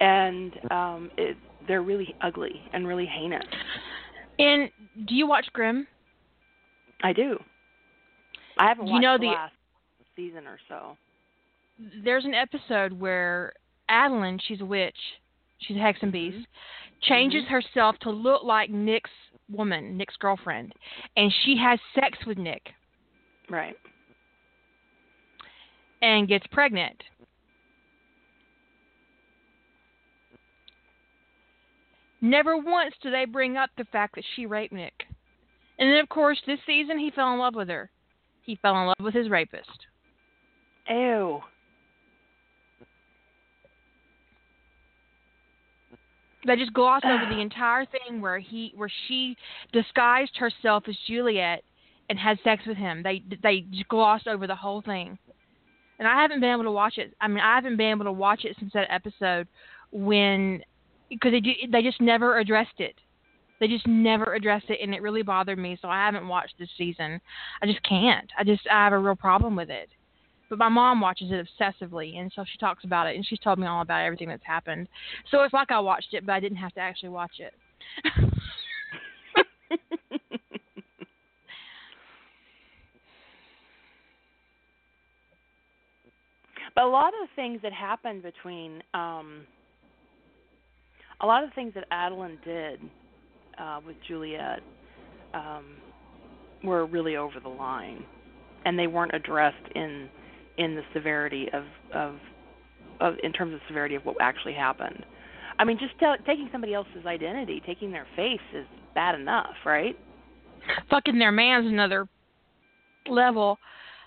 and 0.00 0.52
um 0.70 1.10
it 1.16 1.36
they're 1.66 1.82
really 1.82 2.14
ugly 2.22 2.60
and 2.72 2.86
really 2.86 3.06
heinous. 3.06 3.44
And 4.38 4.70
do 5.06 5.14
you 5.14 5.26
watch 5.26 5.46
Grimm? 5.52 5.86
I 7.02 7.12
do. 7.12 7.38
I 8.58 8.66
haven't 8.68 8.86
You 8.86 8.92
watched 8.94 9.02
know 9.02 9.18
the 9.18 9.22
the- 9.22 9.26
last 9.28 9.54
season 10.16 10.46
or 10.46 10.58
so. 10.68 10.96
There's 11.78 12.24
an 12.24 12.34
episode 12.34 12.92
where 12.92 13.52
Adalind, 13.90 14.40
she's 14.46 14.60
a 14.60 14.64
witch, 14.64 14.96
she's 15.60 15.76
a 15.76 15.80
hex 15.80 15.98
and 16.02 16.12
beast, 16.12 16.46
changes 17.02 17.44
Mhm. 17.44 17.48
herself 17.48 17.98
to 18.00 18.10
look 18.10 18.42
like 18.42 18.70
Nick's 18.70 19.10
woman, 19.48 19.96
Nick's 19.96 20.16
girlfriend, 20.16 20.74
and 21.16 21.32
she 21.32 21.56
has 21.56 21.80
sex 21.94 22.24
with 22.26 22.36
Nick 22.38 22.74
Right. 23.48 23.78
and 26.02 26.28
gets 26.28 26.46
pregnant. 26.48 27.04
Never 32.20 32.56
once 32.56 32.96
do 32.98 33.10
they 33.10 33.24
bring 33.24 33.56
up 33.56 33.70
the 33.76 33.84
fact 33.86 34.16
that 34.16 34.24
she 34.34 34.44
raped 34.46 34.72
Nick. 34.72 35.06
And 35.78 35.88
then, 35.88 36.00
of 36.00 36.08
course, 36.08 36.40
this 36.42 36.58
season 36.66 36.98
he 36.98 37.10
fell 37.10 37.32
in 37.32 37.38
love 37.38 37.54
with 37.54 37.68
her. 37.68 37.88
He 38.42 38.56
fell 38.56 38.76
in 38.80 38.86
love 38.88 38.96
with 39.00 39.14
his 39.14 39.28
rapist. 39.30 39.86
Ew. 40.88 41.44
They 46.48 46.56
just 46.56 46.72
glossed 46.72 47.04
over 47.04 47.32
the 47.32 47.40
entire 47.40 47.86
thing 47.86 48.20
where 48.20 48.38
he, 48.38 48.72
where 48.74 48.90
she 49.06 49.36
disguised 49.72 50.36
herself 50.36 50.84
as 50.88 50.96
Juliette 51.06 51.62
and 52.10 52.18
had 52.18 52.38
sex 52.42 52.62
with 52.66 52.76
him. 52.76 53.02
They 53.02 53.22
they 53.42 53.60
just 53.70 53.88
glossed 53.88 54.26
over 54.26 54.46
the 54.46 54.54
whole 54.54 54.82
thing. 54.82 55.18
And 55.98 56.08
I 56.08 56.20
haven't 56.20 56.40
been 56.40 56.50
able 56.50 56.64
to 56.64 56.72
watch 56.72 56.98
it. 56.98 57.14
I 57.20 57.28
mean, 57.28 57.40
I 57.40 57.56
haven't 57.56 57.76
been 57.76 57.90
able 57.90 58.04
to 58.04 58.12
watch 58.12 58.44
it 58.44 58.56
since 58.58 58.72
that 58.72 58.90
episode 58.90 59.46
when 59.90 60.62
because 61.08 61.32
they 61.32 61.40
do, 61.40 61.52
they 61.70 61.82
just 61.82 62.00
never 62.00 62.38
addressed 62.38 62.78
it. 62.78 62.94
They 63.60 63.66
just 63.66 63.86
never 63.86 64.34
addressed 64.34 64.70
it, 64.70 64.78
and 64.80 64.94
it 64.94 65.02
really 65.02 65.22
bothered 65.22 65.58
me. 65.58 65.76
So 65.82 65.88
I 65.88 66.04
haven't 66.04 66.28
watched 66.28 66.54
this 66.58 66.68
season. 66.78 67.20
I 67.60 67.66
just 67.66 67.82
can't. 67.82 68.30
I 68.38 68.44
just 68.44 68.62
I 68.70 68.84
have 68.84 68.92
a 68.92 68.98
real 68.98 69.16
problem 69.16 69.56
with 69.56 69.70
it. 69.70 69.88
But 70.48 70.58
my 70.58 70.68
mom 70.68 71.00
watches 71.00 71.30
it 71.30 71.46
obsessively, 71.46 72.18
and 72.18 72.32
so 72.34 72.44
she 72.50 72.58
talks 72.58 72.84
about 72.84 73.06
it, 73.06 73.16
and 73.16 73.26
she's 73.26 73.38
told 73.40 73.58
me 73.58 73.66
all 73.66 73.82
about 73.82 74.00
everything 74.00 74.28
that's 74.28 74.44
happened. 74.44 74.88
So 75.30 75.42
it's 75.42 75.52
like 75.52 75.70
I 75.70 75.78
watched 75.80 76.14
it, 76.14 76.24
but 76.24 76.32
I 76.32 76.40
didn't 76.40 76.58
have 76.58 76.72
to 76.74 76.80
actually 76.80 77.10
watch 77.10 77.38
it. 77.38 77.54
But 86.78 86.84
a 86.84 86.88
lot 86.88 87.08
of 87.08 87.28
the 87.28 87.34
things 87.34 87.58
that 87.64 87.72
happened 87.72 88.22
between 88.22 88.80
um 88.94 89.44
a 91.20 91.26
lot 91.26 91.42
of 91.42 91.50
the 91.50 91.54
things 91.56 91.74
that 91.74 91.90
Adalind 91.90 92.38
did 92.44 92.80
uh 93.58 93.80
with 93.84 93.96
Juliette 94.06 94.62
um 95.34 95.64
were 96.62 96.86
really 96.86 97.16
over 97.16 97.40
the 97.42 97.48
line 97.48 98.04
and 98.64 98.78
they 98.78 98.86
weren't 98.86 99.12
addressed 99.12 99.56
in 99.74 100.08
in 100.58 100.74
the 100.74 100.82
severity 100.92 101.48
of 101.52 101.64
of 101.94 102.16
of 103.00 103.14
in 103.22 103.32
terms 103.32 103.54
of 103.54 103.60
severity 103.68 103.94
of 103.94 104.04
what 104.04 104.16
actually 104.20 104.54
happened. 104.54 105.04
I 105.58 105.64
mean 105.64 105.78
just 105.78 105.98
tell, 105.98 106.16
taking 106.26 106.48
somebody 106.52 106.74
else's 106.74 107.06
identity, 107.06 107.62
taking 107.64 107.90
their 107.90 108.06
face 108.14 108.40
is 108.54 108.66
bad 108.94 109.14
enough, 109.14 109.54
right? 109.64 109.98
Fucking 110.90 111.18
their 111.18 111.32
man's 111.32 111.66
another 111.66 112.06
level. 113.08 113.58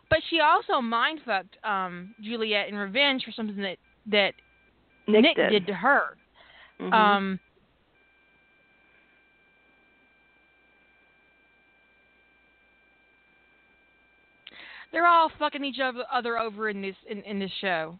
But 0.09 0.19
she 0.29 0.39
also 0.41 0.81
mind 0.81 1.21
fucked 1.25 1.57
um, 1.63 2.13
Juliette 2.21 2.67
in 2.67 2.75
revenge 2.75 3.23
for 3.23 3.31
something 3.31 3.57
that 3.57 3.77
that 4.11 4.33
Nick, 5.07 5.35
did. 5.35 5.67
to 5.67 5.73
her. 5.73 6.17
Mhm. 6.79 6.93
Um, 6.93 7.39
they're 14.91 15.07
all 15.07 15.31
fucking 15.39 15.63
each 15.63 15.79
other 15.81 16.37
over 16.37 16.69
in 16.69 16.81
this 16.81 16.95
in, 17.09 17.21
in 17.23 17.39
this 17.39 17.51
show. 17.59 17.97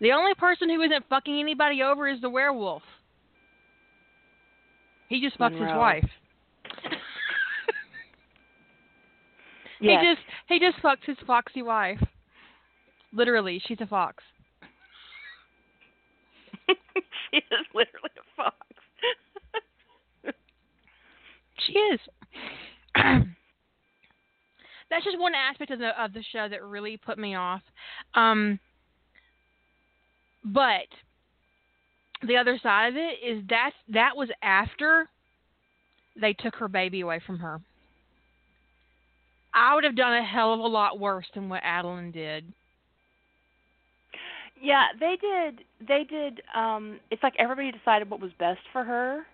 The 0.00 0.12
only 0.12 0.34
person 0.34 0.68
who 0.68 0.82
isn't 0.82 1.04
fucking 1.08 1.38
anybody 1.38 1.82
over 1.82 2.08
is 2.08 2.20
the 2.20 2.28
werewolf. 2.28 2.82
He 5.08 5.20
just 5.20 5.38
fucks 5.38 5.52
his 5.52 5.60
wife. 5.60 6.08
yes. 9.80 10.02
He 10.02 10.14
just 10.14 10.20
he 10.48 10.58
just 10.58 10.82
fucks 10.82 11.04
his 11.06 11.16
foxy 11.26 11.62
wife. 11.62 12.02
Literally, 13.12 13.62
she's 13.66 13.80
a 13.80 13.86
fox. 13.86 14.24
she 16.66 17.36
is 17.36 17.66
literally 17.72 18.10
a 18.18 18.22
fox. 18.36 18.56
She 21.66 21.72
is. 21.72 22.00
That's 24.94 25.06
just 25.06 25.18
one 25.18 25.34
aspect 25.34 25.72
of 25.72 25.80
the 25.80 25.90
of 26.00 26.12
the 26.12 26.22
show 26.32 26.46
that 26.48 26.62
really 26.62 26.96
put 26.96 27.18
me 27.18 27.34
off. 27.34 27.62
Um, 28.14 28.60
but 30.44 30.86
the 32.24 32.36
other 32.36 32.60
side 32.62 32.90
of 32.90 32.96
it 32.96 33.18
is 33.26 33.42
that 33.48 33.72
that 33.88 34.16
was 34.16 34.28
after 34.40 35.08
they 36.20 36.32
took 36.32 36.54
her 36.54 36.68
baby 36.68 37.00
away 37.00 37.20
from 37.26 37.40
her. 37.40 37.60
I 39.52 39.74
would 39.74 39.82
have 39.82 39.96
done 39.96 40.14
a 40.14 40.24
hell 40.24 40.54
of 40.54 40.60
a 40.60 40.66
lot 40.66 41.00
worse 41.00 41.26
than 41.34 41.48
what 41.48 41.64
Adalind 41.64 42.12
did. 42.12 42.44
Yeah, 44.62 44.84
they 45.00 45.16
did. 45.20 45.64
They 45.88 46.04
did. 46.08 46.40
Um, 46.54 47.00
it's 47.10 47.22
like 47.24 47.34
everybody 47.36 47.72
decided 47.72 48.08
what 48.08 48.20
was 48.20 48.30
best 48.38 48.60
for 48.72 48.84
her, 48.84 49.26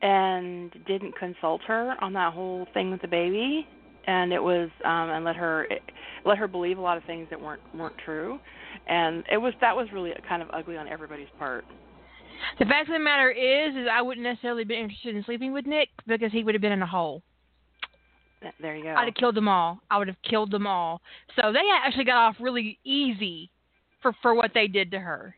and 0.00 0.72
didn't 0.86 1.18
consult 1.18 1.62
her 1.62 1.96
on 2.00 2.12
that 2.12 2.32
whole 2.32 2.68
thing 2.72 2.92
with 2.92 3.02
the 3.02 3.08
baby, 3.08 3.66
and 4.06 4.32
it 4.32 4.42
was 4.42 4.70
um, 4.84 5.10
and 5.10 5.24
let 5.24 5.36
her 5.36 5.64
it, 5.64 5.82
let 6.24 6.38
her 6.38 6.48
believe 6.48 6.78
a 6.78 6.80
lot 6.80 6.96
of 6.96 7.04
things 7.04 7.26
that 7.30 7.40
weren't 7.40 7.62
weren't 7.74 7.96
true, 8.04 8.38
and 8.86 9.24
it 9.30 9.38
was 9.38 9.54
that 9.60 9.76
was 9.76 9.88
really 9.92 10.12
kind 10.28 10.42
of 10.42 10.48
ugly 10.52 10.76
on 10.76 10.88
everybody's 10.88 11.28
part. 11.38 11.64
The 12.58 12.66
fact 12.66 12.88
of 12.88 12.94
the 12.94 12.98
matter 12.98 13.30
is, 13.30 13.74
is 13.74 13.86
I 13.90 14.02
wouldn't 14.02 14.24
necessarily 14.24 14.64
be 14.64 14.78
interested 14.78 15.16
in 15.16 15.24
sleeping 15.24 15.52
with 15.52 15.66
Nick 15.66 15.88
because 16.06 16.32
he 16.32 16.44
would 16.44 16.54
have 16.54 16.62
been 16.62 16.72
in 16.72 16.82
a 16.82 16.86
hole. 16.86 17.22
There 18.60 18.76
you 18.76 18.84
go. 18.84 18.94
I'd 18.94 19.06
have 19.06 19.14
killed 19.14 19.34
them 19.34 19.48
all. 19.48 19.80
I 19.90 19.98
would 19.98 20.08
have 20.08 20.22
killed 20.28 20.50
them 20.50 20.66
all. 20.66 21.00
So 21.34 21.52
they 21.52 21.62
actually 21.82 22.04
got 22.04 22.28
off 22.28 22.36
really 22.38 22.78
easy 22.84 23.50
for 24.02 24.12
for 24.22 24.34
what 24.34 24.52
they 24.54 24.66
did 24.66 24.90
to 24.92 25.00
her. 25.00 25.34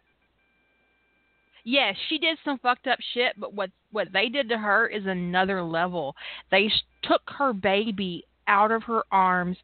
Yes, 1.64 1.97
she 2.09 2.19
did 2.19 2.39
some 2.45 2.59
fucked 2.59 2.87
up 2.87 2.99
shit, 3.14 3.39
but 3.39 3.55
what 3.55 3.71
what 3.93 4.09
they 4.12 4.29
did 4.29 4.49
to 4.49 4.59
her 4.59 4.87
is 4.87 5.07
another 5.07 5.62
level. 5.62 6.16
They 6.51 6.71
took 7.03 7.23
her 7.39 7.53
baby 7.53 8.25
out 8.49 8.72
of 8.72 8.82
her 8.82 9.03
arms 9.12 9.57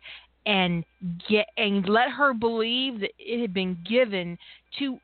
and 0.47 0.85
get 1.29 1.47
and 1.57 1.89
let 1.89 2.11
her 2.11 2.35
believe 2.35 3.01
that 3.01 3.11
it 3.19 3.41
had 3.41 3.55
been 3.55 3.77
given 3.89 4.39
to 4.79 4.99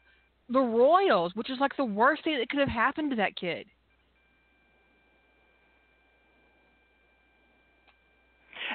the 0.49 0.61
royals, 0.61 1.33
which 1.35 1.51
is 1.51 1.59
like 1.61 1.77
the 1.77 1.85
worst 1.85 2.25
thing 2.25 2.39
that 2.39 2.49
could 2.49 2.61
have 2.61 2.69
happened 2.69 3.11
to 3.11 3.17
that 3.17 3.37
kid. 3.37 3.67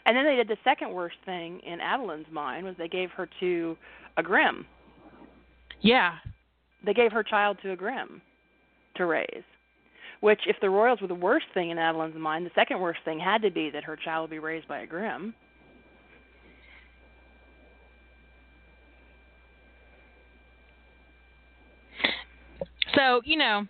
And 0.05 0.15
then 0.15 0.25
they 0.25 0.35
did 0.35 0.47
the 0.47 0.57
second 0.63 0.91
worst 0.91 1.15
thing 1.25 1.59
in 1.65 1.79
Adalind's 1.79 2.29
mind 2.31 2.65
was 2.65 2.75
they 2.77 2.87
gave 2.87 3.11
her 3.11 3.29
to 3.39 3.77
a 4.17 4.23
Grimm. 4.23 4.65
Yeah. 5.81 6.15
They 6.85 6.93
gave 6.93 7.11
her 7.11 7.23
child 7.23 7.57
to 7.63 7.71
a 7.71 7.75
Grimm 7.75 8.21
to 8.97 9.05
raise. 9.05 9.43
Which, 10.25 10.41
if 10.47 10.55
the 10.59 10.71
royals 10.71 11.01
were 11.01 11.07
the 11.07 11.13
worst 11.13 11.45
thing 11.53 11.69
in 11.69 11.77
Adalind's 11.77 12.17
mind, 12.17 12.47
the 12.47 12.51
second 12.55 12.79
worst 12.79 12.97
thing 13.05 13.19
had 13.19 13.43
to 13.43 13.51
be 13.51 13.69
that 13.69 13.83
her 13.83 13.95
child 13.95 14.23
would 14.23 14.31
be 14.31 14.39
raised 14.39 14.67
by 14.67 14.79
a 14.79 14.87
Grimm. 14.87 15.35
So, 22.95 23.21
you 23.23 23.37
know, 23.37 23.67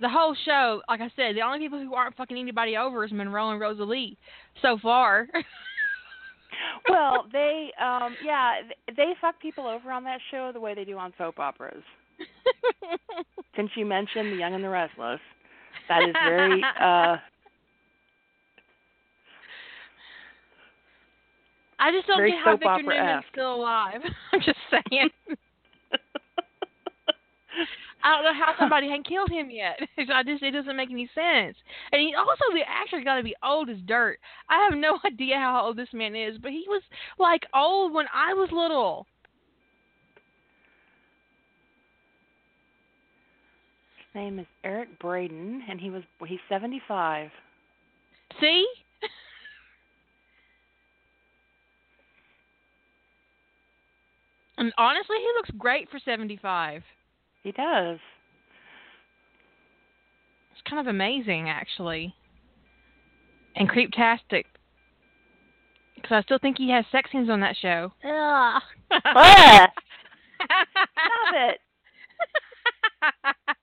the 0.00 0.08
whole 0.08 0.34
show, 0.46 0.80
like 0.88 1.02
I 1.02 1.10
said, 1.14 1.36
the 1.36 1.42
only 1.42 1.58
people 1.58 1.78
who 1.78 1.92
aren't 1.92 2.16
fucking 2.16 2.38
anybody 2.38 2.78
over 2.78 3.04
is 3.04 3.12
Monroe 3.12 3.50
and 3.50 3.60
Rosalee 3.60 4.16
so 4.62 4.78
far. 4.82 5.28
well, 6.88 7.26
they 7.30 7.70
um 7.78 8.16
yeah, 8.24 8.62
they 8.96 9.12
fuck 9.20 9.38
people 9.42 9.66
over 9.66 9.92
on 9.92 10.04
that 10.04 10.20
show 10.30 10.52
the 10.54 10.60
way 10.60 10.74
they 10.74 10.86
do 10.86 10.96
on 10.96 11.12
soap 11.18 11.38
operas. 11.38 11.84
Since 13.56 13.72
you 13.76 13.84
mentioned 13.84 14.32
The 14.32 14.36
Young 14.36 14.54
and 14.54 14.64
the 14.64 14.70
Restless, 14.70 15.20
that 15.88 16.02
is 16.02 16.14
very 16.24 16.62
uh 16.80 17.16
I 21.78 21.90
just 21.90 22.06
don't 22.06 22.24
get 22.24 22.38
how 22.44 22.56
Victor 22.56 22.82
Newman's 22.82 23.24
still 23.32 23.56
alive. 23.56 24.00
I'm 24.32 24.40
just 24.40 24.58
saying. 24.70 25.10
I 28.04 28.14
don't 28.14 28.24
know 28.24 28.34
how 28.34 28.54
somebody 28.58 28.88
hadn't 28.88 29.08
killed 29.08 29.30
him 29.30 29.50
yet. 29.50 29.78
I 30.12 30.22
just 30.22 30.42
it 30.42 30.52
doesn't 30.52 30.76
make 30.76 30.90
any 30.90 31.08
sense. 31.14 31.56
And 31.92 32.00
he 32.00 32.14
also 32.14 32.42
the 32.52 32.62
actor's 32.66 33.04
got 33.04 33.16
to 33.16 33.22
be 33.22 33.34
old 33.44 33.68
as 33.68 33.78
dirt. 33.86 34.18
I 34.48 34.66
have 34.68 34.78
no 34.78 34.98
idea 35.04 35.36
how 35.36 35.64
old 35.64 35.76
this 35.76 35.92
man 35.92 36.14
is, 36.14 36.38
but 36.38 36.50
he 36.50 36.64
was 36.68 36.82
like 37.18 37.42
old 37.54 37.92
when 37.92 38.06
I 38.12 38.32
was 38.34 38.48
little. 38.52 39.06
Name 44.14 44.38
is 44.38 44.46
Eric 44.64 44.98
Braeden, 44.98 45.62
and 45.68 45.80
he 45.80 45.90
was 45.90 46.02
he's 46.26 46.40
seventy 46.48 46.80
five. 46.86 47.30
See. 48.40 48.66
and 54.58 54.72
honestly, 54.78 55.16
he 55.18 55.26
looks 55.36 55.50
great 55.58 55.90
for 55.90 55.98
seventy 56.04 56.38
five. 56.40 56.82
He 57.42 57.52
does. 57.52 57.98
It's 60.52 60.62
kind 60.68 60.80
of 60.80 60.86
amazing, 60.86 61.48
actually, 61.48 62.14
and 63.56 63.68
creeptastic. 63.68 64.44
Because 65.96 66.12
I 66.12 66.22
still 66.22 66.38
think 66.38 66.58
he 66.58 66.70
has 66.70 66.84
sex 66.90 67.10
scenes 67.12 67.30
on 67.30 67.40
that 67.40 67.56
show. 67.60 67.92
Ugh. 68.04 68.62
Stop 70.42 71.34
it. 71.34 71.60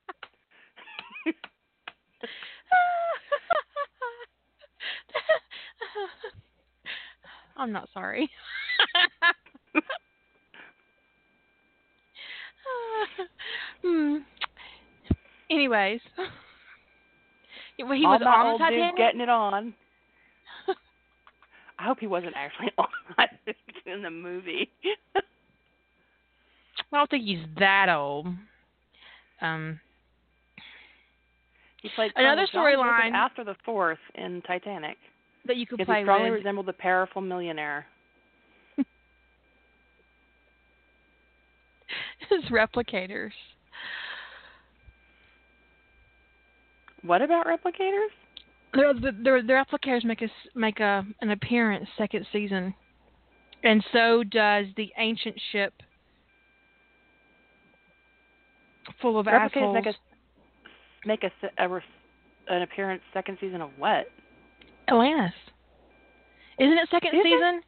I'm 7.56 7.72
not 7.72 7.88
sorry. 7.92 8.30
hmm. 13.82 14.18
Anyways, 15.50 16.00
he 17.76 17.84
was 17.84 18.20
my 18.22 18.30
on 18.30 18.46
old 18.46 18.60
Titanic. 18.60 18.90
Dude 18.90 18.98
getting 18.98 19.20
it 19.20 19.28
on. 19.28 19.74
I 21.78 21.84
hope 21.84 21.98
he 21.98 22.06
wasn't 22.06 22.34
actually 22.36 22.70
on 22.78 22.86
in 23.86 24.02
the 24.02 24.10
movie. 24.10 24.70
I 26.92 26.96
don't 26.96 27.10
think 27.10 27.24
he's 27.24 27.44
that 27.58 27.88
old. 27.88 28.28
Um, 29.40 29.80
he 31.82 31.88
played 31.94 32.12
another 32.16 32.46
storyline 32.52 33.12
after 33.12 33.44
the 33.44 33.56
fourth 33.64 33.98
in 34.14 34.42
Titanic. 34.42 34.98
That 35.46 35.56
you 35.56 35.66
could 35.66 35.78
play 35.78 36.00
he 36.00 36.04
strongly 36.04 36.30
with. 36.30 36.40
resembled 36.40 36.66
the 36.66 36.74
powerful 36.74 37.22
millionaire. 37.22 37.86
His 42.28 42.44
replicators. 42.50 43.30
What 47.02 47.22
about 47.22 47.46
replicators? 47.46 48.10
The, 48.74 48.92
the, 49.00 49.12
the 49.22 49.52
replicators 49.52 50.04
make 50.04 50.20
a 50.20 50.28
make 50.54 50.80
a 50.80 51.06
an 51.22 51.30
appearance 51.30 51.88
second 51.96 52.26
season, 52.30 52.74
and 53.64 53.82
so 53.92 54.22
does 54.22 54.66
the 54.76 54.92
ancient 54.98 55.40
ship 55.50 55.72
full 59.00 59.18
of 59.18 59.24
replicators 59.26 59.56
assholes. 59.56 59.74
make 59.74 59.86
a 59.86 59.94
make 61.04 61.24
a, 61.24 61.30
a 61.58 61.80
an 62.48 62.62
appearance 62.62 63.02
second 63.12 63.38
season 63.40 63.60
of 63.60 63.70
what? 63.78 64.06
Atlantis. 64.88 65.32
Isn't 66.58 66.78
it 66.78 66.88
second 66.90 67.14
Is 67.14 67.22
season? 67.22 67.58
It? 67.58 67.64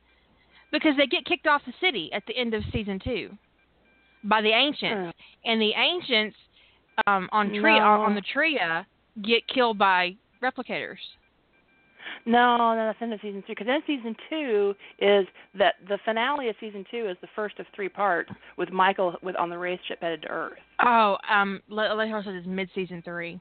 Because 0.71 0.97
they 0.97 1.07
get 1.07 1.25
kicked 1.25 1.47
off 1.47 1.63
the 1.67 1.73
city 1.81 2.11
at 2.13 2.25
the 2.27 2.37
end 2.37 2.55
of 2.55 2.63
season 2.73 3.01
two 3.03 3.31
by 4.25 4.41
the 4.41 4.51
ancients, 4.51 5.17
and 5.45 5.61
the 5.61 5.73
ancients 5.75 6.37
um, 7.07 7.29
on 7.33 7.49
Tria 7.49 7.81
no. 7.81 8.03
on 8.03 8.15
the 8.15 8.23
Tria 8.33 8.87
get 9.23 9.47
killed 9.49 9.79
by 9.79 10.17
replicators. 10.43 10.99
No, 12.25 12.57
no, 12.57 12.77
that's 12.77 12.99
into 13.01 13.19
season 13.23 13.43
two. 13.43 13.53
Because 13.53 13.67
then 13.67 13.83
season 13.87 14.15
two 14.29 14.75
is 14.99 15.27
that 15.59 15.75
the 15.89 15.99
finale 16.05 16.49
of 16.49 16.57
season 16.61 16.85
two 16.91 17.09
is 17.09 17.17
the 17.21 17.29
first 17.35 17.59
of 17.59 17.67
three 17.75 17.89
parts 17.89 18.31
with 18.57 18.71
Michael 18.71 19.17
with 19.23 19.37
on 19.37 19.51
the 19.51 19.59
wraith 19.59 19.81
ship 19.87 19.99
headed 20.01 20.23
to 20.23 20.29
Earth. 20.29 20.59
Oh, 20.85 21.17
um, 21.31 21.61
Lighthouse 21.69 22.25
says 22.25 22.35
it's 22.37 22.47
mid 22.47 22.69
season 22.75 23.03
three. 23.03 23.41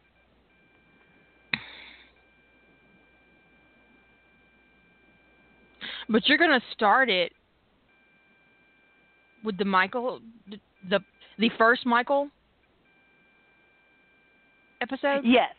But 6.09 6.28
you're 6.28 6.38
gonna 6.38 6.62
start 6.74 7.09
it 7.09 7.32
with 9.43 9.57
the 9.57 9.66
Michael, 9.66 10.20
the, 10.89 10.99
the 11.39 11.49
first 11.57 11.86
Michael 11.86 12.30
episode. 14.82 15.22
Yes, 15.24 15.53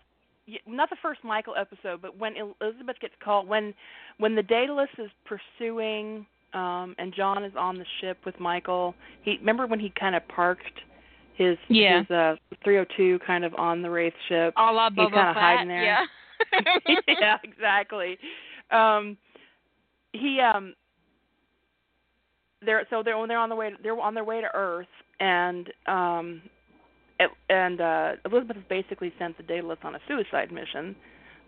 not 0.66 0.90
the 0.90 0.96
first 1.02 1.20
Michael 1.24 1.54
episode, 1.58 2.02
but 2.02 2.18
when 2.18 2.34
Elizabeth 2.36 2.96
gets 3.00 3.14
called, 3.22 3.48
when 3.48 3.74
when 4.18 4.34
the 4.34 4.42
Daedalus 4.42 4.88
is 4.98 5.10
pursuing, 5.24 6.26
um, 6.54 6.94
and 6.98 7.14
John 7.14 7.44
is 7.44 7.52
on 7.58 7.78
the 7.78 7.86
ship 8.00 8.18
with 8.24 8.38
Michael. 8.40 8.94
He 9.22 9.36
remember 9.38 9.66
when 9.66 9.80
he 9.80 9.92
kind 9.98 10.14
of 10.14 10.26
parked 10.28 10.80
his 11.34 11.56
yeah. 11.68 12.00
his 12.00 12.10
uh 12.10 12.36
302 12.64 13.18
kind 13.26 13.44
of 13.44 13.54
on 13.54 13.82
the 13.82 13.90
wraith 13.90 14.14
ship. 14.28 14.54
A 14.56 14.72
la 14.72 14.90
He's 14.90 14.96
kind 14.96 15.28
of 15.28 15.36
hiding 15.36 15.68
there. 15.68 15.84
Yeah. 15.84 16.04
yeah, 17.08 17.38
exactly. 17.44 18.18
Um, 18.70 19.16
he 20.12 20.40
um 20.40 20.74
they're 22.64 22.86
so 22.90 23.02
they're 23.02 23.18
when 23.18 23.28
they're 23.28 23.38
on 23.38 23.48
the 23.48 23.56
way 23.56 23.70
they're 23.82 23.98
on 23.98 24.14
their 24.14 24.24
way 24.24 24.40
to 24.40 24.48
Earth 24.54 24.86
and 25.20 25.72
um 25.86 26.42
and 27.48 27.80
uh 27.80 28.12
Elizabeth 28.24 28.56
has 28.56 28.64
basically 28.68 29.12
sent 29.18 29.36
the 29.36 29.42
Daedalus 29.42 29.78
on 29.82 29.94
a 29.94 29.98
suicide 30.08 30.52
mission 30.52 30.96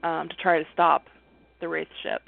um 0.02 0.28
to 0.28 0.34
try 0.36 0.58
to 0.58 0.64
stop 0.72 1.04
the 1.60 1.68
Wraith 1.68 1.88
ship. 2.02 2.22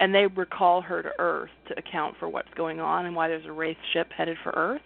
And 0.00 0.14
they 0.14 0.26
recall 0.26 0.80
her 0.82 1.02
to 1.02 1.10
Earth 1.18 1.50
to 1.68 1.78
account 1.78 2.16
for 2.18 2.28
what's 2.28 2.52
going 2.56 2.80
on 2.80 3.06
and 3.06 3.16
why 3.16 3.28
there's 3.28 3.46
a 3.46 3.52
Wraith 3.52 3.76
ship 3.92 4.08
headed 4.16 4.36
for 4.42 4.52
Earth. 4.54 4.82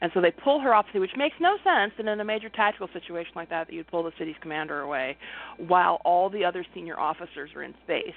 And 0.00 0.10
so 0.12 0.20
they 0.20 0.30
pull 0.30 0.60
her 0.60 0.74
off 0.74 0.86
the 0.86 0.94
sea, 0.94 0.98
which 0.98 1.16
makes 1.16 1.36
no 1.40 1.56
sense. 1.64 1.92
And 1.98 2.08
in 2.08 2.20
a 2.20 2.24
major 2.24 2.50
tactical 2.50 2.88
situation 2.92 3.32
like 3.34 3.48
that, 3.48 3.68
that 3.68 3.72
you'd 3.72 3.86
pull 3.88 4.02
the 4.02 4.12
city's 4.18 4.34
commander 4.42 4.80
away 4.80 5.16
while 5.56 6.00
all 6.04 6.28
the 6.28 6.44
other 6.44 6.66
senior 6.74 6.98
officers 6.98 7.50
are 7.54 7.62
in 7.62 7.74
space. 7.84 8.14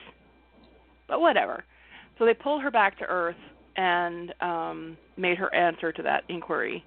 But 1.07 1.21
whatever. 1.21 1.63
So 2.17 2.25
they 2.25 2.33
pulled 2.33 2.63
her 2.63 2.71
back 2.71 2.97
to 2.99 3.05
Earth 3.05 3.37
and 3.77 4.33
um, 4.41 4.97
made 5.15 5.37
her 5.37 5.53
answer 5.55 5.93
to 5.93 6.03
that 6.03 6.23
inquiry. 6.27 6.83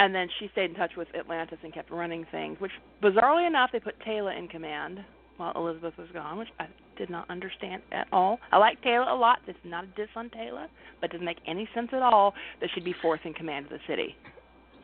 And 0.00 0.14
then 0.14 0.28
she 0.38 0.48
stayed 0.52 0.70
in 0.70 0.76
touch 0.76 0.92
with 0.96 1.08
Atlantis 1.16 1.58
and 1.62 1.72
kept 1.72 1.90
running 1.90 2.26
things, 2.32 2.58
which 2.60 2.72
bizarrely 3.02 3.46
enough, 3.46 3.70
they 3.72 3.80
put 3.80 3.98
Taylor 4.00 4.32
in 4.32 4.48
command 4.48 5.04
while 5.36 5.52
Elizabeth 5.56 5.94
was 5.98 6.08
gone, 6.12 6.38
which 6.38 6.48
I 6.58 6.66
did 6.96 7.10
not 7.10 7.28
understand 7.30 7.82
at 7.92 8.06
all. 8.12 8.38
I 8.52 8.58
like 8.58 8.82
Taylor 8.82 9.08
a 9.08 9.14
lot. 9.14 9.40
This 9.46 9.56
is 9.56 9.70
not 9.70 9.84
a 9.84 9.86
diss 9.88 10.08
on 10.16 10.30
Taylor, 10.30 10.66
but 11.00 11.10
it 11.10 11.12
doesn't 11.12 11.24
make 11.24 11.38
any 11.46 11.68
sense 11.74 11.88
at 11.92 12.02
all 12.02 12.34
that 12.60 12.70
she'd 12.74 12.84
be 12.84 12.94
fourth 13.02 13.20
in 13.24 13.34
command 13.34 13.66
of 13.66 13.72
the 13.72 13.78
city. 13.88 14.16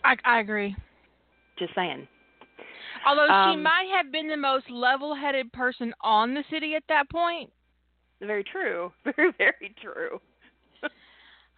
I, 0.05 0.17
I 0.25 0.41
agree. 0.41 0.75
Just 1.59 1.75
saying. 1.75 2.07
Although 3.07 3.29
Um, 3.29 3.55
she 3.57 3.63
might 3.63 3.89
have 3.97 4.11
been 4.13 4.29
the 4.29 4.37
most 4.37 4.69
level-headed 4.71 5.53
person 5.53 5.95
on 6.01 6.35
the 6.35 6.45
city 6.51 6.75
at 6.75 6.83
that 6.89 7.09
point, 7.11 7.51
Very 8.21 8.45
true. 8.45 8.93
Very, 9.05 9.33
very 9.39 9.75
true. 9.81 10.21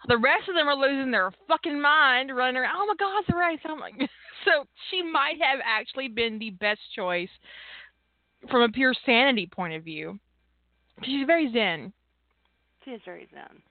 The 0.09 0.19
rest 0.19 0.49
of 0.49 0.55
them 0.55 0.69
are 0.69 0.75
losing 0.77 1.11
their 1.11 1.31
fucking 1.47 1.81
mind, 1.81 2.35
running 2.35 2.57
around. 2.57 2.75
Oh 2.77 2.87
my 2.87 2.95
God, 2.99 3.21
it's 3.21 3.29
a 3.33 3.37
Wraith! 3.37 3.61
Oh 3.69 3.77
my. 3.77 3.91
So 4.45 4.65
she 4.91 5.03
might 5.03 5.41
have 5.41 5.61
actually 5.65 6.09
been 6.09 6.39
the 6.41 6.51
best 6.51 6.81
choice 6.97 7.29
from 8.51 8.63
a 8.63 8.69
pure 8.69 8.93
sanity 9.07 9.47
point 9.47 9.75
of 9.75 9.85
view. 9.85 10.19
She's 11.05 11.25
very 11.27 11.53
zen, 11.53 11.93
She 12.85 12.91
is 12.91 13.01
very 13.05 13.29
zen. 13.33 13.63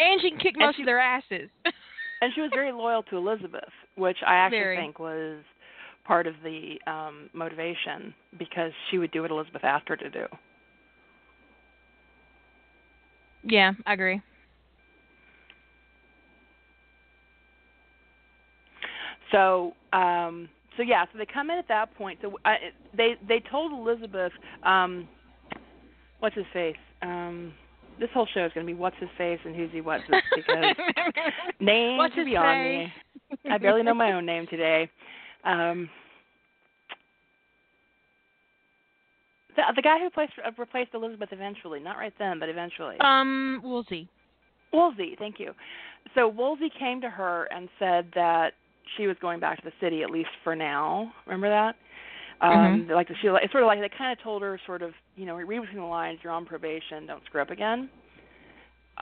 and 0.00 0.20
she 0.20 0.30
can 0.30 0.38
kick 0.40 0.54
And 0.56 0.66
most 0.66 0.76
she- 0.76 0.82
of 0.82 0.86
their 0.86 0.98
asses. 1.00 1.48
And 2.22 2.32
she 2.34 2.40
was 2.40 2.50
very 2.54 2.72
loyal 2.72 3.02
to 3.04 3.16
Elizabeth, 3.18 3.68
which 3.96 4.16
I 4.26 4.34
actually 4.36 4.58
Very. 4.60 4.76
think 4.78 4.98
was 4.98 5.42
part 6.04 6.26
of 6.26 6.34
the 6.42 6.76
um 6.86 7.28
motivation 7.34 8.14
because 8.38 8.72
she 8.90 8.96
would 8.98 9.10
do 9.10 9.20
what 9.22 9.30
Elizabeth 9.30 9.62
asked 9.62 9.88
her 9.90 9.96
to 9.96 10.08
do. 10.10 10.24
yeah, 13.42 13.72
I 13.86 13.92
agree. 13.92 14.22
So, 19.34 19.72
um, 19.92 20.48
so 20.76 20.82
yeah, 20.82 21.04
so 21.12 21.18
they 21.18 21.26
come 21.26 21.50
in 21.50 21.58
at 21.58 21.68
that 21.68 21.94
point. 21.96 22.18
So 22.22 22.38
I, 22.44 22.56
they 22.96 23.16
they 23.28 23.42
told 23.50 23.72
Elizabeth, 23.72 24.32
um, 24.62 25.08
what's 26.20 26.36
his 26.36 26.46
face? 26.52 26.76
Um, 27.02 27.52
this 27.98 28.10
whole 28.14 28.26
show 28.32 28.44
is 28.44 28.52
going 28.54 28.66
to 28.66 28.72
be 28.72 28.78
what's 28.78 28.96
his 28.98 29.08
face 29.18 29.38
and 29.44 29.54
who's 29.54 29.70
he 29.72 29.80
what's 29.80 30.04
his 30.04 30.22
because 30.34 30.64
names 31.60 31.98
What's 31.98 32.14
are 32.14 32.20
his 32.20 32.26
beyond 32.26 32.64
face? 32.64 33.38
me. 33.44 33.50
I 33.50 33.58
barely 33.58 33.82
know 33.82 33.94
my 33.94 34.12
own 34.12 34.24
name 34.24 34.46
today. 34.48 34.88
Um, 35.44 35.88
the 39.56 39.62
the 39.74 39.82
guy 39.82 39.98
who 39.98 40.10
placed, 40.10 40.32
uh, 40.44 40.50
replaced 40.56 40.94
Elizabeth 40.94 41.30
eventually, 41.32 41.80
not 41.80 41.96
right 41.96 42.14
then, 42.18 42.38
but 42.38 42.48
eventually. 42.48 42.96
Um, 43.00 43.60
we'll. 43.64 43.84
Woolsey, 44.72 45.14
thank 45.18 45.38
you. 45.38 45.52
So 46.16 46.28
Woolsey 46.28 46.70
came 46.76 47.00
to 47.00 47.08
her 47.08 47.44
and 47.54 47.68
said 47.78 48.08
that 48.14 48.54
she 48.96 49.06
was 49.06 49.16
going 49.20 49.40
back 49.40 49.58
to 49.58 49.64
the 49.64 49.72
city 49.80 50.02
at 50.02 50.10
least 50.10 50.30
for 50.42 50.54
now. 50.54 51.12
Remember 51.26 51.48
that? 51.48 51.76
Um 52.40 52.88
like 52.92 53.08
she 53.08 53.28
it's 53.28 53.52
sort 53.52 53.62
of 53.62 53.66
like 53.66 53.80
they 53.80 53.90
kind 53.96 54.16
of 54.16 54.22
told 54.22 54.42
her 54.42 54.60
sort 54.66 54.82
of, 54.82 54.92
you 55.16 55.24
know, 55.24 55.36
read 55.36 55.60
between 55.60 55.80
the 55.80 55.86
lines, 55.86 56.18
you're 56.22 56.32
on 56.32 56.44
probation, 56.44 57.06
don't 57.06 57.24
screw 57.26 57.40
up 57.42 57.50
again. 57.50 57.88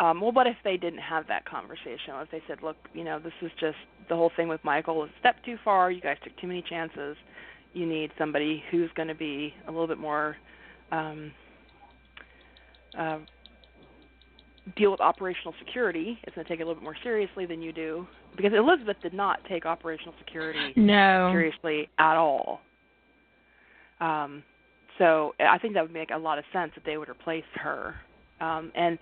Um 0.00 0.20
well, 0.20 0.32
what 0.32 0.46
if 0.46 0.56
they 0.64 0.76
didn't 0.76 1.00
have 1.00 1.26
that 1.28 1.44
conversation? 1.44 2.14
What 2.14 2.24
if 2.24 2.30
they 2.30 2.42
said, 2.46 2.58
"Look, 2.62 2.76
you 2.94 3.04
know, 3.04 3.18
this 3.18 3.32
is 3.40 3.50
just 3.58 3.76
the 4.08 4.16
whole 4.16 4.30
thing 4.36 4.48
with 4.48 4.62
Michael 4.64 5.04
is 5.04 5.10
a 5.16 5.20
step 5.20 5.36
too 5.44 5.56
far. 5.64 5.90
You 5.90 6.00
guys 6.00 6.16
took 6.22 6.36
too 6.38 6.46
many 6.46 6.62
chances. 6.68 7.16
You 7.72 7.86
need 7.86 8.10
somebody 8.18 8.62
who's 8.70 8.90
going 8.94 9.08
to 9.08 9.14
be 9.14 9.54
a 9.66 9.70
little 9.70 9.88
bit 9.88 9.98
more 9.98 10.36
um 10.90 11.32
uh, 12.98 13.18
deal 14.76 14.90
with 14.90 15.00
operational 15.00 15.54
security. 15.58 16.18
It's 16.24 16.34
going 16.34 16.44
to 16.44 16.48
take 16.48 16.60
it 16.60 16.64
a 16.64 16.66
little 16.66 16.80
bit 16.80 16.84
more 16.84 16.96
seriously 17.02 17.46
than 17.46 17.62
you 17.62 17.72
do 17.72 18.06
because 18.36 18.52
Elizabeth 18.56 18.96
did 19.02 19.14
not 19.14 19.40
take 19.48 19.66
operational 19.66 20.14
security 20.18 20.72
No. 20.76 21.30
seriously 21.32 21.88
at 21.98 22.16
all. 22.16 22.60
Um, 24.00 24.42
so 24.98 25.34
I 25.40 25.58
think 25.58 25.74
that 25.74 25.82
would 25.82 25.92
make 25.92 26.10
a 26.10 26.18
lot 26.18 26.38
of 26.38 26.44
sense 26.52 26.72
that 26.74 26.84
they 26.84 26.96
would 26.96 27.08
replace 27.08 27.44
her. 27.54 27.94
Um, 28.40 28.72
and 28.74 28.98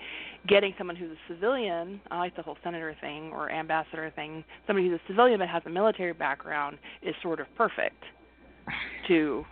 getting 0.46 0.74
someone 0.76 0.96
who's 0.96 1.10
a 1.12 1.32
civilian, 1.32 2.00
I 2.10 2.18
like 2.18 2.36
the 2.36 2.42
whole 2.42 2.58
senator 2.62 2.94
thing 3.00 3.30
or 3.32 3.50
ambassador 3.50 4.12
thing, 4.14 4.44
somebody 4.66 4.88
who's 4.88 5.00
a 5.02 5.08
civilian 5.08 5.38
but 5.38 5.48
has 5.48 5.62
a 5.64 5.70
military 5.70 6.12
background 6.12 6.78
is 7.02 7.14
sort 7.22 7.40
of 7.40 7.46
perfect 7.56 8.02
to 9.08 9.44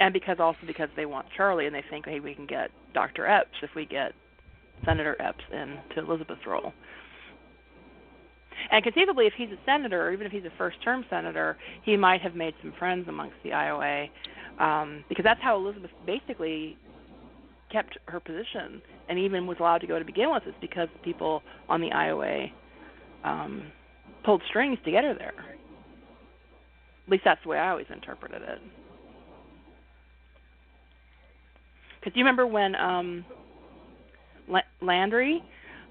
and 0.00 0.12
because 0.12 0.36
also 0.38 0.58
because 0.66 0.88
they 0.96 1.06
want 1.06 1.26
Charlie 1.36 1.66
and 1.66 1.74
they 1.74 1.84
think, 1.90 2.06
hey, 2.06 2.20
we 2.20 2.34
can 2.34 2.46
get 2.46 2.70
Dr. 2.94 3.24
Eppes 3.24 3.62
if 3.62 3.70
we 3.74 3.84
get 3.84 4.12
Senator 4.84 5.16
Eppes 5.20 5.52
into 5.52 6.08
Elizabeth's 6.08 6.46
role. 6.46 6.72
And 8.70 8.82
conceivably, 8.82 9.26
if 9.26 9.32
he's 9.36 9.50
a 9.50 9.58
senator, 9.64 10.06
or 10.06 10.12
even 10.12 10.26
if 10.26 10.32
he's 10.32 10.44
a 10.44 10.52
first-term 10.58 11.04
senator, 11.10 11.56
he 11.84 11.96
might 11.96 12.20
have 12.20 12.34
made 12.34 12.54
some 12.62 12.72
friends 12.78 13.08
amongst 13.08 13.36
the 13.42 13.50
IOA, 13.50 14.08
um, 14.58 15.04
because 15.08 15.24
that's 15.24 15.40
how 15.42 15.56
Elizabeth 15.56 15.90
basically 16.06 16.76
kept 17.70 17.98
her 18.06 18.20
position, 18.20 18.82
and 19.08 19.18
even 19.18 19.46
was 19.46 19.58
allowed 19.60 19.78
to 19.78 19.86
go 19.86 19.98
to 19.98 20.04
begin 20.04 20.30
with, 20.32 20.42
is 20.46 20.54
because 20.60 20.88
people 21.02 21.42
on 21.68 21.80
the 21.80 21.90
IOA 21.90 22.50
um, 23.24 23.70
pulled 24.24 24.42
strings 24.48 24.78
to 24.84 24.90
get 24.90 25.04
her 25.04 25.14
there. 25.14 25.34
At 27.06 27.10
least 27.10 27.24
that's 27.24 27.42
the 27.42 27.48
way 27.48 27.58
I 27.58 27.70
always 27.70 27.86
interpreted 27.92 28.42
it. 28.42 28.58
Because 32.00 32.16
you 32.16 32.22
remember 32.22 32.46
when 32.46 32.74
um, 32.76 33.24
Landry, 34.80 35.42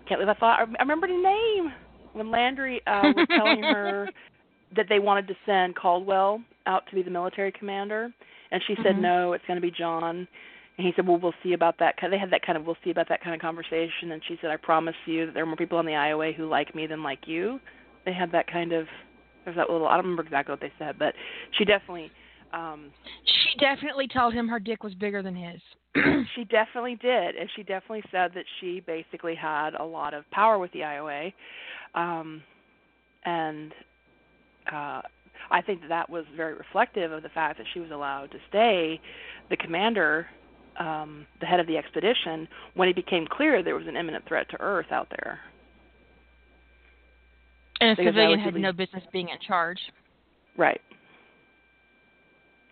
can't 0.07 0.19
believe 0.19 0.35
I 0.35 0.39
thought 0.39 0.59
I 0.59 0.81
remembered 0.81 1.09
his 1.09 1.21
name 1.21 1.73
when 2.17 2.31
Landry 2.31 2.81
uh, 2.87 3.11
was 3.15 3.27
telling 3.35 3.63
her 3.63 4.09
that 4.75 4.87
they 4.89 4.99
wanted 4.99 5.27
to 5.27 5.35
send 5.45 5.75
Caldwell 5.75 6.41
out 6.65 6.83
to 6.89 6.95
be 6.95 7.01
the 7.01 7.11
military 7.11 7.51
commander, 7.51 8.11
and 8.51 8.61
she 8.67 8.75
said 8.83 8.95
Mhm. 8.95 9.01
no, 9.01 9.33
it's 9.33 9.45
going 9.45 9.57
to 9.57 9.61
be 9.61 9.71
John. 9.71 10.27
And 10.77 10.85
he 10.85 10.93
said, 10.95 11.07
"Well, 11.07 11.17
we'll 11.17 11.33
see 11.41 11.53
about 11.53 11.79
that." 11.79 11.95
They 12.01 12.17
had 12.19 12.29
that 12.31 12.45
kind 12.45 12.57
of 12.57 12.65
"we'll 12.65 12.77
see 12.83 12.91
about 12.91 13.09
that" 13.09 13.21
kind 13.21 13.33
of 13.33 13.41
conversation, 13.41 14.11
and 14.11 14.21
she 14.27 14.37
said, 14.41 14.51
"I 14.51 14.57
promise 14.57 14.95
you 15.05 15.25
that 15.25 15.33
there 15.33 15.43
are 15.43 15.47
more 15.47 15.55
people 15.55 15.77
on 15.77 15.85
the 15.85 15.93
IOA 15.93 16.35
who 16.35 16.45
like 16.47 16.75
me 16.75 16.85
than 16.85 17.01
like 17.01 17.27
you." 17.27 17.59
They 18.05 18.13
had 18.13 18.31
that 18.31 18.47
kind 18.47 18.73
of 18.73 18.87
there's 19.43 19.55
that 19.55 19.69
little 19.69 19.87
I 19.87 19.95
don't 19.95 20.03
remember 20.03 20.23
exactly 20.23 20.51
what 20.51 20.59
they 20.61 20.73
said, 20.77 20.99
but 20.99 21.15
she 21.57 21.65
definitely 21.65 22.11
um 22.53 22.91
She 23.25 23.57
definitely 23.59 24.07
told 24.07 24.33
him 24.33 24.47
her 24.49 24.59
dick 24.59 24.83
was 24.83 24.93
bigger 24.93 25.23
than 25.23 25.35
his. 25.35 25.61
she 26.35 26.43
definitely 26.45 26.95
did, 26.95 27.35
and 27.35 27.49
she 27.55 27.63
definitely 27.63 28.03
said 28.11 28.31
that 28.35 28.45
she 28.59 28.79
basically 28.81 29.35
had 29.35 29.71
a 29.75 29.83
lot 29.83 30.13
of 30.13 30.29
power 30.31 30.57
with 30.57 30.71
the 30.71 30.79
IOA, 30.79 31.33
um, 31.95 32.41
and 33.25 33.73
uh, 34.71 35.01
I 35.51 35.61
think 35.61 35.81
that 35.81 35.89
that 35.89 36.09
was 36.09 36.25
very 36.35 36.53
reflective 36.53 37.11
of 37.11 37.23
the 37.23 37.29
fact 37.29 37.57
that 37.57 37.67
she 37.73 37.79
was 37.79 37.91
allowed 37.91 38.31
to 38.31 38.37
stay 38.49 38.99
the 39.49 39.57
commander, 39.57 40.27
um, 40.79 41.25
the 41.39 41.45
head 41.45 41.59
of 41.59 41.67
the 41.67 41.77
expedition, 41.77 42.47
when 42.75 42.89
it 42.89 42.95
became 42.95 43.25
clear 43.29 43.63
there 43.63 43.75
was 43.75 43.87
an 43.87 43.95
imminent 43.95 44.27
threat 44.27 44.49
to 44.49 44.57
Earth 44.59 44.91
out 44.91 45.07
there. 45.09 45.39
and 47.79 47.97
a 47.97 48.03
civilian 48.03 48.39
had 48.39 48.55
no 48.55 48.71
business 48.71 49.03
being 49.11 49.29
in 49.29 49.37
charge. 49.45 49.79
Right. 50.57 50.81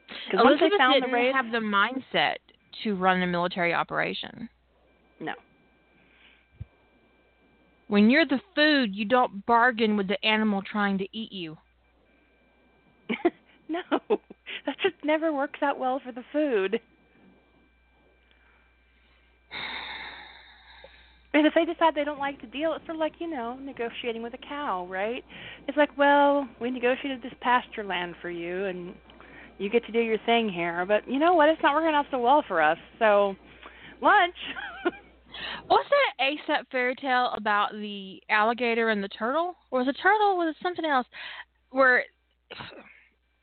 Because 0.08 0.44
once 0.44 0.60
they 0.60 0.66
Elizabeth 0.66 0.78
found 0.78 0.94
didn't 1.02 1.12
the 1.12 1.32
have 1.34 1.52
the 1.52 1.60
mindset 1.60 2.38
to 2.84 2.96
run 2.96 3.22
a 3.22 3.28
military 3.28 3.74
operation. 3.74 4.50
no. 5.20 5.34
When 7.88 8.10
you're 8.10 8.26
the 8.26 8.42
food, 8.56 8.96
you 8.96 9.06
don't 9.06 9.46
bargain 9.46 9.96
with 9.96 10.08
the 10.08 10.24
animal 10.26 10.62
trying 10.62 10.98
to 10.98 11.08
eat 11.12 11.32
you. 11.32 11.58
no, 13.70 13.82
that 14.66 14.76
just 14.82 14.96
never 15.04 15.32
works 15.32 15.60
out 15.62 15.78
well 15.78 16.02
for 16.04 16.12
the 16.12 16.24
food. 16.32 16.80
And 21.36 21.46
if 21.46 21.54
they 21.54 21.66
decide 21.66 21.96
they 21.96 22.06
don't 22.06 22.18
like 22.18 22.40
the 22.40 22.48
deal, 22.48 22.72
it's 22.74 22.86
sort 22.86 22.96
of 22.96 23.02
like, 23.02 23.16
you 23.20 23.30
know, 23.30 23.58
negotiating 23.58 24.24
with 24.24 24.34
a 24.34 24.38
cow, 24.38 24.88
right? 24.90 25.22
It's 25.68 25.78
like, 25.78 25.90
well, 25.98 26.48
we 26.62 26.72
negotiated 26.72 27.22
this 27.22 27.34
pasture 27.42 27.84
land 27.84 28.16
for 28.22 28.30
you 28.30 28.66
and 28.66 28.96
you 29.58 29.70
get 29.70 29.86
to 29.86 29.92
do 29.92 30.00
your 30.00 30.18
thing 30.26 30.50
here, 30.50 30.86
but 30.86 31.10
you 31.10 31.20
know 31.20 31.34
what? 31.34 31.50
It's 31.50 31.62
not 31.64 31.74
working 31.74 31.96
out 31.96 32.06
so 32.12 32.20
well 32.20 32.44
for 32.48 32.62
us. 32.62 32.78
So, 33.00 33.36
lunch. 34.02 34.36
What's 35.68 35.90
that 35.90 36.26
Aesop 36.26 36.68
fairy 36.72 36.96
tale 36.96 37.32
about 37.36 37.72
the 37.74 38.22
alligator 38.30 38.90
and 38.90 39.04
the 39.04 39.10
turtle? 39.10 39.56
Or 39.72 39.80
was 39.80 39.88
it 39.88 39.98
turtle? 40.02 40.38
Was 40.38 40.56
it 40.56 40.64
something 40.64 40.86
else? 40.86 41.08
Where 41.72 42.04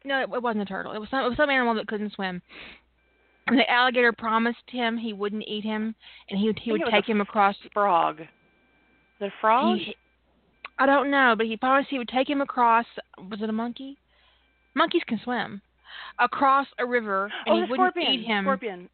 no, 0.05 0.23
it 0.23 0.43
wasn't 0.43 0.63
a 0.63 0.67
turtle. 0.67 0.93
It 0.93 0.99
was 0.99 1.09
some 1.11 1.25
it 1.25 1.29
was 1.29 1.37
some 1.37 1.51
animal 1.51 1.75
that 1.75 1.87
couldn't 1.87 2.15
swim. 2.15 2.41
And 3.47 3.59
the 3.59 3.71
alligator 3.71 4.13
promised 4.13 4.59
him 4.69 4.97
he 4.97 5.13
wouldn't 5.13 5.45
eat 5.47 5.65
him, 5.65 5.95
and 6.31 6.39
he 6.39 6.47
would 6.47 6.61
he 6.63 6.73
would 6.73 6.83
take 6.91 7.09
him 7.09 7.21
across. 7.21 7.57
frog. 7.73 8.21
The 9.21 9.31
frog? 9.41 9.79
He, 9.79 9.97
I 10.79 10.87
don't 10.87 11.11
know, 11.11 11.35
but 11.37 11.47
he 11.47 11.57
promised 11.57 11.91
he 11.91 11.99
would 11.99 12.09
take 12.09 12.31
him 12.31 12.41
across. 12.41 12.87
Was 13.19 13.43
it 13.43 13.49
a 13.49 13.53
monkey? 13.53 13.99
Monkeys 14.75 15.03
can 15.07 15.21
swim 15.23 15.61
across 16.19 16.67
a 16.79 16.87
river, 16.87 17.31
and 17.47 17.55
oh, 17.55 17.65
he 17.65 17.71
wouldn't 17.71 17.93
scorpion. 17.93 18.13
eat 18.13 18.25
him 18.27 18.45
Scorpion. 18.45 18.89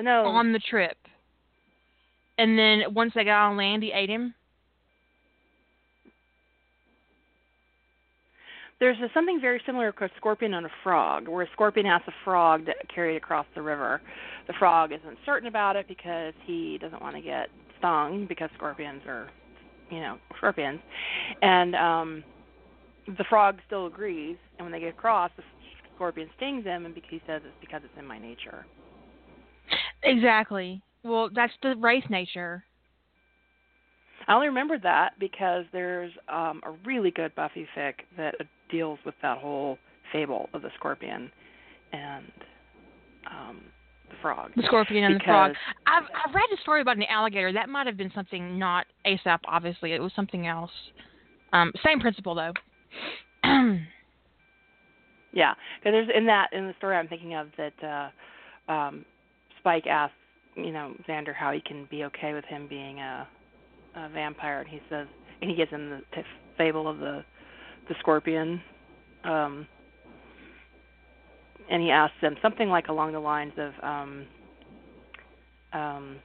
No. 0.00 0.26
on 0.26 0.52
the 0.52 0.58
trip. 0.58 0.96
And 2.38 2.58
then 2.58 2.94
once 2.94 3.12
they 3.14 3.24
got 3.24 3.48
on 3.48 3.56
land, 3.56 3.82
he 3.82 3.92
ate 3.92 4.10
him. 4.10 4.34
there's 8.78 8.98
a, 8.98 9.08
something 9.14 9.40
very 9.40 9.60
similar 9.64 9.94
with 9.98 10.10
a 10.10 10.14
scorpion 10.16 10.54
and 10.54 10.66
a 10.66 10.70
frog, 10.82 11.28
where 11.28 11.44
a 11.44 11.48
scorpion 11.52 11.86
has 11.86 12.02
a 12.06 12.12
frog 12.24 12.66
that 12.66 12.76
carried 12.94 13.16
across 13.16 13.46
the 13.54 13.62
river. 13.62 14.00
The 14.46 14.52
frog 14.54 14.92
isn't 14.92 15.18
certain 15.24 15.48
about 15.48 15.76
it 15.76 15.88
because 15.88 16.34
he 16.44 16.78
doesn't 16.78 17.00
want 17.00 17.16
to 17.16 17.22
get 17.22 17.48
stung 17.78 18.26
because 18.28 18.50
scorpions 18.56 19.02
are, 19.06 19.28
you 19.90 20.00
know, 20.00 20.18
scorpions, 20.36 20.80
and 21.42 21.74
um, 21.74 22.24
the 23.18 23.24
frog 23.24 23.58
still 23.66 23.86
agrees. 23.86 24.36
And 24.58 24.66
when 24.66 24.72
they 24.72 24.80
get 24.80 24.90
across, 24.90 25.30
the 25.36 25.42
scorpion 25.96 26.28
stings 26.36 26.64
him, 26.64 26.86
and 26.86 26.94
he 27.08 27.20
says 27.26 27.42
it's 27.44 27.56
because 27.60 27.82
it's 27.84 27.98
in 27.98 28.06
my 28.06 28.18
nature. 28.18 28.64
Exactly. 30.02 30.80
Well, 31.02 31.30
that's 31.34 31.52
the 31.62 31.74
Wraith 31.76 32.08
nature. 32.10 32.64
I 34.28 34.34
only 34.34 34.48
remember 34.48 34.78
that 34.78 35.18
because 35.18 35.64
there's 35.72 36.12
um 36.28 36.60
a 36.64 36.72
really 36.84 37.10
good 37.10 37.34
Buffy 37.34 37.66
fic 37.76 37.94
that 38.16 38.34
deals 38.70 38.98
with 39.04 39.14
that 39.22 39.38
whole 39.38 39.78
fable 40.12 40.48
of 40.52 40.62
the 40.62 40.70
scorpion 40.76 41.30
and 41.92 42.32
um 43.30 43.60
the 44.08 44.16
frog. 44.22 44.52
The 44.56 44.62
scorpion 44.66 45.04
and 45.04 45.14
because, 45.14 45.26
the 45.26 45.30
frog. 45.30 45.56
I've 45.86 46.04
I've 46.04 46.34
read 46.34 46.48
a 46.52 46.60
story 46.62 46.80
about 46.80 46.96
an 46.96 47.04
alligator. 47.04 47.52
That 47.52 47.68
might 47.68 47.86
have 47.86 47.96
been 47.96 48.12
something 48.14 48.58
not 48.58 48.86
Aesop. 49.04 49.40
Obviously, 49.46 49.92
it 49.92 50.00
was 50.00 50.12
something 50.14 50.46
else. 50.46 50.70
Um, 51.52 51.72
same 51.84 52.00
principle 52.00 52.34
though. 52.34 52.52
yeah, 55.32 55.54
because 55.78 55.92
there's 55.92 56.08
in 56.14 56.26
that 56.26 56.48
in 56.52 56.66
the 56.66 56.74
story 56.78 56.96
I'm 56.96 57.08
thinking 57.08 57.34
of 57.34 57.48
that 57.56 57.84
uh 57.84 58.72
um 58.72 59.04
Spike 59.58 59.86
asks 59.86 60.14
you 60.54 60.72
know 60.72 60.94
Xander 61.08 61.34
how 61.34 61.52
he 61.52 61.60
can 61.60 61.86
be 61.90 62.04
okay 62.04 62.32
with 62.34 62.44
him 62.46 62.66
being 62.68 63.00
a, 63.00 63.28
a 63.96 64.08
vampire, 64.10 64.60
and 64.60 64.68
he 64.68 64.80
says, 64.88 65.06
and 65.40 65.50
he 65.50 65.56
gives 65.56 65.70
him 65.70 65.90
the 65.90 66.00
t- 66.14 66.22
fable 66.56 66.88
of 66.88 66.98
the 66.98 67.24
the 67.88 67.94
scorpion, 68.00 68.60
um, 69.24 69.66
and 71.70 71.82
he 71.82 71.90
asks 71.90 72.16
them 72.20 72.36
something 72.42 72.68
like 72.68 72.88
along 72.88 73.12
the 73.12 73.20
lines 73.20 73.52
of, 73.58 73.72
um, 73.82 74.26
um, 75.72 76.16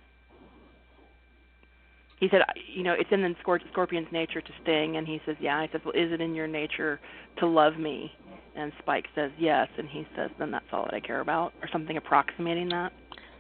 he 2.20 2.28
said, 2.30 2.42
you 2.74 2.84
know, 2.84 2.94
it's 2.94 3.10
in 3.12 3.22
the 3.22 3.34
scorpion's 3.72 4.08
nature 4.12 4.42
to 4.42 4.52
sting, 4.62 4.98
and 4.98 5.08
he 5.08 5.20
says, 5.26 5.36
yeah. 5.40 5.60
And 5.60 5.70
I 5.70 5.72
said, 5.72 5.82
well, 5.86 5.94
is 5.96 6.12
it 6.12 6.22
in 6.22 6.36
your 6.36 6.48
nature 6.48 7.00
to 7.40 7.48
love 7.48 7.78
me? 7.78 8.12
And 8.56 8.72
Spike 8.80 9.06
says, 9.16 9.32
yes, 9.40 9.68
and 9.78 9.88
he 9.88 10.06
says, 10.16 10.30
then 10.38 10.52
that's 10.52 10.66
all 10.74 10.84
that 10.86 10.94
I 10.94 11.00
care 11.00 11.22
about, 11.22 11.54
or 11.62 11.70
something 11.72 11.96
approximating 11.98 12.68
that. 12.70 12.92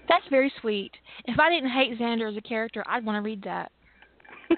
That's 0.08 0.24
very 0.30 0.52
sweet. 0.62 0.92
If 1.26 1.40
I 1.40 1.50
didn't 1.50 1.72
hate 1.72 2.00
Xander 2.00 2.30
as 2.30 2.38
a 2.38 2.42
character, 2.42 2.84
I'd 2.88 3.06
want 3.06 3.18
to 3.18 3.22
read 3.22 3.44
that. 3.44 3.72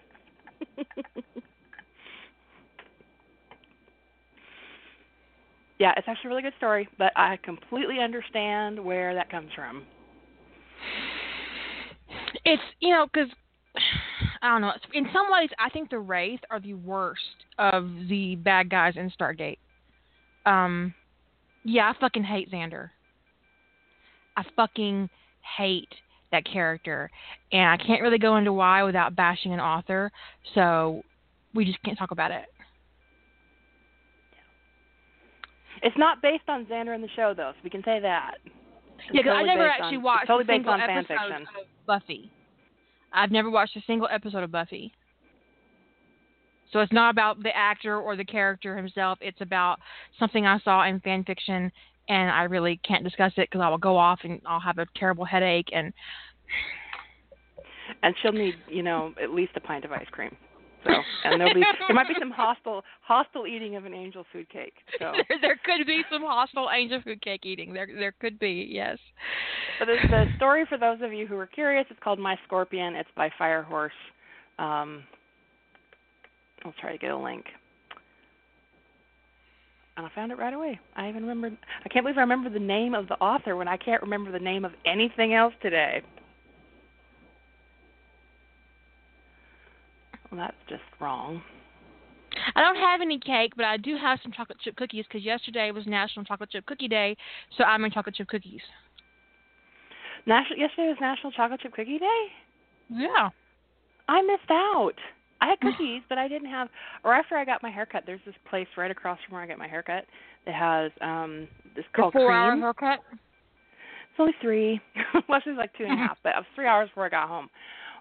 yeah, 5.80 5.94
it's 5.98 6.08
actually 6.08 6.28
a 6.28 6.30
really 6.30 6.44
good 6.44 6.54
story, 6.58 6.88
but 6.98 7.12
I 7.16 7.38
completely 7.44 8.00
understand 8.00 8.84
where 8.84 9.14
that 9.16 9.30
comes 9.30 9.50
from. 9.56 9.86
It's, 12.46 12.62
you 12.80 12.90
know, 12.94 13.08
because 13.12 13.30
I 14.42 14.50
don't 14.50 14.62
know. 14.62 14.74
In 14.94 15.08
some 15.14 15.28
ways, 15.30 15.50
I 15.60 15.70
think 15.70 15.90
the 15.90 16.00
Wraith 16.00 16.42
are 16.50 16.60
the 16.60 16.74
worst 16.74 17.22
of 17.58 17.90
the 18.10 18.36
bad 18.36 18.70
guys 18.70 18.94
in 18.98 19.12
Stargate. 19.12 19.58
Um, 20.46 20.94
yeah, 21.64 21.92
I 21.96 22.00
fucking 22.00 22.24
hate 22.24 22.52
Xander. 22.52 22.90
I 24.36 24.44
fucking 24.56 25.10
hate 25.58 25.90
that 26.32 26.46
character, 26.46 27.10
and 27.52 27.70
I 27.70 27.78
can't 27.78 28.02
really 28.02 28.18
go 28.18 28.38
into 28.38 28.52
why 28.52 28.84
without 28.84 29.16
bashing 29.16 29.54
an 29.54 29.60
author. 29.60 30.12
So 30.56 31.04
we 31.54 31.66
just 31.66 31.82
can't 31.84 31.98
talk 31.98 32.12
about 32.12 32.32
it. 32.32 32.46
It's 35.84 35.98
not 35.98 36.22
based 36.22 36.44
on 36.48 36.66
Xander 36.66 36.96
in 36.96 37.02
the 37.02 37.10
show, 37.16 37.34
though, 37.36 37.52
so 37.52 37.60
we 37.64 37.70
can 37.70 37.84
say 37.84 38.00
that. 38.00 38.36
It's 38.46 38.54
yeah, 39.12 39.22
because 39.22 39.26
totally 39.26 39.50
I 39.50 39.54
never 39.54 39.68
actually 39.68 39.98
on, 39.98 40.04
watched 40.04 40.28
totally 40.28 40.44
a 40.44 40.58
single 40.58 40.74
episode 40.74 41.32
of 41.32 41.48
Buffy. 41.86 42.32
I've 43.12 43.32
never 43.32 43.50
watched 43.50 43.76
a 43.76 43.82
single 43.86 44.08
episode 44.10 44.44
of 44.44 44.52
Buffy. 44.52 44.94
So 46.74 46.80
it's 46.80 46.92
not 46.92 47.12
about 47.12 47.42
the 47.42 47.56
actor 47.56 47.98
or 47.98 48.16
the 48.16 48.26
character 48.26 48.76
himself. 48.76 49.20
It's 49.22 49.40
about 49.42 49.80
something 50.20 50.46
I 50.46 50.60
saw 50.60 50.86
in 50.86 51.00
fan 51.02 51.24
fiction 51.24 51.72
and 52.10 52.32
I 52.32 52.44
really 52.44 52.80
can't 52.86 53.04
discuss 53.04 53.32
it 53.38 53.50
because 53.50 53.62
I 53.62 53.70
will 53.70 53.78
go 53.78 53.96
off 53.96 54.20
and 54.24 54.42
I'll 54.46 54.60
have 54.60 54.80
a 54.80 54.88
terrible 54.96 55.24
headache 55.24 55.70
and. 55.72 55.94
And 58.02 58.16
she'll 58.22 58.34
need, 58.34 58.56
you 58.68 58.84
know, 58.84 59.14
at 59.22 59.30
least 59.30 59.52
a 59.56 59.62
pint 59.62 59.86
of 59.86 59.92
ice 59.92 60.08
cream. 60.12 60.36
So, 60.84 60.92
and 61.24 61.40
there'll 61.40 61.54
be 61.54 61.64
there 61.88 61.96
might 61.96 62.10
be 62.10 62.16
some 62.20 62.32
hostile 62.32 62.84
hostile 63.02 63.48
eating 63.48 63.78
of 63.78 63.86
an 63.86 63.94
angel 63.94 64.26
food 64.34 64.50
cake. 64.50 64.74
So 65.00 65.14
there, 65.30 65.38
there 65.42 65.60
could 65.64 65.88
be 65.88 66.04
some 66.12 66.24
hostile 66.24 66.70
angel 66.76 67.02
food 67.02 67.22
cake 67.22 67.46
eating. 67.46 67.72
There 67.74 67.88
there 67.88 68.12
could 68.20 68.38
be 68.38 68.68
yes. 68.70 68.98
So 69.80 69.86
the, 69.86 69.96
the 70.10 70.26
story 70.36 70.66
for 70.68 70.78
those 70.78 70.98
of 71.02 71.14
you 71.14 71.26
who 71.26 71.38
are 71.38 71.48
curious, 71.48 71.86
it's 71.90 72.00
called 72.04 72.20
My 72.20 72.38
Scorpion. 72.46 72.96
It's 72.96 73.10
by 73.16 73.30
Firehorse. 73.38 73.92
Um, 74.60 75.04
I'll 76.66 76.74
try 76.80 76.92
to 76.92 76.98
get 76.98 77.12
a 77.12 77.18
link 77.18 77.46
and 79.98 80.06
I 80.06 80.10
found 80.16 80.32
it 80.32 80.38
right 80.38 80.54
away. 80.54 80.80
I 80.96 81.10
even 81.10 81.24
remembered. 81.24 81.58
I 81.86 81.90
can't 81.90 82.04
believe 82.04 82.18
I 82.18 82.22
remember 82.22 82.50
the 82.50 82.60
name 82.60 82.94
of 82.94 83.08
the 83.08 83.16
author 83.16 83.56
when 83.56 83.68
I 83.68 83.78
can't 83.78 84.02
remember 84.02 84.32
the 84.32 84.40
name 84.40 84.66
of 84.66 84.72
anything 84.86 85.34
else 85.34 85.54
today. 85.62 86.02
Well, 90.32 90.42
that's 90.42 90.58
just 90.68 90.82
wrong. 91.00 91.44
I 92.56 92.62
don't 92.62 92.78
have 92.78 93.02
any 93.02 93.20
cake, 93.20 93.54
but 93.56 93.66
I 93.66 93.78
do 93.78 93.96
have 93.96 94.18
some 94.24 94.32
chocolate 94.32 94.58
chip 94.64 94.76
cookies 94.76 95.06
because 95.08 95.24
yesterday 95.24 95.70
was 95.70 95.86
National 95.86 96.26
Chocolate 96.26 96.50
Chip 96.50 96.66
Cookie 96.66 96.88
Day, 96.88 97.16
so 97.56 97.64
I'm 97.64 97.86
in 97.86 97.92
chocolate 97.92 98.16
chip 98.16 98.28
cookies. 98.28 98.62
National 100.26 100.58
yesterday 100.58 100.88
was 100.88 100.98
National 101.00 101.32
Chocolate 101.32 101.60
Chip 101.60 101.74
Cookie 101.76 102.00
Day. 102.00 102.26
Yeah. 102.90 103.30
I 104.10 104.22
missed 104.24 104.50
out. 104.50 104.96
I 105.44 105.48
had 105.48 105.60
cookies, 105.60 106.02
but 106.08 106.18
I 106.18 106.30
didn't 106.30 106.50
have. 106.50 106.70
Or 107.04 107.14
after 107.14 107.36
I 107.36 107.44
got 107.44 107.62
my 107.62 107.70
haircut, 107.70 108.04
there's 108.06 108.22
this 108.26 108.36
place 108.50 108.68
right 108.78 108.90
across 108.90 109.20
from 109.26 109.34
where 109.34 109.44
I 109.44 109.48
get 109.48 109.58
my 109.58 109.68
haircut 109.68 110.06
that 110.46 110.56
has 110.56 110.92
um 111.02 111.48
this 111.76 111.84
called 111.94 112.14
the 112.14 112.20
four 112.20 112.28
Cream. 112.28 112.38
hour 112.38 112.56
haircut. 112.58 113.00
It's 113.12 114.20
only 114.20 114.34
three. 114.42 114.80
well, 115.28 115.42
was 115.46 115.56
like 115.58 115.72
two 115.78 115.84
and 115.84 115.94
a 115.94 115.96
half, 116.08 116.18
but 116.24 116.30
it 116.30 116.36
was 116.38 116.46
three 116.56 116.66
hours 116.66 116.88
before 116.90 117.08
I 117.08 117.10
got 117.10 117.28
home. 117.28 117.50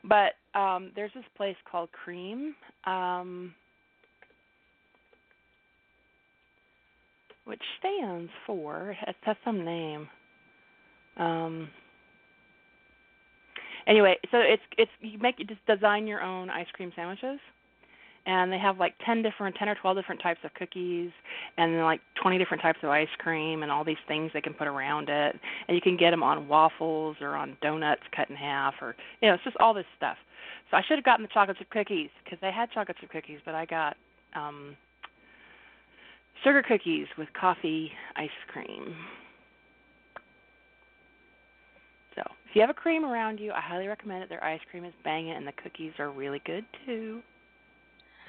But 0.04 0.34
um 0.58 0.92
there's 0.94 1.10
this 1.14 1.24
place 1.36 1.56
called 1.68 1.88
Cream, 1.90 2.54
um, 2.86 3.52
which 7.44 7.62
stands 7.80 8.30
for 8.46 8.96
it 9.08 9.16
has 9.22 9.36
some 9.44 9.64
name. 9.64 10.08
Um, 11.16 11.68
anyway, 13.86 14.16
so 14.30 14.38
it's 14.38 14.62
it's 14.78 14.90
you 15.00 15.18
make 15.18 15.38
you 15.38 15.44
just 15.44 15.64
design 15.66 16.06
your 16.06 16.22
own 16.22 16.50
ice 16.50 16.66
cream 16.72 16.92
sandwiches. 16.94 17.40
And 18.24 18.52
they 18.52 18.58
have 18.58 18.78
like 18.78 18.94
10 19.04 19.22
different 19.22 19.56
10 19.56 19.68
or 19.68 19.74
12 19.74 19.96
different 19.96 20.22
types 20.22 20.38
of 20.44 20.54
cookies 20.54 21.10
and 21.58 21.78
like 21.78 22.00
20 22.22 22.38
different 22.38 22.62
types 22.62 22.78
of 22.84 22.88
ice 22.88 23.08
cream 23.18 23.64
and 23.64 23.72
all 23.72 23.82
these 23.82 23.96
things 24.06 24.30
they 24.32 24.40
can 24.40 24.54
put 24.54 24.68
around 24.68 25.08
it. 25.08 25.34
And 25.66 25.74
you 25.74 25.80
can 25.80 25.96
get 25.96 26.12
them 26.12 26.22
on 26.22 26.46
waffles 26.46 27.16
or 27.20 27.34
on 27.34 27.56
donuts 27.60 28.02
cut 28.14 28.30
in 28.30 28.36
half 28.36 28.74
or 28.80 28.94
you 29.20 29.28
know, 29.28 29.34
it's 29.34 29.42
just 29.42 29.56
all 29.58 29.74
this 29.74 29.86
stuff. 29.96 30.16
So 30.70 30.76
I 30.76 30.82
should 30.86 30.98
have 30.98 31.04
gotten 31.04 31.24
the 31.24 31.30
chocolate 31.34 31.58
chip 31.58 31.70
cookies 31.70 32.10
because 32.24 32.38
they 32.40 32.52
had 32.52 32.70
chocolate 32.70 32.96
chip 33.00 33.10
cookies, 33.10 33.40
but 33.44 33.56
I 33.56 33.66
got 33.66 33.96
um 34.36 34.76
sugar 36.44 36.62
cookies 36.62 37.06
with 37.18 37.28
coffee 37.38 37.90
ice 38.16 38.30
cream. 38.52 38.94
So 42.14 42.22
if 42.52 42.56
you 42.56 42.60
have 42.60 42.68
a 42.68 42.74
cream 42.74 43.06
around 43.06 43.40
you, 43.40 43.50
I 43.50 43.62
highly 43.62 43.86
recommend 43.86 44.22
it. 44.22 44.28
Their 44.28 44.44
ice 44.44 44.60
cream 44.70 44.84
is 44.84 44.92
banging, 45.02 45.32
and 45.32 45.46
the 45.46 45.52
cookies 45.52 45.92
are 45.98 46.10
really 46.10 46.42
good 46.44 46.66
too. 46.84 47.22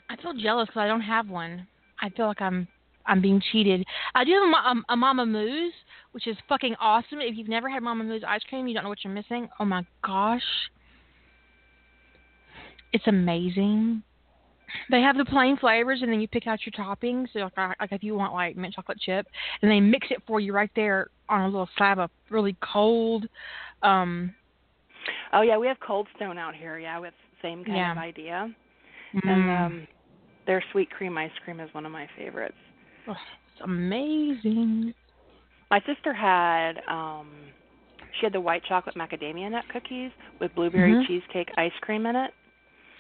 I 0.09 0.15
feel 0.15 0.33
jealous 0.33 0.67
because 0.67 0.79
I 0.79 0.87
don't 0.87 1.01
have 1.01 1.27
one. 1.27 1.67
I 2.01 2.09
feel 2.09 2.27
like 2.27 2.41
I'm 2.41 2.65
I'm 3.05 3.21
being 3.21 3.41
cheated. 3.51 3.83
I 4.15 4.23
do 4.23 4.31
have 4.31 4.43
a, 4.43 4.45
a, 4.45 4.71
um, 4.71 4.85
a 4.87 4.95
Mama 4.95 5.25
Moo's, 5.25 5.73
which 6.13 6.25
is 6.25 6.37
fucking 6.47 6.73
awesome. 6.79 7.19
If 7.19 7.35
you've 7.35 7.49
never 7.49 7.69
had 7.69 7.83
Mama 7.83 8.05
Moo's 8.05 8.23
ice 8.25 8.39
cream, 8.47 8.65
you 8.65 8.73
don't 8.73 8.83
know 8.83 8.89
what 8.89 9.03
you're 9.03 9.11
missing. 9.11 9.49
Oh 9.59 9.65
my 9.65 9.85
gosh, 10.05 10.41
it's 12.93 13.07
amazing. 13.07 14.03
They 14.89 15.01
have 15.01 15.17
the 15.17 15.25
plain 15.25 15.57
flavors, 15.57 16.01
and 16.01 16.09
then 16.09 16.21
you 16.21 16.29
pick 16.29 16.47
out 16.47 16.59
your 16.65 16.71
toppings. 16.71 17.27
So 17.33 17.39
like, 17.39 17.77
like 17.77 17.91
if 17.91 18.03
you 18.03 18.15
want 18.15 18.33
like 18.33 18.55
mint 18.55 18.73
chocolate 18.73 19.01
chip, 19.01 19.27
and 19.61 19.69
they 19.69 19.81
mix 19.81 20.07
it 20.11 20.23
for 20.25 20.39
you 20.39 20.53
right 20.53 20.71
there 20.77 21.09
on 21.27 21.41
a 21.41 21.45
little 21.45 21.69
slab 21.77 21.99
of 21.99 22.09
really 22.29 22.55
cold. 22.63 23.25
Um, 23.83 24.33
oh 25.33 25.41
yeah, 25.41 25.57
we 25.57 25.67
have 25.67 25.77
Cold 25.85 26.07
Stone 26.15 26.37
out 26.37 26.55
here. 26.55 26.79
Yeah, 26.79 26.99
with 26.99 27.13
same 27.41 27.63
kind 27.63 27.77
yeah. 27.77 27.91
of 27.91 27.97
idea. 27.97 28.53
Mm. 29.15 29.29
And 29.29 29.49
um, 29.49 29.87
their 30.47 30.63
sweet 30.71 30.89
cream 30.89 31.17
ice 31.17 31.31
cream 31.43 31.59
is 31.59 31.73
one 31.73 31.85
of 31.85 31.91
my 31.91 32.07
favorites. 32.17 32.55
Oh, 33.07 33.11
it's 33.11 33.61
amazing. 33.63 34.93
My 35.69 35.79
sister 35.85 36.13
had 36.13 36.73
um 36.87 37.29
she 38.19 38.25
had 38.25 38.33
the 38.33 38.41
white 38.41 38.63
chocolate 38.65 38.95
macadamia 38.95 39.51
nut 39.51 39.65
cookies 39.71 40.11
with 40.39 40.53
blueberry 40.55 40.93
mm-hmm. 40.93 41.05
cheesecake 41.07 41.49
ice 41.57 41.71
cream 41.81 42.05
in 42.05 42.15
it. 42.15 42.31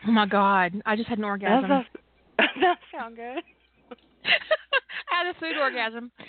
Oh 0.07 0.11
my 0.11 0.25
god, 0.25 0.81
I 0.85 0.95
just 0.95 1.07
had 1.07 1.17
an 1.17 1.23
orgasm. 1.23 1.69
That, 1.69 1.85
that 2.61 2.77
sound 2.91 3.15
good. 3.15 3.43
I 5.11 5.23
had 5.25 5.35
a 5.35 5.39
food 5.39 5.57
orgasm. 5.59 6.11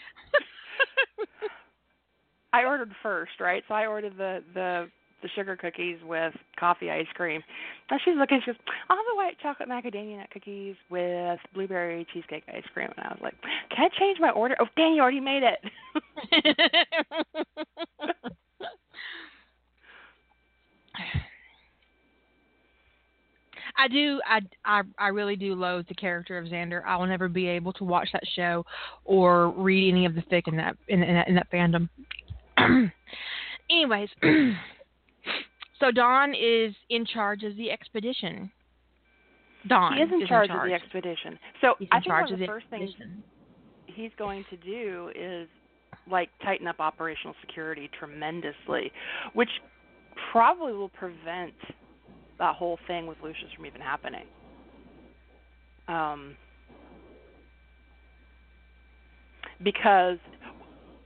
I 2.54 2.64
ordered 2.64 2.92
first, 3.02 3.32
right? 3.40 3.64
So 3.66 3.74
I 3.74 3.86
ordered 3.86 4.16
the 4.16 4.44
the 4.54 4.86
the 5.22 5.28
sugar 5.34 5.56
cookies 5.56 5.98
with 6.06 6.32
coffee 6.60 6.90
ice 6.90 7.06
cream. 7.14 7.42
And 7.90 7.98
she's 8.04 8.14
looking, 8.16 8.40
she 8.44 8.50
goes, 8.50 8.56
I'll 8.90 8.96
have 8.98 9.06
the 9.10 9.16
white 9.16 9.38
chocolate 9.42 9.70
macadamia 9.70 10.18
nut 10.18 10.28
cookies 10.30 10.76
with 10.90 11.40
blueberry 11.54 12.06
cheesecake 12.12 12.44
ice 12.46 12.62
cream. 12.74 12.90
And 12.96 13.06
I 13.06 13.08
was 13.08 13.20
like, 13.22 13.34
Can 13.74 13.86
I 13.86 13.88
change 13.98 14.18
my 14.20 14.30
order? 14.30 14.54
Oh, 14.60 14.66
dang, 14.76 14.94
you 14.94 15.00
already 15.00 15.20
made 15.20 15.42
it. 15.42 15.58
I 23.76 23.88
do. 23.88 24.20
I, 24.26 24.40
I 24.64 24.82
I 24.98 25.08
really 25.08 25.36
do 25.36 25.54
loathe 25.54 25.86
the 25.88 25.94
character 25.94 26.38
of 26.38 26.46
Xander. 26.46 26.84
I 26.84 26.96
will 26.96 27.06
never 27.06 27.28
be 27.28 27.46
able 27.48 27.72
to 27.74 27.84
watch 27.84 28.08
that 28.12 28.22
show 28.36 28.64
or 29.04 29.50
read 29.50 29.90
any 29.90 30.06
of 30.06 30.14
the 30.14 30.22
fic 30.22 30.46
in 30.46 30.56
that 30.56 30.76
in, 30.88 31.02
in 31.02 31.14
that, 31.14 31.28
in 31.28 31.34
that 31.34 31.50
fandom. 31.50 31.88
Anyways, 33.70 34.08
so 35.80 35.90
Don 35.90 36.34
is 36.34 36.74
in 36.90 37.06
charge 37.06 37.42
of 37.42 37.56
the 37.56 37.70
expedition. 37.70 38.50
Don 39.68 39.94
he 39.94 40.02
is 40.02 40.10
in, 40.12 40.22
is 40.22 40.28
charge, 40.28 40.50
in 40.50 40.56
charge, 40.56 40.66
of 40.66 40.68
the 40.70 40.74
expedition. 40.74 41.38
So 41.60 41.74
He's 41.78 41.88
I 41.90 41.96
in 41.96 42.02
think 42.02 42.12
one 42.12 42.32
of 42.32 42.38
the 42.38 42.46
first 42.46 42.66
things 42.70 42.90
he's 43.86 44.10
going 44.18 44.44
to 44.50 44.56
do 44.56 45.10
is 45.14 45.48
like 46.10 46.28
tighten 46.42 46.66
up 46.66 46.80
operational 46.80 47.34
security 47.40 47.90
tremendously, 47.98 48.92
which 49.32 49.48
probably 50.32 50.72
will 50.72 50.90
prevent 50.90 51.54
that 52.38 52.56
whole 52.56 52.78
thing 52.86 53.06
with 53.06 53.18
Lucius 53.22 53.50
from 53.56 53.66
even 53.66 53.80
happening. 53.80 54.26
Um, 55.88 56.34
because 59.62 60.18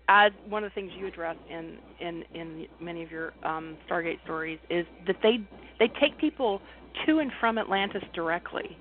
as 0.09 0.33
one 0.49 0.65
of 0.65 0.71
the 0.71 0.75
things 0.75 0.91
you 0.97 1.07
address 1.07 1.37
in 1.51 1.79
in 2.01 2.25
in 2.35 2.67
many 2.81 3.03
of 3.03 3.11
your 3.11 3.33
um, 3.45 3.77
Stargate 3.89 4.23
stories 4.25 4.59
is 4.71 4.87
that 5.07 5.17
they 5.23 5.39
they 5.79 5.89
take 6.01 6.19
people 6.19 6.61
to 7.07 7.19
and 7.19 7.31
from 7.39 7.59
Atlantis 7.59 8.03
directly, 8.15 8.77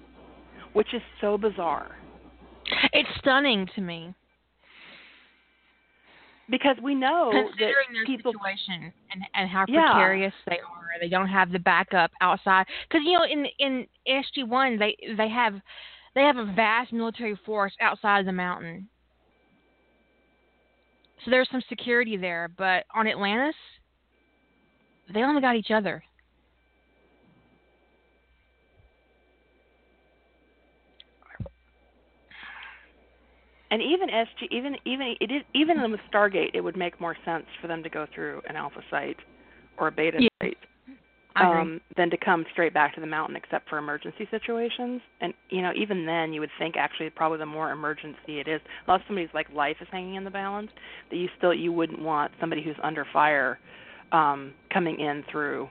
which 0.74 0.94
is 0.94 1.02
so 1.22 1.38
bizarre. 1.38 1.92
It's 2.94 3.10
stunning 3.20 3.68
to 3.76 3.82
me. 3.82 4.14
Because 6.50 6.78
we 6.82 6.96
know 6.96 7.32
considering 7.34 7.88
that 7.90 7.94
their 7.94 8.06
people 8.06 8.32
situation 8.32 8.94
and 9.12 9.24
and 9.34 9.50
how 9.50 9.66
Yeah. 9.68 9.92
precarious 9.92 10.34
they 10.46 10.60
are. 10.60 11.00
They 11.02 11.10
don't 11.10 11.28
have 11.28 11.52
the 11.52 11.60
backup 11.60 12.12
outside 12.22 12.66
because 12.90 13.06
you 13.06 13.14
know 13.14 13.26
in 13.26 13.46
in 13.60 13.88
SG 14.08 14.48
one 14.48 14.80
they 14.80 14.96
they 15.18 15.28
have 15.28 15.62
they 16.16 16.24
have 16.24 16.38
a 16.38 16.46
vast 16.46 16.94
military 16.94 17.36
force 17.46 17.76
outside 17.82 18.22
of 18.22 18.26
the 18.26 18.32
mountain. 18.32 18.88
So 21.26 21.32
there's 21.32 21.50
some 21.52 21.64
security 21.68 22.16
there, 22.18 22.50
but 22.58 22.86
on 22.96 23.08
Atlantis, 23.08 23.56
they 25.14 25.22
only 25.24 25.42
got 25.42 25.56
each 25.56 25.72
other. 25.72 26.04
and 33.72 33.82
even 33.82 34.10
SG 34.10 34.48
even 34.52 34.76
even 34.86 35.16
it 35.20 35.32
is 35.32 35.44
even 35.54 35.92
with 35.92 36.00
Stargate 36.12 36.52
it 36.54 36.62
would 36.62 36.78
make 36.78 37.00
more 37.02 37.16
sense 37.26 37.46
for 37.62 37.68
them 37.68 37.84
to 37.84 37.90
go 37.90 38.06
through 38.14 38.42
an 38.48 38.56
alpha 38.56 38.82
site 38.90 39.18
or 39.78 39.88
a 39.88 39.92
beta 39.92 40.20
Yeah. 40.22 40.30
site. 40.42 40.58
Um 41.40 41.82
than 41.96 42.10
to 42.10 42.18
come 42.18 42.46
straight 42.52 42.74
back 42.74 42.96
to 42.96 43.02
the 43.02 43.08
mountain 43.08 43.36
except 43.36 43.70
for 43.70 43.78
emergency 43.78 44.28
situations 44.32 45.02
and 45.22 45.34
you 45.50 45.62
know 45.62 45.72
even 45.76 46.06
then 46.06 46.34
you 46.34 46.40
would 46.40 46.50
think 46.60 46.76
actually 46.78 47.10
probably 47.10 47.38
the 47.38 47.46
more 47.46 47.72
emergency 47.72 48.40
it 48.40 48.48
is 48.48 48.62
unless 48.88 49.02
somebody's 49.08 49.30
like 49.34 49.50
life 49.52 49.78
is 49.82 49.88
hanging 49.92 50.16
in 50.16 50.24
the 50.24 50.30
balance 50.32 50.70
that 51.10 51.18
you 51.18 51.28
still 51.38 51.54
you 51.54 51.72
wouldn't 51.72 52.02
want 52.02 52.32
somebody 52.40 52.62
who's 52.64 52.76
under 52.84 53.06
fire 53.14 53.60
um 54.12 54.54
coming 54.74 55.00
in 55.00 55.24
through 55.32 55.68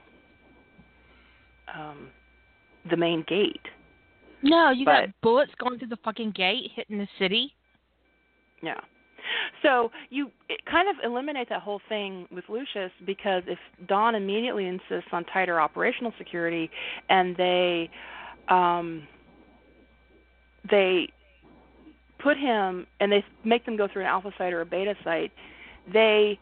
um 1.75 2.07
the 2.89 2.97
main 2.97 3.23
gate 3.27 3.61
no, 4.43 4.69
you 4.69 4.85
but- 4.85 4.91
got 5.07 5.21
bullets 5.21 5.51
going 5.57 5.79
through 5.79 5.89
the 5.89 5.97
fucking 6.03 6.31
gate, 6.31 6.71
hitting 6.75 6.97
the 6.97 7.07
city. 7.19 7.53
Yeah. 8.61 8.79
So 9.63 9.91
you 10.09 10.31
kind 10.69 10.87
of 10.89 10.95
eliminate 11.03 11.49
that 11.49 11.61
whole 11.61 11.81
thing 11.89 12.27
with 12.31 12.45
Lucius 12.49 12.91
because 13.05 13.43
if 13.47 13.59
Don 13.87 14.15
immediately 14.15 14.67
insists 14.67 15.09
on 15.11 15.25
tighter 15.25 15.59
operational 15.59 16.13
security 16.17 16.69
and 17.09 17.35
they 17.35 17.89
um 18.49 19.07
they 20.69 21.09
put 22.19 22.37
him 22.37 22.87
and 22.99 23.11
they 23.11 23.23
make 23.43 23.65
them 23.65 23.77
go 23.77 23.87
through 23.91 24.03
an 24.03 24.07
alpha 24.07 24.31
site 24.37 24.53
or 24.53 24.61
a 24.61 24.65
beta 24.65 24.95
site, 25.03 25.31
they 25.91 26.39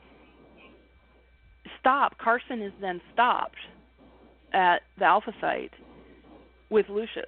stop 1.79 2.17
Carson 2.17 2.61
is 2.61 2.73
then 2.81 3.01
stopped 3.13 3.57
at 4.53 4.81
the 4.97 5.05
alpha 5.05 5.33
site 5.41 5.73
with 6.69 6.87
Lucius 6.89 7.25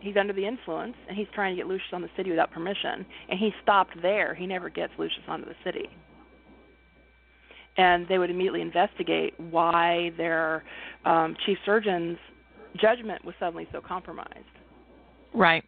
he's 0.00 0.16
under 0.16 0.32
the 0.32 0.46
influence 0.46 0.94
and 1.08 1.16
he's 1.16 1.26
trying 1.34 1.54
to 1.54 1.60
get 1.60 1.66
Lucius 1.66 1.92
on 1.92 2.02
the 2.02 2.08
city 2.16 2.30
without 2.30 2.50
permission 2.50 3.06
and 3.28 3.38
he 3.38 3.50
stopped 3.62 4.00
there. 4.02 4.34
He 4.34 4.46
never 4.46 4.68
gets 4.68 4.92
Lucius 4.98 5.22
onto 5.28 5.46
the 5.46 5.54
city. 5.64 5.88
And 7.76 8.06
they 8.08 8.18
would 8.18 8.30
immediately 8.30 8.62
investigate 8.62 9.34
why 9.38 10.10
their 10.16 10.64
um, 11.04 11.36
chief 11.46 11.58
surgeon's 11.64 12.18
judgment 12.76 13.24
was 13.24 13.34
suddenly 13.38 13.68
so 13.72 13.80
compromised. 13.80 14.44
Right. 15.34 15.64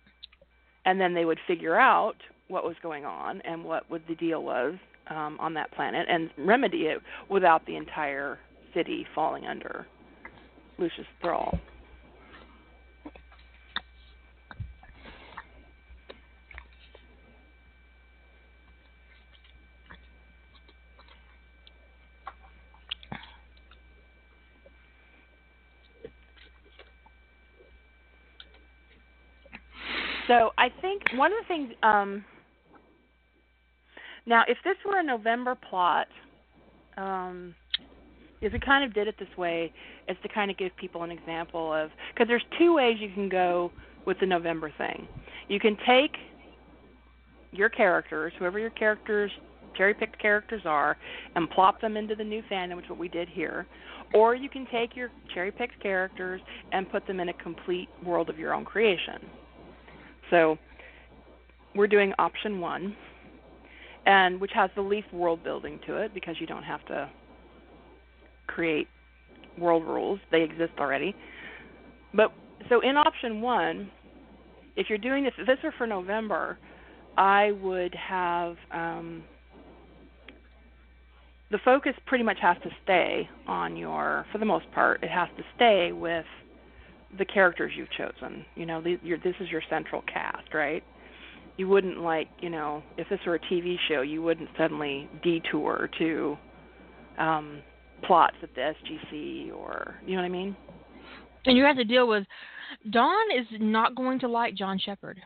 And 0.85 1.01
then 1.01 1.15
they 1.15 1.25
would 1.25 1.39
figure 1.47 1.79
out 1.79 2.17
what 2.49 2.65
was 2.65 2.75
going 2.83 3.05
on 3.05 3.41
and 3.43 3.65
what, 3.65 3.89
what 3.89 4.03
the 4.09 4.15
deal 4.17 4.43
was 4.43 4.75
um, 5.09 5.39
on 5.41 5.55
that 5.55 5.73
planet 5.73 6.07
and 6.09 6.31
remedy 6.37 6.83
it 6.83 6.99
without 7.31 7.65
the 7.67 7.77
entire 7.77 8.39
city 8.75 9.07
falling 9.15 9.47
under 9.47 9.87
Lucius' 10.79 11.07
thrall. 11.21 11.59
So 30.29 30.51
I 30.59 30.69
think 30.81 31.03
one 31.15 31.33
of 31.33 31.39
the 31.43 31.49
things 31.49 31.73
um 31.83 32.25
now 34.27 34.43
if 34.47 34.59
this 34.65 34.77
were 34.87 34.99
a 35.01 35.03
November 35.03 35.57
plot, 35.69 36.07
um 36.97 37.55
if 38.41 38.53
we 38.53 38.59
kind 38.59 38.85
of 38.85 38.93
did 38.93 39.07
it 39.07 39.15
this 39.19 39.29
way, 39.39 39.73
is 40.09 40.17
to 40.23 40.29
kind 40.29 40.51
of 40.51 40.57
give 40.59 40.73
people 40.77 41.05
an 41.05 41.11
example 41.11 41.73
of 41.73 41.91
because 42.13 42.29
there's 42.29 42.45
two 42.59 42.75
ways 42.75 42.97
you 43.01 43.13
can 43.15 43.29
go 43.29 43.71
with 44.05 44.19
the 44.21 44.27
November 44.27 44.73
thing. 44.79 45.07
You 45.49 45.61
can 45.61 45.77
take 45.87 46.13
your 47.53 47.69
characters, 47.69 48.33
whoever 48.39 48.59
your 48.59 48.71
characters, 48.71 49.31
cherry 49.77 49.95
picked 49.95 50.21
characters 50.21 50.63
are, 50.65 50.97
and 51.35 51.49
plop 51.51 51.81
them 51.81 51.97
into 51.97 52.15
the 52.15 52.25
new 52.25 52.43
fandom, 52.51 52.77
which 52.77 52.87
is 52.87 52.91
what 52.91 52.99
we 52.99 53.09
did 53.09 53.29
here. 53.29 53.67
Or 54.15 54.35
you 54.35 54.49
can 54.49 54.67
take 54.73 54.97
your 54.97 55.11
cherry 55.33 55.53
picked 55.53 55.81
characters 55.83 56.41
and 56.73 56.91
put 56.91 57.07
them 57.07 57.21
in 57.21 57.29
a 57.29 57.33
complete 57.35 57.89
world 58.05 58.29
of 58.29 58.39
your 58.39 58.55
own 58.55 58.65
creation. 58.65 59.21
So 60.33 60.57
we're 61.75 61.87
doing 61.87 62.15
option 62.19 62.59
one, 62.59 62.97
and 64.07 64.41
which 64.41 64.51
has 64.55 64.71
the 64.75 64.81
least 64.81 65.13
world 65.13 65.45
building 65.45 65.79
to 65.87 65.97
it 65.99 66.15
because 66.15 66.37
you 66.41 66.47
don't 66.47 66.63
have 66.63 66.85
to 66.87 67.11
create 68.47 68.89
world 69.59 69.85
rules; 69.85 70.19
they 70.31 70.43
exist 70.43 70.73
already. 70.81 71.15
But 72.15 72.33
so 72.71 72.81
in 72.81 72.97
option 72.97 73.43
one, 73.43 73.91
if 74.75 74.87
you're 74.89 74.99
doing 74.99 75.23
this, 75.23 75.35
if 75.39 75.47
this 75.47 75.59
were 75.63 75.75
for 75.77 75.87
November, 75.87 76.59
I 77.19 77.53
would 77.53 77.95
have 77.95 78.57
um, 78.73 79.23
the 81.51 81.59
focus 81.63 81.93
pretty 82.07 82.25
much 82.25 82.39
has 82.41 82.57
to 82.63 82.71
stay 82.83 83.29
on 83.47 83.77
your, 83.77 84.25
for 84.33 84.39
the 84.39 84.47
most 84.47 84.65
part, 84.73 85.03
it 85.03 85.11
has 85.11 85.29
to 85.37 85.43
stay 85.55 85.93
with 85.93 86.25
the 87.19 87.25
characters 87.25 87.73
you've 87.77 87.91
chosen. 87.91 88.45
You 88.55 88.67
know, 88.67 88.83
your, 89.03 89.19
this 89.19 89.35
is 89.41 89.49
your 89.51 89.63
central 89.69 90.03
cast, 90.13 90.55
right? 90.55 90.83
You 91.57 91.69
wouldn't 91.69 92.01
like, 92.01 92.29
you 92.41 92.51
know, 92.51 92.83
if 92.97 93.09
this 93.09 93.21
were 93.27 93.35
a 93.35 93.41
TV 93.41 93.77
show, 93.89 94.01
you 94.03 94.23
wouldn't 94.23 94.49
suddenly 94.57 95.09
detour 95.23 95.91
to 95.99 96.39
um, 97.19 97.63
plots 98.05 98.37
at 98.43 98.55
the 98.55 98.61
SGC 98.61 99.53
or, 99.53 99.97
you 100.07 100.17
know 100.17 100.23
what 100.23 100.27
I 100.27 100.31
mean? 100.31 100.57
And 101.45 101.57
you 101.57 101.65
have 101.65 101.77
to 101.77 101.85
deal 101.85 102.09
with 102.09 102.25
Don 102.91 103.39
is 103.39 103.47
not 103.61 103.95
going 103.95 104.19
to 104.21 104.29
like 104.29 104.55
John 104.55 104.79
Sheppard. 104.79 105.21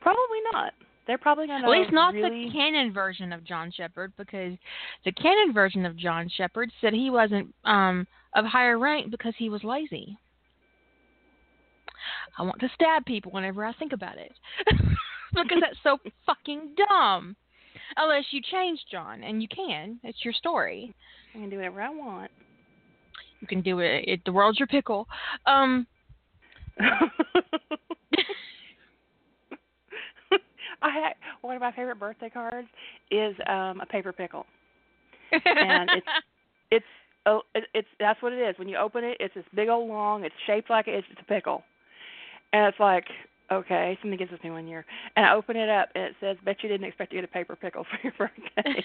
Probably 0.00 0.38
not. 0.52 0.72
They're 1.06 1.18
probably 1.18 1.46
going 1.46 1.62
to 1.62 1.66
At 1.66 1.70
least 1.70 1.92
not 1.92 2.12
really... 2.12 2.44
the 2.44 2.52
canon 2.52 2.92
version 2.92 3.32
of 3.32 3.42
John 3.42 3.72
Sheppard, 3.74 4.12
because 4.18 4.52
the 5.06 5.12
canon 5.12 5.54
version 5.54 5.86
of 5.86 5.96
John 5.96 6.28
Sheppard 6.36 6.70
said 6.80 6.92
he 6.92 7.08
wasn't 7.08 7.54
um, 7.64 8.06
of 8.34 8.44
higher 8.44 8.78
rank 8.78 9.10
because 9.10 9.32
he 9.38 9.48
was 9.48 9.64
lazy. 9.64 10.18
I 12.38 12.42
want 12.42 12.60
to 12.60 12.68
stab 12.74 13.04
people 13.04 13.32
whenever 13.32 13.64
I 13.64 13.72
think 13.74 13.92
about 13.92 14.16
it. 14.16 14.32
because 15.32 15.58
that's 15.60 15.78
so 15.82 15.98
fucking 16.26 16.74
dumb. 16.76 17.36
Unless 17.96 18.24
you 18.30 18.40
change 18.50 18.80
John, 18.90 19.22
and 19.22 19.40
you 19.42 19.48
can. 19.48 19.98
It's 20.02 20.24
your 20.24 20.34
story. 20.34 20.94
I 21.34 21.38
can 21.38 21.50
do 21.50 21.56
whatever 21.56 21.80
I 21.80 21.90
want. 21.90 22.30
You 23.40 23.46
can 23.46 23.62
do 23.62 23.78
it. 23.80 24.04
it 24.06 24.20
the 24.24 24.32
world's 24.32 24.58
your 24.58 24.66
pickle. 24.66 25.06
Um. 25.46 25.86
I 30.80 30.90
had, 30.90 31.14
one 31.40 31.56
of 31.56 31.60
my 31.60 31.72
favorite 31.72 31.98
birthday 31.98 32.30
cards 32.30 32.68
is 33.10 33.34
um 33.48 33.80
a 33.80 33.86
paper 33.86 34.12
pickle, 34.12 34.46
and 35.32 35.90
it's 35.90 36.06
it's 36.70 36.86
oh 37.26 37.42
it, 37.54 37.64
it's 37.74 37.88
that's 37.98 38.22
what 38.22 38.32
it 38.32 38.40
is. 38.48 38.56
When 38.58 38.68
you 38.68 38.76
open 38.76 39.02
it, 39.02 39.16
it's 39.18 39.34
this 39.34 39.44
big 39.54 39.68
old 39.68 39.88
long. 39.88 40.24
It's 40.24 40.34
shaped 40.46 40.70
like 40.70 40.86
it's, 40.86 41.06
it's 41.10 41.20
a 41.20 41.24
pickle, 41.24 41.64
and 42.52 42.66
it's 42.66 42.80
like 42.80 43.04
okay, 43.50 43.98
somebody 44.02 44.18
gives 44.18 44.30
this 44.30 44.42
me 44.44 44.50
one 44.50 44.66
year, 44.68 44.84
and 45.16 45.24
I 45.24 45.34
open 45.34 45.56
it 45.56 45.68
up 45.68 45.88
and 45.94 46.04
it 46.04 46.14
says, 46.20 46.36
"Bet 46.44 46.62
you 46.62 46.68
didn't 46.68 46.86
expect 46.86 47.10
to 47.10 47.16
get 47.16 47.24
a 47.24 47.28
paper 47.28 47.56
pickle 47.56 47.84
for 47.84 47.98
your 48.02 48.12
birthday." 48.12 48.84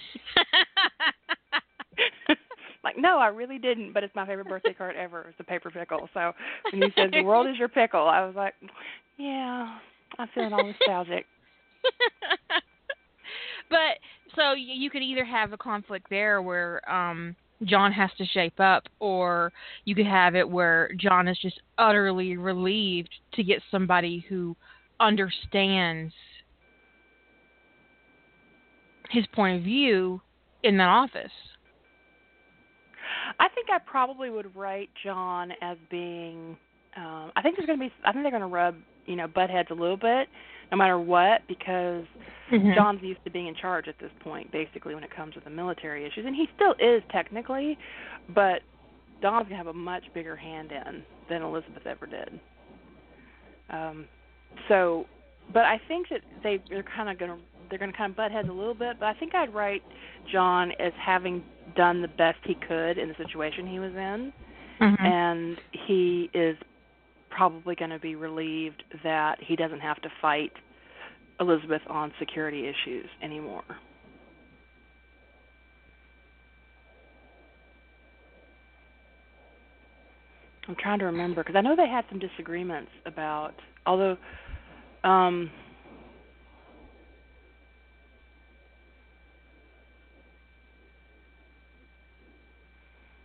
like, 2.84 2.98
no, 2.98 3.20
I 3.20 3.28
really 3.28 3.60
didn't, 3.60 3.94
but 3.94 4.04
it's 4.04 4.16
my 4.16 4.26
favorite 4.26 4.48
birthday 4.48 4.74
card 4.74 4.96
ever. 4.96 5.28
It's 5.30 5.40
a 5.40 5.44
paper 5.44 5.70
pickle. 5.70 6.10
So 6.14 6.34
when 6.72 6.82
he 6.84 6.90
says, 6.96 7.12
"The 7.12 7.24
world 7.24 7.48
is 7.48 7.58
your 7.58 7.70
pickle," 7.70 8.08
I 8.08 8.26
was 8.26 8.36
like, 8.36 8.54
"Yeah, 9.18 9.78
I'm 10.18 10.28
feeling 10.34 10.54
all 10.54 10.66
nostalgic." 10.66 11.26
but 13.70 13.98
so 14.36 14.54
you 14.54 14.90
could 14.90 15.02
either 15.02 15.26
have 15.26 15.54
a 15.54 15.58
conflict 15.58 16.08
there 16.10 16.42
where 16.42 16.90
um 16.90 17.36
John 17.66 17.92
has 17.92 18.10
to 18.18 18.26
shape 18.26 18.60
up, 18.60 18.84
or 19.00 19.52
you 19.86 19.96
could 19.96 20.06
have 20.06 20.36
it 20.36 20.48
where 20.48 20.92
John 20.98 21.28
is 21.28 21.38
just 21.42 21.62
utterly 21.78 22.38
relieved 22.38 23.14
to 23.34 23.44
get 23.44 23.62
somebody 23.72 24.26
who 24.30 24.56
understands 25.00 26.14
his 29.10 29.26
point 29.34 29.58
of 29.58 29.64
view 29.64 30.22
in 30.64 30.78
that 30.78 30.90
office. 30.90 31.32
I 33.40 33.48
think 33.50 33.68
I 33.72 33.80
probably 33.80 34.30
would 34.30 34.56
rate 34.56 34.90
John 35.04 35.52
as 35.62 35.78
being. 35.90 36.58
Um, 36.96 37.32
I 37.36 37.42
think 37.42 37.58
there's 37.58 37.68
going 37.68 37.80
to 37.80 37.86
be. 37.86 37.94
I 38.06 38.12
think 38.12 38.24
they're 38.24 38.32
going 38.32 38.42
to 38.42 38.48
rub 38.48 38.76
you 39.06 39.16
know 39.16 39.28
butt 39.28 39.50
heads 39.50 39.70
a 39.72 39.74
little 39.74 39.98
bit 39.98 40.28
no 40.74 40.78
matter 40.78 40.98
what 40.98 41.42
because 41.48 42.04
mm-hmm. 42.52 42.72
John's 42.76 43.04
used 43.04 43.24
to 43.26 43.30
being 43.30 43.46
in 43.46 43.54
charge 43.54 43.88
at 43.88 43.94
this 44.00 44.10
point 44.22 44.52
basically 44.52 44.96
when 44.96 45.04
it 45.04 45.16
comes 45.16 45.36
to 45.36 45.40
the 45.42 45.52
military 45.52 46.04
issues 46.04 46.26
and 46.26 46.36
he 46.36 46.48
still 46.56 46.74
is 46.80 47.04
technically 47.12 47.78
but 48.34 48.62
Don's 49.22 49.44
gonna 49.44 49.58
have 49.58 49.68
a 49.68 49.74
much 49.74 50.04
bigger 50.16 50.36
hand 50.36 50.72
in 50.72 51.04
than 51.30 51.44
Elizabeth 51.44 51.86
ever 51.86 52.08
did. 52.08 52.40
Um 53.70 54.06
so 54.68 55.06
but 55.54 55.64
I 55.66 55.80
think 55.88 56.08
that 56.10 56.22
they 56.42 56.60
they're 56.70 56.82
kind 56.82 57.08
of 57.08 57.20
gonna 57.20 57.38
they're 57.70 57.78
gonna 57.78 57.94
kind 57.94 58.10
of 58.10 58.18
butt 58.18 58.32
heads 58.32 58.50
a 58.50 58.54
little 58.54 58.74
bit, 58.74 59.00
but 59.00 59.06
I 59.06 59.14
think 59.14 59.36
I'd 59.36 59.54
write 59.54 59.84
John 60.32 60.72
as 60.80 60.92
having 61.00 61.44
done 61.76 62.02
the 62.02 62.08
best 62.08 62.40
he 62.46 62.56
could 62.56 62.98
in 62.98 63.10
the 63.10 63.16
situation 63.16 63.68
he 63.68 63.80
was 63.80 63.92
in, 63.92 64.34
mm-hmm. 64.82 65.06
and 65.06 65.58
he 65.88 66.32
is 66.34 66.58
probably 67.30 67.76
going 67.76 67.90
to 67.90 68.00
be 68.00 68.16
relieved 68.16 68.84
that 69.04 69.38
he 69.42 69.56
doesn't 69.56 69.80
have 69.80 70.02
to 70.02 70.10
fight 70.22 70.52
Elizabeth 71.44 71.82
on 71.90 72.12
security 72.20 72.68
issues 72.68 73.08
anymore. 73.22 73.64
I'm 80.68 80.76
trying 80.76 81.00
to 81.00 81.06
remember 81.06 81.44
because 81.44 81.58
I 81.58 81.62
know 81.62 81.76
they 81.76 81.90
had 81.90 82.06
some 82.10 82.20
disagreements 82.20 82.90
about, 83.06 83.54
although, 83.86 84.18
um, 85.04 85.52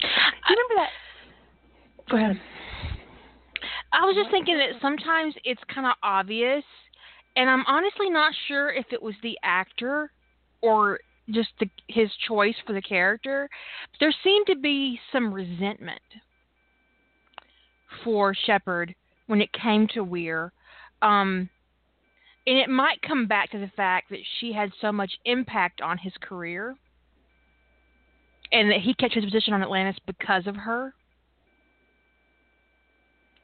Do 0.00 0.54
you 0.54 0.64
remember 0.68 0.88
that? 0.88 2.10
Go 2.10 2.16
ahead. 2.16 2.40
I 3.92 4.04
was 4.04 4.16
just 4.16 4.30
thinking 4.30 4.56
that 4.58 4.80
sometimes 4.80 5.34
it's 5.44 5.60
kind 5.72 5.86
of 5.86 5.92
obvious, 6.02 6.64
and 7.38 7.48
I'm 7.48 7.64
honestly 7.68 8.10
not 8.10 8.34
sure 8.48 8.68
if 8.72 8.86
it 8.90 9.00
was 9.00 9.14
the 9.22 9.38
actor 9.44 10.10
or 10.60 10.98
just 11.30 11.50
the, 11.60 11.70
his 11.86 12.10
choice 12.26 12.56
for 12.66 12.72
the 12.72 12.82
character. 12.82 13.48
There 14.00 14.12
seemed 14.24 14.48
to 14.48 14.56
be 14.56 14.98
some 15.12 15.32
resentment 15.32 16.02
for 18.02 18.34
Sheppard 18.34 18.92
when 19.28 19.40
it 19.40 19.50
came 19.52 19.86
to 19.94 20.02
Weir. 20.02 20.52
Um, 21.00 21.48
and 22.44 22.58
it 22.58 22.68
might 22.68 23.02
come 23.02 23.28
back 23.28 23.52
to 23.52 23.58
the 23.58 23.70
fact 23.76 24.10
that 24.10 24.18
she 24.40 24.52
had 24.52 24.72
so 24.80 24.90
much 24.90 25.12
impact 25.24 25.80
on 25.80 25.96
his 25.96 26.14
career 26.20 26.74
and 28.50 28.68
that 28.70 28.80
he 28.80 28.94
kept 28.94 29.14
his 29.14 29.24
position 29.24 29.54
on 29.54 29.62
Atlantis 29.62 29.96
because 30.06 30.48
of 30.48 30.56
her 30.56 30.92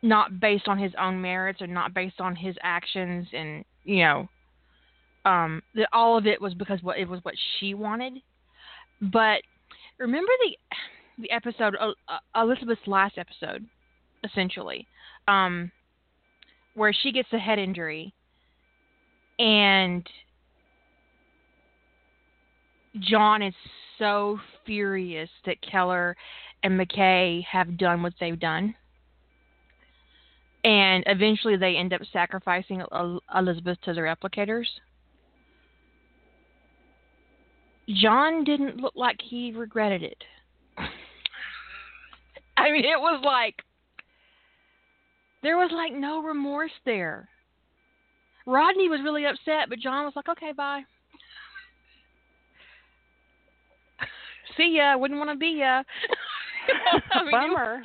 not 0.03 0.41
based 0.41 0.67
on 0.67 0.79
his 0.79 0.93
own 1.01 1.23
merits 1.23 1.63
or 1.63 1.67
not 1.67 1.95
based 1.95 2.21
on 2.21 2.35
his 2.35 2.57
actions 2.63 3.27
and 3.33 3.65
you 3.85 4.03
know 4.03 4.29
um 5.25 5.63
that 5.75 5.89
all 5.93 6.19
of 6.19 6.27
it 6.27 6.41
was 6.41 6.55
because 6.55 6.83
what 6.83 6.99
it 6.99 7.09
was 7.09 7.21
what 7.23 7.35
she 7.59 7.75
wanted. 7.75 8.15
But 9.01 9.43
remember 9.99 10.33
the 10.43 11.23
the 11.23 11.31
episode 11.31 11.77
uh, 11.81 11.93
Elizabeth's 12.35 12.87
last 12.87 13.19
episode 13.19 13.65
essentially 14.25 14.87
um 15.29 15.71
where 16.75 16.93
she 16.93 17.13
gets 17.13 17.29
a 17.33 17.39
head 17.39 17.59
injury 17.59 18.13
and 19.39 20.09
John 23.01 23.43
is 23.43 23.55
so 23.99 24.39
furious 24.65 25.31
that 25.47 25.57
Keller 25.63 26.17
and 26.63 26.79
McKay 26.79 27.45
have 27.45 27.77
done 27.77 28.03
what 28.03 28.15
they've 28.21 28.39
done 28.39 28.75
and 30.65 31.05
eventually 31.07 31.57
they 31.57 31.77
end 31.77 31.93
up 31.93 32.01
sacrificing 32.13 32.83
Elizabeth 33.35 33.79
to 33.83 33.93
the 33.93 34.01
replicators. 34.01 34.67
John 37.89 38.45
didn't 38.45 38.79
look 38.79 38.95
like 38.97 39.21
he 39.23 39.53
regretted 39.53 40.03
it. 40.03 40.25
I 42.57 42.73
mean, 42.73 42.85
it 42.85 42.99
was 42.99 43.21
like 43.23 43.57
there 45.43 45.59
was 45.59 45.71
like 45.73 45.93
no 45.93 46.23
remorse 46.23 46.73
there. 46.87 47.29
Rodney 48.47 48.89
was 48.89 49.01
really 49.05 49.27
upset, 49.27 49.69
but 49.69 49.79
John 49.79 50.05
was 50.05 50.15
like, 50.17 50.31
"Okay, 50.31 50.53
bye. 50.53 50.83
See 54.57 54.77
ya. 54.77 54.97
Wouldn't 54.97 55.19
want 55.19 55.31
to 55.31 55.37
be 55.37 55.59
ya." 55.59 55.83
I 57.13 57.23
mean, 57.23 57.31
Bummer. 57.31 57.83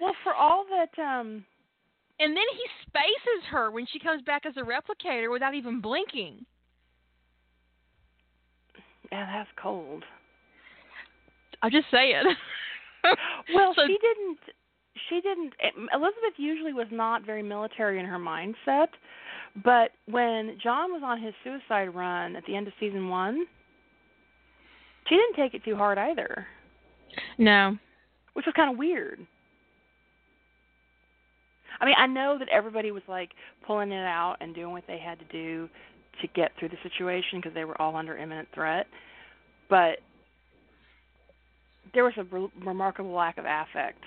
Well, 0.00 0.14
for 0.24 0.34
all 0.34 0.64
that 0.70 1.02
um 1.02 1.44
and 2.20 2.36
then 2.36 2.44
he 2.52 2.64
spaces 2.86 3.48
her 3.50 3.70
when 3.70 3.86
she 3.90 3.98
comes 3.98 4.22
back 4.22 4.44
as 4.44 4.54
a 4.58 4.60
replicator 4.60 5.32
without 5.32 5.54
even 5.54 5.80
blinking. 5.80 6.44
Yeah, 9.10 9.26
that's 9.26 9.48
cold. 9.60 10.04
I'm 11.62 11.70
just 11.70 11.86
saying. 11.90 12.22
well, 13.54 13.72
so, 13.74 13.86
she 13.86 13.96
didn't. 14.00 14.38
She 15.08 15.20
didn't. 15.22 15.54
Eh, 15.62 15.70
Elizabeth 15.94 16.34
usually 16.36 16.74
was 16.74 16.86
not 16.90 17.24
very 17.24 17.42
military 17.42 17.98
in 17.98 18.04
her 18.04 18.18
mindset, 18.18 18.88
but 19.64 19.90
when 20.06 20.58
John 20.62 20.92
was 20.92 21.02
on 21.02 21.20
his 21.20 21.32
suicide 21.42 21.94
run 21.94 22.36
at 22.36 22.44
the 22.46 22.54
end 22.54 22.66
of 22.68 22.74
season 22.78 23.08
one, 23.08 23.46
she 25.08 25.16
didn't 25.16 25.36
take 25.36 25.54
it 25.54 25.64
too 25.64 25.74
hard 25.74 25.96
either. 25.96 26.46
No. 27.38 27.78
Which 28.34 28.46
was 28.46 28.54
kind 28.54 28.70
of 28.70 28.78
weird. 28.78 29.26
I 31.80 31.86
mean, 31.86 31.94
I 31.96 32.06
know 32.06 32.36
that 32.38 32.48
everybody 32.48 32.90
was 32.90 33.02
like 33.08 33.30
pulling 33.66 33.92
it 33.92 34.04
out 34.04 34.36
and 34.40 34.54
doing 34.54 34.72
what 34.72 34.84
they 34.86 34.98
had 34.98 35.18
to 35.18 35.24
do 35.26 35.68
to 36.20 36.28
get 36.28 36.52
through 36.58 36.68
the 36.68 36.76
situation 36.82 37.40
because 37.40 37.54
they 37.54 37.64
were 37.64 37.80
all 37.80 37.96
under 37.96 38.16
imminent 38.16 38.48
threat, 38.54 38.86
but 39.68 39.98
there 41.94 42.04
was 42.04 42.12
a 42.18 42.24
re- 42.24 42.52
remarkable 42.64 43.12
lack 43.12 43.38
of 43.38 43.44
affect. 43.46 44.02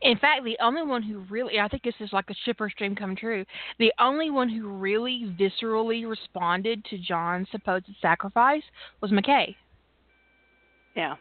In 0.00 0.18
fact, 0.18 0.42
the 0.44 0.56
only 0.60 0.82
one 0.82 1.02
who 1.02 1.20
really, 1.30 1.60
I 1.60 1.68
think 1.68 1.84
this 1.84 1.94
is 2.00 2.12
like 2.12 2.28
a 2.30 2.34
shipper's 2.44 2.72
dream 2.76 2.96
come 2.96 3.14
true, 3.14 3.44
the 3.78 3.92
only 4.00 4.30
one 4.30 4.48
who 4.48 4.68
really 4.68 5.36
viscerally 5.38 6.08
responded 6.08 6.84
to 6.86 6.98
John's 6.98 7.46
supposed 7.52 7.86
sacrifice 8.00 8.62
was 9.00 9.12
McKay. 9.12 9.54
Yeah 10.96 11.14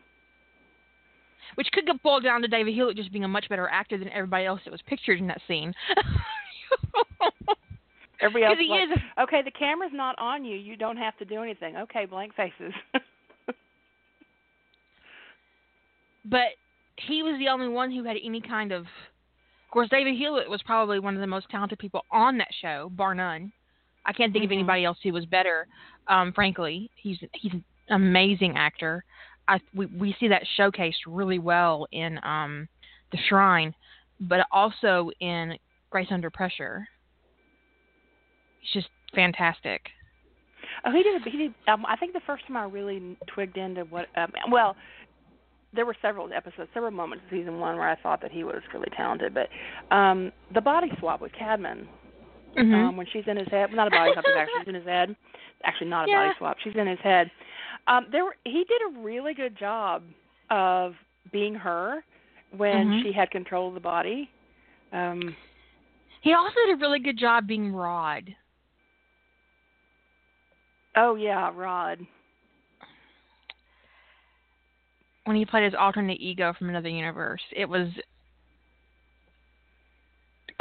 which 1.55 1.67
could 1.71 1.85
get 1.85 2.01
boiled 2.03 2.23
down 2.23 2.41
to 2.41 2.47
David 2.47 2.73
Hewlett 2.73 2.97
just 2.97 3.11
being 3.11 3.23
a 3.23 3.27
much 3.27 3.47
better 3.49 3.67
actor 3.67 3.97
than 3.97 4.09
everybody 4.09 4.45
else 4.45 4.61
that 4.65 4.71
was 4.71 4.81
pictured 4.87 5.19
in 5.19 5.27
that 5.27 5.41
scene. 5.47 5.73
Everybody 8.21 8.69
else 8.69 8.99
okay. 9.23 9.41
The 9.43 9.51
camera's 9.51 9.91
not 9.93 10.15
on 10.19 10.45
you. 10.45 10.55
You 10.55 10.75
don't 10.77 10.97
have 10.97 11.17
to 11.17 11.25
do 11.25 11.41
anything. 11.41 11.75
Okay, 11.75 12.05
blank 12.05 12.35
faces. 12.35 12.71
but 16.25 16.49
he 16.97 17.23
was 17.23 17.39
the 17.39 17.47
only 17.47 17.67
one 17.67 17.91
who 17.91 18.03
had 18.03 18.17
any 18.23 18.41
kind 18.41 18.71
of. 18.71 18.83
Of 18.83 19.73
course, 19.73 19.89
David 19.89 20.17
Hewlett 20.17 20.49
was 20.49 20.61
probably 20.63 20.99
one 20.99 21.15
of 21.15 21.21
the 21.21 21.27
most 21.27 21.49
talented 21.49 21.79
people 21.79 22.03
on 22.11 22.37
that 22.37 22.49
show, 22.61 22.91
bar 22.93 23.15
none. 23.15 23.51
I 24.05 24.11
can't 24.13 24.33
think 24.33 24.43
mm-hmm. 24.43 24.51
of 24.51 24.57
anybody 24.57 24.85
else 24.85 24.97
who 25.01 25.13
was 25.13 25.25
better. 25.25 25.67
Um, 26.07 26.33
frankly, 26.33 26.91
he's 26.95 27.17
he's 27.33 27.53
an 27.53 27.63
amazing 27.89 28.55
actor. 28.55 29.03
I 29.51 29.59
we 29.75 29.85
we 29.87 30.15
see 30.19 30.29
that 30.29 30.43
showcased 30.57 31.03
really 31.05 31.39
well 31.39 31.85
in 31.91 32.19
um, 32.23 32.67
The 33.11 33.17
Shrine, 33.27 33.75
but 34.21 34.45
also 34.51 35.11
in 35.19 35.57
Grace 35.89 36.07
Under 36.09 36.29
Pressure. 36.29 36.87
He's 38.61 38.81
just 38.81 38.89
fantastic. 39.13 39.81
Oh, 40.85 40.91
he 40.91 41.03
did. 41.03 41.21
He 41.23 41.37
did. 41.37 41.53
Um, 41.67 41.85
I 41.85 41.97
think 41.97 42.13
the 42.13 42.21
first 42.25 42.47
time 42.47 42.55
I 42.55 42.63
really 42.63 43.17
twigged 43.27 43.57
into 43.57 43.81
what. 43.83 44.07
Um, 44.15 44.31
well, 44.49 44.75
there 45.73 45.85
were 45.85 45.95
several 46.01 46.29
episodes, 46.33 46.69
several 46.73 46.91
moments 46.91 47.25
in 47.29 47.39
season 47.39 47.59
one 47.59 47.75
where 47.75 47.89
I 47.89 47.95
thought 47.97 48.21
that 48.21 48.31
he 48.31 48.43
was 48.43 48.61
really 48.73 48.89
talented. 48.95 49.33
But 49.33 49.49
um 49.95 50.31
the 50.53 50.61
body 50.61 50.91
swap 50.99 51.21
with 51.21 51.31
Cadman, 51.33 51.87
mm-hmm. 52.57 52.73
um, 52.73 52.97
when 52.97 53.07
she's 53.11 53.23
in 53.27 53.37
his 53.37 53.47
head, 53.49 53.71
not 53.73 53.87
a 53.87 53.91
body 53.91 54.11
swap, 54.13 54.25
actually 54.37 54.59
she's 54.59 54.67
in 54.67 54.75
his 54.75 54.85
head. 54.85 55.15
Actually, 55.63 55.89
not 55.89 56.07
a 56.07 56.11
yeah. 56.11 56.27
body 56.27 56.33
swap. 56.37 56.57
She's 56.63 56.75
in 56.75 56.87
his 56.87 56.99
head. 56.99 57.29
Um, 57.87 58.07
there, 58.11 58.25
were, 58.25 58.35
he 58.45 58.63
did 58.63 58.81
a 58.89 58.99
really 59.01 59.33
good 59.33 59.57
job 59.57 60.03
of 60.49 60.93
being 61.31 61.53
her 61.55 62.03
when 62.55 62.87
mm-hmm. 62.87 63.01
she 63.03 63.13
had 63.13 63.29
control 63.31 63.67
of 63.67 63.73
the 63.73 63.79
body. 63.79 64.29
Um, 64.91 65.35
he 66.21 66.33
also 66.33 66.53
did 66.65 66.75
a 66.75 66.79
really 66.79 66.99
good 66.99 67.17
job 67.17 67.47
being 67.47 67.73
Rod. 67.73 68.29
Oh 70.95 71.15
yeah, 71.15 71.51
Rod. 71.55 71.99
When 75.25 75.35
he 75.35 75.45
played 75.45 75.63
his 75.63 75.73
alternate 75.79 76.19
ego 76.19 76.53
from 76.57 76.69
another 76.69 76.89
universe, 76.89 77.41
it 77.55 77.65
was 77.65 77.87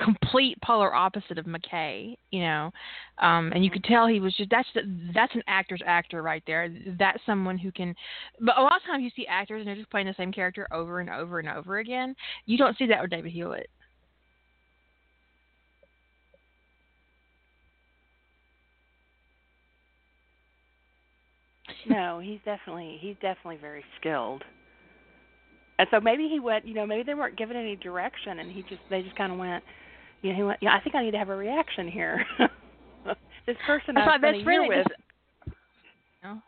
complete 0.04 0.56
polar 0.62 0.94
opposite 0.94 1.38
of 1.38 1.46
McKay, 1.46 2.16
you 2.30 2.40
know, 2.40 2.70
um, 3.18 3.52
and 3.52 3.64
you 3.64 3.70
could 3.70 3.84
tell 3.84 4.06
he 4.06 4.20
was 4.20 4.34
just 4.36 4.50
that's 4.50 4.68
that's 5.14 5.34
an 5.34 5.42
actor's 5.46 5.82
actor 5.86 6.22
right 6.22 6.42
there. 6.46 6.68
That's 6.98 7.20
someone 7.26 7.58
who 7.58 7.72
can. 7.72 7.94
But 8.40 8.58
a 8.58 8.62
lot 8.62 8.76
of 8.76 8.82
times 8.84 9.04
you 9.04 9.10
see 9.14 9.26
actors 9.26 9.60
and 9.60 9.68
they're 9.68 9.76
just 9.76 9.90
playing 9.90 10.06
the 10.06 10.14
same 10.16 10.32
character 10.32 10.66
over 10.72 11.00
and 11.00 11.10
over 11.10 11.38
and 11.38 11.48
over 11.48 11.78
again. 11.78 12.14
You 12.46 12.58
don't 12.58 12.76
see 12.78 12.86
that 12.86 13.00
with 13.02 13.10
David 13.10 13.32
Hewlett. 13.32 13.68
no, 21.88 22.20
he's 22.20 22.40
definitely 22.44 22.98
he's 23.00 23.16
definitely 23.20 23.58
very 23.60 23.84
skilled. 23.98 24.44
And 25.78 25.88
so 25.90 25.98
maybe 25.98 26.28
he 26.28 26.40
went, 26.40 26.66
you 26.66 26.74
know, 26.74 26.86
maybe 26.86 27.02
they 27.02 27.14
weren't 27.14 27.38
given 27.38 27.56
any 27.56 27.76
direction, 27.76 28.38
and 28.38 28.52
he 28.52 28.62
just 28.62 28.82
they 28.90 29.02
just 29.02 29.16
kind 29.16 29.32
of 29.32 29.38
went, 29.38 29.64
you 30.22 30.36
know, 30.36 30.54
yeah, 30.60 30.74
I 30.74 30.80
think 30.80 30.94
I 30.94 31.02
need 31.04 31.12
to 31.12 31.18
have 31.18 31.28
a 31.28 31.36
reaction 31.36 31.88
here. 31.88 32.24
this 33.46 33.56
person 33.66 33.94
That's 33.94 34.06
I've 34.06 34.06
my 34.06 34.18
spent 34.18 34.22
best 34.22 34.34
a 34.34 34.38
year 34.38 34.44
friend 34.44 34.68
with. 34.68 34.86
Just, 34.88 35.00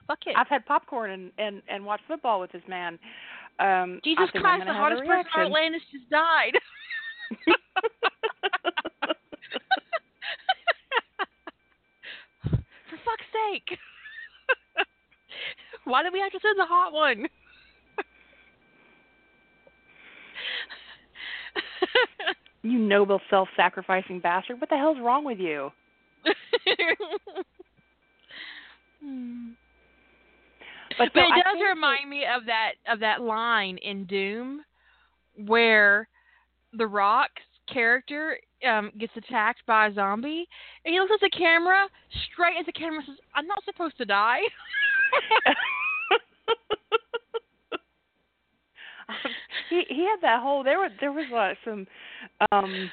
fuck 0.06 0.18
it. 0.26 0.34
I've 0.36 0.48
had 0.48 0.66
popcorn 0.66 1.10
and 1.10 1.32
and 1.38 1.62
and 1.68 1.84
watched 1.84 2.04
football 2.06 2.40
with 2.40 2.52
this 2.52 2.62
man. 2.68 2.98
Um, 3.58 4.00
Jesus 4.04 4.28
Christ, 4.32 4.66
the 4.66 4.72
hottest 4.72 5.02
person 5.04 5.26
on 5.36 5.46
Atlantis 5.46 5.82
just 5.90 6.08
died. 6.10 6.52
For 12.90 12.98
fuck's 13.04 13.24
sake. 13.32 13.78
Why 15.84 16.02
did 16.02 16.12
we 16.12 16.20
have 16.20 16.32
to 16.32 16.40
send 16.42 16.58
the 16.58 16.66
hot 16.66 16.92
one? 16.92 17.26
You 22.62 22.78
noble 22.78 23.20
self-sacrificing 23.30 24.20
bastard! 24.20 24.60
What 24.60 24.70
the 24.70 24.76
hell's 24.76 24.98
wrong 25.00 25.24
with 25.24 25.38
you? 25.38 25.70
But, 30.98 31.08
so 31.14 31.20
it 31.20 31.44
does 31.44 31.58
remind 31.74 32.08
me 32.08 32.24
of 32.24 32.44
that 32.46 32.72
of 32.86 33.00
that 33.00 33.22
line 33.22 33.78
in 33.78 34.04
Doom 34.04 34.60
where 35.46 36.08
the 36.74 36.86
Rock's 36.86 37.42
character 37.72 38.38
um, 38.68 38.92
gets 38.98 39.12
attacked 39.16 39.62
by 39.66 39.88
a 39.88 39.94
zombie, 39.94 40.46
and 40.84 40.92
he 40.92 41.00
looks 41.00 41.12
at 41.14 41.20
the 41.20 41.30
camera 41.36 41.88
straight 42.32 42.56
at 42.58 42.66
the 42.66 42.72
camera 42.72 42.98
and 42.98 43.06
says, 43.06 43.16
"I'm 43.34 43.46
not 43.46 43.64
supposed 43.64 43.96
to 43.98 44.04
die." 44.04 44.40
he 49.72 49.94
he 49.94 50.04
had 50.04 50.20
that 50.22 50.42
whole 50.42 50.62
there 50.62 50.78
was 50.78 50.90
there 51.00 51.12
was 51.12 51.26
like 51.32 51.56
some 51.64 51.86
um 52.52 52.90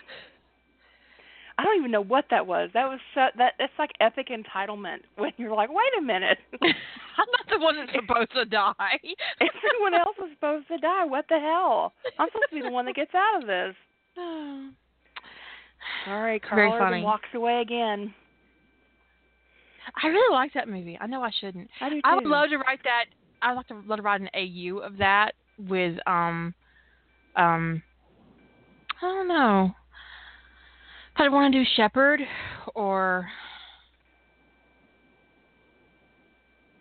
I 1.58 1.64
don't 1.64 1.78
even 1.78 1.92
know 1.92 2.04
what 2.04 2.24
that 2.32 2.48
was. 2.48 2.70
That 2.74 2.88
was 2.88 3.00
so, 3.14 3.26
that 3.38 3.56
that's 3.60 3.74
like 3.78 3.92
epic 4.00 4.30
entitlement 4.30 5.00
when 5.18 5.34
you're 5.36 5.54
like, 5.54 5.70
wait 5.70 5.92
a 5.98 6.02
minute, 6.02 6.38
I'm 6.62 7.28
not 7.32 7.50
the 7.50 7.60
one 7.60 7.76
that's 7.76 7.92
supposed 7.92 8.32
to 8.32 8.46
die. 8.46 8.74
Everyone 9.42 9.94
else 9.94 10.16
is 10.20 10.32
supposed 10.36 10.70
to 10.70 10.78
die. 10.78 11.04
What 11.04 11.26
the 11.28 11.40
hell? 11.40 11.92
I'm 12.18 12.30
supposed 12.30 12.50
to 12.52 12.56
be 12.56 12.62
the 12.62 12.72
one 12.72 12.86
that 12.86 12.96
gets 12.96 13.12
out 13.14 13.42
of 13.42 13.48
this. 13.48 13.76
All 16.08 16.22
right. 16.22 16.42
Urban 16.50 17.04
walks 17.04 17.28
away 17.34 17.60
again. 17.62 18.14
I 20.02 20.08
really 20.08 20.34
like 20.34 20.54
that 20.54 20.70
movie. 20.70 20.98
I 21.02 21.08
know 21.08 21.22
I 21.22 21.32
shouldn't. 21.42 21.70
I 21.82 21.90
do 21.90 21.96
too. 21.96 22.02
I 22.06 22.16
would 22.16 22.26
love 22.26 22.50
to 22.52 22.58
write 22.58 22.84
that. 22.84 23.06
I'd 23.42 23.54
like 23.54 23.68
to 23.68 23.82
love 23.86 23.98
to 23.98 24.04
write 24.04 24.22
an 24.22 24.30
AU 24.34 24.78
of 24.78 24.98
that 24.98 25.32
with 25.68 25.98
um 26.08 26.54
um 27.40 27.82
I 29.02 29.06
don't 29.06 29.28
know. 29.28 29.72
I 31.16 31.30
want 31.30 31.54
to 31.54 31.60
do 31.60 31.70
Sheppard 31.76 32.22
or 32.76 33.28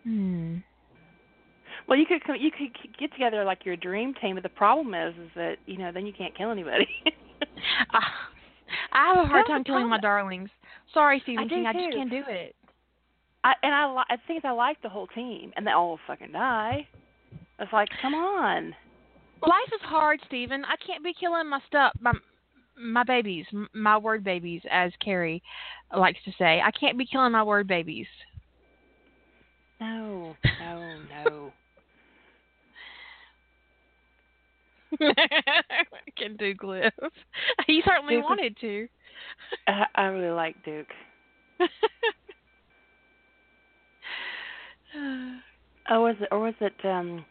hmm. 0.03 0.57
Well, 1.87 1.97
you 1.97 2.05
could 2.05 2.21
you 2.39 2.51
could 2.51 2.97
get 2.99 3.11
together 3.13 3.43
like 3.43 3.65
your 3.65 3.75
dream 3.75 4.13
team, 4.21 4.35
but 4.35 4.43
the 4.43 4.49
problem 4.49 4.93
is, 4.93 5.15
is 5.15 5.31
that 5.35 5.55
you 5.65 5.77
know 5.77 5.91
then 5.91 6.05
you 6.05 6.13
can't 6.13 6.37
kill 6.37 6.51
anybody. 6.51 6.87
I, 7.91 7.99
I 8.91 9.07
have 9.07 9.25
a 9.25 9.27
hard 9.27 9.41
That's 9.41 9.49
time 9.49 9.63
killing 9.63 9.89
my 9.89 9.99
darlings. 9.99 10.49
Sorry, 10.93 11.19
Stephen 11.23 11.45
I 11.45 11.47
King. 11.47 11.65
I 11.65 11.73
just 11.73 11.95
can't 11.95 12.09
do 12.09 12.23
it. 12.27 12.55
I, 13.43 13.53
and 13.63 13.73
I, 13.73 14.03
I 14.09 14.17
think 14.27 14.43
I 14.43 14.51
like 14.51 14.81
the 14.81 14.89
whole 14.89 15.07
team, 15.07 15.53
and 15.55 15.65
they 15.65 15.71
all 15.71 15.97
fucking 16.05 16.33
die. 16.33 16.85
It's 17.57 17.71
like, 17.71 17.89
come 18.01 18.13
on. 18.13 18.75
Life 19.41 19.73
is 19.73 19.81
hard, 19.83 20.19
Stephen. 20.27 20.65
I 20.65 20.75
can't 20.85 21.03
be 21.03 21.13
killing 21.17 21.49
my 21.49 21.59
stuff, 21.67 21.93
my 21.99 22.13
my 22.77 23.03
babies, 23.03 23.45
my 23.73 23.97
word 23.97 24.23
babies, 24.23 24.61
as 24.71 24.91
Carrie 25.03 25.43
likes 25.95 26.19
to 26.23 26.31
say. 26.37 26.61
I 26.63 26.71
can't 26.71 26.97
be 26.97 27.05
killing 27.05 27.33
my 27.33 27.43
word 27.43 27.67
babies. 27.67 28.07
No, 29.81 30.35
no, 30.59 30.97
no. 31.09 31.53
can 36.17 36.35
do 36.37 36.55
Cliff. 36.55 36.93
He 37.67 37.81
certainly 37.85 38.15
Duke 38.15 38.23
wanted 38.23 38.57
to. 38.61 38.87
I, 39.67 39.83
I 39.95 40.03
really 40.05 40.33
like 40.33 40.55
Duke. 40.63 40.87
Oh, 45.91 46.01
was 46.01 46.15
it 46.19 46.27
or 46.31 46.39
was 46.39 46.53
it 46.61 46.73
um 46.83 47.25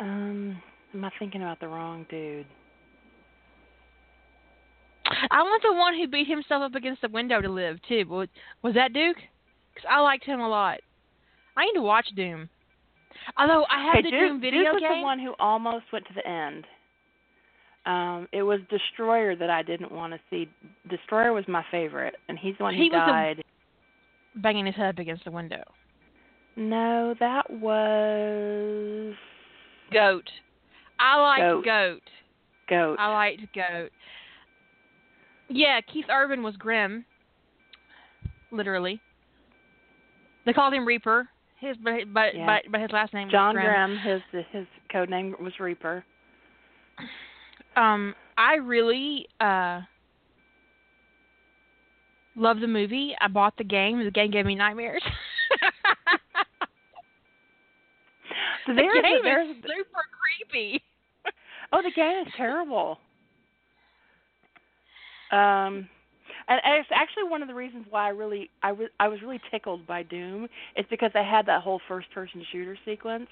um 0.00 0.60
am 0.94 1.04
I 1.04 1.10
thinking 1.18 1.42
about 1.42 1.60
the 1.60 1.68
wrong 1.68 2.06
dude? 2.10 2.46
I 5.30 5.42
want 5.42 5.62
the 5.62 5.72
one 5.74 5.96
who 5.96 6.06
beat 6.08 6.26
himself 6.28 6.62
up 6.62 6.74
against 6.74 7.02
the 7.02 7.08
window 7.08 7.40
to 7.40 7.48
live 7.48 7.78
too. 7.88 8.04
Was 8.08 8.28
was 8.62 8.74
that 8.74 8.92
Duke? 8.92 9.16
Because 9.74 9.88
I 9.90 10.00
liked 10.00 10.24
him 10.24 10.40
a 10.40 10.48
lot. 10.48 10.78
I 11.56 11.64
need 11.66 11.74
to 11.74 11.82
watch 11.82 12.06
Doom. 12.16 12.48
Although 13.36 13.64
I 13.70 13.84
have 13.86 13.94
Okay, 13.96 14.02
the 14.02 14.10
Duke, 14.10 14.20
Doom 14.20 14.40
video 14.40 14.62
Duke 14.64 14.72
was 14.74 14.82
game. 14.82 14.98
the 14.98 15.02
one 15.02 15.18
who 15.18 15.34
almost 15.38 15.84
went 15.92 16.06
to 16.06 16.14
the 16.14 16.26
end. 16.26 16.64
Um, 17.86 18.28
it 18.32 18.42
was 18.42 18.60
Destroyer 18.70 19.34
that 19.36 19.50
I 19.50 19.62
didn't 19.62 19.90
want 19.92 20.12
to 20.12 20.20
see. 20.30 20.48
Destroyer 20.88 21.32
was 21.32 21.44
my 21.48 21.64
favorite, 21.70 22.14
and 22.28 22.38
he's 22.38 22.54
the 22.58 22.64
one 22.64 22.74
who 22.74 22.82
He 22.82 22.88
the- 22.88 22.96
died. 22.96 23.42
banging 24.36 24.66
his 24.66 24.74
head 24.76 24.86
up 24.94 24.98
against 24.98 25.24
the 25.24 25.30
window. 25.30 25.62
No, 26.56 27.14
that 27.20 27.50
was 27.50 29.14
Goat. 29.92 30.28
I 30.98 31.20
liked 31.20 31.40
Goat. 31.40 31.64
Goat. 31.64 32.02
Goat. 32.68 32.96
I 32.98 33.12
liked 33.12 33.42
Goat. 33.54 33.90
Yeah, 35.48 35.80
Keith 35.80 36.06
Urban 36.10 36.42
was 36.42 36.56
grim. 36.56 37.04
Literally. 38.52 39.00
They 40.46 40.52
called 40.52 40.74
him 40.74 40.86
Reaper. 40.86 41.28
His 41.58 41.76
but 41.82 41.92
but 42.12 42.34
Yeah. 42.34 42.46
but, 42.46 42.70
but 42.72 42.80
his 42.80 42.90
last 42.92 43.12
name 43.12 43.28
John 43.30 43.54
was 43.54 43.62
Grim. 43.62 43.98
Grimm, 44.02 44.22
his 44.32 44.44
his 44.50 44.66
code 44.90 45.10
name 45.10 45.34
was 45.40 45.52
Reaper. 45.60 46.04
Um, 47.76 48.14
I 48.38 48.54
really 48.54 49.26
uh 49.40 49.82
love 52.36 52.60
the 52.60 52.66
movie. 52.66 53.14
I 53.20 53.28
bought 53.28 53.56
the 53.58 53.64
game. 53.64 54.02
The 54.02 54.10
game 54.10 54.30
gave 54.30 54.46
me 54.46 54.54
nightmares. 54.54 55.02
So 58.30 58.44
the 58.66 58.74
there's 58.74 59.02
game 59.02 59.20
there's 59.22 59.50
is 59.50 59.62
super 59.62 60.02
creepy. 60.20 60.82
oh 61.72 61.82
the 61.82 61.90
game 61.92 62.26
is 62.26 62.32
terrible. 62.36 62.98
Um, 65.30 65.88
And, 66.48 66.60
it's 66.64 66.88
actually 66.92 67.24
one 67.24 67.42
of 67.42 67.48
the 67.48 67.54
reasons 67.54 67.86
why 67.90 68.06
I 68.06 68.08
really 68.10 68.50
I 68.62 68.72
was 68.72 68.88
I 68.98 69.08
was 69.08 69.20
really 69.22 69.40
tickled 69.50 69.86
by 69.86 70.02
Doom. 70.02 70.48
It's 70.76 70.88
because 70.90 71.10
they 71.14 71.24
had 71.24 71.46
that 71.46 71.62
whole 71.62 71.80
first 71.88 72.10
person 72.12 72.44
shooter 72.50 72.76
sequence. 72.84 73.28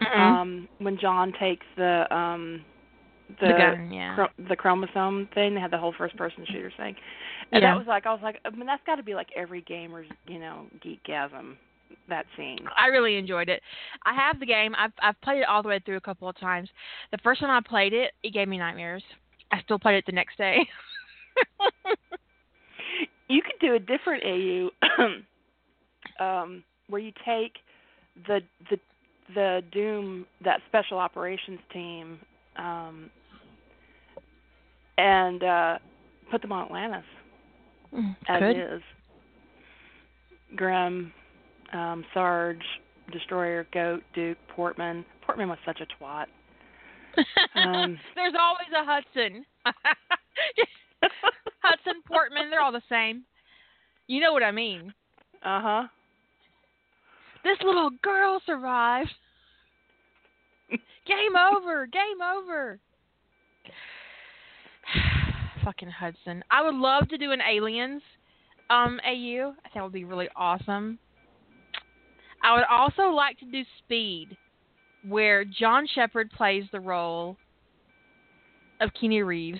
Mm-hmm. 0.00 0.20
Um 0.20 0.68
when 0.78 0.98
John 0.98 1.32
takes 1.38 1.66
the 1.76 2.06
um 2.14 2.64
the 3.40 3.48
The 3.48 3.52
gun, 3.52 3.92
yeah. 3.92 4.16
chro- 4.16 4.48
the 4.48 4.56
chromosome 4.56 5.28
thing, 5.34 5.54
they 5.54 5.60
had 5.60 5.70
the 5.72 5.78
whole 5.78 5.94
first 5.98 6.16
person 6.16 6.44
shooter 6.46 6.72
thing. 6.76 6.94
And 7.52 7.62
Yeah. 7.62 7.72
that 7.72 7.78
was 7.78 7.86
like 7.86 8.06
I 8.06 8.12
was 8.12 8.20
like 8.22 8.38
I 8.44 8.50
mean 8.50 8.66
that's 8.66 8.82
got 8.86 8.96
to 8.96 9.02
be 9.02 9.14
like 9.14 9.28
every 9.36 9.60
gamer's, 9.62 10.06
you 10.26 10.38
know, 10.38 10.66
geekgasm 10.84 11.56
that 12.08 12.26
scene. 12.36 12.60
I 12.76 12.86
really 12.86 13.16
enjoyed 13.16 13.48
it. 13.48 13.62
I 14.04 14.14
have 14.14 14.38
the 14.40 14.46
game. 14.46 14.74
I've 14.76 14.92
I've 15.02 15.20
played 15.22 15.40
it 15.40 15.48
all 15.48 15.62
the 15.62 15.68
way 15.68 15.80
through 15.84 15.96
a 15.96 16.00
couple 16.00 16.28
of 16.28 16.38
times. 16.38 16.68
The 17.12 17.18
first 17.18 17.40
time 17.40 17.50
I 17.50 17.66
played 17.66 17.92
it, 17.92 18.12
it 18.22 18.32
gave 18.32 18.48
me 18.48 18.58
nightmares. 18.58 19.02
I 19.52 19.60
still 19.62 19.78
played 19.78 19.96
it 19.96 20.04
the 20.06 20.12
next 20.12 20.36
day. 20.38 20.58
You 23.28 23.42
could 23.42 23.58
do 23.60 23.74
a 23.74 23.78
different 23.78 24.22
AU 24.24 24.70
um 26.24 26.62
where 26.88 27.00
you 27.00 27.12
take 27.24 27.54
the 28.26 28.40
the 28.70 28.78
the 29.34 29.62
Doom 29.72 30.26
that 30.44 30.60
special 30.68 30.98
operations 30.98 31.58
team 31.72 32.20
um 32.56 33.10
and 34.98 35.42
uh 35.42 35.78
put 36.30 36.40
them 36.40 36.52
on 36.52 36.66
Atlantis 36.66 37.04
as 38.28 38.38
Could. 38.38 38.56
is. 38.56 38.82
Grimm, 40.54 41.12
um, 41.72 42.04
Sarge, 42.14 42.62
Destroyer, 43.12 43.66
Goat, 43.72 44.02
Duke, 44.14 44.38
Portman. 44.54 45.04
Portman 45.24 45.48
was 45.48 45.58
such 45.64 45.80
a 45.80 45.86
twat. 46.02 46.26
Um, 47.54 47.98
There's 48.14 48.34
always 48.38 48.68
a 48.74 48.84
Hudson. 48.84 49.44
Hudson, 51.62 52.02
Portman, 52.06 52.50
they're 52.50 52.60
all 52.60 52.72
the 52.72 52.82
same. 52.88 53.24
You 54.06 54.20
know 54.20 54.32
what 54.32 54.42
I 54.42 54.50
mean. 54.50 54.92
Uh 55.44 55.60
huh. 55.60 55.82
This 57.44 57.58
little 57.64 57.90
girl 58.02 58.40
survived. 58.44 59.10
Game 60.70 61.36
over. 61.36 61.86
Game 61.86 62.20
over. 62.20 62.80
Fucking 65.64 65.90
Hudson. 65.90 66.42
I 66.50 66.62
would 66.62 66.74
love 66.74 67.08
to 67.08 67.18
do 67.18 67.32
an 67.32 67.40
Aliens 67.40 68.02
um 68.68 69.00
AU. 69.06 69.52
I 69.52 69.62
think 69.62 69.74
that 69.74 69.82
would 69.82 69.92
be 69.92 70.04
really 70.04 70.28
awesome. 70.34 70.98
I 72.46 72.54
would 72.54 72.64
also 72.70 73.08
like 73.08 73.38
to 73.40 73.44
do 73.44 73.62
Speed, 73.78 74.36
where 75.08 75.44
John 75.44 75.84
Sheppard 75.92 76.30
plays 76.30 76.62
the 76.70 76.78
role 76.78 77.36
of 78.80 78.90
Keanu 78.90 79.26
Reeves, 79.26 79.58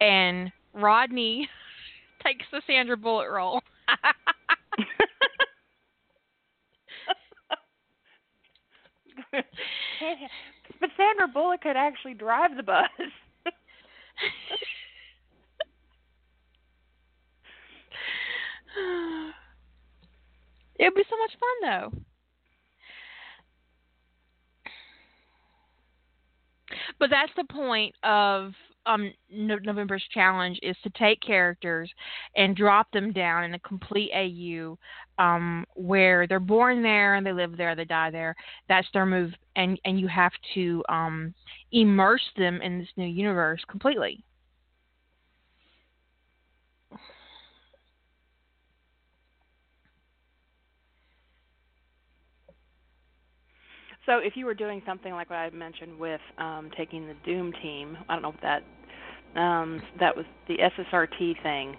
and 0.00 0.50
Rodney 0.74 1.48
takes 2.26 2.44
the 2.50 2.62
Sandra 2.66 2.96
Bullock 2.96 3.30
role. 3.30 3.60
but 9.30 9.44
Sandra 10.96 11.28
Bullock 11.32 11.60
could 11.60 11.76
actually 11.76 12.14
drive 12.14 12.56
the 12.56 12.64
bus. 12.64 12.88
It 20.80 20.84
would 20.84 20.94
be 20.94 21.04
so 21.08 21.16
much 21.18 21.32
fun 21.38 21.70
though. 21.92 22.00
But 26.98 27.10
that's 27.10 27.32
the 27.36 27.44
point 27.52 27.94
of 28.02 28.52
um 28.86 29.12
no- 29.30 29.58
November's 29.58 30.04
challenge 30.10 30.58
is 30.62 30.76
to 30.82 30.90
take 30.90 31.20
characters 31.20 31.92
and 32.34 32.56
drop 32.56 32.90
them 32.92 33.12
down 33.12 33.44
in 33.44 33.52
a 33.52 33.58
complete 33.58 34.10
AU 34.14 34.78
um 35.22 35.66
where 35.74 36.26
they're 36.26 36.40
born 36.40 36.82
there 36.82 37.16
and 37.16 37.26
they 37.26 37.32
live 37.32 37.58
there, 37.58 37.76
they 37.76 37.84
die 37.84 38.10
there. 38.10 38.34
That's 38.68 38.88
their 38.94 39.04
move 39.04 39.32
and 39.56 39.78
and 39.84 40.00
you 40.00 40.08
have 40.08 40.32
to 40.54 40.82
um 40.88 41.34
immerse 41.72 42.26
them 42.38 42.62
in 42.62 42.78
this 42.78 42.88
new 42.96 43.06
universe 43.06 43.60
completely. 43.68 44.24
So 54.10 54.18
if 54.18 54.32
you 54.34 54.44
were 54.44 54.54
doing 54.54 54.82
something 54.84 55.12
like 55.12 55.30
what 55.30 55.36
I 55.36 55.50
mentioned 55.50 55.96
with 55.96 56.20
um 56.38 56.68
taking 56.76 57.06
the 57.06 57.14
Doom 57.24 57.52
team, 57.62 57.96
I 58.08 58.14
don't 58.14 58.22
know 58.22 58.34
if 58.34 58.40
that 58.42 59.40
um 59.40 59.80
that 60.00 60.16
was 60.16 60.26
the 60.48 60.56
SSRT 60.56 61.42
thing. 61.44 61.76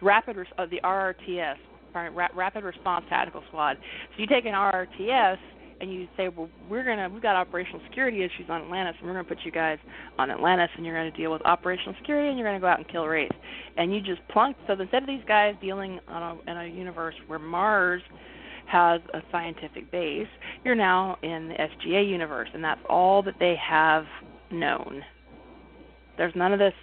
Rapid 0.00 0.36
uh, 0.56 0.66
the 0.70 0.80
RRTS, 0.82 1.56
Ra- 1.94 2.28
Rapid 2.34 2.64
Response 2.64 3.04
Tactical 3.10 3.42
Squad. 3.48 3.76
So 4.16 4.22
you 4.22 4.26
take 4.26 4.46
an 4.46 4.54
RRTS 4.54 5.36
and 5.80 5.92
you 5.92 6.06
say, 6.16 6.28
well, 6.28 6.48
we're 6.68 6.84
gonna 6.84 7.08
we've 7.08 7.22
got 7.22 7.36
operational 7.36 7.80
security 7.88 8.22
issues 8.22 8.48
on 8.48 8.62
Atlantis, 8.62 8.96
and 8.98 9.08
we're 9.08 9.14
gonna 9.14 9.24
put 9.24 9.38
you 9.44 9.50
guys 9.50 9.78
on 10.18 10.30
Atlantis, 10.30 10.68
and 10.76 10.84
you're 10.84 10.94
gonna 10.94 11.16
deal 11.16 11.32
with 11.32 11.42
operational 11.42 11.94
security, 11.98 12.28
and 12.28 12.38
you're 12.38 12.46
gonna 12.46 12.60
go 12.60 12.66
out 12.66 12.78
and 12.78 12.88
kill 12.88 13.06
Wraith. 13.06 13.32
And 13.76 13.92
you 13.94 14.00
just 14.00 14.20
plunk. 14.28 14.56
So 14.66 14.74
instead 14.74 15.02
of 15.02 15.08
these 15.08 15.24
guys 15.26 15.54
dealing 15.60 16.00
on 16.08 16.38
a, 16.46 16.50
in 16.50 16.56
a 16.56 16.66
universe 16.66 17.14
where 17.26 17.38
Mars 17.38 18.02
has 18.66 19.00
a 19.14 19.20
scientific 19.32 19.90
base, 19.90 20.28
you're 20.64 20.74
now 20.74 21.16
in 21.22 21.48
the 21.48 21.54
SGA 21.54 22.08
universe, 22.08 22.48
and 22.54 22.62
that's 22.62 22.80
all 22.88 23.22
that 23.22 23.34
they 23.40 23.56
have 23.56 24.04
known. 24.50 25.02
There's 26.16 26.34
none 26.36 26.52
of 26.52 26.58
this, 26.58 26.74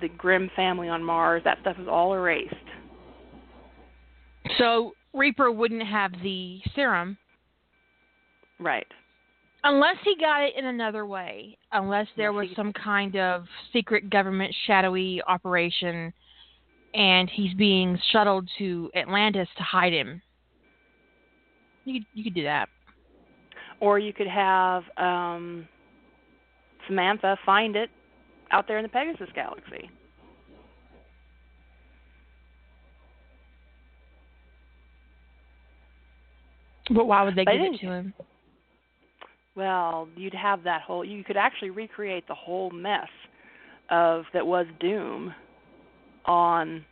the 0.00 0.08
Grimm 0.08 0.50
family 0.54 0.88
on 0.88 1.02
Mars. 1.02 1.42
That 1.44 1.58
stuff 1.62 1.76
is 1.80 1.88
all 1.88 2.12
erased. 2.12 2.54
So 4.58 4.92
Reaper 5.14 5.50
wouldn't 5.50 5.86
have 5.86 6.12
the 6.22 6.60
serum 6.74 7.16
Right. 8.60 8.86
unless 9.64 9.96
he 10.04 10.16
got 10.20 10.42
it 10.42 10.54
in 10.56 10.66
another 10.66 11.06
way. 11.06 11.56
Unless 11.72 12.08
there 12.16 12.32
was 12.32 12.48
some 12.54 12.72
kind 12.72 13.16
of 13.16 13.44
secret 13.72 14.10
government 14.10 14.54
shadowy 14.66 15.22
operation, 15.26 16.12
and 16.94 17.30
he's 17.30 17.54
being 17.54 17.98
shuttled 18.12 18.48
to 18.58 18.90
Atlantis 18.94 19.48
to 19.56 19.62
hide 19.62 19.92
him. 19.92 20.20
You 21.84 22.00
could, 22.00 22.06
you 22.14 22.24
could 22.24 22.34
do 22.34 22.42
that. 22.44 22.68
Or 23.80 23.98
you 23.98 24.12
could 24.12 24.26
have 24.26 24.82
um, 24.98 25.66
Samantha 26.86 27.38
find 27.46 27.76
it 27.76 27.88
out 28.50 28.68
there 28.68 28.78
in 28.78 28.82
the 28.82 28.88
Pegasus 28.88 29.28
galaxy. 29.34 29.90
But 36.92 37.06
why 37.06 37.22
would 37.22 37.36
they 37.36 37.44
But 37.44 37.52
give 37.52 37.74
it 37.74 37.80
to 37.80 37.86
him? 37.86 38.14
Well, 39.56 40.08
you'd 40.16 40.34
have 40.34 40.62
that 40.64 40.82
whole. 40.82 41.04
You 41.04 41.24
could 41.24 41.36
actually 41.36 41.70
recreate 41.70 42.26
the 42.28 42.34
whole 42.34 42.70
mess 42.70 43.08
of 43.90 44.24
that 44.32 44.46
was 44.46 44.66
Doom 44.78 45.34
on 46.26 46.84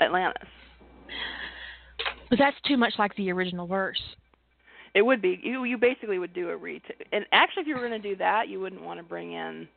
Atlantis. 0.00 0.48
But 2.30 2.38
that's 2.38 2.56
too 2.66 2.76
much 2.76 2.94
like 2.98 3.14
the 3.16 3.30
original 3.32 3.66
verse. 3.66 4.00
It 4.94 5.02
would 5.02 5.20
be 5.20 5.40
you. 5.42 5.64
You 5.64 5.76
basically 5.76 6.18
would 6.18 6.32
do 6.32 6.50
a 6.50 6.56
ret. 6.56 6.82
And 7.12 7.24
actually, 7.32 7.62
if 7.62 7.66
you 7.66 7.74
were 7.74 7.86
going 7.86 8.00
to 8.00 8.08
do 8.08 8.16
that, 8.16 8.48
you 8.48 8.60
wouldn't 8.60 8.82
want 8.82 8.98
to 8.98 9.04
bring 9.04 9.32
in 9.32 9.68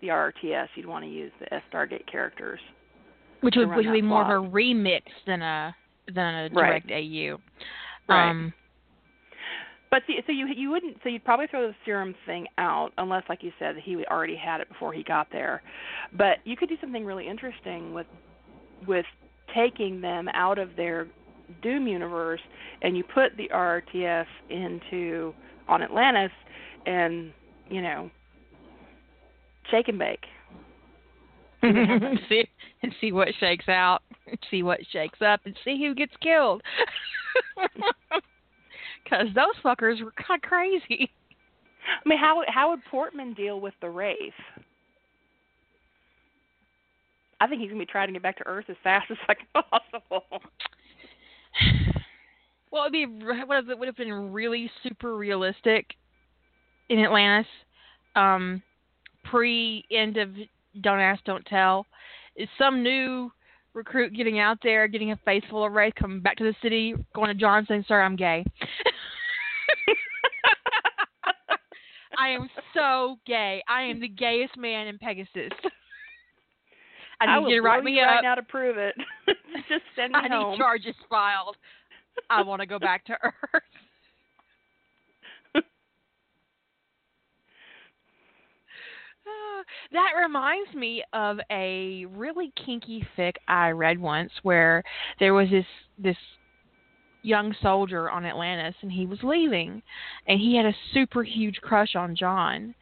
the 0.00 0.08
RRTS. 0.08 0.68
You'd 0.74 0.86
want 0.86 1.04
to 1.04 1.10
use 1.10 1.32
the 1.40 1.52
S 1.52 1.62
Stargate 1.72 2.06
characters. 2.10 2.60
Which 3.40 3.54
would, 3.56 3.68
would 3.68 3.92
be 3.92 4.00
that 4.00 4.06
more 4.06 4.22
of 4.22 4.44
a 4.44 4.48
remix 4.48 5.02
than 5.26 5.42
a 5.42 5.74
than 6.14 6.34
a 6.34 6.54
Right. 6.54 6.86
direct 6.86 6.90
AU. 6.90 7.38
Right. 8.08 8.30
Um, 8.30 8.52
But 9.90 10.02
see, 10.06 10.18
so 10.26 10.32
you 10.32 10.48
you 10.48 10.70
wouldn't. 10.70 10.98
So 11.02 11.08
you'd 11.08 11.24
probably 11.24 11.46
throw 11.46 11.68
the 11.68 11.74
serum 11.84 12.14
thing 12.26 12.46
out 12.58 12.90
unless, 12.98 13.22
like 13.28 13.42
you 13.42 13.52
said, 13.58 13.76
he 13.82 14.04
already 14.06 14.36
had 14.36 14.60
it 14.60 14.68
before 14.68 14.92
he 14.92 15.02
got 15.02 15.28
there. 15.30 15.62
But 16.16 16.38
you 16.44 16.56
could 16.56 16.68
do 16.68 16.76
something 16.80 17.04
really 17.04 17.28
interesting 17.28 17.94
with 17.94 18.06
with 18.86 19.06
taking 19.54 20.00
them 20.00 20.28
out 20.34 20.58
of 20.58 20.70
their 20.76 21.06
Doom 21.62 21.86
universe, 21.86 22.40
and 22.82 22.96
you 22.96 23.04
put 23.04 23.36
the 23.36 23.48
RRTS 23.54 24.26
into 24.50 25.32
on 25.68 25.82
Atlantis, 25.82 26.32
and 26.86 27.32
you 27.70 27.80
know, 27.80 28.10
shake 29.70 29.88
and 29.88 29.98
bake. 29.98 30.24
see 32.28 32.48
and 32.82 32.92
see 33.00 33.12
what 33.12 33.28
shakes 33.38 33.68
out, 33.68 34.02
see 34.50 34.62
what 34.62 34.80
shakes 34.90 35.20
up, 35.24 35.40
and 35.44 35.56
see 35.64 35.78
who 35.78 35.94
gets 35.94 36.12
killed. 36.20 36.62
Because 39.08 39.28
those 39.34 39.54
fuckers 39.64 40.02
were 40.02 40.12
kind 40.12 40.42
of 40.42 40.48
crazy. 40.48 41.10
I 42.04 42.08
mean, 42.08 42.18
how 42.18 42.42
how 42.48 42.70
would 42.70 42.84
Portman 42.90 43.34
deal 43.34 43.60
with 43.60 43.74
the 43.80 43.88
Wraith? 43.88 44.32
I 47.40 47.46
think 47.46 47.60
he's 47.60 47.70
gonna 47.70 47.78
be 47.78 47.86
trying 47.86 48.08
to 48.08 48.12
get 48.12 48.22
back 48.22 48.38
to 48.38 48.46
Earth 48.46 48.64
as 48.68 48.76
fast 48.82 49.08
as 49.10 49.16
fucking 49.26 49.46
possible. 49.52 50.24
Well, 52.72 52.82
it'd 52.82 52.92
be 52.92 53.06
what 53.06 53.68
it 53.70 53.78
would 53.78 53.86
have 53.86 53.96
been 53.96 54.32
really 54.32 54.70
super 54.82 55.16
realistic 55.16 55.86
in 56.88 56.98
Atlantis. 56.98 57.46
um, 58.16 58.62
pre 59.24 59.84
end 59.90 60.16
of 60.16 60.30
Don't 60.82 61.00
Ask, 61.00 61.22
Don't 61.24 61.44
Tell. 61.46 61.86
Is 62.34 62.48
some 62.58 62.82
new 62.82 63.30
recruit 63.72 64.14
getting 64.14 64.40
out 64.40 64.58
there, 64.62 64.88
getting 64.88 65.12
a 65.12 65.16
face 65.24 65.42
full 65.48 65.64
of 65.64 65.72
Wraith, 65.72 65.94
coming 65.94 66.20
back 66.20 66.36
to 66.38 66.44
the 66.44 66.54
city, 66.60 66.94
going 67.14 67.28
to 67.28 67.34
John 67.34 67.64
saying, 67.66 67.84
"Sir, 67.86 68.02
I'm 68.02 68.16
gay." 68.16 68.44
I 72.18 72.28
am 72.30 72.48
so 72.74 73.18
gay. 73.26 73.62
I 73.68 73.82
am 73.82 74.00
the 74.00 74.08
gayest 74.08 74.56
man 74.56 74.86
in 74.86 74.98
Pegasus. 74.98 75.28
I 77.20 77.26
need 77.26 77.32
I 77.32 77.38
will 77.38 77.48
you 77.50 77.56
to 77.56 77.62
write 77.62 77.84
me 77.84 78.00
right 78.00 78.22
now 78.22 78.34
to 78.34 78.42
prove 78.42 78.76
it. 78.76 78.94
Just 79.68 79.82
send 79.94 80.12
me 80.12 80.20
I 80.22 80.28
home. 80.28 80.52
need 80.52 80.58
charges 80.58 80.94
filed. 81.08 81.56
I 82.30 82.42
want 82.42 82.60
to 82.60 82.66
go 82.66 82.78
back 82.78 83.04
to 83.06 83.12
Earth. 83.22 83.62
that 89.92 90.12
reminds 90.20 90.74
me 90.74 91.02
of 91.12 91.38
a 91.50 92.06
really 92.10 92.52
kinky 92.64 93.06
fic 93.16 93.34
I 93.48 93.70
read 93.70 93.98
once 93.98 94.32
where 94.42 94.82
there 95.18 95.34
was 95.34 95.48
this 95.50 95.64
this 95.98 96.16
young 97.26 97.54
soldier 97.60 98.08
on 98.10 98.24
Atlantis 98.24 98.74
and 98.82 98.90
he 98.92 99.04
was 99.06 99.18
leaving 99.22 99.82
and 100.28 100.38
he 100.40 100.56
had 100.56 100.64
a 100.66 100.74
super 100.94 101.22
huge 101.22 101.56
crush 101.60 101.94
on 101.96 102.14
John. 102.16 102.74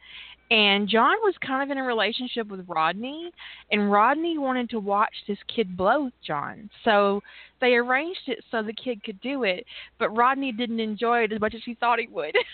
And 0.51 0.87
John 0.87 1.15
was 1.23 1.33
kind 1.45 1.63
of 1.63 1.71
in 1.75 1.81
a 1.81 1.87
relationship 1.87 2.47
with 2.49 2.63
Rodney 2.67 3.31
and 3.71 3.91
Rodney 3.91 4.37
wanted 4.37 4.69
to 4.69 4.79
watch 4.79 5.13
this 5.27 5.39
kid 5.53 5.75
blow 5.75 6.11
John. 6.25 6.69
So 6.83 7.21
they 7.61 7.73
arranged 7.73 8.21
it 8.27 8.43
so 8.51 8.61
the 8.61 8.71
kid 8.73 9.03
could 9.03 9.19
do 9.21 9.43
it, 9.43 9.65
but 9.97 10.09
Rodney 10.15 10.51
didn't 10.51 10.79
enjoy 10.79 11.23
it 11.23 11.31
as 11.33 11.41
much 11.41 11.55
as 11.55 11.61
he 11.65 11.73
thought 11.73 11.97
he 11.99 12.05
would. 12.07 12.35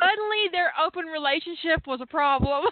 Suddenly 0.00 0.48
their 0.52 0.72
open 0.84 1.04
relationship 1.06 1.86
was 1.86 2.00
a 2.00 2.06
problem. 2.06 2.64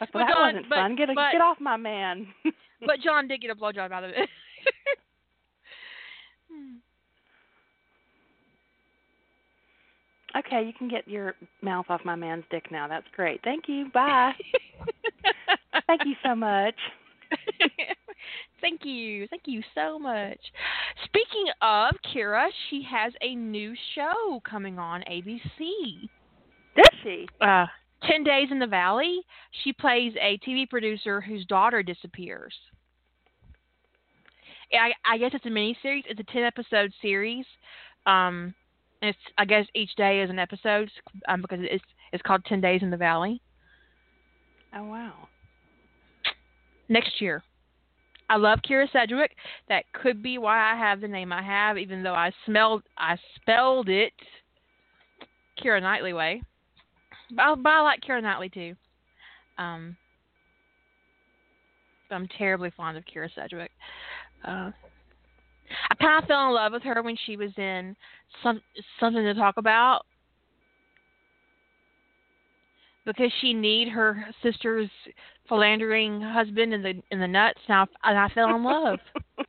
But 0.00 0.08
that 0.14 0.28
John- 0.34 0.54
wasn't 0.54 0.68
but- 0.68 0.76
fun. 0.76 0.96
Get 0.96 1.10
a, 1.10 1.14
but- 1.14 1.32
get 1.32 1.40
off 1.40 1.60
my 1.60 1.76
man. 1.76 2.26
but 2.80 3.00
John 3.02 3.28
did 3.28 3.40
get 3.40 3.50
a 3.50 3.54
blowjob 3.54 3.92
out 3.92 4.04
of 4.04 4.10
it. 4.10 4.28
okay, 10.38 10.64
you 10.64 10.72
can 10.76 10.88
get 10.88 11.06
your 11.08 11.34
mouth 11.62 11.86
off 11.88 12.00
my 12.04 12.14
man's 12.14 12.44
dick 12.50 12.70
now. 12.70 12.88
That's 12.88 13.06
great. 13.14 13.40
Thank 13.42 13.64
you. 13.68 13.90
Bye. 13.92 14.32
Thank 15.86 16.02
you 16.04 16.14
so 16.24 16.34
much. 16.34 16.74
Thank 18.60 18.84
you. 18.84 19.26
Thank 19.28 19.42
you 19.46 19.62
so 19.74 19.98
much. 19.98 20.38
Speaking 21.04 21.46
of 21.60 21.94
Kyra, 22.14 22.48
she 22.70 22.82
has 22.90 23.12
a 23.20 23.34
new 23.34 23.74
show 23.94 24.40
coming 24.48 24.78
on 24.78 25.02
ABC. 25.10 26.08
Does 26.76 26.90
she? 27.02 27.28
Uh, 27.40 27.66
10 28.08 28.24
Days 28.24 28.48
in 28.50 28.58
the 28.58 28.66
Valley. 28.66 29.20
She 29.62 29.72
plays 29.72 30.12
a 30.20 30.38
TV 30.46 30.68
producer 30.68 31.20
whose 31.20 31.44
daughter 31.46 31.82
disappears. 31.82 32.54
I, 34.72 34.92
I 35.04 35.18
guess 35.18 35.30
it's 35.34 35.46
a 35.46 35.50
mini 35.50 35.76
series. 35.82 36.04
It's 36.08 36.20
a 36.20 36.32
10 36.32 36.42
episode 36.42 36.92
series. 37.00 37.44
Um, 38.06 38.54
it's 39.02 39.18
I 39.38 39.44
guess 39.44 39.66
each 39.74 39.94
day 39.96 40.22
is 40.22 40.30
an 40.30 40.38
episode 40.38 40.90
um, 41.28 41.42
because 41.42 41.58
it's 41.62 41.84
it's 42.12 42.22
called 42.22 42.44
10 42.46 42.60
Days 42.60 42.82
in 42.82 42.90
the 42.90 42.96
Valley. 42.96 43.40
Oh 44.74 44.84
wow. 44.84 45.28
next 46.88 47.20
year. 47.20 47.42
I 48.30 48.36
love 48.36 48.60
Kyra 48.68 48.90
Sedgwick. 48.90 49.32
That 49.68 49.84
could 49.92 50.22
be 50.22 50.38
why 50.38 50.72
I 50.72 50.76
have 50.76 51.02
the 51.02 51.08
name 51.08 51.32
I 51.32 51.42
have, 51.42 51.76
even 51.76 52.02
though 52.02 52.14
I 52.14 52.32
smelled 52.46 52.82
I 52.96 53.16
spelled 53.36 53.88
it 53.88 54.12
Keira 55.62 55.82
Knightley 55.82 56.12
way. 56.12 56.42
But 57.30 57.42
I, 57.42 57.54
but 57.54 57.68
I 57.70 57.80
like 57.82 58.00
Keira 58.00 58.22
Knightley 58.22 58.48
too. 58.48 58.74
Um, 59.58 59.96
but 62.08 62.16
I'm 62.16 62.28
terribly 62.38 62.70
fond 62.76 62.96
of 62.96 63.04
Kyra 63.04 63.28
Sedgwick. 63.34 63.70
Uh, 64.46 64.70
I 65.90 65.94
kind 65.98 66.22
of 66.22 66.28
fell 66.28 66.48
in 66.48 66.54
love 66.54 66.72
with 66.72 66.82
her 66.82 67.02
when 67.02 67.16
she 67.24 67.36
was 67.36 67.50
in 67.56 67.96
some 68.42 68.60
something 69.00 69.22
to 69.22 69.34
talk 69.34 69.56
about 69.56 70.02
because 73.06 73.32
she 73.40 73.54
need 73.54 73.88
her 73.88 74.26
sister's 74.42 74.90
philandering 75.48 76.20
husband 76.20 76.74
in 76.74 76.82
the 76.82 77.02
in 77.10 77.20
the 77.20 77.28
nuts. 77.28 77.60
Now 77.68 77.86
and 78.02 78.18
I 78.18 78.28
fell 78.28 78.54
in 78.54 78.64
love. 78.64 78.98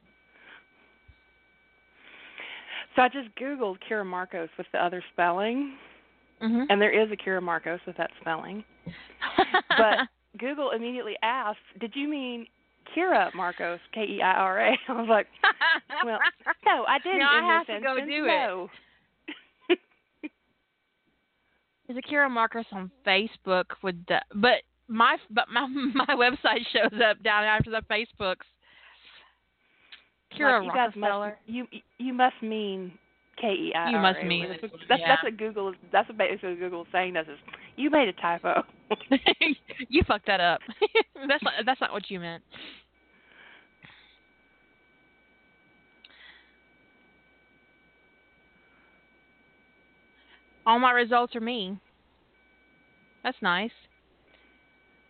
So 2.95 3.02
I 3.02 3.10
just 3.10 3.27
googled 3.35 3.77
Kyra 3.89 4.06
Marcos 4.06 4.47
with 4.57 4.68
the 4.72 4.84
other 4.84 5.03
spelling, 5.11 5.73
hmm 6.40 6.64
and 6.70 6.82
there 6.82 6.91
is 6.91 7.10
a 7.12 7.16
Kyra 7.16 7.41
Marcos 7.41 7.80
with 7.88 7.98
that 7.98 8.12
spelling. 8.22 8.64
But 9.78 10.07
Google 10.40 10.72
immediately 10.72 11.16
asked, 11.22 11.60
"Did 11.80 11.94
you 11.95 12.07
mean 12.07 12.48
Keira 12.95 13.34
Marcos? 13.34 13.80
K 13.94 14.02
E 14.03 14.22
I 14.22 14.32
R 14.34 14.68
A?" 14.68 14.78
I 14.88 14.91
was 14.94 15.07
like, 15.10 15.28
"Well, 16.03 16.20
no, 16.66 16.86
I 16.88 16.99
didn't." 16.99 17.20
Now 17.20 17.32
I 17.32 17.57
have 17.57 17.68
to 17.68 17.80
go 17.82 17.95
do 18.06 18.26
it. 18.26 18.28
no. 18.28 18.70
There's 21.88 21.98
a 21.98 22.02
Kira 22.14 22.30
Marcus 22.30 22.66
on 22.72 22.91
Facebook 23.06 23.66
with 23.84 23.95
the 24.07 24.22
but 24.36 24.64
my 24.88 25.18
but 25.30 25.45
my 25.52 25.68
my 25.68 26.16
website 26.16 26.66
shows 26.72 26.99
up 27.02 27.22
down 27.24 27.44
after 27.44 27.72
the 27.72 27.82
Facebooks. 27.90 28.45
Kira 30.38 30.60
like, 30.60 30.64
you 30.64 30.80
Rockefeller. 30.82 31.30
must 31.30 31.40
you 31.48 31.68
you 31.98 32.14
must 32.14 32.41
mean 32.41 32.91
K 33.45 33.53
E 33.53 33.73
I 33.76 33.80
R 33.80 33.88
A. 33.88 33.91
You 33.91 33.99
must 33.99 34.23
mean 34.23 34.47
That's 34.89 34.99
Yeah. 34.99 35.07
that's 35.07 35.23
what 35.23 35.38
Google. 35.38 35.73
That's 35.91 36.09
what 36.09 36.17
basically 36.17 36.51
what 36.51 36.59
Google 36.59 36.81
is 36.81 36.88
saying. 36.91 37.13
Does 37.13 37.27
is 37.27 37.39
you 37.76 37.89
made 37.89 38.07
a 38.07 38.13
typo. 38.13 38.63
you 39.89 40.03
fucked 40.07 40.27
that 40.27 40.39
up. 40.39 40.61
that's 41.27 41.43
not 41.43 41.53
that's 41.65 41.81
not 41.81 41.91
what 41.91 42.09
you 42.09 42.19
meant. 42.19 42.43
All 50.67 50.80
my 50.80 50.91
results 50.91 51.35
are 51.35 51.41
me. 51.41 51.80
That's 53.23 53.38
nice. 53.41 53.72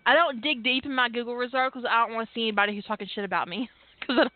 I 0.06 0.14
don't 0.14 0.42
dig 0.42 0.64
deep 0.64 0.86
in 0.86 0.94
my 0.94 1.10
Google 1.10 1.36
results 1.36 1.74
because 1.74 1.90
I 1.90 2.06
don't 2.06 2.14
want 2.16 2.28
to 2.28 2.34
see 2.34 2.44
anybody 2.44 2.76
who's 2.76 2.86
talking 2.86 3.08
shit 3.14 3.26
about 3.26 3.48
me. 3.48 3.70
Because 4.08 4.28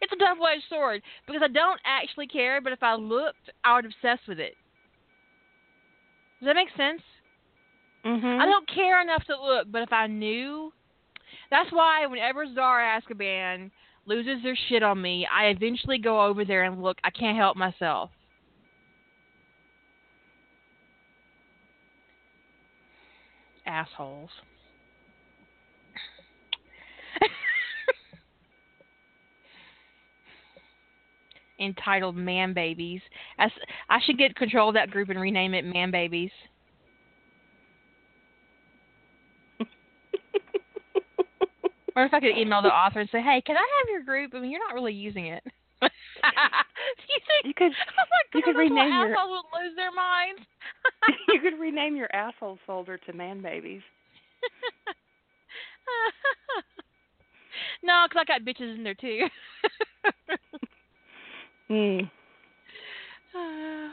it's 0.00 0.12
a 0.12 0.16
double-edged 0.16 0.64
sword. 0.68 1.02
Because 1.26 1.42
I 1.44 1.48
don't 1.48 1.80
actually 1.84 2.26
care, 2.26 2.60
but 2.60 2.72
if 2.72 2.82
I 2.82 2.94
looked, 2.94 3.50
I 3.64 3.76
would 3.76 3.86
obsess 3.86 4.18
with 4.26 4.38
it. 4.38 4.54
Does 6.40 6.46
that 6.46 6.56
make 6.56 6.68
sense? 6.76 7.02
mhm. 8.04 8.40
I 8.40 8.46
don't 8.46 8.68
care 8.68 9.00
enough 9.00 9.24
to 9.26 9.40
look, 9.40 9.68
but 9.70 9.82
if 9.82 9.92
I 9.92 10.08
knew, 10.08 10.72
that's 11.50 11.70
why 11.70 12.06
whenever 12.06 12.52
Zara 12.52 13.00
Azkaban 13.00 13.70
loses 14.06 14.42
their 14.42 14.58
shit 14.68 14.82
on 14.82 15.00
me, 15.00 15.26
I 15.32 15.46
eventually 15.46 15.98
go 15.98 16.20
over 16.24 16.44
there 16.44 16.64
and 16.64 16.82
look. 16.82 16.98
I 17.04 17.10
can't 17.10 17.36
help 17.36 17.56
myself. 17.56 18.10
Assholes. 23.66 24.30
Entitled 31.60 32.16
Man 32.16 32.52
Babies. 32.54 33.00
As 33.38 33.50
I 33.88 33.98
should 34.04 34.18
get 34.18 34.34
control 34.36 34.68
of 34.68 34.74
that 34.74 34.90
group 34.90 35.08
and 35.10 35.20
rename 35.20 35.54
it 35.54 35.64
Man 35.64 35.90
Babies. 35.90 36.30
Or 41.94 42.04
if 42.06 42.14
I 42.14 42.20
could 42.20 42.38
email 42.38 42.62
the 42.62 42.68
author 42.72 43.00
and 43.00 43.08
say, 43.12 43.20
"Hey, 43.20 43.42
can 43.44 43.54
I 43.54 43.60
have 43.60 43.90
your 43.90 44.02
group? 44.02 44.32
I 44.34 44.40
mean, 44.40 44.50
you're 44.50 44.66
not 44.66 44.72
really 44.74 44.94
using 44.94 45.26
it." 45.26 45.42
You 45.82 47.18
think? 47.26 47.44
You 47.44 47.52
could 47.54 47.72
Oh 47.72 48.04
my 48.10 48.22
you 48.32 48.40
God, 48.40 48.44
could 48.52 48.56
rename 48.58 48.88
your- 48.88 49.12
assholes 49.14 49.44
would 49.52 49.60
lose 49.62 49.76
their 49.76 49.92
minds. 49.92 50.40
you 51.28 51.40
could 51.40 51.58
rename 51.60 51.96
your 51.96 52.08
asshole 52.14 52.58
folder 52.66 52.96
to 52.96 53.12
man 53.12 53.42
babies. 53.42 53.82
no, 57.82 58.06
because 58.08 58.20
I 58.22 58.24
got 58.24 58.40
bitches 58.42 58.74
in 58.76 58.84
there 58.84 58.94
too. 58.94 59.26
Hmm. 63.34 63.88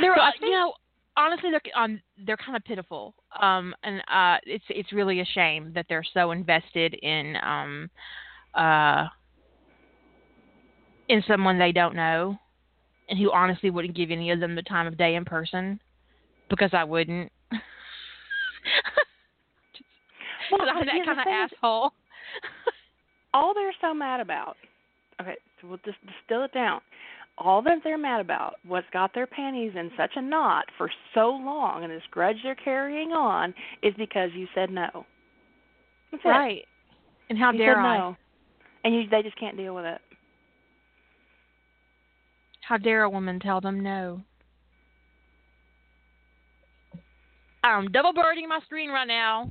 they're, 0.00 0.14
So 0.16 0.20
uh, 0.22 0.30
you 0.40 0.50
know, 0.50 0.72
honestly, 1.16 1.50
they're 1.50 1.60
um, 1.76 2.00
they're 2.26 2.36
kind 2.36 2.56
of 2.56 2.64
pitiful. 2.64 3.14
Um, 3.40 3.74
and 3.84 4.00
uh, 4.12 4.38
it's 4.44 4.64
it's 4.68 4.92
really 4.92 5.20
a 5.20 5.24
shame 5.24 5.72
that 5.74 5.86
they're 5.88 6.04
so 6.12 6.32
invested 6.32 6.94
in 6.94 7.36
um, 7.42 7.90
uh, 8.54 9.06
in 11.08 11.22
someone 11.28 11.58
they 11.58 11.72
don't 11.72 11.94
know, 11.94 12.36
and 13.08 13.18
who 13.18 13.30
honestly 13.30 13.70
wouldn't 13.70 13.96
give 13.96 14.10
any 14.10 14.30
of 14.30 14.40
them 14.40 14.54
the 14.56 14.62
time 14.62 14.86
of 14.86 14.98
day 14.98 15.14
in 15.14 15.24
person, 15.24 15.80
because 16.50 16.70
I 16.72 16.84
wouldn't. 16.84 17.30
Well, 20.50 20.60
Because 20.60 20.76
I'm 20.78 20.86
that 20.86 21.06
kind 21.06 21.20
of 21.20 21.26
asshole. 21.26 21.92
all 23.34 23.52
they're 23.52 23.74
so 23.82 23.92
mad 23.92 24.20
about. 24.20 24.56
Okay, 25.20 25.36
so 25.60 25.68
we'll 25.68 25.78
just 25.84 25.98
distill 26.06 26.44
it 26.44 26.52
down. 26.54 26.80
all 27.38 27.62
that 27.62 27.78
they're 27.82 27.98
mad 27.98 28.20
about, 28.20 28.54
what's 28.66 28.86
got 28.92 29.12
their 29.14 29.26
panties 29.26 29.72
in 29.74 29.90
such 29.96 30.12
a 30.16 30.22
knot 30.22 30.66
for 30.78 30.90
so 31.14 31.30
long, 31.30 31.82
and 31.82 31.92
this 31.92 32.02
grudge 32.10 32.36
they're 32.42 32.54
carrying 32.54 33.12
on, 33.12 33.52
is 33.82 33.92
because 33.98 34.30
you 34.34 34.46
said 34.54 34.70
no. 34.70 35.04
That's 36.12 36.24
right. 36.24 36.58
It. 36.58 36.64
And 37.30 37.38
how 37.38 37.50
you 37.52 37.58
dare 37.58 37.78
I? 37.78 37.98
No. 37.98 38.16
And 38.84 38.94
you, 38.94 39.02
they 39.10 39.22
just 39.22 39.38
can't 39.38 39.56
deal 39.56 39.74
with 39.74 39.84
it. 39.84 40.00
How 42.60 42.76
dare 42.76 43.02
a 43.02 43.10
woman 43.10 43.40
tell 43.40 43.60
them 43.60 43.82
no? 43.82 44.20
I'm 47.62 47.90
double 47.90 48.12
birding 48.12 48.48
my 48.48 48.60
screen 48.60 48.90
right 48.90 49.08
now. 49.08 49.50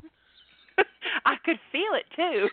I 1.25 1.35
could 1.43 1.57
feel 1.71 1.93
it 1.95 2.05
too. 2.15 2.47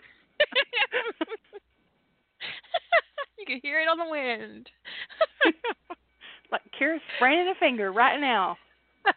You 3.41 3.45
can 3.45 3.59
hear 3.63 3.81
it 3.81 3.87
on 3.87 3.97
the 3.97 4.09
wind. 4.09 4.69
like 6.51 6.61
Keira's 6.79 7.01
spraining 7.15 7.47
a 7.47 7.55
finger 7.59 7.91
right 7.91 8.21
now. 8.21 8.55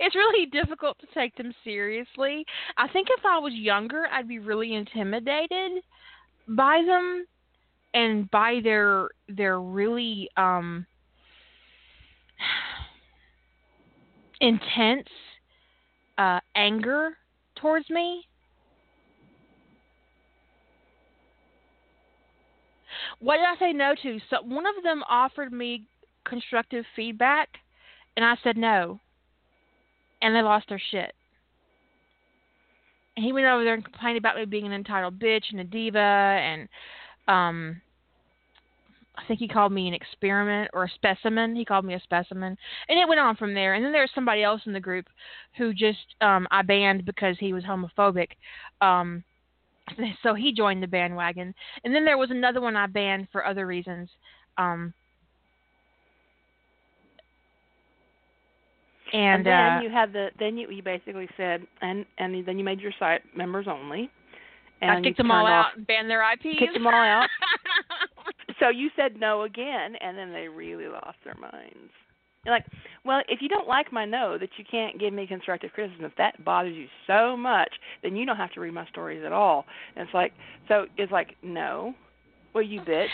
it's 0.00 0.14
really 0.14 0.46
difficult 0.46 0.98
to 1.00 1.06
take 1.12 1.36
them 1.36 1.52
seriously. 1.64 2.46
I 2.78 2.88
think 2.88 3.08
if 3.10 3.26
I 3.26 3.38
was 3.38 3.52
younger, 3.52 4.06
I'd 4.10 4.26
be 4.26 4.38
really 4.38 4.74
intimidated 4.74 5.82
by 6.48 6.82
them 6.86 7.26
and 7.92 8.30
by 8.30 8.60
their 8.62 9.10
their 9.28 9.60
really 9.60 10.30
um 10.38 10.86
intense 14.40 15.08
uh 16.16 16.40
anger 16.54 17.18
towards 17.60 17.88
me. 17.90 18.24
What 23.20 23.36
did 23.36 23.44
I 23.46 23.58
say 23.58 23.72
no 23.72 23.94
to? 24.02 24.18
So 24.30 24.42
one 24.42 24.66
of 24.66 24.82
them 24.82 25.02
offered 25.08 25.52
me 25.52 25.84
constructive 26.24 26.84
feedback 26.94 27.48
and 28.16 28.24
I 28.24 28.36
said 28.42 28.56
no. 28.56 29.00
And 30.22 30.34
they 30.34 30.42
lost 30.42 30.68
their 30.68 30.82
shit. 30.90 31.12
And 33.16 33.24
he 33.24 33.32
went 33.32 33.46
over 33.46 33.64
there 33.64 33.74
and 33.74 33.84
complained 33.84 34.18
about 34.18 34.36
me 34.36 34.44
being 34.44 34.66
an 34.66 34.72
entitled 34.72 35.18
bitch 35.18 35.44
and 35.50 35.60
a 35.60 35.64
diva 35.64 35.98
and 35.98 36.68
um 37.26 37.80
I 39.18 39.26
think 39.26 39.40
he 39.40 39.48
called 39.48 39.72
me 39.72 39.88
an 39.88 39.94
experiment 39.94 40.70
or 40.72 40.84
a 40.84 40.90
specimen. 40.90 41.56
He 41.56 41.64
called 41.64 41.84
me 41.84 41.94
a 41.94 42.00
specimen, 42.00 42.56
and 42.88 42.98
it 42.98 43.08
went 43.08 43.20
on 43.20 43.36
from 43.36 43.52
there. 43.52 43.74
And 43.74 43.84
then 43.84 43.92
there 43.92 44.02
was 44.02 44.10
somebody 44.14 44.42
else 44.42 44.62
in 44.66 44.72
the 44.72 44.80
group 44.80 45.06
who 45.56 45.74
just 45.74 45.98
um 46.20 46.46
I 46.50 46.62
banned 46.62 47.04
because 47.04 47.36
he 47.38 47.52
was 47.52 47.64
homophobic. 47.64 48.28
Um, 48.80 49.24
so 50.22 50.34
he 50.34 50.52
joined 50.52 50.82
the 50.82 50.86
bandwagon. 50.86 51.54
And 51.84 51.94
then 51.94 52.04
there 52.04 52.18
was 52.18 52.30
another 52.30 52.60
one 52.60 52.76
I 52.76 52.86
banned 52.86 53.28
for 53.32 53.44
other 53.44 53.66
reasons. 53.66 54.08
Um, 54.56 54.92
and, 59.12 59.38
and 59.38 59.46
then 59.46 59.72
uh, 59.72 59.80
you 59.80 59.90
had 59.90 60.12
the 60.12 60.28
then 60.38 60.56
you 60.56 60.70
you 60.70 60.82
basically 60.82 61.28
said 61.36 61.66
and 61.80 62.04
and 62.18 62.46
then 62.46 62.58
you 62.58 62.64
made 62.64 62.80
your 62.80 62.92
site 62.98 63.22
members 63.36 63.66
only. 63.68 64.10
And 64.80 64.90
I 64.92 65.00
kicked 65.00 65.16
them 65.16 65.32
all 65.32 65.46
out 65.46 65.76
and 65.76 65.86
banned 65.86 66.08
their 66.08 66.22
IPs. 66.32 66.42
Kicked 66.58 66.74
them 66.74 66.86
all 66.86 66.92
out. 66.92 67.28
So 68.60 68.68
you 68.68 68.90
said 68.96 69.18
no 69.18 69.42
again, 69.42 69.94
and 70.00 70.16
then 70.16 70.32
they 70.32 70.48
really 70.48 70.88
lost 70.88 71.18
their 71.24 71.36
minds. 71.36 71.92
You're 72.44 72.54
like, 72.54 72.66
well, 73.04 73.20
if 73.28 73.42
you 73.42 73.48
don't 73.48 73.68
like 73.68 73.92
my 73.92 74.04
no, 74.04 74.38
that 74.38 74.50
you 74.56 74.64
can't 74.70 74.98
give 74.98 75.12
me 75.12 75.26
constructive 75.26 75.72
criticism, 75.72 76.04
if 76.04 76.12
that 76.18 76.44
bothers 76.44 76.74
you 76.74 76.86
so 77.06 77.36
much, 77.36 77.70
then 78.02 78.16
you 78.16 78.24
don't 78.24 78.36
have 78.36 78.52
to 78.52 78.60
read 78.60 78.72
my 78.72 78.86
stories 78.86 79.22
at 79.24 79.32
all. 79.32 79.64
And 79.96 80.06
it's 80.06 80.14
like, 80.14 80.32
so 80.68 80.86
it's 80.96 81.12
like, 81.12 81.34
no. 81.42 81.94
Well, 82.54 82.64
you 82.64 82.80
bitch. 82.80 83.08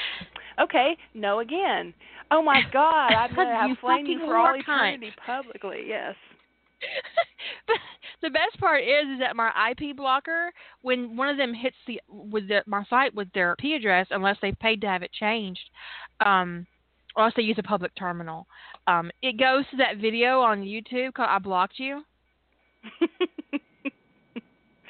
Okay, 0.62 0.96
no 1.14 1.40
again. 1.40 1.92
Oh 2.30 2.42
my 2.42 2.60
God, 2.72 3.12
I'm 3.12 3.34
gonna 3.34 3.54
have 3.68 3.76
fucking 3.80 4.20
for 4.24 4.36
all 4.36 4.54
cunt. 4.54 4.60
eternity 4.60 5.12
publicly. 5.26 5.84
Yes. 5.86 6.14
the 8.22 8.30
best 8.30 8.58
part 8.58 8.82
is 8.82 9.06
is 9.14 9.20
that 9.20 9.36
my 9.36 9.50
IP 9.70 9.96
blocker, 9.96 10.52
when 10.82 11.16
one 11.16 11.28
of 11.28 11.36
them 11.36 11.54
hits 11.54 11.76
the 11.86 12.00
with 12.08 12.48
the, 12.48 12.62
my 12.66 12.84
site 12.88 13.14
with 13.14 13.28
their 13.32 13.52
IP 13.52 13.76
address, 13.76 14.06
unless 14.10 14.36
they've 14.40 14.58
paid 14.58 14.80
to 14.80 14.86
have 14.86 15.02
it 15.02 15.12
changed, 15.12 15.70
um, 16.24 16.66
or 17.16 17.24
else 17.24 17.34
they 17.36 17.42
use 17.42 17.58
a 17.58 17.62
public 17.62 17.92
terminal, 17.96 18.46
um, 18.86 19.10
it 19.22 19.38
goes 19.38 19.64
to 19.70 19.76
that 19.78 19.98
video 19.98 20.40
on 20.40 20.62
YouTube 20.62 21.14
called 21.14 21.30
"I 21.30 21.38
Blocked 21.38 21.78
You." 21.78 22.02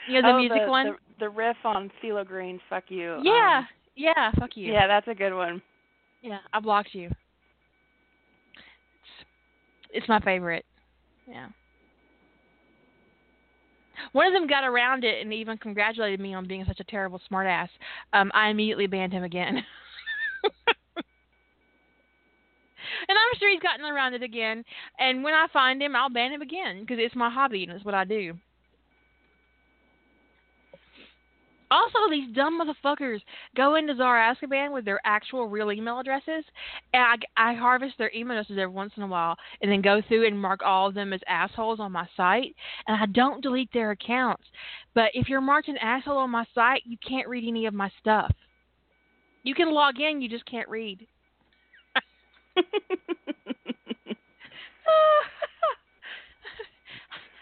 You 0.07 0.21
know 0.21 0.29
the 0.29 0.35
oh, 0.35 0.39
music 0.39 0.59
the, 0.65 0.71
one. 0.71 0.87
The, 0.87 0.97
the 1.21 1.29
riff 1.31 1.57
on 1.65 1.91
CeeLo 2.03 2.27
Green's 2.27 2.61
"Fuck 2.69 2.85
You." 2.89 3.21
yeah, 3.23 3.59
um, 3.59 3.69
yeah, 3.97 4.31
fuck 4.39 4.51
you. 4.55 4.73
yeah, 4.73 4.87
that's 4.87 5.09
a 5.09 5.15
good 5.15 5.35
one. 5.35 5.63
Yeah, 6.23 6.39
I 6.53 6.61
blocked 6.61 6.95
you. 6.95 7.07
It's, 8.57 9.93
it's 9.93 10.09
my 10.09 10.21
favorite. 10.21 10.65
Yeah. 11.29 11.49
One 14.13 14.27
of 14.27 14.33
them 14.33 14.47
got 14.47 14.65
around 14.65 15.05
it 15.05 15.21
and 15.23 15.33
even 15.33 15.59
congratulated 15.59 16.21
me 16.21 16.35
on 16.35 16.47
being 16.47 16.65
such 16.67 16.81
a 16.81 16.85
terrible 16.85 17.21
smartass. 17.31 17.69
Um, 18.13 18.31
I 18.35 18.49
immediately 18.49 18.87
banned 18.87 19.13
him 19.13 19.25
again. 19.25 19.57
and 23.09 23.19
I'm 23.19 23.39
sure 23.39 23.51
he's 23.51 23.61
gotten 23.61 23.85
around 23.85 24.15
it 24.15 24.23
again. 24.23 24.65
And 24.99 25.23
when 25.23 25.35
I 25.35 25.47
find 25.53 25.83
him, 25.83 25.97
I'll 25.97 26.11
ban 26.11 26.33
him 26.33 26.43
again 26.43 26.81
because 26.81 26.99
it's 27.01 27.17
my 27.17 27.31
hobby 27.31 27.65
and 27.65 27.73
it's 27.73 27.85
what 27.85 27.95
I 27.95 28.05
do. 28.05 28.35
Also, 31.75 31.99
these 32.09 32.33
dumb 32.37 32.61
motherfuckers 32.61 33.21
go 33.57 33.75
into 33.75 33.97
Zara 33.97 34.33
Azkaban 34.33 34.73
with 34.73 34.85
their 34.85 35.01
actual 35.05 35.49
real 35.49 35.73
email 35.73 35.99
addresses, 35.99 36.45
and 36.93 37.03
I, 37.03 37.17
I 37.51 37.55
harvest 37.55 37.99
their 37.99 38.13
email 38.15 38.39
addresses 38.39 38.59
every 38.61 38.73
once 38.73 38.93
in 38.97 39.03
a 39.03 39.09
while, 39.09 39.35
and 39.61 39.73
then 39.73 39.83
go 39.83 40.01
through 40.07 40.29
and 40.29 40.41
mark 40.41 40.61
all 40.65 40.87
of 40.87 40.95
them 40.95 41.13
as 41.13 41.21
assholes 41.27 41.81
on 41.81 41.91
my 41.91 42.07
site, 42.17 42.55
and 42.87 42.97
I 42.97 43.07
don't 43.07 43.43
delete 43.43 43.73
their 43.73 43.91
accounts. 43.91 44.45
But 44.95 45.11
if 45.15 45.29
you're 45.29 45.41
marked 45.41 45.67
an 45.67 45.77
asshole 45.79 46.19
on 46.19 46.31
my 46.31 46.45
site, 46.55 46.83
you 46.85 46.97
can't 47.07 47.27
read 47.27 47.45
any 47.45 47.67
of 47.67 47.75
my 47.75 47.91
stuff. 47.99 48.33
You 49.43 49.57
can 49.57 49.75
log 49.75 49.99
in, 49.99 50.23
you 50.23 50.29
just 50.29 50.47
can't 50.47 50.69
read. 50.69 51.05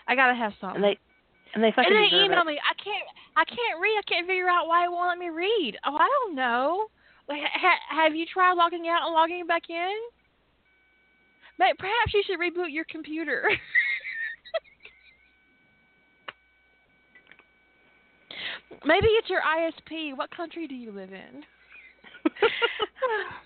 I 0.09 0.15
gotta 0.15 0.35
have 0.35 0.55
something. 0.59 0.77
and 0.77 0.85
they 0.85 0.99
and 1.55 1.63
they 1.63 1.71
fucking 1.71 1.93
and 1.93 1.97
they 1.97 2.17
email 2.17 2.41
it. 2.41 2.47
me. 2.47 2.59
I 2.59 2.73
can't. 2.83 3.05
I 3.37 3.45
can't 3.45 3.81
read. 3.81 3.97
I 3.99 4.03
can't 4.09 4.27
figure 4.27 4.49
out 4.49 4.67
why 4.69 4.85
it 4.85 4.91
won't 4.93 5.09
let 5.09 5.19
me 5.19 5.31
read. 5.31 5.77
Oh, 5.87 5.97
I 5.97 6.09
don't 6.09 6.35
know. 6.35 6.87
Like, 7.29 7.41
ha- 7.53 8.03
have 8.03 8.15
you 8.15 8.27
tried 8.27 8.55
logging 8.55 8.89
out 8.89 9.07
and 9.07 9.15
logging 9.15 9.47
back 9.47 9.63
in? 9.71 9.95
But 11.59 11.79
perhaps 11.79 12.13
you 12.13 12.23
should 12.27 12.41
reboot 12.41 12.71
your 12.73 12.85
computer. 12.91 13.49
Maybe 18.85 19.07
it's 19.09 19.29
your 19.31 19.41
ISP. 19.43 20.17
What 20.17 20.31
country 20.35 20.67
do 20.67 20.75
you 20.75 20.91
live 20.91 21.13
in? 21.13 21.43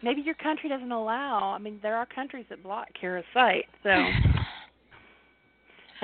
Maybe 0.03 0.23
your 0.23 0.35
country 0.35 0.69
doesn't 0.69 0.93
allow. 0.93 1.53
I 1.55 1.59
mean, 1.59 1.79
there 1.83 1.97
are 1.97 2.07
countries 2.07 2.47
that 2.51 2.63
block 2.63 2.89
Keira's 3.03 3.25
site. 3.35 3.65
So, 3.83 3.91
and 3.91 4.15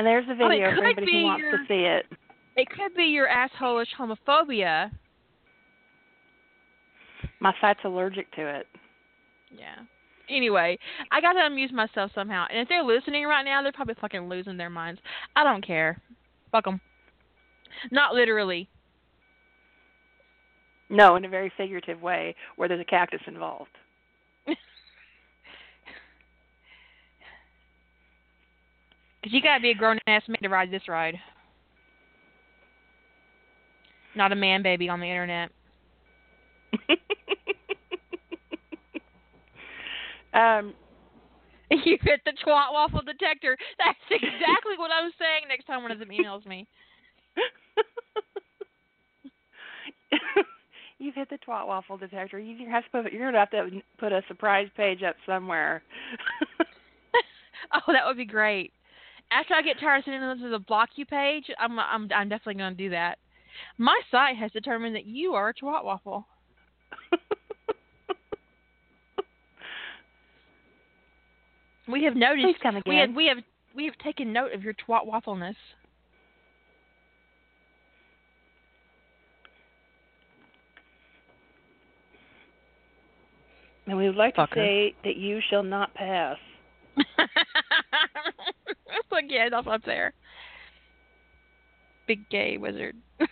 there's 0.06 0.26
a 0.28 0.32
Oh, 0.42 0.46
it 0.46 0.48
video 0.50 0.74
for 0.76 0.84
anybody 0.84 1.12
who 1.12 1.22
wants 1.24 1.42
your- 1.42 1.58
to 1.58 1.64
see 1.68 1.84
it. 1.86 2.06
It 2.56 2.68
could 2.68 2.94
be 2.94 3.04
your 3.04 3.28
assholeish 3.28 3.86
homophobia. 3.98 4.90
My 7.40 7.54
site's 7.60 7.80
allergic 7.84 8.30
to 8.32 8.46
it. 8.46 8.66
Yeah. 9.56 9.84
Anyway, 10.28 10.78
I 11.10 11.20
got 11.20 11.32
to 11.32 11.40
amuse 11.40 11.72
myself 11.72 12.10
somehow. 12.14 12.46
And 12.50 12.60
if 12.60 12.68
they're 12.68 12.84
listening 12.84 13.24
right 13.26 13.44
now, 13.44 13.62
they're 13.62 13.72
probably 13.72 13.96
fucking 14.00 14.28
losing 14.28 14.56
their 14.56 14.70
minds. 14.70 15.00
I 15.34 15.44
don't 15.44 15.66
care. 15.66 16.00
Fuck 16.50 16.64
them. 16.64 16.80
Not 17.90 18.14
literally. 18.14 18.68
No, 20.90 21.16
in 21.16 21.24
a 21.24 21.28
very 21.28 21.50
figurative 21.56 22.02
way, 22.02 22.34
where 22.56 22.68
there's 22.68 22.80
a 22.80 22.84
cactus 22.84 23.20
involved. 23.26 23.70
Because 29.22 29.34
you 29.34 29.40
got 29.40 29.58
to 29.58 29.62
be 29.62 29.70
a 29.70 29.74
grown 29.74 30.00
ass 30.08 30.22
man 30.26 30.38
to 30.42 30.48
ride 30.48 30.72
this 30.72 30.88
ride. 30.88 31.14
Not 34.14 34.32
a 34.32 34.36
man 34.36 34.62
baby 34.62 34.88
on 34.88 35.00
the 35.00 35.06
internet. 35.06 35.50
um, 40.34 40.74
You 41.84 41.98
hit 42.02 42.20
the 42.24 42.32
twat 42.44 42.72
waffle 42.72 43.00
detector. 43.00 43.56
That's 43.78 43.98
exactly 44.10 44.76
what 44.76 44.90
I'm 44.92 45.10
saying 45.18 45.44
next 45.48 45.64
time 45.64 45.82
one 45.82 45.90
of 45.90 45.98
them 45.98 46.10
emails 46.10 46.44
me. 46.46 46.68
You've 50.98 51.14
hit 51.14 51.30
the 51.30 51.38
twat 51.38 51.66
waffle 51.66 51.96
detector. 51.96 52.38
You 52.38 52.68
have 52.68 52.84
to 52.84 52.90
put. 52.90 53.10
You're 53.12 53.26
gonna 53.26 53.38
have 53.38 53.50
to 53.50 53.80
put 53.98 54.12
a 54.12 54.22
surprise 54.28 54.68
page 54.76 55.02
up 55.02 55.16
somewhere. 55.26 55.82
Oh, 57.72 57.92
that 57.92 58.06
would 58.06 58.16
be 58.16 58.26
great. 58.26 58.72
After 59.30 59.54
I 59.54 59.62
get 59.62 59.78
tired 59.80 59.98
of 59.98 60.04
sending 60.04 60.20
them 60.20 60.38
to 60.40 60.50
the 60.50 60.58
block 60.58 60.90
you 60.96 61.06
page, 61.06 61.44
I'm 61.58 61.78
I'm 61.78 62.08
I'm 62.14 62.28
definitely 62.28 62.60
going 62.60 62.76
to 62.76 62.84
do 62.84 62.90
that. 62.90 63.18
My 63.78 64.00
site 64.10 64.36
has 64.36 64.50
determined 64.52 64.94
that 64.96 65.06
you 65.06 65.34
are 65.34 65.48
a 65.50 65.54
twat 65.54 65.84
waffle. 65.84 66.26
we 71.88 72.04
have 72.04 72.14
noticed. 72.16 72.58
Please 72.62 72.82
We 72.86 72.96
have, 72.96 73.14
we 73.14 73.26
have 73.26 73.38
we 73.74 73.84
have 73.86 73.96
taken 73.98 74.32
note 74.32 74.52
of 74.52 74.62
your 74.62 74.74
twat 74.74 75.06
waffleness. 75.06 75.56
And 83.86 83.96
we 83.96 84.06
would 84.06 84.16
like 84.16 84.36
Fucker. 84.36 84.50
to 84.50 84.54
say 84.54 84.94
that 85.04 85.16
you 85.16 85.40
shall 85.50 85.64
not 85.64 85.92
pass. 85.94 86.36
That's 86.96 87.08
what, 89.08 89.24
yeah, 89.28 89.48
that's 89.50 89.66
up 89.66 89.82
there. 89.84 90.12
Big 92.12 92.28
gay 92.28 92.58
wizard. 92.58 92.94
what 93.16 93.28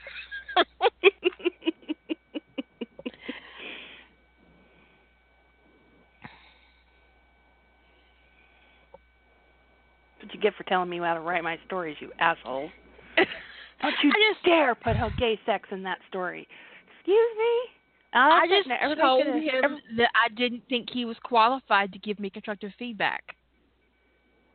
you 10.32 10.40
get 10.40 10.54
for 10.54 10.62
telling 10.64 10.88
me 10.88 10.98
how 10.98 11.12
to 11.12 11.20
write 11.20 11.44
my 11.44 11.58
stories, 11.66 11.96
you 12.00 12.10
asshole. 12.18 12.70
Don't 13.16 13.94
you 14.02 14.10
I 14.10 14.32
just 14.32 14.44
dare 14.44 14.74
put 14.74 14.96
gay 15.18 15.38
sex 15.44 15.68
in 15.72 15.82
that 15.82 15.98
story. 16.08 16.48
Excuse 16.96 17.18
me? 17.36 17.70
I'll 18.14 18.32
I 18.32 18.46
just. 18.46 18.68
Everybody's 18.70 19.02
told 19.02 19.26
gonna- 19.26 19.38
him 19.40 19.64
every- 19.64 19.82
that 19.98 20.10
I 20.14 20.28
didn't 20.34 20.62
think 20.70 20.88
he 20.90 21.04
was 21.04 21.16
qualified 21.22 21.92
to 21.92 21.98
give 21.98 22.18
me 22.18 22.30
constructive 22.30 22.72
feedback. 22.78 23.36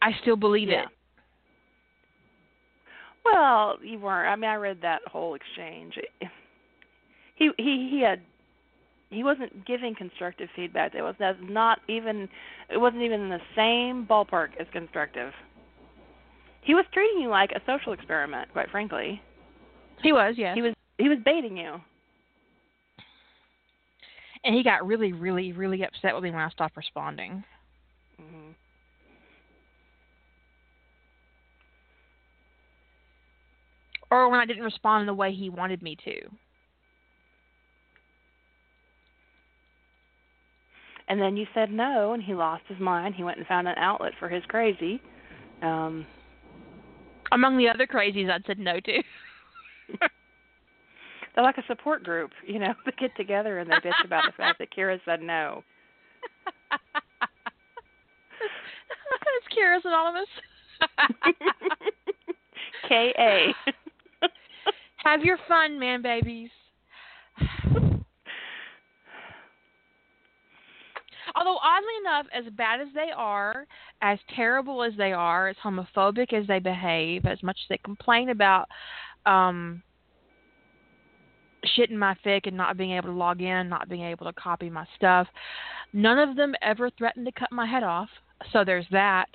I 0.02 0.14
still 0.22 0.35
believe 0.35 0.69
Yeah. 0.69 0.84
it. 0.84 0.88
Well, 3.26 3.77
you 3.84 3.99
weren't. 3.99 4.30
I 4.30 4.35
mean, 4.35 4.49
I 4.49 4.56
read 4.56 4.80
that 4.81 5.02
whole 5.07 5.35
exchange. 5.35 5.97
He 7.35 7.49
he 7.57 7.89
he 7.91 8.02
had 8.02 8.22
he 9.10 9.23
wasn't 9.23 9.65
giving 9.65 9.95
constructive 9.95 10.49
feedback. 10.56 10.95
It 10.95 11.02
was 11.02 11.15
that's 11.19 11.38
not 11.41 11.80
even 11.88 12.30
it 12.69 12.77
wasn't 12.77 13.03
even 13.03 13.22
in 13.22 13.30
the 13.30 13.41
same 13.56 14.06
ballpark 14.06 14.49
as 14.60 14.68
constructive. 14.72 15.34
He 16.61 16.73
was 16.73 16.85
treating 16.93 17.22
you 17.22 17.30
like 17.30 17.52
a 17.52 17.61
social 17.65 17.93
experiment, 17.93 18.52
quite 18.53 18.69
frankly. 18.72 19.22
He 20.02 20.14
was, 20.14 20.35
yes. 20.38 20.56
He 20.56 20.61
was 20.61 20.73
he 20.97 21.10
was 21.10 21.18
baiting 21.26 21.57
you. 21.57 21.81
and 24.45 24.56
he 24.56 24.64
got 24.64 24.85
really, 24.85 25.11
really, 25.11 25.52
really 25.52 25.84
upset 25.84 26.14
with 26.14 26.23
me 26.23 26.31
when 26.31 26.39
I 26.39 26.49
stopped 26.49 26.77
responding. 26.77 27.43
hmm 28.18 28.52
Or 34.15 34.29
when 34.29 34.39
I 34.39 34.45
didn't 34.45 34.63
respond 34.63 35.01
in 35.01 35.07
the 35.07 35.13
way 35.13 35.33
he 35.33 35.49
wanted 35.49 35.81
me 35.81 35.97
to. 36.05 36.13
And 41.09 41.19
then 41.19 41.35
you 41.35 41.45
said 41.53 41.69
no, 41.69 42.13
and 42.13 42.23
he 42.23 42.33
lost 42.33 42.63
his 42.69 42.79
mind. 42.79 43.15
He 43.15 43.25
went 43.25 43.39
and 43.39 43.45
found 43.45 43.67
an 43.67 43.75
outlet 43.77 44.13
for 44.17 44.29
his 44.29 44.41
crazy. 44.47 45.01
Um, 45.61 46.05
Among 47.33 47.57
the 47.57 47.67
other 47.67 47.85
crazies 47.85 48.31
I'd 48.31 48.45
said 48.47 48.57
no 48.57 48.79
to. 48.79 49.03
they're 49.99 51.43
like 51.43 51.57
a 51.57 51.65
support 51.67 52.05
group, 52.05 52.31
you 52.47 52.57
know. 52.57 52.73
They 52.85 52.93
get 52.97 53.17
together 53.17 53.59
and 53.59 53.69
they 53.69 53.75
bitch 53.75 54.05
about 54.05 54.23
the 54.27 54.31
fact 54.37 54.59
that 54.59 54.73
Keira 54.73 54.97
said 55.03 55.21
no. 55.21 55.61
It's 59.37 59.53
Keira's 59.53 59.83
Anonymous. 59.83 60.29
K 62.87 63.13
A. 63.19 63.53
Have 65.06 65.23
your 65.23 65.38
fun, 65.48 65.80
man 65.80 66.02
babies. 66.02 66.49
Although 71.36 71.60
oddly 71.61 71.94
enough, 72.02 72.26
as 72.34 72.45
bad 72.53 72.82
as 72.82 72.88
they 72.95 73.11
are, 73.15 73.68
as 74.02 74.18
terrible 74.36 74.82
as 74.82 74.94
they 74.98 75.14
are, 75.14 75.48
as 75.48 75.56
homophobic 75.64 76.34
as 76.34 76.48
they 76.48 76.57
behave, 76.57 77.26
as 77.26 77.44
much 77.44 77.57
as 77.64 77.68
they 77.69 77.77
complain 77.84 78.30
about 78.30 78.68
um 79.27 79.84
shitting 81.77 81.98
my 81.98 82.15
fic 82.26 82.48
and 82.48 82.57
not 82.57 82.77
being 82.77 82.91
able 82.91 83.10
to 83.10 83.15
log 83.15 83.41
in, 83.41 83.69
not 83.69 83.90
being 83.90 84.03
able 84.03 84.26
to 84.26 84.34
copy 84.34 84.69
my 84.69 84.86
stuff, 84.95 85.27
none 85.94 86.18
of 86.18 86.36
them 86.36 86.56
ever 86.64 86.90
threatened 86.91 87.26
to 87.26 87.32
cut 87.32 87.52
my 87.52 87.65
head 87.65 87.84
off. 87.84 88.10
So 88.52 88.64
there's 88.64 88.86
that. 88.91 89.30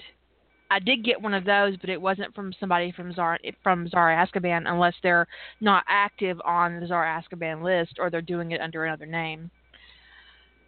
I 0.71 0.79
did 0.79 1.05
get 1.05 1.21
one 1.21 1.35
of 1.35 1.45
those, 1.45 1.77
but 1.79 1.91
it 1.91 2.01
wasn't 2.01 2.35
from 2.35 2.53
somebody 2.61 2.93
from 2.93 3.13
Zara 3.13 3.39
from 3.63 3.89
Zara 3.89 4.25
Azkaban 4.25 4.63
unless 4.67 4.95
they're 5.03 5.27
not 5.61 5.85
active 5.89 6.41
on 6.45 6.79
the 6.79 6.87
Zara 6.87 7.21
Azkaban 7.21 7.63
list 7.63 7.95
or 7.99 8.09
they're 8.09 8.23
doing 8.23 8.53
it 8.53 8.61
under 8.61 8.85
another 8.85 9.07
name. 9.07 9.51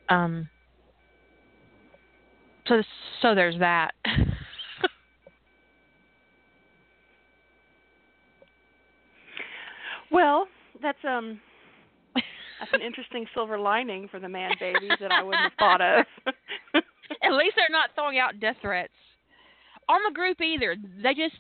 Um. 0.09 0.49
So 2.67 2.83
so 3.23 3.35
there's 3.35 3.59
that. 3.59 3.93
Well, 10.11 10.47
that's 10.83 10.99
um 11.09 11.41
that's 12.15 12.73
an 12.75 12.83
interesting 12.83 13.25
silver 13.33 13.59
lining 13.59 14.09
for 14.09 14.21
the 14.21 14.29
man 14.29 14.53
babies 14.61 14.93
that 15.01 15.11
I 15.11 15.23
wouldn't 15.23 15.43
have 15.43 15.53
thought 15.59 15.81
of. 15.81 16.05
At 17.23 17.33
least 17.33 17.55
they're 17.57 17.71
not 17.71 17.91
throwing 17.95 18.19
out 18.19 18.39
death 18.39 18.57
threats 18.61 18.93
on 19.93 20.01
the 20.09 20.15
group 20.15 20.41
either. 20.41 20.77
They 21.03 21.15
just 21.15 21.37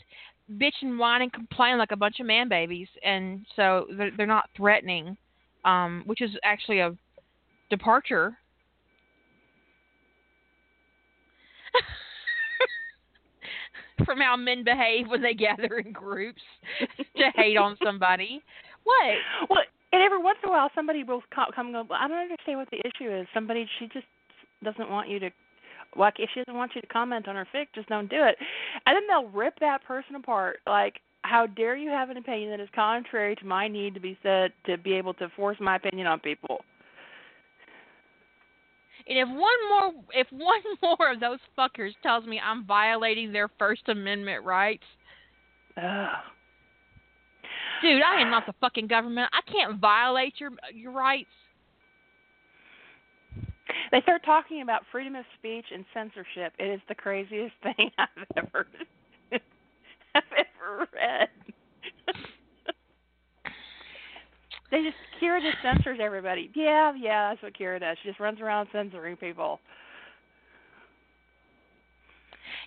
bitch 0.52 0.82
and 0.82 0.98
whine 0.98 1.22
and 1.22 1.32
complain 1.32 1.78
like 1.78 1.92
a 1.92 1.96
bunch 1.96 2.20
of 2.20 2.26
man 2.26 2.48
babies, 2.48 2.88
and 3.04 3.46
so 3.56 3.86
they're, 3.96 4.10
they're 4.16 4.26
not 4.26 4.50
threatening, 4.56 5.16
um, 5.64 6.02
which 6.06 6.20
is 6.20 6.30
actually 6.44 6.80
a 6.80 6.96
departure. 7.70 8.36
From 14.04 14.20
how 14.20 14.36
men 14.36 14.64
behave 14.64 15.08
when 15.08 15.22
they 15.22 15.34
gather 15.34 15.78
in 15.78 15.92
groups 15.92 16.42
to 17.16 17.30
hate 17.34 17.56
on 17.56 17.76
somebody. 17.82 18.42
What? 18.84 19.14
well, 19.48 19.62
and 19.92 20.02
every 20.02 20.20
once 20.20 20.38
in 20.42 20.48
a 20.48 20.52
while 20.52 20.70
somebody 20.74 21.04
will 21.04 21.22
co- 21.34 21.52
come 21.54 21.66
and 21.66 21.88
go, 21.88 21.94
I 21.94 22.08
don't 22.08 22.18
understand 22.18 22.58
what 22.58 22.68
the 22.70 22.78
issue 22.78 23.14
is. 23.14 23.26
Somebody 23.32 23.68
she 23.78 23.86
just 23.86 24.06
doesn't 24.64 24.90
want 24.90 25.08
you 25.08 25.20
to 25.20 25.30
like 25.96 26.14
if 26.18 26.30
she 26.32 26.40
doesn't 26.40 26.56
want 26.56 26.72
you 26.74 26.80
to 26.80 26.86
comment 26.86 27.28
on 27.28 27.36
her 27.36 27.46
fic, 27.54 27.66
just 27.74 27.88
don't 27.88 28.08
do 28.08 28.22
it. 28.22 28.36
And 28.86 28.96
then 28.96 29.02
they'll 29.08 29.30
rip 29.30 29.58
that 29.60 29.84
person 29.84 30.16
apart 30.16 30.60
like 30.66 31.00
how 31.22 31.46
dare 31.46 31.76
you 31.76 31.90
have 31.90 32.10
an 32.10 32.16
opinion 32.16 32.50
that 32.50 32.60
is 32.60 32.68
contrary 32.74 33.36
to 33.36 33.46
my 33.46 33.68
need 33.68 33.94
to 33.94 34.00
be 34.00 34.18
said 34.22 34.52
to 34.66 34.76
be 34.76 34.94
able 34.94 35.14
to 35.14 35.28
force 35.36 35.56
my 35.60 35.76
opinion 35.76 36.06
on 36.06 36.20
people? 36.20 36.64
And 39.08 39.18
if 39.18 39.28
one 39.28 39.38
more, 39.68 40.04
if 40.12 40.26
one 40.30 40.60
more 40.82 41.12
of 41.12 41.20
those 41.20 41.38
fuckers 41.58 41.92
tells 42.02 42.24
me 42.26 42.40
I'm 42.44 42.66
violating 42.66 43.32
their 43.32 43.48
First 43.58 43.82
Amendment 43.88 44.44
rights, 44.44 44.84
Ugh. 45.76 46.08
dude, 47.82 48.02
I 48.02 48.20
am 48.20 48.30
not 48.30 48.46
the 48.46 48.54
fucking 48.60 48.86
government. 48.88 49.30
I 49.32 49.50
can't 49.50 49.80
violate 49.80 50.34
your 50.38 50.50
your 50.74 50.92
rights. 50.92 51.30
They 53.92 54.00
start 54.00 54.24
talking 54.24 54.62
about 54.62 54.82
freedom 54.90 55.14
of 55.14 55.24
speech 55.38 55.66
and 55.72 55.84
censorship. 55.92 56.54
It 56.58 56.64
is 56.64 56.80
the 56.88 56.94
craziest 56.94 57.54
thing 57.62 57.90
I've 57.98 58.08
ever 58.36 58.66
I've 60.14 60.22
ever 60.32 60.88
read. 60.94 61.28
they 64.70 64.82
just 64.82 64.96
Keira 65.22 65.40
just 65.42 65.58
censors 65.62 65.98
everybody. 66.02 66.50
Yeah, 66.54 66.94
yeah, 66.98 67.30
that's 67.30 67.42
what 67.42 67.52
Keira 67.54 67.78
does. 67.78 67.98
She 68.02 68.08
just 68.08 68.18
runs 68.18 68.40
around 68.40 68.68
censoring 68.72 69.16
people. 69.16 69.60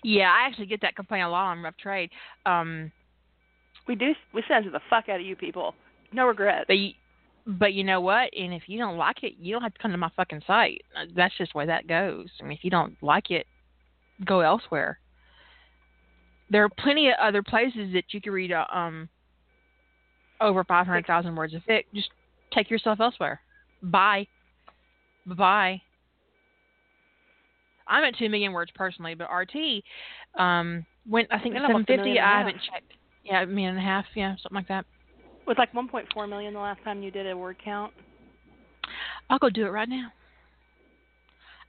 Yeah, 0.04 0.30
I 0.30 0.46
actually 0.46 0.66
get 0.66 0.80
that 0.82 0.94
complaint 0.94 1.24
a 1.24 1.28
lot 1.28 1.50
on 1.50 1.62
Rough 1.62 1.76
Trade. 1.76 2.10
Um, 2.44 2.92
We 3.88 3.96
do 3.96 4.12
we 4.32 4.44
censor 4.46 4.70
the 4.70 4.80
fuck 4.88 5.08
out 5.08 5.18
of 5.20 5.26
you 5.26 5.34
people. 5.34 5.74
No 6.12 6.26
regrets. 6.26 6.66
but 6.68 6.78
you, 6.78 6.92
but 7.46 7.72
you 7.74 7.84
know 7.84 8.00
what? 8.00 8.30
And 8.36 8.52
if 8.52 8.64
you 8.66 8.78
don't 8.78 8.96
like 8.96 9.22
it, 9.22 9.34
you 9.38 9.52
don't 9.52 9.62
have 9.62 9.74
to 9.74 9.78
come 9.80 9.92
to 9.92 9.96
my 9.98 10.10
fucking 10.16 10.42
site. 10.46 10.82
Uh, 10.96 11.04
That's 11.14 11.36
just 11.38 11.52
the 11.52 11.58
way 11.58 11.66
that 11.66 11.86
goes. 11.86 12.26
I 12.40 12.44
mean, 12.44 12.52
if 12.58 12.64
you 12.64 12.70
don't 12.70 12.96
like 13.02 13.30
it, 13.30 13.46
go 14.24 14.40
elsewhere. 14.40 14.98
There 16.50 16.64
are 16.64 16.68
plenty 16.68 17.08
of 17.08 17.14
other 17.20 17.42
places 17.42 17.92
that 17.92 18.04
you 18.12 18.20
can 18.20 18.32
read 18.32 18.52
uh, 18.52 18.64
um 18.72 19.08
over 20.40 20.64
five 20.64 20.86
hundred 20.86 21.06
thousand 21.06 21.34
words 21.36 21.54
of 21.54 21.62
fic. 21.68 21.84
Just 21.94 22.10
take 22.52 22.70
yourself 22.70 23.00
elsewhere. 23.00 23.40
Bye. 23.82 24.26
Bye. 25.26 25.80
I'm 27.88 28.04
at 28.04 28.16
two 28.16 28.28
million 28.28 28.52
words 28.52 28.70
personally, 28.74 29.14
but 29.14 29.28
RT 29.32 29.82
um 30.38 30.84
went 31.08 31.28
I 31.32 31.38
think 31.38 31.54
It's 31.54 31.64
almost 31.64 31.82
a 31.88 31.92
seven 31.92 31.96
fifty. 31.96 31.96
million 32.10 32.24
and 32.24 32.26
a 32.32 32.34
I 32.34 32.38
haven't 32.38 32.60
checked. 32.72 32.92
Yeah, 33.24 33.42
a 33.42 33.46
million 33.46 33.70
and 33.70 33.78
a 33.78 33.82
half. 33.82 34.04
Yeah, 34.14 34.34
something 34.42 34.56
like 34.56 34.68
that. 34.68 34.86
Was 35.46 35.56
like 35.58 35.72
1.4 35.72 36.28
million 36.28 36.54
the 36.54 36.60
last 36.60 36.82
time 36.82 37.02
you 37.02 37.10
did 37.10 37.30
a 37.30 37.36
word 37.36 37.56
count. 37.64 37.92
I'll 39.30 39.38
go 39.38 39.48
do 39.50 39.64
it 39.66 39.70
right 39.70 39.88
now. 39.88 40.12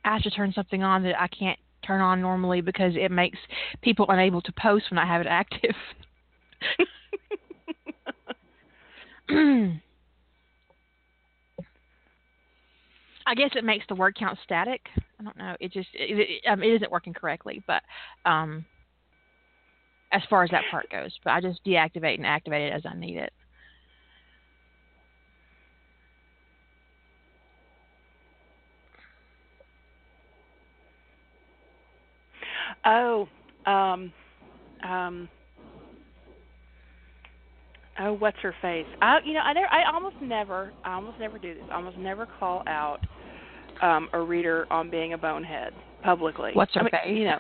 I 0.04 0.14
have 0.14 0.24
to 0.24 0.32
turn 0.32 0.52
something 0.54 0.84
on 0.84 1.04
that 1.04 1.20
I 1.20 1.28
can't 1.28 1.60
turn 1.86 2.02
on 2.02 2.22
normally 2.22 2.62
because 2.62 2.94
it 2.96 3.12
makes 3.12 3.38
people 3.82 4.08
unable 4.10 4.42
to 4.42 4.52
post 4.54 4.86
when 4.90 4.98
I 4.98 5.06
have 5.06 5.22
it 5.22 5.28
active. 5.28 5.76
I 13.28 13.36
guess 13.36 13.52
it 13.56 13.64
makes 13.64 13.86
the 13.90 13.96
word 13.96 14.16
count 14.18 14.40
static 14.44 14.82
I 15.20 15.24
don't 15.24 15.38
know. 15.38 15.56
It 15.60 15.72
just 15.72 15.90
it, 15.94 16.20
it, 16.20 16.48
um, 16.48 16.62
it 16.62 16.68
isn't 16.68 16.92
working 16.92 17.14
correctly, 17.14 17.64
but 17.66 17.82
um, 18.26 18.66
as 20.12 20.22
far 20.30 20.44
as 20.44 20.52
that 20.52 20.64
part 20.70 20.90
goes, 20.92 21.18
but 21.24 21.32
I 21.32 21.42
just 21.42 21.64
deactivate 21.66 22.16
and 22.16 22.26
activate 22.26 22.72
it 22.72 22.76
as 22.76 22.84
I 22.86 22.96
need 22.96 23.18
it. 23.18 23.34
Oh, 32.88 33.28
um, 33.66 34.14
um, 34.82 35.28
oh, 38.00 38.14
what's 38.14 38.38
her 38.42 38.56
face? 38.62 38.86
I, 39.02 39.18
you 39.26 39.34
know, 39.34 39.42
I 39.42 39.52
never, 39.52 39.68
I 39.68 39.94
almost 39.94 40.16
never, 40.22 40.72
I 40.86 40.94
almost 40.94 41.20
never 41.20 41.38
do 41.38 41.54
this. 41.54 41.64
I 41.70 41.76
almost 41.76 41.98
never 41.98 42.28
call 42.40 42.64
out 42.68 43.00
um 43.82 44.10
a 44.14 44.20
reader 44.20 44.66
on 44.72 44.90
being 44.90 45.14
a 45.14 45.18
bonehead 45.18 45.74
publicly. 46.02 46.52
What's 46.54 46.74
her 46.74 46.82
I 46.82 46.84
mean, 46.84 46.92
face? 46.92 47.18
You 47.18 47.26
know. 47.26 47.40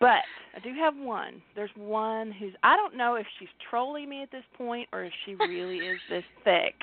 but 0.00 0.22
I 0.54 0.60
do 0.62 0.74
have 0.80 0.94
one. 0.96 1.40
There's 1.54 1.70
one 1.76 2.32
who's 2.32 2.52
I 2.62 2.76
don't 2.76 2.96
know 2.96 3.14
if 3.14 3.26
she's 3.38 3.48
trolling 3.70 4.08
me 4.08 4.22
at 4.22 4.30
this 4.30 4.44
point 4.56 4.88
or 4.92 5.04
if 5.04 5.12
she 5.24 5.34
really 5.36 5.78
is 5.78 5.98
this 6.10 6.24
thick, 6.44 6.74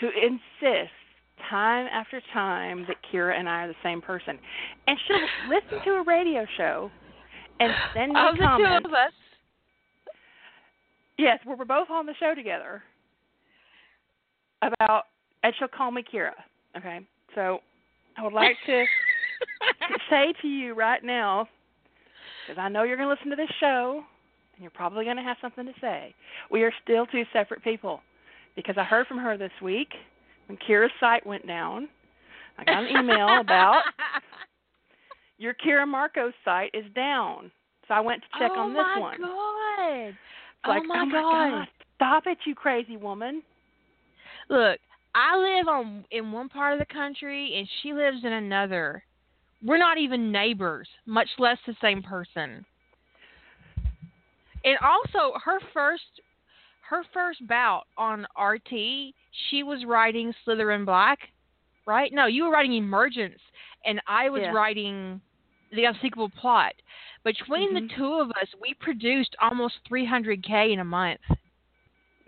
who 0.00 0.08
insists 0.08 0.94
time 1.50 1.86
after 1.92 2.20
time 2.32 2.84
that 2.88 2.96
Keira 3.12 3.38
and 3.38 3.48
I 3.48 3.64
are 3.64 3.68
the 3.68 3.74
same 3.82 4.00
person, 4.00 4.38
and 4.86 4.98
she'll 5.06 5.48
listen 5.48 5.84
to 5.84 5.90
a 5.98 6.02
radio 6.04 6.46
show 6.56 6.90
and 7.60 7.72
send 7.94 8.12
me 8.12 8.20
of 8.20 8.36
the 8.36 8.56
two 8.58 8.88
of 8.88 8.92
us. 8.92 9.12
Yes, 11.18 11.38
where 11.44 11.56
we're 11.56 11.64
both 11.64 11.90
on 11.90 12.06
the 12.06 12.14
show 12.18 12.34
together. 12.34 12.82
About 14.62 15.04
and 15.42 15.52
she'll 15.58 15.68
call 15.68 15.90
me 15.90 16.02
Keira. 16.02 16.32
Okay, 16.76 17.00
so 17.34 17.58
I 18.16 18.22
would 18.22 18.32
like 18.32 18.56
to 18.66 18.84
say 20.10 20.32
to 20.42 20.48
you 20.48 20.74
right 20.74 21.04
now, 21.04 21.46
because 22.46 22.60
I 22.60 22.68
know 22.68 22.82
you're 22.82 22.96
going 22.96 23.08
to 23.08 23.14
listen 23.14 23.30
to 23.30 23.36
this 23.36 23.54
show, 23.60 24.02
and 24.54 24.62
you're 24.62 24.70
probably 24.70 25.04
going 25.04 25.18
to 25.18 25.22
have 25.22 25.36
something 25.40 25.66
to 25.66 25.72
say. 25.80 26.14
We 26.50 26.62
are 26.62 26.72
still 26.82 27.06
two 27.06 27.24
separate 27.32 27.62
people, 27.62 28.00
because 28.56 28.76
I 28.78 28.84
heard 28.84 29.06
from 29.06 29.18
her 29.18 29.36
this 29.36 29.52
week 29.62 29.90
when 30.46 30.58
Keira's 30.58 30.92
site 31.00 31.26
went 31.26 31.46
down. 31.46 31.88
I 32.58 32.64
got 32.64 32.84
an 32.84 32.96
email 32.96 33.40
about 33.40 33.82
your 35.38 35.54
Keira 35.54 35.88
Marcos 35.88 36.32
site 36.44 36.70
is 36.72 36.84
down, 36.94 37.50
so 37.88 37.94
I 37.94 38.00
went 38.00 38.22
to 38.22 38.38
check 38.38 38.52
oh 38.54 38.60
on 38.60 38.74
this 38.74 38.82
oh, 38.84 38.94
my 38.94 39.00
one. 39.00 39.20
God. 39.20 40.08
It's 40.08 40.68
like, 40.68 40.82
oh 40.84 40.86
my 40.86 41.00
oh 41.00 41.06
my 41.06 41.12
God. 41.12 41.50
God, 41.50 41.68
stop 41.96 42.22
it, 42.26 42.38
you 42.46 42.54
crazy 42.54 42.96
woman. 42.96 43.42
Look, 44.48 44.78
I 45.14 45.36
live 45.36 45.68
on 45.68 46.04
in 46.10 46.32
one 46.32 46.48
part 46.48 46.74
of 46.74 46.78
the 46.78 46.92
country 46.92 47.56
and 47.56 47.68
she 47.82 47.92
lives 47.92 48.18
in 48.24 48.32
another. 48.32 49.02
We're 49.62 49.78
not 49.78 49.98
even 49.98 50.30
neighbors, 50.30 50.88
much 51.06 51.28
less 51.38 51.58
the 51.66 51.74
same 51.80 52.02
person. 52.02 52.64
And 54.64 54.78
also 54.78 55.38
her 55.44 55.58
first 55.72 56.02
her 56.88 57.02
first 57.12 57.46
bout 57.46 57.84
on 57.96 58.26
RT, 58.40 59.14
she 59.48 59.62
was 59.62 59.84
writing 59.86 60.32
Slytherin 60.46 60.84
Black, 60.84 61.18
right? 61.86 62.12
No, 62.12 62.26
you 62.26 62.44
were 62.44 62.50
writing 62.50 62.74
Emergence 62.74 63.40
and 63.84 64.00
I 64.06 64.28
was 64.30 64.42
Yeah. 64.42 64.52
writing 64.52 65.20
the 65.70 65.84
unsequel 65.84 66.32
plot. 66.34 66.74
Between 67.24 67.74
Mhm. 67.74 67.88
the 67.88 67.94
two 67.94 68.14
of 68.14 68.30
us, 68.32 68.54
we 68.60 68.74
produced 68.74 69.34
almost 69.40 69.82
300k 69.84 70.72
in 70.72 70.80
a 70.80 70.84
month. 70.84 71.20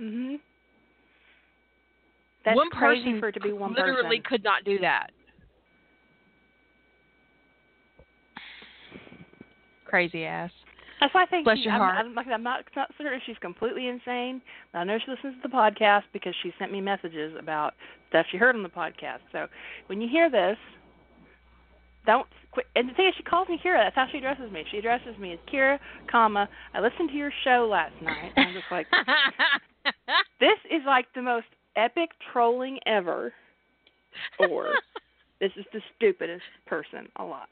Mhm. 0.00 0.40
That's 2.44 2.56
one 2.56 2.70
crazy 2.70 3.04
person 3.04 3.20
for 3.20 3.28
it 3.28 3.32
to 3.32 3.40
be 3.40 3.52
one 3.52 3.74
person. 3.74 3.86
literally 3.86 4.18
person. 4.18 4.28
could 4.28 4.44
not 4.44 4.64
do 4.64 4.78
that. 4.78 5.12
Crazy 9.84 10.24
ass. 10.24 10.52
That's 11.00 11.12
why 11.12 11.24
I 11.24 11.26
think 11.26 11.44
Bless 11.44 11.58
she, 11.58 11.64
your 11.64 11.74
I'm, 11.74 11.80
heart. 11.80 12.06
I'm, 12.06 12.14
like, 12.14 12.26
I'm 12.26 12.42
not 12.42 12.64
not 12.74 12.90
certain 12.96 13.14
if 13.14 13.22
she's 13.26 13.36
completely 13.40 13.88
insane. 13.88 14.40
I 14.72 14.84
know 14.84 14.98
she 15.04 15.10
listens 15.10 15.34
to 15.42 15.48
the 15.48 15.54
podcast 15.54 16.04
because 16.12 16.34
she 16.42 16.52
sent 16.58 16.72
me 16.72 16.80
messages 16.80 17.34
about 17.38 17.74
stuff 18.08 18.26
she 18.30 18.38
heard 18.38 18.56
on 18.56 18.62
the 18.62 18.68
podcast. 18.68 19.20
So 19.32 19.46
when 19.88 20.00
you 20.00 20.08
hear 20.08 20.30
this, 20.30 20.56
don't 22.06 22.26
quit. 22.50 22.66
And 22.74 22.88
the 22.88 22.94
thing 22.94 23.08
is, 23.08 23.14
she 23.16 23.22
calls 23.24 23.48
me 23.48 23.60
Keira. 23.62 23.84
That's 23.84 23.96
how 23.96 24.06
she 24.10 24.18
addresses 24.18 24.50
me. 24.50 24.64
She 24.70 24.78
addresses 24.78 25.18
me 25.18 25.32
as 25.34 25.38
Keira, 25.52 25.78
comma. 26.10 26.48
I 26.72 26.80
listened 26.80 27.10
to 27.10 27.16
your 27.16 27.32
show 27.44 27.68
last 27.70 27.94
night. 28.02 28.32
And 28.36 28.48
I'm 28.48 28.54
just 28.54 28.70
like, 28.70 28.86
this 30.40 30.58
is 30.70 30.82
like 30.86 31.06
the 31.14 31.22
most 31.22 31.46
epic 31.76 32.10
trolling 32.32 32.78
ever, 32.86 33.34
or 34.38 34.68
this 35.40 35.50
is 35.56 35.66
the 35.72 35.80
stupidest 35.96 36.42
person 36.66 37.08
alive. 37.16 37.48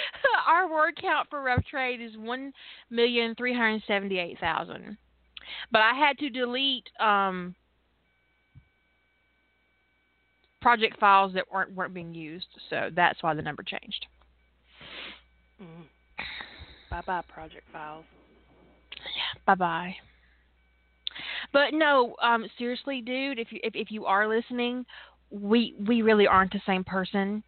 Our 0.48 0.70
word 0.70 0.98
count 1.00 1.28
for 1.30 1.42
rough 1.42 1.64
trade 1.66 2.00
is 2.00 2.16
one 2.16 2.52
million 2.90 3.34
three 3.34 3.54
hundred 3.54 3.82
seventy-eight 3.86 4.38
thousand, 4.38 4.96
but 5.70 5.80
I 5.80 5.94
had 5.94 6.18
to 6.18 6.30
delete 6.30 6.88
um, 7.00 7.54
project 10.60 10.98
files 10.98 11.34
that 11.34 11.50
weren't 11.52 11.74
weren't 11.74 11.94
being 11.94 12.14
used, 12.14 12.46
so 12.70 12.90
that's 12.94 13.22
why 13.22 13.34
the 13.34 13.42
number 13.42 13.62
changed. 13.62 14.06
Mm. 15.60 15.84
Bye 16.90 17.02
bye, 17.06 17.22
project 17.28 17.64
files. 17.72 18.04
Yeah, 18.96 19.40
Bye 19.46 19.54
bye. 19.54 19.94
But 21.52 21.74
no, 21.74 22.16
um, 22.22 22.46
seriously, 22.58 23.02
dude, 23.02 23.38
if 23.38 23.52
you 23.52 23.60
if, 23.62 23.74
if 23.74 23.90
you 23.90 24.06
are 24.06 24.28
listening, 24.28 24.86
we 25.30 25.74
we 25.86 26.02
really 26.02 26.26
aren't 26.26 26.52
the 26.52 26.62
same 26.66 26.84
person. 26.84 27.42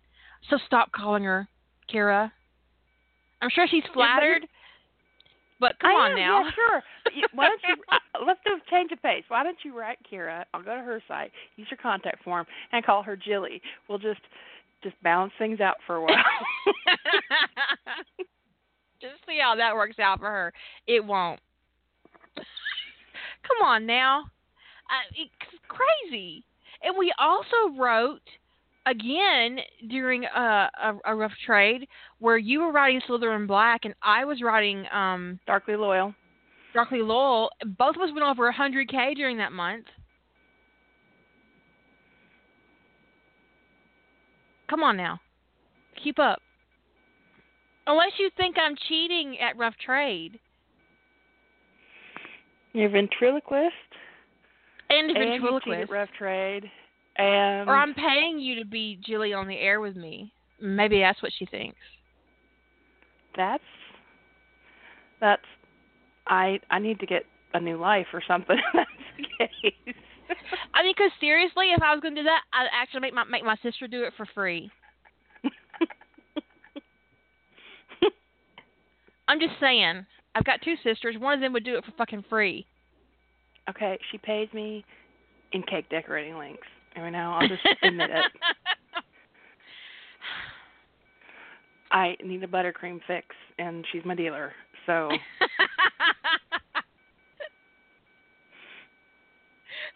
So 0.51 0.59
stop 0.67 0.93
calling 0.93 1.25
her 1.25 1.49
Keira. 1.93 2.31
I'm 3.43 3.51
sure 3.51 3.67
she's 3.69 3.83
flattered, 3.93 4.47
but 5.61 5.73
come 5.81 5.91
I 5.91 5.95
on 5.95 6.11
am, 6.13 6.17
now. 6.17 6.45
Yeah, 6.45 6.51
sure. 6.55 6.83
Why 7.35 7.49
don't 7.49 7.61
you? 7.69 7.77
Uh, 7.93 8.25
let's 8.27 8.41
do 8.47 8.53
a 8.53 8.71
change 8.71 8.93
of 8.93 9.03
pace. 9.03 9.25
Why 9.29 9.43
don't 9.43 9.59
you 9.65 9.79
write 9.79 9.99
Keira? 10.11 10.45
I'll 10.55 10.63
go 10.63 10.77
to 10.77 10.83
her 10.83 11.03
site, 11.07 11.31
use 11.57 11.67
your 11.71 11.79
contact 11.79 12.25
form, 12.25 12.47
and 12.73 12.85
call 12.85 13.03
her 13.03 13.17
Jilly. 13.17 13.61
We'll 13.89 13.99
just 13.99 14.21
just 14.83 14.97
balance 15.03 15.33
things 15.39 15.61
out 15.61 15.77
for 15.87 15.97
a 15.97 16.03
while. 16.03 16.15
Just 19.01 19.17
see 19.27 19.39
how 19.39 19.55
that 19.57 19.75
works 19.75 19.99
out 19.99 20.19
for 20.19 20.31
her. 20.31 20.53
It 20.87 21.05
won't. 21.05 21.41
Come 22.37 23.67
on 23.67 23.85
now. 23.85 24.23
Uh, 24.89 25.05
it's 25.15 25.31
crazy. 25.69 26.43
And 26.83 26.97
we 26.99 27.13
also 27.19 27.77
wrote 27.79 28.23
again 28.87 29.59
during 29.89 30.25
a, 30.25 30.71
a, 30.83 30.95
a 31.07 31.15
rough 31.15 31.33
trade 31.47 31.87
where 32.19 32.39
you 32.39 32.61
were 32.61 32.73
writing 32.73 33.01
Slytherin 33.09 33.47
Black 33.47 33.85
and 33.85 33.95
I 34.03 34.25
was 34.25 34.43
writing 34.43 34.85
um, 34.93 35.41
Darkly 35.47 35.77
loyal. 35.77 36.15
Darkly 36.75 37.03
Loyal. 37.03 37.51
Both 37.79 37.95
of 37.97 38.03
us 38.03 38.11
went 38.13 38.25
over 38.25 38.53
100k 38.53 39.15
during 39.15 39.39
that 39.39 39.53
month. 39.53 39.87
Come 44.69 44.83
on 44.83 44.97
now. 44.97 45.21
Keep 46.03 46.19
up. 46.19 46.41
Unless 47.87 48.13
you 48.19 48.29
think 48.37 48.57
I'm 48.59 48.75
cheating 48.89 49.39
at 49.39 49.57
rough 49.57 49.75
trade. 49.85 50.41
You're 52.73 52.89
a 52.89 52.91
ventriloquist. 52.91 53.73
And 54.91 55.11
a 55.11 55.21
and 55.21 55.35
you 55.35 55.41
ventriloquist. 55.41 55.83
at 55.83 55.91
rough 55.91 56.09
trade. 56.19 56.65
And 57.17 57.69
Or 57.69 57.77
I'm 57.77 57.95
paying 57.95 58.39
you 58.41 58.57
to 58.63 58.65
be 58.65 58.99
Jilly 59.05 59.33
on 59.33 59.47
the 59.49 59.57
air 59.59 59.81
with 59.81 59.97
me. 59.97 60.33
Maybe 60.61 61.01
that's 61.01 61.23
what 61.23 61.33
she 61.39 61.47
thinks. 61.47 61.77
that's 63.37 63.63
that's 65.21 65.43
I 66.27 66.61
I 66.71 66.79
need 66.79 67.01
to 67.01 67.07
get 67.07 67.25
a 67.53 67.61
new 67.61 67.77
life 67.77 68.07
or 68.13 68.23
something. 68.27 68.57
that's 68.73 68.91
the 69.17 69.47
case. 69.47 69.95
I 70.73 70.83
mean, 70.83 70.95
because 70.97 71.11
seriously, 71.21 71.67
if 71.77 71.83
I 71.83 71.93
was 71.93 72.01
going 72.01 72.15
to 72.15 72.21
do 72.23 72.25
that, 72.25 72.43
I'd 72.53 72.69
actually 72.73 73.01
make 73.01 73.15
my 73.15 73.25
make 73.25 73.45
my 73.45 73.57
sister 73.63 73.87
do 73.87 74.05
it 74.05 74.13
for 74.17 74.27
free. 74.35 74.71
I'm 79.29 79.41
just 79.41 79.55
saying. 79.61 80.07
I've 80.35 80.45
got 80.45 80.61
two 80.63 80.75
sisters. 80.83 81.17
One 81.19 81.35
of 81.35 81.41
them 81.41 81.53
would 81.53 81.65
do 81.65 81.77
it 81.77 81.85
for 81.85 81.93
fucking 81.93 82.25
free. 82.29 82.67
okay, 83.71 83.99
she 84.11 84.19
pays 84.19 84.49
me 84.53 84.85
in 85.53 85.63
cake 85.63 85.89
decorating 85.89 86.37
links. 86.37 86.67
Every 86.97 87.11
now 87.11 87.39
I'll 87.39 87.49
just 87.49 87.63
admit 87.83 88.11
it. 88.11 88.25
I 91.91 92.17
need 92.25 92.43
a 92.43 92.49
buttercream 92.49 93.01
fix, 93.07 93.27
and 93.59 93.85
she's 93.93 94.05
my 94.05 94.15
dealer. 94.15 94.53
So 94.87 95.11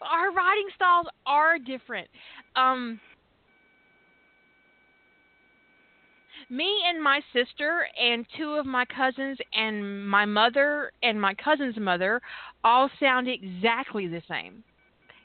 Our 0.00 0.32
riding 0.32 0.68
styles 0.74 1.06
are 1.26 1.58
different. 1.58 2.08
Um, 2.56 3.00
me 6.50 6.82
and 6.86 7.02
my 7.02 7.20
sister 7.32 7.86
and 8.00 8.24
two 8.36 8.52
of 8.52 8.64
my 8.64 8.84
cousins 8.84 9.38
and 9.52 10.08
my 10.08 10.24
mother 10.24 10.92
and 11.02 11.20
my 11.20 11.34
cousin's 11.34 11.76
mother 11.76 12.20
all 12.64 12.88
sound 13.00 13.28
exactly 13.28 14.06
the 14.06 14.22
same. 14.28 14.62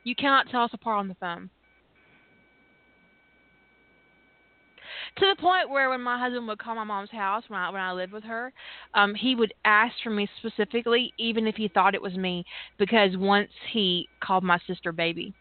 You 0.04 0.16
cannot 0.16 0.50
tell 0.50 0.64
us 0.64 0.72
apart 0.74 1.00
on 1.00 1.08
the 1.08 1.16
phone. 1.16 1.50
To 5.18 5.26
the 5.30 5.42
point 5.42 5.70
where 5.70 5.90
when 5.90 6.02
my 6.02 6.18
husband 6.20 6.48
would 6.48 6.60
call 6.60 6.76
my 6.76 6.84
mom's 6.84 7.12
house 7.12 7.44
when 7.48 7.60
I 7.60 7.70
when 7.70 7.82
I 7.82 7.92
lived 7.92 8.14
with 8.14 8.24
her, 8.24 8.52
um, 8.94 9.16
he 9.16 9.36
would 9.36 9.54
ask 9.66 9.94
for 10.04 10.10
me 10.10 10.28
specifically, 10.40 11.14
even 11.18 11.48
if 11.48 11.56
he 11.56 11.68
thought 11.68 11.96
it 11.96 12.02
was 12.02 12.16
me, 12.16 12.46
because 12.78 13.16
once 13.18 13.50
he 13.72 14.08
called 14.22 14.44
my 14.44 14.60
sister 14.68 14.92
baby. 14.92 15.34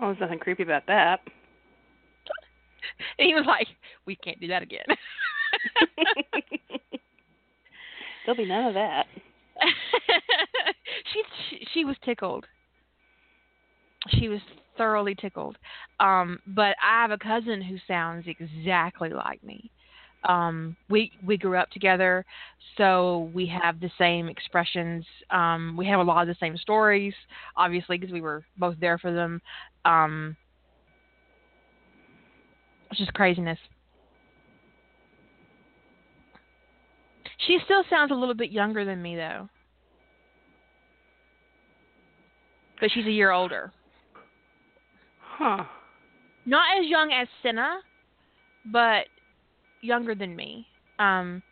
Oh, 0.00 0.06
there's 0.06 0.20
nothing 0.20 0.38
creepy 0.38 0.62
about 0.62 0.86
that. 0.86 1.20
And 3.18 3.26
he 3.28 3.34
was 3.34 3.44
like, 3.46 3.66
"We 4.06 4.16
can't 4.16 4.40
do 4.40 4.48
that 4.48 4.62
again." 4.62 4.84
There'll 8.24 8.36
be 8.36 8.46
none 8.46 8.66
of 8.66 8.74
that. 8.74 9.06
she, 11.12 11.22
she 11.48 11.66
she 11.72 11.84
was 11.84 11.96
tickled. 12.04 12.46
She 14.10 14.28
was 14.28 14.40
thoroughly 14.78 15.14
tickled. 15.14 15.58
Um, 16.00 16.38
but 16.46 16.74
I 16.82 17.02
have 17.02 17.10
a 17.10 17.18
cousin 17.18 17.60
who 17.60 17.76
sounds 17.86 18.26
exactly 18.26 19.10
like 19.10 19.42
me. 19.44 19.70
Um, 20.24 20.76
we 20.88 21.12
we 21.22 21.36
grew 21.36 21.56
up 21.56 21.70
together, 21.70 22.24
so 22.76 23.30
we 23.32 23.46
have 23.46 23.78
the 23.78 23.90
same 23.98 24.28
expressions. 24.28 25.04
Um, 25.30 25.76
we 25.76 25.86
have 25.86 26.00
a 26.00 26.02
lot 26.02 26.22
of 26.22 26.28
the 26.28 26.36
same 26.40 26.56
stories, 26.56 27.14
obviously, 27.56 27.98
because 27.98 28.12
we 28.12 28.20
were 28.20 28.44
both 28.56 28.76
there 28.80 28.98
for 28.98 29.12
them. 29.12 29.40
Um, 29.84 30.36
it's 32.90 32.98
just 32.98 33.14
craziness. 33.14 33.58
She 37.46 37.58
still 37.64 37.84
sounds 37.88 38.10
a 38.10 38.14
little 38.14 38.34
bit 38.34 38.50
younger 38.50 38.84
than 38.84 39.00
me, 39.00 39.14
though. 39.14 39.48
But 42.80 42.90
she's 42.92 43.06
a 43.06 43.10
year 43.10 43.30
older. 43.30 43.72
Huh. 45.38 45.64
Not 46.46 46.64
as 46.78 46.86
young 46.86 47.12
as 47.12 47.28
Senna, 47.44 47.78
but 48.72 49.06
younger 49.82 50.16
than 50.16 50.34
me. 50.34 50.66
Um, 50.98 51.42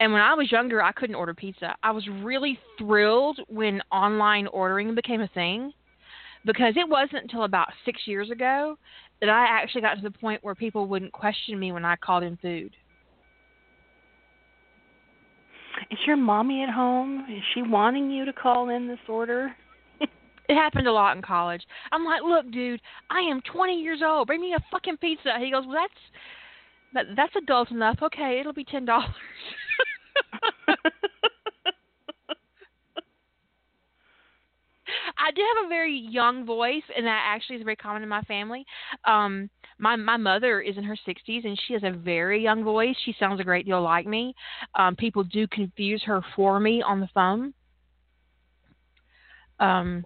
and 0.00 0.12
when 0.12 0.22
I 0.22 0.32
was 0.34 0.50
younger, 0.50 0.82
I 0.82 0.92
couldn't 0.92 1.16
order 1.16 1.34
pizza. 1.34 1.74
I 1.82 1.90
was 1.90 2.06
really 2.22 2.58
thrilled 2.78 3.40
when 3.48 3.82
online 3.92 4.46
ordering 4.46 4.94
became 4.94 5.20
a 5.20 5.28
thing 5.28 5.72
because 6.46 6.74
it 6.76 6.88
wasn't 6.88 7.24
until 7.24 7.44
about 7.44 7.68
six 7.84 8.00
years 8.06 8.30
ago 8.30 8.78
that 9.20 9.28
I 9.28 9.44
actually 9.44 9.82
got 9.82 9.96
to 9.96 10.02
the 10.02 10.10
point 10.10 10.42
where 10.42 10.54
people 10.54 10.86
wouldn't 10.86 11.12
question 11.12 11.58
me 11.58 11.72
when 11.72 11.84
I 11.84 11.96
called 11.96 12.22
in 12.22 12.38
food. 12.38 12.74
Is 15.90 15.98
your 16.06 16.16
mommy 16.16 16.62
at 16.62 16.70
home? 16.70 17.26
Is 17.28 17.42
she 17.54 17.60
wanting 17.60 18.10
you 18.10 18.24
to 18.24 18.32
call 18.32 18.70
in 18.70 18.88
this 18.88 18.98
order? 19.08 19.54
It 20.48 20.54
happened 20.54 20.86
a 20.86 20.92
lot 20.92 21.16
in 21.16 21.22
college. 21.22 21.62
I'm 21.92 22.04
like, 22.04 22.22
look, 22.22 22.50
dude, 22.52 22.80
I 23.10 23.20
am 23.20 23.40
20 23.52 23.80
years 23.80 24.00
old. 24.04 24.26
Bring 24.28 24.40
me 24.40 24.54
a 24.54 24.64
fucking 24.70 24.98
pizza. 24.98 25.38
He 25.40 25.50
goes, 25.50 25.64
well, 25.66 25.76
that's 25.82 26.00
that, 26.94 27.16
that's 27.16 27.36
adult 27.36 27.70
enough. 27.70 27.98
Okay, 28.02 28.38
it'll 28.40 28.52
be 28.52 28.64
ten 28.64 28.84
dollars. 28.84 29.10
I 35.18 35.30
do 35.32 35.42
have 35.42 35.66
a 35.66 35.68
very 35.68 35.98
young 35.98 36.46
voice, 36.46 36.82
and 36.96 37.06
that 37.06 37.22
actually 37.26 37.56
is 37.56 37.62
very 37.62 37.76
common 37.76 38.02
in 38.02 38.08
my 38.08 38.22
family. 38.22 38.64
Um, 39.04 39.50
my 39.78 39.96
my 39.96 40.16
mother 40.16 40.60
is 40.60 40.76
in 40.76 40.84
her 40.84 40.96
60s, 41.06 41.44
and 41.44 41.60
she 41.66 41.74
has 41.74 41.82
a 41.82 41.90
very 41.90 42.42
young 42.42 42.64
voice. 42.64 42.96
She 43.04 43.14
sounds 43.18 43.40
a 43.40 43.44
great 43.44 43.66
deal 43.66 43.82
like 43.82 44.06
me. 44.06 44.34
Um, 44.74 44.96
people 44.96 45.24
do 45.24 45.46
confuse 45.48 46.02
her 46.04 46.22
for 46.34 46.60
me 46.60 46.82
on 46.82 47.00
the 47.00 47.08
phone. 47.12 47.52
Um, 49.58 50.04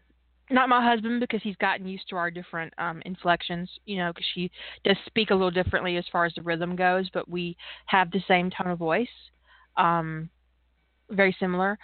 not 0.51 0.69
my 0.69 0.85
husband 0.85 1.21
because 1.21 1.41
he's 1.43 1.57
gotten 1.57 1.87
used 1.87 2.09
to 2.09 2.17
our 2.17 2.31
different 2.31 2.73
um 2.79 3.03
inflections 3.07 3.71
you 3.87 3.97
know 3.97 4.13
because 4.13 4.27
she 4.35 4.51
does 4.85 4.97
speak 5.07 5.31
a 5.31 5.35
little 5.35 5.51
differently 5.51 5.97
as 5.97 6.05
far 6.11 6.25
as 6.25 6.33
the 6.35 6.43
rhythm 6.43 6.75
goes 6.77 7.09
but 7.15 7.29
we 7.29 7.57
have 7.87 8.11
the 8.11 8.23
same 8.27 8.51
tone 8.51 8.69
of 8.71 8.79
voice 8.79 9.09
um 9.77 10.29
very 11.11 11.35
similar 11.39 11.79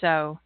so 0.00 0.38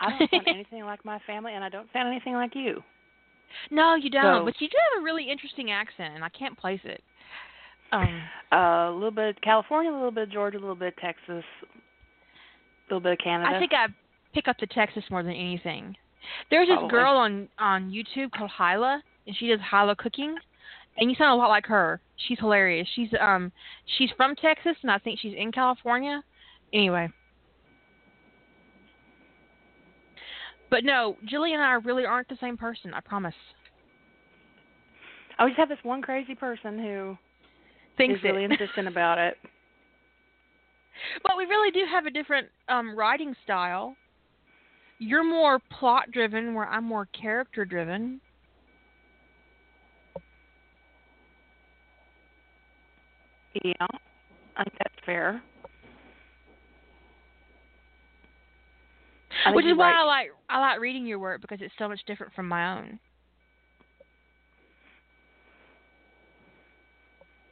I 0.00 0.10
don't 0.10 0.30
sound 0.30 0.48
anything 0.48 0.84
like 0.84 1.04
my 1.04 1.18
family, 1.26 1.54
and 1.54 1.64
I 1.64 1.68
don't 1.68 1.90
sound 1.92 2.08
anything 2.08 2.34
like 2.34 2.54
you. 2.54 2.82
No, 3.70 3.94
you 3.94 4.10
don't. 4.10 4.40
So- 4.40 4.44
but 4.44 4.60
you 4.60 4.68
do 4.68 4.76
have 4.92 5.00
a 5.00 5.04
really 5.04 5.30
interesting 5.30 5.70
accent, 5.70 6.14
and 6.14 6.22
I 6.24 6.28
can't 6.28 6.56
place 6.58 6.80
it. 6.84 7.02
Um, 7.92 8.22
Uh, 8.52 8.88
a 8.90 8.92
little 8.92 9.10
bit 9.10 9.36
of 9.36 9.42
California, 9.42 9.90
a 9.90 9.94
little 9.94 10.10
bit 10.10 10.24
of 10.24 10.30
Georgia, 10.30 10.58
a 10.58 10.60
little 10.60 10.74
bit 10.74 10.88
of 10.88 10.96
Texas, 10.96 11.44
a 12.90 12.94
little 12.94 13.00
bit 13.00 13.12
of 13.12 13.18
Canada. 13.18 13.54
I 13.54 13.58
think 13.58 13.72
I 13.72 13.86
pick 14.34 14.48
up 14.48 14.56
the 14.60 14.66
Texas 14.66 15.04
more 15.10 15.22
than 15.22 15.32
anything. 15.32 15.96
There's 16.50 16.68
this 16.68 16.74
Probably. 16.74 16.90
girl 16.90 17.16
on 17.16 17.48
on 17.58 17.90
YouTube 17.90 18.30
called 18.32 18.50
Hilah, 18.58 19.00
and 19.26 19.36
she 19.36 19.48
does 19.48 19.60
Hilah 19.60 19.96
cooking, 19.96 20.34
and 20.98 21.10
you 21.10 21.16
sound 21.16 21.32
a 21.32 21.36
lot 21.36 21.48
like 21.48 21.66
her. 21.66 22.00
She's 22.26 22.38
hilarious. 22.38 22.88
She's 22.94 23.08
um 23.20 23.52
she's 23.96 24.10
from 24.16 24.34
Texas, 24.36 24.76
and 24.82 24.90
I 24.90 24.98
think 24.98 25.18
she's 25.20 25.34
in 25.36 25.52
California. 25.52 26.22
Anyway. 26.72 27.08
But 30.68 30.84
no, 30.84 31.16
Jillian 31.32 31.54
and 31.54 31.62
I 31.62 31.74
really 31.74 32.04
aren't 32.04 32.28
the 32.28 32.36
same 32.40 32.56
person. 32.56 32.92
I 32.92 33.00
promise. 33.00 33.34
I 35.38 35.46
just 35.46 35.58
have 35.58 35.68
this 35.68 35.78
one 35.84 36.02
crazy 36.02 36.34
person 36.34 36.78
who 36.78 37.16
Thinks 37.96 38.18
is 38.18 38.24
really 38.24 38.44
it. 38.44 38.50
insistent 38.50 38.88
about 38.88 39.18
it. 39.18 39.36
But 41.22 41.36
we 41.36 41.44
really 41.44 41.70
do 41.70 41.84
have 41.90 42.06
a 42.06 42.10
different 42.10 42.48
um, 42.68 42.96
writing 42.96 43.34
style. 43.44 43.96
You're 44.98 45.24
more 45.24 45.60
plot 45.78 46.10
driven, 46.12 46.54
where 46.54 46.66
I'm 46.66 46.84
more 46.84 47.06
character 47.06 47.64
driven. 47.64 48.20
Yeah, 53.62 53.86
I 54.56 54.64
think 54.64 54.76
that's 54.78 55.04
fair. 55.04 55.42
Which 59.52 59.66
is 59.66 59.76
why 59.76 59.90
right. 59.90 60.00
I 60.00 60.04
like 60.04 60.28
I 60.48 60.60
like 60.60 60.80
reading 60.80 61.06
your 61.06 61.18
work 61.18 61.40
because 61.40 61.58
it's 61.60 61.74
so 61.78 61.88
much 61.88 62.00
different 62.06 62.32
from 62.34 62.48
my 62.48 62.78
own. 62.78 62.98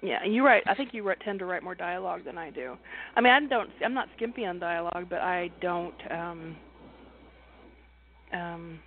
Yeah, 0.05 0.22
you're 0.22 0.44
right. 0.44 0.62
I 0.66 0.74
think 0.74 0.90
you 0.93 1.02
write, 1.02 1.18
tend 1.20 1.39
to 1.39 1.47
write 1.47 1.62
more 1.62 1.74
dialogue 1.74 2.26
than 2.26 2.36
I 2.36 2.51
do. 2.51 2.76
I 3.16 3.22
mean, 3.22 3.32
I 3.32 3.40
don't. 3.47 3.70
I'm 3.82 3.94
not 3.94 4.09
skimpy 4.16 4.44
on 4.44 4.59
dialogue, 4.59 5.06
but 5.09 5.20
I 5.20 5.51
don't. 5.62 5.94
um 6.10 6.56
um 8.35 8.78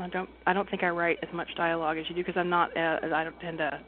I 0.00 0.08
don't. 0.08 0.30
I 0.46 0.54
don't 0.54 0.68
think 0.70 0.82
I 0.82 0.88
write 0.88 1.18
as 1.22 1.28
much 1.34 1.48
dialogue 1.56 1.98
as 1.98 2.06
you 2.08 2.14
do 2.14 2.22
because 2.22 2.38
I'm 2.38 2.48
not. 2.48 2.74
Uh, 2.74 3.00
I 3.14 3.22
don't 3.22 3.38
tend 3.40 3.58
to 3.58 3.80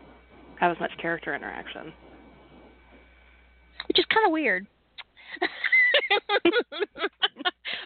have 0.61 0.71
as 0.71 0.79
much 0.79 0.91
character 1.01 1.35
interaction. 1.35 1.91
which 3.89 3.99
is 3.99 4.05
kind 4.13 4.27
of 4.27 4.33
weird. 4.33 4.67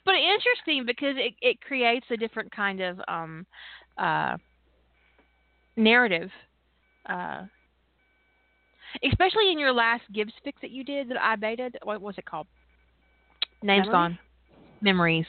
but 0.05 0.15
interesting 0.15 0.85
because 0.85 1.15
it 1.17 1.35
it 1.41 1.61
creates 1.61 2.07
a 2.11 2.17
different 2.17 2.51
kind 2.51 2.81
of 2.81 3.01
um 3.07 3.47
uh 3.97 4.37
narrative. 5.77 6.31
Uh 7.09 7.43
especially 9.09 9.51
in 9.52 9.59
your 9.59 9.73
last 9.73 10.02
Gibbs 10.12 10.32
fix 10.44 10.60
that 10.62 10.70
you 10.70 10.85
did 10.85 11.09
that 11.09 11.23
I 11.23 11.36
baited. 11.36 11.77
What 11.82 12.01
was 12.01 12.16
it 12.19 12.24
called? 12.24 12.47
Name's 13.62 13.86
Memories? 13.86 13.93
gone. 13.93 14.19
Memories. 14.81 15.27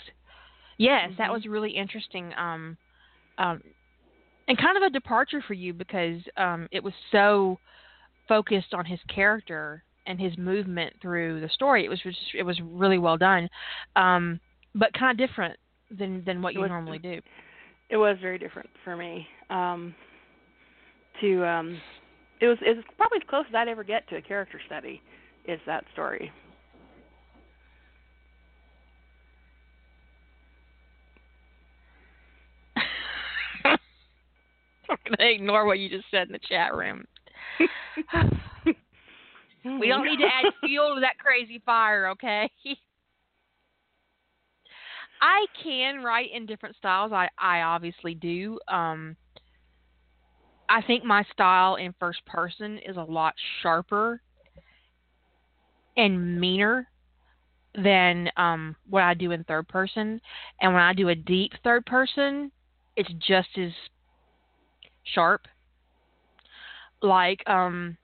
Yes, 0.77 1.11
that 1.17 1.29
Mhm. 1.29 1.33
was 1.33 1.45
really 1.45 1.71
interesting. 1.71 2.33
Um 2.35 2.77
um 3.37 3.61
and 4.47 4.57
kind 4.57 4.77
of 4.77 4.83
a 4.83 4.89
departure 4.89 5.41
for 5.41 5.53
you 5.53 5.73
because 5.73 6.21
um 6.37 6.67
it 6.71 6.83
was 6.83 6.93
so 7.11 7.59
focused 8.27 8.73
on 8.73 8.85
his 8.85 8.99
character 9.07 9.83
and 10.05 10.19
his 10.19 10.37
movement 10.37 10.93
through 11.01 11.39
the 11.39 11.49
story. 11.49 11.85
It 11.85 11.89
was 11.89 12.01
just, 12.01 12.17
it 12.33 12.43
was 12.43 12.59
really 12.61 12.97
well 12.97 13.17
done, 13.17 13.49
um, 13.95 14.39
but 14.75 14.91
kind 14.93 15.11
of 15.11 15.17
different 15.27 15.57
than 15.91 16.23
than 16.25 16.41
what 16.41 16.53
you 16.53 16.61
was- 16.61 16.69
normally 16.69 16.99
do. 16.99 17.21
It 17.89 17.97
was 17.97 18.17
very 18.19 18.37
different 18.39 18.69
for 18.83 18.95
me. 18.97 19.27
Um 19.49 19.93
to 21.21 21.45
um 21.45 21.81
it 22.43 22.47
was 22.47 22.57
it 22.61 22.75
was 22.75 22.83
probably 22.97 23.19
as 23.19 23.29
close 23.29 23.45
as 23.47 23.55
I'd 23.55 23.69
ever 23.69 23.85
get 23.85 24.05
to 24.09 24.17
a 24.17 24.21
character 24.21 24.59
study 24.65 25.01
is 25.47 25.61
that 25.65 25.85
story. 25.93 26.29
I'm 33.65 33.77
gonna 34.89 35.29
ignore 35.29 35.65
what 35.65 35.79
you 35.79 35.87
just 35.89 36.03
said 36.11 36.27
in 36.27 36.33
the 36.33 36.39
chat 36.49 36.75
room. 36.75 37.05
We 39.65 39.87
don't 39.87 40.03
need 40.03 40.17
to 40.17 40.25
add 40.25 40.51
fuel 40.65 40.95
to 40.95 40.99
that 40.99 41.17
crazy 41.19 41.61
fire, 41.65 42.09
okay? 42.09 42.49
I 45.21 45.45
can 45.63 46.03
write 46.03 46.31
in 46.33 46.45
different 46.45 46.75
styles. 46.75 47.13
I 47.13 47.29
I 47.39 47.61
obviously 47.61 48.13
do. 48.13 48.59
Um 48.67 49.15
I 50.69 50.81
think 50.81 51.03
my 51.03 51.23
style 51.31 51.75
in 51.75 51.93
first 51.99 52.25
person 52.25 52.79
is 52.79 52.97
a 52.97 53.01
lot 53.01 53.33
sharper 53.61 54.21
and 55.95 56.39
meaner 56.39 56.87
than 57.75 58.29
um 58.37 58.75
what 58.89 59.03
I 59.03 59.13
do 59.13 59.31
in 59.31 59.43
third 59.43 59.67
person. 59.67 60.21
And 60.61 60.73
when 60.73 60.83
I 60.83 60.93
do 60.93 61.09
a 61.09 61.15
deep 61.15 61.51
third 61.63 61.85
person, 61.85 62.51
it's 62.95 63.11
just 63.19 63.49
as 63.57 63.71
sharp. 65.03 65.47
Like, 67.01 67.47
um, 67.49 67.97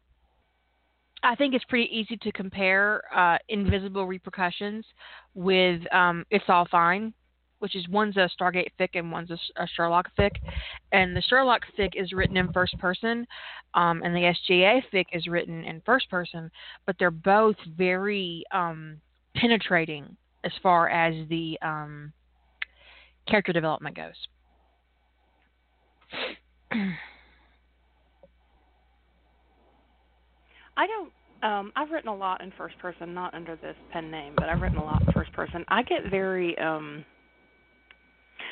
I 1.23 1.35
think 1.35 1.53
it's 1.53 1.65
pretty 1.65 1.89
easy 1.95 2.17
to 2.17 2.31
compare 2.31 3.03
uh, 3.15 3.37
Invisible 3.47 4.05
Repercussions 4.05 4.85
with 5.33 5.81
um, 5.93 6.25
It's 6.31 6.45
All 6.47 6.67
Fine, 6.69 7.13
which 7.59 7.75
is 7.75 7.87
one's 7.89 8.17
a 8.17 8.29
Stargate 8.39 8.71
fic 8.79 8.89
and 8.93 9.11
one's 9.11 9.31
a, 9.31 9.37
a 9.57 9.67
Sherlock 9.75 10.09
fic. 10.17 10.31
And 10.91 11.15
the 11.15 11.21
Sherlock 11.21 11.61
fic 11.77 11.91
is 11.95 12.11
written 12.13 12.37
in 12.37 12.51
first 12.51 12.77
person, 12.79 13.27
um, 13.73 14.01
and 14.03 14.15
the 14.15 14.33
SGA 14.49 14.81
fic 14.91 15.05
is 15.13 15.27
written 15.27 15.63
in 15.63 15.81
first 15.85 16.09
person, 16.09 16.49
but 16.85 16.95
they're 16.97 17.11
both 17.11 17.57
very 17.77 18.43
um, 18.51 18.99
penetrating 19.35 20.15
as 20.43 20.51
far 20.63 20.89
as 20.89 21.27
the 21.29 21.57
um, 21.61 22.11
character 23.27 23.53
development 23.53 23.95
goes. 23.95 24.15
I 30.77 30.87
don't. 30.87 31.11
Um, 31.41 31.71
I've 31.75 31.89
written 31.91 32.09
a 32.09 32.15
lot 32.15 32.41
in 32.41 32.51
first 32.57 32.77
person, 32.79 33.13
not 33.13 33.33
under 33.33 33.55
this 33.55 33.75
pen 33.91 34.11
name, 34.11 34.33
but 34.35 34.49
I've 34.49 34.61
written 34.61 34.77
a 34.77 34.83
lot 34.83 35.01
in 35.05 35.13
first 35.13 35.31
person. 35.33 35.63
I 35.67 35.83
get 35.83 36.09
very. 36.09 36.57
um 36.57 37.05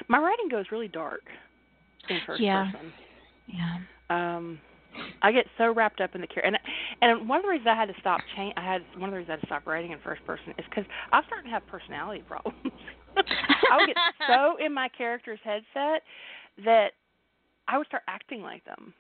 My 0.08 0.20
writing 0.20 0.50
goes 0.50 0.66
really 0.72 0.88
dark 0.88 1.22
in 2.10 2.20
first 2.26 2.42
yeah. 2.42 2.72
person. 2.72 2.94
Yeah. 3.48 3.78
Um, 4.10 4.60
I 5.22 5.32
get 5.32 5.46
so 5.58 5.74
wrapped 5.74 6.02
up 6.02 6.16
in 6.16 6.22
the 6.22 6.28
character, 6.28 6.48
and 6.48 6.58
and 7.02 7.30
one 7.30 7.40
of 7.40 7.44
the 7.44 7.50
reasons 7.50 7.68
I 7.70 7.76
had 7.76 7.88
to 7.88 8.00
stop 8.00 8.22
change, 8.36 8.54
I 8.58 8.62
had 8.62 8.82
one 8.98 9.10
of 9.10 9.12
the 9.12 9.18
reasons 9.18 9.30
I 9.30 9.34
had 9.34 9.42
to 9.42 9.48
stop 9.48 9.68
writing 9.68 9.92
in 9.92 10.00
first 10.00 10.26
person 10.26 10.54
is 10.58 10.66
because 10.70 10.86
I 11.12 11.22
starting 11.26 11.46
to 11.46 11.52
have 11.52 11.66
personality 11.68 12.24
problems. 12.28 12.58
I 13.16 13.78
would 13.78 13.88
get 13.88 13.98
so 14.28 14.58
in 14.66 14.74
my 14.74 14.90
character's 14.90 15.40
headset 15.44 16.04
that 16.66 16.92
I 17.68 17.78
would 17.78 17.88
start 17.88 18.04
acting 18.08 18.42
like 18.42 18.64
them. 18.66 18.94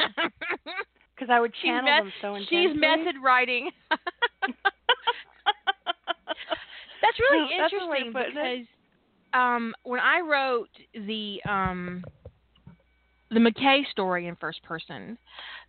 Because 1.14 1.34
I 1.34 1.38
would 1.38 1.52
channel 1.62 1.84
met- 1.84 2.04
them 2.04 2.12
so 2.22 2.34
intensely. 2.34 2.68
She's 2.68 2.80
method 2.80 3.16
writing. 3.22 3.68
That's 7.02 7.18
really 7.18 7.44
No, 7.44 7.48
that's 7.58 7.72
interesting 7.74 8.08
it. 8.08 8.32
because 8.32 8.66
um, 9.32 9.74
when 9.82 10.00
I 10.00 10.20
wrote 10.20 10.70
the 10.94 11.40
um, 11.48 12.04
the 13.30 13.38
McKay 13.38 13.88
story 13.90 14.26
in 14.26 14.36
first 14.36 14.62
person, 14.62 15.16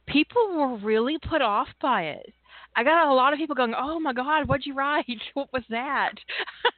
people 0.07 0.55
were 0.55 0.77
really 0.77 1.17
put 1.29 1.41
off 1.41 1.67
by 1.81 2.03
it. 2.03 2.33
I 2.75 2.83
got 2.83 3.09
a 3.09 3.13
lot 3.13 3.33
of 3.33 3.39
people 3.39 3.55
going, 3.55 3.73
"Oh 3.77 3.99
my 3.99 4.13
God, 4.13 4.47
what'd 4.47 4.65
you 4.65 4.73
write? 4.73 5.05
What 5.33 5.51
was 5.53 5.63
that?" 5.69 6.13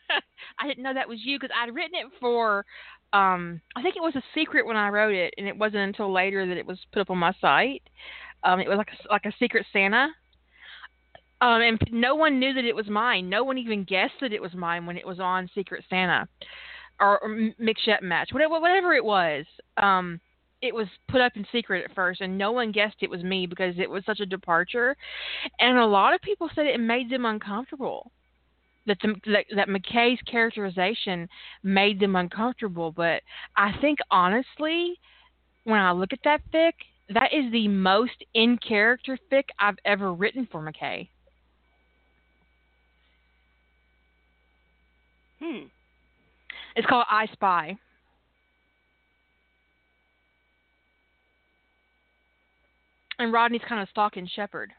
I 0.60 0.68
didn't 0.68 0.84
know 0.84 0.94
that 0.94 1.10
was 1.10 1.20
you 1.24 1.40
because 1.40 1.56
I'd 1.56 1.74
written 1.74 1.96
it 1.96 2.12
for. 2.20 2.66
Um, 3.14 3.62
I 3.76 3.84
think 3.84 3.96
it 3.96 4.02
was 4.02 4.16
a 4.16 4.24
secret 4.34 4.66
when 4.66 4.76
I 4.76 4.90
wrote 4.90 5.14
it, 5.14 5.34
and 5.38 5.48
it 5.48 5.58
wasn't 5.58 5.84
until 5.84 6.12
later 6.12 6.48
that 6.48 6.58
it 6.58 6.66
was 6.66 6.80
put 6.92 7.02
up 7.02 7.12
on 7.12 7.20
my 7.20 7.34
site. 7.40 7.84
Um, 8.44 8.60
it 8.60 8.68
was 8.68 8.78
like 8.78 8.90
a, 8.90 9.12
like 9.12 9.26
a 9.26 9.38
secret 9.40 9.66
Santa, 9.72 10.08
um, 11.40 11.62
and 11.62 11.80
no 11.92 12.16
one 12.16 12.40
knew 12.40 12.54
that 12.54 12.66
it 12.66 12.76
was 12.76 12.88
mine. 12.88 13.30
No 13.30 13.44
one 13.44 13.58
even 13.58 13.84
guessed 13.84 14.16
that 14.22 14.34
it 14.34 14.42
was 14.42 14.54
mine 14.54 14.86
when 14.86 14.98
it 14.98 15.06
was 15.06 15.20
on 15.20 15.50
Secret 15.54 15.84
Santa 15.90 16.28
or, 17.00 17.24
or 17.24 17.34
M- 17.34 17.56
McShep 17.62 18.02
Match, 18.02 18.30
whatever 18.32 18.60
whatever 18.60 18.94
it 18.94 19.04
was. 19.04 19.46
Um, 19.78 20.20
it 20.62 20.74
was 20.74 20.88
put 21.10 21.20
up 21.20 21.34
in 21.36 21.46
secret 21.52 21.84
at 21.84 21.94
first, 21.94 22.22
and 22.22 22.38
no 22.38 22.54
one 22.54 22.72
guessed 22.72 22.96
it 23.02 23.10
was 23.10 23.22
me 23.22 23.46
because 23.46 23.76
it 23.78 23.90
was 23.90 24.04
such 24.06 24.22
a 24.22 24.26
departure. 24.26 24.96
And 25.60 25.78
a 25.78 25.86
lot 25.86 26.14
of 26.14 26.22
people 26.22 26.50
said 26.56 26.66
it 26.66 26.80
made 26.80 27.10
them 27.10 27.26
uncomfortable. 27.26 28.12
That 28.86 28.98
the 29.02 29.16
that, 29.32 29.46
that 29.56 29.68
McKay's 29.68 30.22
characterization 30.30 31.28
made 31.64 32.00
them 32.00 32.16
uncomfortable. 32.16 32.92
But 32.92 33.22
I 33.56 33.74
think 33.82 34.00
honestly, 34.10 35.00
when 35.66 35.80
I 35.80 35.92
look 35.92 36.14
at 36.14 36.20
that 36.24 36.42
fic, 36.54 36.74
that 37.10 37.34
is 37.34 37.52
the 37.52 37.68
most 37.68 38.24
in 38.34 38.58
character 38.58 39.18
fic 39.32 39.44
I've 39.60 39.78
ever 39.86 40.14
written 40.14 40.48
for 40.52 40.62
McKay. 40.62 41.08
Hmm. 45.42 45.66
It's 46.76 46.88
called 46.88 47.06
I 47.10 47.28
Spy. 47.34 47.78
And 53.20 53.32
Rodney's 53.32 53.62
kind 53.68 53.82
of 53.82 53.90
stalking 53.90 54.28
Sheppard. 54.34 54.72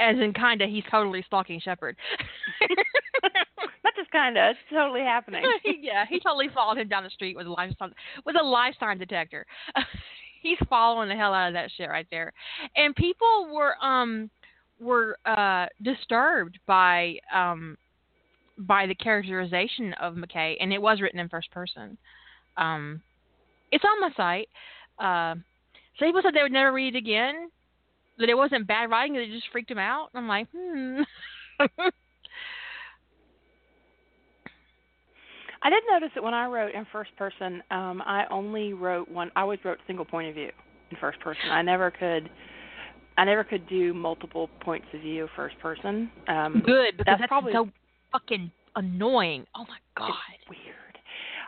As 0.00 0.16
in, 0.16 0.32
kind 0.32 0.62
of, 0.62 0.70
he's 0.70 0.84
totally 0.90 1.22
stalking 1.26 1.60
Sheppard. 1.60 1.96
Not 3.84 3.94
just 3.96 4.10
kinda. 4.10 4.50
It's 4.50 4.58
totally 4.70 5.00
happening. 5.00 5.42
yeah, 5.80 6.04
he 6.08 6.20
totally 6.20 6.48
followed 6.54 6.78
him 6.78 6.88
down 6.88 7.04
the 7.04 7.10
street 7.10 7.36
with 7.36 7.46
a 7.46 7.50
lifetime 7.50 7.92
with 8.24 8.36
a 8.40 8.44
lifetime 8.44 8.98
detector. 8.98 9.44
he's 10.42 10.58
following 10.68 11.08
the 11.08 11.16
hell 11.16 11.34
out 11.34 11.48
of 11.48 11.54
that 11.54 11.70
shit 11.76 11.88
right 11.88 12.06
there. 12.10 12.32
And 12.76 12.94
people 12.94 13.48
were 13.52 13.74
um 13.84 14.30
were 14.80 15.18
uh 15.24 15.66
disturbed 15.82 16.58
by 16.66 17.16
um 17.34 17.76
by 18.58 18.86
the 18.86 18.94
characterization 18.94 19.94
of 19.94 20.14
McKay 20.14 20.56
and 20.60 20.72
it 20.72 20.82
was 20.82 21.00
written 21.00 21.20
in 21.20 21.28
first 21.28 21.50
person. 21.50 21.96
Um 22.56 23.02
it's 23.70 23.84
on 23.84 24.00
my 24.00 24.10
site. 24.16 24.48
Uh 24.98 25.34
so 25.98 26.06
people 26.06 26.20
said 26.22 26.34
they 26.34 26.42
would 26.42 26.52
never 26.52 26.72
read 26.72 26.94
it 26.94 26.98
again. 26.98 27.50
That 28.18 28.28
it 28.28 28.36
wasn't 28.36 28.66
bad 28.66 28.90
writing, 28.90 29.14
that 29.14 29.22
it 29.22 29.30
just 29.30 29.46
freaked 29.52 29.68
them 29.68 29.78
out. 29.78 30.08
I'm 30.14 30.26
like, 30.26 30.48
hmm. 30.50 31.02
I 35.62 35.70
did 35.70 35.82
notice 35.90 36.10
that 36.14 36.22
when 36.22 36.34
I 36.34 36.46
wrote 36.46 36.72
in 36.74 36.86
first 36.92 37.10
person, 37.16 37.62
um, 37.70 38.02
I 38.04 38.24
only 38.30 38.72
wrote 38.72 39.08
one. 39.08 39.30
I 39.34 39.42
always 39.42 39.58
wrote 39.64 39.78
single 39.86 40.04
point 40.04 40.28
of 40.28 40.34
view 40.34 40.50
in 40.90 40.96
first 41.00 41.20
person. 41.20 41.50
I 41.50 41.62
never 41.62 41.90
could. 41.90 42.30
I 43.16 43.24
never 43.24 43.42
could 43.42 43.68
do 43.68 43.92
multiple 43.92 44.48
points 44.60 44.86
of 44.94 45.00
view 45.00 45.28
first 45.34 45.58
person. 45.58 46.10
Um, 46.28 46.62
Good 46.64 46.98
because 46.98 47.04
that's 47.06 47.20
that's, 47.22 47.28
probably- 47.28 47.52
so 47.52 47.68
fucking 48.12 48.50
annoying. 48.76 49.44
Oh 49.56 49.64
my 49.68 49.78
god. 49.96 50.14
It's 50.34 50.48
weird. 50.48 50.78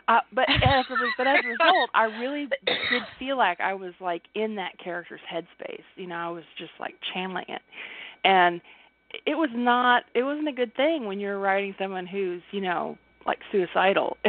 Uh, 0.07 0.19
but 0.33 0.49
as 0.49 0.85
a, 0.89 0.95
but 1.17 1.27
as 1.27 1.37
a 1.45 1.47
result, 1.47 1.89
I 1.93 2.03
really 2.03 2.47
did 2.65 3.01
feel 3.19 3.37
like 3.37 3.59
I 3.59 3.73
was 3.73 3.93
like 4.01 4.23
in 4.35 4.55
that 4.55 4.77
character's 4.83 5.21
headspace. 5.31 5.83
You 5.95 6.07
know, 6.07 6.15
I 6.15 6.29
was 6.29 6.43
just 6.57 6.71
like 6.79 6.95
channeling 7.13 7.45
it, 7.47 7.61
and 8.23 8.61
it 9.25 9.35
was 9.35 9.49
not. 9.53 10.03
It 10.15 10.23
wasn't 10.23 10.49
a 10.49 10.53
good 10.53 10.75
thing 10.75 11.05
when 11.05 11.19
you're 11.19 11.39
writing 11.39 11.75
someone 11.79 12.07
who's 12.07 12.41
you 12.51 12.61
know 12.61 12.97
like 13.25 13.39
suicidal. 13.51 14.17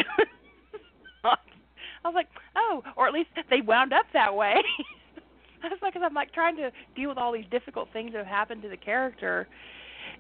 I 2.05 2.09
was 2.09 2.15
like, 2.17 2.29
oh, 2.57 2.83
or 2.97 3.07
at 3.07 3.15
least 3.15 3.31
they 3.49 3.61
wound 3.61 3.93
up 3.93 4.07
that 4.13 4.35
way. 4.35 4.55
I 5.65 5.69
was 5.69 5.79
like, 5.81 5.95
cause 5.95 6.03
I'm 6.05 6.15
like 6.15 6.33
trying 6.33 6.57
to 6.57 6.73
deal 6.97 7.09
with 7.09 7.19
all 7.19 7.33
these 7.33 7.45
difficult 7.51 7.89
things 7.93 8.13
that 8.13 8.19
have 8.19 8.27
happened 8.27 8.63
to 8.63 8.69
the 8.69 8.77
character, 8.77 9.47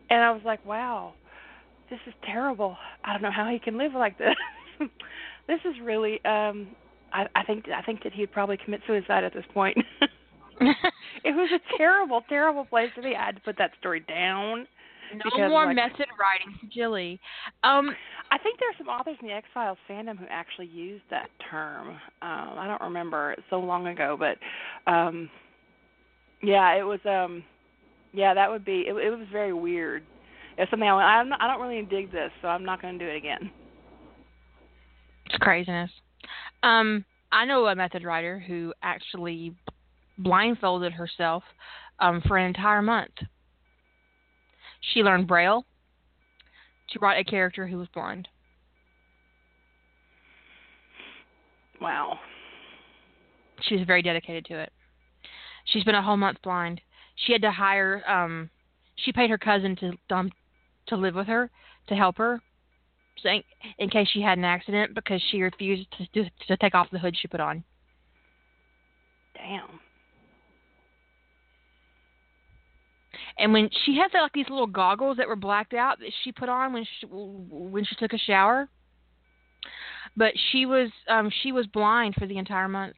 and 0.08 0.22
I 0.22 0.30
was 0.30 0.42
like, 0.44 0.64
wow, 0.64 1.14
this 1.92 2.00
is 2.06 2.14
terrible. 2.24 2.76
I 3.04 3.12
don't 3.12 3.20
know 3.20 3.30
how 3.30 3.48
he 3.50 3.58
can 3.58 3.76
live 3.76 3.92
like 3.92 4.16
this. 4.16 4.34
this 5.46 5.60
is 5.66 5.74
really. 5.82 6.24
um 6.24 6.68
I, 7.12 7.26
I 7.36 7.44
think 7.44 7.66
I 7.68 7.82
think 7.82 8.02
that 8.04 8.14
he'd 8.14 8.32
probably 8.32 8.56
commit 8.56 8.80
suicide 8.86 9.22
at 9.22 9.34
this 9.34 9.44
point. 9.52 9.76
it 10.60 11.36
was 11.36 11.50
a 11.54 11.76
terrible, 11.76 12.22
terrible 12.30 12.64
place 12.64 12.88
to 12.96 13.02
be. 13.02 13.14
I 13.14 13.26
had 13.26 13.34
to 13.36 13.42
put 13.42 13.58
that 13.58 13.72
story 13.78 14.00
down. 14.08 14.66
no 15.14 15.20
because, 15.24 15.50
more 15.50 15.66
like- 15.66 15.76
method 15.76 16.06
writing 16.18 16.58
for 16.58 16.66
Jilly. 16.72 17.20
Um 17.62 17.94
I 18.30 18.38
think 18.38 18.58
there's 18.58 18.74
some 18.78 18.88
authors 18.88 19.18
in 19.20 19.28
the 19.28 19.34
X 19.34 19.46
Files 19.52 19.76
fandom 19.88 20.18
who 20.18 20.24
actually 20.30 20.68
used 20.68 21.04
that 21.10 21.28
term. 21.50 21.88
Um, 21.90 21.98
I 22.22 22.66
don't 22.66 22.80
remember 22.80 23.32
it's 23.32 23.42
so 23.50 23.60
long 23.60 23.88
ago, 23.88 24.16
but 24.18 24.38
um, 24.90 25.28
yeah, 26.42 26.72
it 26.78 26.82
was. 26.82 27.00
Um, 27.04 27.44
yeah, 28.14 28.32
that 28.32 28.50
would 28.50 28.64
be. 28.64 28.86
It, 28.88 28.94
it 28.94 29.10
was 29.10 29.26
very 29.30 29.52
weird. 29.52 30.02
It's 30.58 30.70
something 30.70 30.88
I 30.88 30.92
I'm 30.92 31.28
not, 31.28 31.40
I 31.40 31.46
don't 31.46 31.60
really 31.60 31.82
dig 31.82 32.12
this, 32.12 32.30
so 32.40 32.48
I'm 32.48 32.64
not 32.64 32.82
going 32.82 32.98
to 32.98 33.04
do 33.04 33.10
it 33.10 33.16
again. 33.16 33.50
It's 35.26 35.36
craziness. 35.38 35.90
Um, 36.62 37.04
I 37.30 37.44
know 37.44 37.66
a 37.66 37.74
method 37.74 38.04
writer 38.04 38.38
who 38.38 38.74
actually 38.82 39.54
blindfolded 40.18 40.92
herself 40.92 41.42
um, 41.98 42.22
for 42.26 42.36
an 42.36 42.46
entire 42.46 42.82
month. 42.82 43.14
She 44.92 45.02
learned 45.02 45.26
Braille 45.26 45.64
to 46.90 46.98
write 46.98 47.18
a 47.18 47.28
character 47.28 47.66
who 47.66 47.78
was 47.78 47.88
blind. 47.94 48.28
Wow. 51.80 52.18
She 53.62 53.76
was 53.76 53.86
very 53.86 54.02
dedicated 54.02 54.44
to 54.46 54.60
it. 54.60 54.72
She 55.66 55.80
spent 55.80 55.96
a 55.96 56.02
whole 56.02 56.16
month 56.16 56.38
blind. 56.42 56.80
She 57.16 57.32
had 57.32 57.42
to 57.42 57.50
hire. 57.50 58.02
Um, 58.08 58.50
she 58.96 59.12
paid 59.12 59.30
her 59.30 59.38
cousin 59.38 59.76
to 59.76 60.14
um, 60.14 60.30
to 60.88 60.96
live 60.96 61.14
with 61.14 61.26
her 61.26 61.50
to 61.88 61.94
help 61.94 62.18
her, 62.18 62.40
so 63.22 63.28
in, 63.28 63.42
in 63.78 63.90
case 63.90 64.08
she 64.12 64.22
had 64.22 64.38
an 64.38 64.44
accident, 64.44 64.94
because 64.94 65.22
she 65.30 65.42
refused 65.42 65.86
to, 65.98 66.22
to 66.22 66.30
to 66.48 66.56
take 66.56 66.74
off 66.74 66.90
the 66.90 66.98
hood 66.98 67.16
she 67.16 67.28
put 67.28 67.40
on. 67.40 67.64
Damn. 69.34 69.80
And 73.38 73.52
when 73.52 73.70
she 73.84 73.96
had 73.96 74.08
like 74.18 74.32
these 74.32 74.48
little 74.48 74.66
goggles 74.66 75.16
that 75.16 75.28
were 75.28 75.36
blacked 75.36 75.74
out 75.74 75.98
that 76.00 76.12
she 76.22 76.32
put 76.32 76.48
on 76.48 76.72
when 76.72 76.84
she 76.84 77.06
when 77.06 77.84
she 77.84 77.94
took 77.96 78.12
a 78.12 78.18
shower, 78.18 78.68
but 80.16 80.32
she 80.50 80.66
was 80.66 80.90
um 81.08 81.30
she 81.42 81.52
was 81.52 81.66
blind 81.66 82.14
for 82.14 82.26
the 82.26 82.38
entire 82.38 82.68
month. 82.68 82.96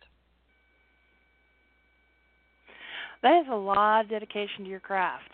That 3.22 3.40
is 3.40 3.46
a 3.50 3.56
lot 3.56 4.04
of 4.04 4.10
dedication 4.10 4.64
to 4.64 4.70
your 4.70 4.80
craft. 4.80 5.30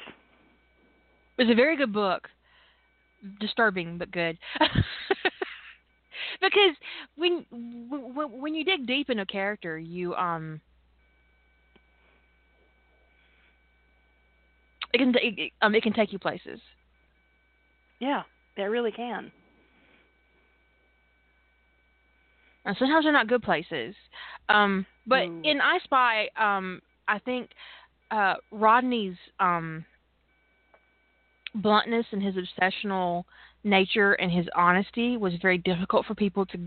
It 1.39 1.45
was 1.45 1.51
a 1.51 1.57
very 1.57 1.77
good 1.77 1.93
book. 1.93 2.29
Disturbing 3.39 3.99
but 3.99 4.11
good. 4.11 4.39
because 6.41 6.75
when 7.17 7.45
when 7.51 8.55
you 8.55 8.65
dig 8.65 8.87
deep 8.87 9.11
into 9.11 9.23
a 9.23 9.27
character, 9.27 9.79
you 9.79 10.15
um 10.15 10.61
it 14.93 14.99
can 14.99 15.15
it, 15.17 15.53
um 15.63 15.75
it 15.75 15.83
can 15.83 15.93
take 15.93 16.13
you 16.13 16.19
places. 16.19 16.61
Yeah, 18.01 18.23
it 18.57 18.63
really 18.63 18.93
can. 18.93 19.31
And 22.65 22.77
sometimes 22.79 23.05
they're 23.05 23.13
not 23.13 23.29
good 23.29 23.43
places. 23.43 23.95
Um, 24.49 24.87
but 25.07 25.25
Ooh. 25.25 25.43
in 25.45 25.61
I 25.61 25.79
Spy, 25.85 26.29
um, 26.39 26.81
I 27.09 27.19
think 27.21 27.51
uh, 28.11 28.35
Rodney's 28.51 29.17
um, 29.39 29.85
bluntness 31.55 32.07
and 32.13 32.23
his 32.23 32.35
obsessional 32.37 33.25
nature 33.65 34.13
and 34.15 34.31
his 34.31 34.47
honesty 34.57 35.17
was 35.17 35.33
very 35.43 35.59
difficult 35.59 36.07
for 36.07 36.15
people 36.15 36.47
to 36.47 36.59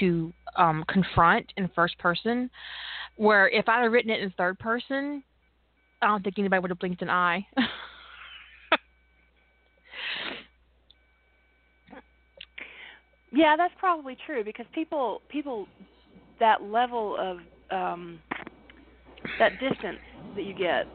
to 0.00 0.32
um, 0.56 0.84
confront 0.88 1.50
in 1.56 1.68
first 1.74 1.98
person. 1.98 2.50
Where 3.16 3.48
if 3.48 3.68
I'd 3.68 3.82
have 3.82 3.92
written 3.92 4.10
it 4.10 4.20
in 4.20 4.30
third 4.36 4.58
person, 4.58 5.22
I 6.02 6.06
don't 6.06 6.22
think 6.22 6.38
anybody 6.38 6.60
would 6.60 6.70
have 6.70 6.78
blinked 6.78 7.02
an 7.02 7.10
eye. 7.10 7.46
yeah, 13.32 13.56
that's 13.56 13.74
probably 13.78 14.16
true 14.26 14.44
because 14.44 14.66
people 14.74 15.22
people 15.28 15.66
that 16.38 16.62
level 16.62 17.16
of 17.18 17.38
um 17.70 18.20
that 19.38 19.52
distance 19.58 19.98
that 20.36 20.44
you 20.44 20.54
get 20.54 20.86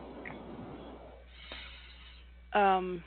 um 2.53 3.03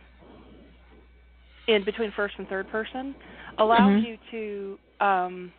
in 1.68 1.84
between 1.84 2.12
first 2.12 2.34
and 2.38 2.48
third 2.48 2.68
person 2.68 3.14
allows 3.58 3.92
Mhm. 3.92 4.04
you 4.04 4.18
to 4.30 4.78
um 5.04 5.52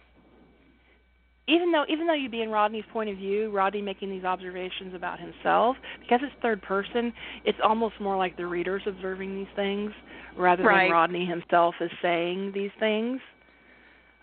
even 1.47 1.71
though 1.71 1.85
even 1.87 2.07
though 2.07 2.13
you'd 2.13 2.31
be 2.31 2.41
in 2.41 2.49
Rodney's 2.49 2.85
point 2.91 3.09
of 3.09 3.17
view, 3.17 3.49
Rodney 3.51 3.81
making 3.81 4.09
these 4.09 4.25
observations 4.25 4.93
about 4.93 5.19
himself, 5.19 5.77
because 6.01 6.19
it's 6.21 6.35
third 6.41 6.61
person, 6.61 7.13
it's 7.45 7.57
almost 7.63 7.99
more 8.01 8.17
like 8.17 8.35
the 8.35 8.45
readers 8.45 8.81
observing 8.85 9.35
these 9.35 9.47
things 9.55 9.91
rather 10.37 10.63
Right. 10.63 10.83
than 10.87 10.91
Rodney 10.91 11.25
himself 11.25 11.75
is 11.79 11.91
saying 12.01 12.51
these 12.53 12.71
things. 12.79 13.21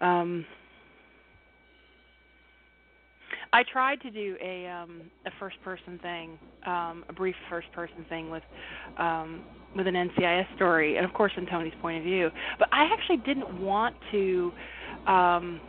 Um 0.00 0.44
I 3.54 3.62
tried 3.72 4.00
to 4.00 4.10
do 4.10 4.36
a 4.42 4.66
um 4.66 5.02
a 5.26 5.30
first 5.38 5.56
person 5.62 5.98
thing, 6.02 6.38
um 6.66 7.04
a 7.08 7.12
brief 7.12 7.36
first 7.48 7.70
person 7.72 8.04
thing 8.08 8.28
with 8.28 8.42
um 8.98 9.44
with 9.76 9.86
an 9.86 9.94
NCIS 9.94 10.46
story 10.56 10.96
and 10.96 11.06
of 11.06 11.12
course 11.14 11.32
in 11.36 11.46
Tony's 11.46 11.72
point 11.80 11.98
of 11.98 12.04
view. 12.04 12.30
But 12.58 12.68
I 12.72 12.88
actually 12.92 13.18
didn't 13.18 13.60
want 13.62 13.94
to 14.10 14.52
um 15.06 15.60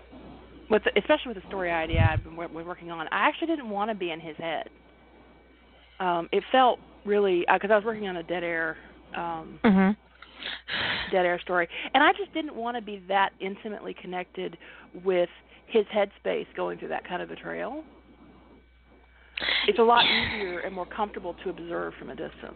with 0.72 0.84
the, 0.84 1.00
especially 1.00 1.34
with 1.34 1.38
the 1.38 1.48
story 1.48 1.72
idea 1.72 2.02
I've 2.02 2.24
been 2.24 2.36
we're 2.36 2.66
working 2.66 2.90
on, 2.90 3.08
I 3.12 3.28
actually 3.28 3.48
didn't 3.48 3.70
want 3.70 3.92
to 3.92 3.96
be 3.96 4.10
in 4.10 4.20
his 4.20 4.36
head. 4.38 4.68
Um, 6.00 6.28
it 6.32 6.44
felt 6.52 6.80
really 7.06 7.46
because 7.54 7.70
I 7.72 7.76
was 7.76 7.86
working 7.86 8.08
on 8.08 8.18
a 8.18 8.24
dead 8.24 8.44
air, 8.44 8.78
um, 9.16 9.60
mhm. 9.64 9.96
dead 11.12 11.26
air 11.26 11.40
story, 11.40 11.70
and 11.94 12.04
I 12.04 12.12
just 12.14 12.34
didn't 12.34 12.56
want 12.56 12.78
to 12.78 12.82
be 12.82 13.04
that 13.08 13.30
intimately 13.40 13.94
connected 14.02 14.58
with 15.04 15.30
his 15.68 15.86
headspace 15.86 16.48
going 16.56 16.78
through 16.78 16.90
that 16.90 17.08
kind 17.08 17.22
of 17.22 17.30
a 17.30 17.36
betrayal. 17.36 17.84
It's 19.68 19.80
a 19.80 19.84
lot 19.84 20.06
easier 20.06 20.60
and 20.60 20.74
more 20.74 20.86
comfortable 20.86 21.36
to 21.44 21.50
observe 21.50 21.94
from 22.00 22.10
a 22.10 22.16
distance. 22.16 22.56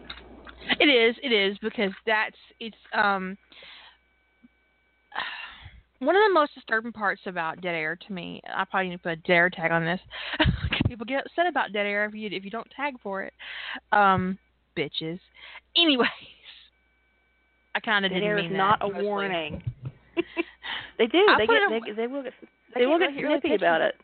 It 0.78 0.86
is. 0.86 1.16
It 1.22 1.32
is 1.32 1.58
because 1.58 1.92
that's 2.06 2.36
it's 2.58 2.76
um 2.94 3.36
one 5.98 6.16
of 6.16 6.22
the 6.28 6.34
most 6.34 6.54
disturbing 6.54 6.92
parts 6.92 7.22
about 7.26 7.60
dead 7.60 7.74
air 7.74 7.96
to 7.96 8.12
me. 8.12 8.40
I 8.46 8.64
probably 8.64 8.90
need 8.90 8.96
to 8.96 9.02
put 9.02 9.12
a 9.12 9.16
dead 9.16 9.32
air 9.32 9.50
tag 9.50 9.72
on 9.72 9.84
this. 9.84 10.00
People 10.86 11.06
get 11.06 11.26
upset 11.26 11.46
about 11.46 11.72
dead 11.72 11.86
air 11.86 12.04
if 12.06 12.14
you 12.14 12.28
if 12.32 12.44
you 12.44 12.50
don't 12.50 12.70
tag 12.74 12.94
for 13.02 13.22
it. 13.22 13.32
Um, 13.92 14.38
bitches. 14.76 15.20
Anyways, 15.76 16.08
I 17.74 17.80
kind 17.80 18.04
of 18.04 18.10
Dead 18.10 18.16
didn't 18.16 18.28
air 18.28 18.36
mean 18.36 18.52
is 18.52 18.56
not 18.56 18.82
a 18.82 18.88
mostly. 18.88 19.04
warning. 19.04 19.62
they 20.98 21.06
do. 21.06 21.18
I 21.28 21.38
They 21.38 21.46
get. 21.46 21.60
They, 21.86 21.92
they 21.92 22.06
will 22.06 22.22
get. 22.22 22.32
They 22.74 22.86
will 22.86 22.98
get 22.98 23.10
get 23.10 23.16
really- 23.16 23.24
really 23.24 23.40
snippy 23.40 23.54
about 23.56 23.80
it. 23.80 23.94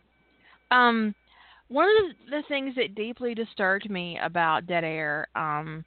Um, 0.71 1.15
one 1.69 1.89
of 1.89 2.17
the, 2.27 2.37
the 2.37 2.43
things 2.49 2.75
that 2.77 2.95
deeply 2.95 3.35
disturbed 3.35 3.91
me 3.91 4.19
about 4.23 4.67
Dead 4.67 4.85
Air, 4.85 5.29
um, 5.35 5.85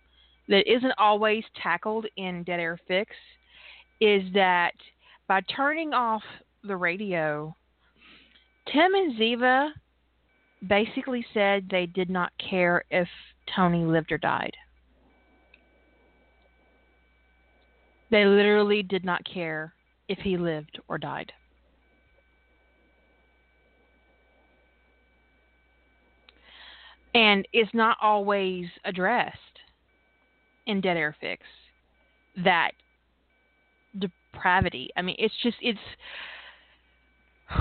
that 0.47 0.69
isn't 0.71 0.93
always 0.97 1.43
tackled 1.61 2.05
in 2.17 2.43
Dead 2.43 2.59
Air 2.59 2.79
Fix, 2.87 3.15
is 4.01 4.23
that 4.33 4.73
by 5.27 5.41
turning 5.55 5.93
off 5.93 6.23
the 6.63 6.75
radio, 6.75 7.55
Tim 8.71 8.93
and 8.93 9.17
Ziva 9.17 9.69
basically 10.67 11.25
said 11.33 11.67
they 11.69 11.85
did 11.85 12.09
not 12.09 12.31
care 12.37 12.83
if 12.89 13.07
Tony 13.55 13.85
lived 13.85 14.11
or 14.11 14.17
died. 14.17 14.55
They 18.11 18.25
literally 18.25 18.83
did 18.83 19.05
not 19.05 19.21
care 19.31 19.73
if 20.07 20.17
he 20.19 20.35
lived 20.37 20.79
or 20.87 20.97
died. 20.97 21.31
And 27.13 27.47
it's 27.53 27.73
not 27.73 27.97
always 28.01 28.65
addressed 28.85 29.35
in 30.67 30.81
Dead 30.81 30.97
Air 30.97 31.15
Fix 31.19 31.43
that 32.43 32.71
depravity. 33.97 34.89
I 34.95 35.01
mean, 35.01 35.15
it's 35.17 35.33
just 35.41 35.57
it's 35.61 35.79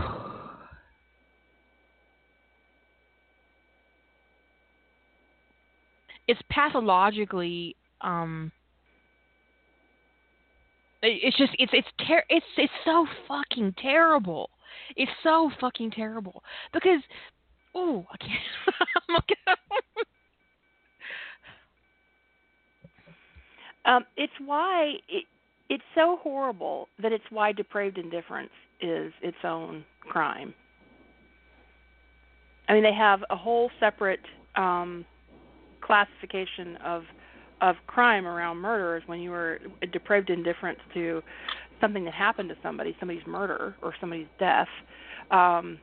it's 6.29 6.41
pathologically 6.51 7.75
um 8.03 8.53
it's 11.03 11.37
just 11.37 11.53
it's 11.59 11.73
it's 11.73 11.89
ter- 12.07 12.25
it's 12.29 12.47
it's 12.57 12.73
so 12.85 13.07
fucking 13.27 13.75
terrible. 13.79 14.51
It's 14.97 15.11
so 15.23 15.51
fucking 15.61 15.93
terrible 15.93 16.43
because 16.73 17.01
oh 17.79 18.07
I 18.13 18.17
can't. 18.17 18.89
Not 19.09 19.25
Um, 23.85 24.05
it's 24.19 24.33
why 24.45 24.97
it, 25.09 25.25
it's 25.71 25.85
so 25.95 26.19
horrible 26.23 26.89
that 27.01 27.11
it's 27.11 27.25
why 27.31 27.53
depraved 27.53 27.97
indifference 27.97 28.51
is 28.83 29.13
its 29.23 29.39
own 29.45 29.83
crime. 30.01 30.53
I 32.69 32.75
mean, 32.75 32.83
they 32.83 32.93
have 32.93 33.25
a 33.31 33.37
whole 33.37 33.71
separate 33.81 34.21
um, 34.57 35.07
classification 35.81 36.77
of 36.85 37.05
of 37.61 37.75
crime 37.89 38.25
around 38.25 38.59
murders 38.59 39.03
when 39.07 39.21
you 39.21 39.31
were 39.31 39.59
depraved 39.93 40.31
indifference 40.31 40.79
to 40.95 41.21
something 41.81 42.05
that 42.05 42.15
happened 42.15 42.49
to 42.49 42.55
somebody, 42.63 42.95
somebody's 43.01 43.27
murder 43.27 43.75
or 43.83 43.93
somebody's 44.01 44.29
death, 44.39 44.69
um, 45.33 45.79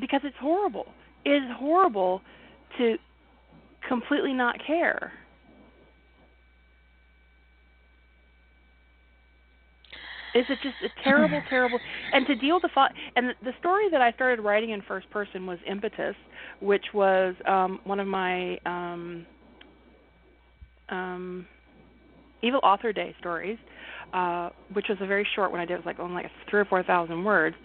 because 0.00 0.20
it's 0.24 0.36
horrible. 0.40 0.86
It 1.24 1.30
is 1.30 1.50
horrible 1.56 2.20
to 2.78 2.96
completely 3.88 4.32
not 4.32 4.56
care. 4.66 5.12
Is 10.34 10.44
it 10.48 10.58
just 10.62 10.74
a 10.84 11.04
terrible, 11.04 11.40
terrible, 11.48 11.78
and 12.12 12.26
to 12.26 12.34
deal 12.34 12.56
with 12.56 12.62
the 12.62 12.70
thought, 12.74 12.92
and 13.16 13.28
the, 13.28 13.34
the 13.44 13.52
story 13.60 13.88
that 13.90 14.00
I 14.00 14.12
started 14.12 14.42
writing 14.42 14.70
in 14.70 14.82
first 14.82 15.08
person 15.10 15.46
was 15.46 15.58
Impetus, 15.66 16.16
which 16.60 16.84
was 16.92 17.34
um, 17.46 17.80
one 17.84 18.00
of 18.00 18.08
my 18.08 18.58
um, 18.66 19.26
um, 20.88 21.46
Evil 22.42 22.60
Author 22.62 22.92
Day 22.92 23.14
stories, 23.20 23.58
uh, 24.14 24.50
which 24.72 24.86
was 24.88 24.96
a 25.00 25.06
very 25.06 25.26
short 25.34 25.50
one 25.50 25.60
I 25.60 25.66
did. 25.66 25.74
It 25.74 25.78
was 25.78 25.86
like 25.86 25.98
only 25.98 26.22
like 26.22 26.30
three 26.48 26.60
or 26.60 26.64
four 26.64 26.82
thousand 26.84 27.24
words, 27.24 27.56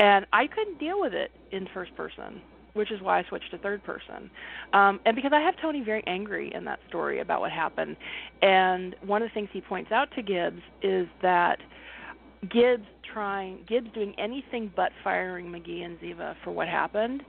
and 0.00 0.26
I 0.32 0.48
couldn't 0.48 0.78
deal 0.78 1.00
with 1.00 1.14
it 1.14 1.30
in 1.52 1.68
first 1.72 1.94
person, 1.94 2.42
which 2.74 2.90
is 2.90 3.00
why 3.00 3.20
I 3.20 3.24
switched 3.28 3.52
to 3.52 3.58
third 3.58 3.84
person. 3.84 4.28
Um, 4.72 5.00
and 5.06 5.14
because 5.14 5.30
I 5.32 5.40
have 5.40 5.54
Tony 5.62 5.82
very 5.82 6.02
angry 6.08 6.50
in 6.52 6.64
that 6.64 6.80
story 6.88 7.20
about 7.20 7.40
what 7.40 7.52
happened, 7.52 7.96
and 8.42 8.96
one 9.06 9.22
of 9.22 9.28
the 9.28 9.32
things 9.32 9.48
he 9.52 9.60
points 9.60 9.92
out 9.92 10.08
to 10.16 10.22
Gibbs 10.22 10.60
is 10.82 11.06
that 11.22 11.58
Gibbs 12.50 12.86
trying 13.12 13.60
Gibbs 13.68 13.88
doing 13.94 14.12
anything 14.18 14.72
but 14.74 14.90
firing 15.04 15.46
McGee 15.46 15.84
and 15.84 16.00
Ziva 16.00 16.34
for 16.42 16.50
what 16.50 16.66
happened 16.66 17.22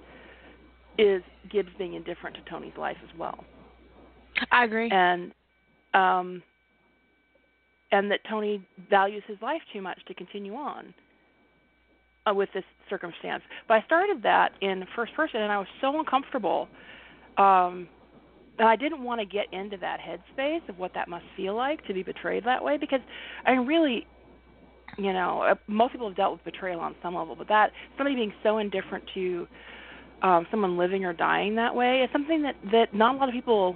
is 0.97 1.21
Gibbs 1.51 1.69
being 1.77 1.93
indifferent 1.93 2.35
to 2.37 2.41
Tony's 2.49 2.77
life 2.77 2.97
as 3.03 3.19
well. 3.19 3.43
I 4.51 4.63
agree. 4.63 4.89
And 4.91 5.31
um 5.93 6.41
and 7.93 8.11
that 8.11 8.21
Tony 8.29 8.61
values 8.89 9.23
his 9.27 9.37
life 9.41 9.63
too 9.73 9.81
much 9.81 9.99
to 10.09 10.15
continue 10.15 10.55
on. 10.55 10.93
uh, 12.27 12.33
with 12.33 12.49
this 12.53 12.63
circumstance. 12.89 13.43
But 13.67 13.75
I 13.75 13.83
started 13.85 14.23
that 14.23 14.51
in 14.61 14.85
first 14.95 15.13
person, 15.15 15.41
and 15.41 15.51
I 15.51 15.57
was 15.57 15.67
so 15.81 15.99
uncomfortable. 15.99 16.69
Um, 17.37 17.87
and 18.59 18.69
I 18.69 18.75
didn't 18.77 19.03
want 19.03 19.21
to 19.21 19.25
get 19.27 19.47
into 19.53 19.77
that 19.77 19.99
headspace 19.99 20.67
of 20.69 20.79
what 20.79 20.93
that 20.95 21.09
must 21.09 21.25
feel 21.37 21.55
like 21.55 21.85
to 21.87 21.93
be 21.93 22.03
betrayed 22.03 22.45
that 22.45 22.63
way 22.63 22.77
because 22.77 23.01
I 23.45 23.53
really, 23.53 24.07
you 24.97 25.13
know, 25.13 25.41
uh, 25.43 25.55
most 25.67 25.93
people 25.93 26.07
have 26.09 26.17
dealt 26.17 26.33
with 26.33 26.45
betrayal 26.45 26.79
on 26.81 26.95
some 27.03 27.15
level, 27.15 27.35
but 27.35 27.47
that 27.49 27.71
somebody 27.97 28.15
being 28.15 28.33
so 28.43 28.59
indifferent 28.59 29.05
to 29.15 29.47
um, 30.23 30.47
someone 30.51 30.77
living 30.77 31.05
or 31.05 31.13
dying 31.13 31.55
that 31.55 31.75
way 31.75 32.01
is 32.03 32.09
something 32.13 32.43
that 32.43 32.55
that 32.71 32.93
not 32.93 33.15
a 33.15 33.17
lot 33.17 33.29
of 33.29 33.33
people 33.35 33.75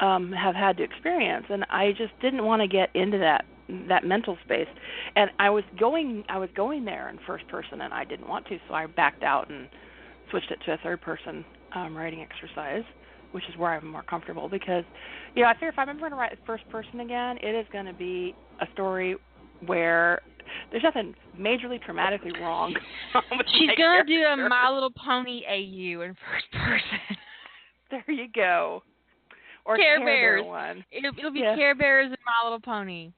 um, 0.00 0.32
have 0.32 0.54
had 0.54 0.76
to 0.78 0.82
experience, 0.82 1.46
and 1.48 1.64
I 1.70 1.92
just 1.92 2.18
didn't 2.20 2.44
want 2.44 2.62
to 2.62 2.68
get 2.68 2.94
into 2.94 3.18
that 3.18 3.44
that 3.88 4.04
mental 4.04 4.38
space. 4.44 4.68
And 5.16 5.30
I 5.38 5.50
was 5.50 5.64
going 5.78 6.24
I 6.28 6.38
was 6.38 6.50
going 6.54 6.84
there 6.84 7.08
in 7.08 7.18
first 7.26 7.46
person, 7.48 7.80
and 7.80 7.92
I 7.92 8.04
didn't 8.04 8.28
want 8.28 8.46
to, 8.46 8.58
so 8.68 8.74
I 8.74 8.86
backed 8.86 9.22
out 9.22 9.50
and 9.50 9.68
switched 10.30 10.50
it 10.50 10.58
to 10.66 10.72
a 10.72 10.78
third 10.78 11.00
person 11.00 11.44
um, 11.74 11.96
writing 11.96 12.20
exercise 12.20 12.84
which 13.32 13.44
is 13.50 13.56
where 13.58 13.72
I'm 13.72 13.86
more 13.86 14.02
comfortable 14.04 14.48
because, 14.48 14.84
you 15.34 15.42
know, 15.42 15.50
I 15.50 15.52
figure 15.52 15.68
if 15.68 15.78
I'm 15.78 15.90
ever 15.90 15.98
going 15.98 16.12
to 16.12 16.16
write 16.16 16.38
first 16.46 16.66
person 16.70 17.00
again, 17.00 17.36
it 17.42 17.54
is 17.54 17.66
going 17.70 17.84
to 17.84 17.92
be 17.92 18.34
a 18.62 18.66
story 18.72 19.16
where 19.66 20.22
there's 20.70 20.82
nothing 20.82 21.14
majorly 21.38 21.80
traumatically 21.82 22.38
wrong. 22.40 22.74
She's 23.58 23.70
gonna 23.76 24.04
do 24.04 24.22
a 24.22 24.36
My 24.48 24.70
Little 24.70 24.90
Pony 24.90 25.42
AU 25.46 26.02
in 26.02 26.14
first 26.14 26.50
person. 26.52 27.16
there 27.90 28.04
you 28.08 28.28
go. 28.34 28.82
Or 29.64 29.76
Care, 29.76 29.98
Care 29.98 30.06
Bears. 30.06 30.42
Bear 30.42 30.50
one. 30.50 30.84
It'll, 30.90 31.18
it'll 31.18 31.32
be 31.32 31.40
Yeah. 31.40 31.56
Care 31.56 31.74
Bears 31.74 32.06
and 32.06 32.18
My 32.24 32.44
Little 32.44 32.60
Pony. 32.60 33.12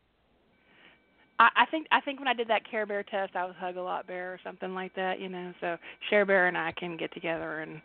I, 1.39 1.49
I 1.57 1.67
think 1.71 1.87
I 1.91 2.01
think 2.01 2.19
when 2.19 2.29
I 2.29 2.35
did 2.35 2.49
that 2.49 2.69
Care 2.71 2.87
Bear 2.87 3.03
test, 3.03 3.35
I 3.35 3.45
was 3.45 3.55
Hug 3.59 3.77
a 3.77 3.83
Lot 3.83 4.07
Bear 4.07 4.33
or 4.33 4.41
something 4.45 4.75
like 4.75 4.95
that, 4.95 5.21
you 5.21 5.29
know. 5.29 5.53
So 5.61 5.77
Share 6.11 6.27
Bear 6.27 6.49
and 6.49 6.57
I 6.57 6.73
can 6.73 6.97
get 6.97 7.13
together 7.15 7.61
and 7.61 7.81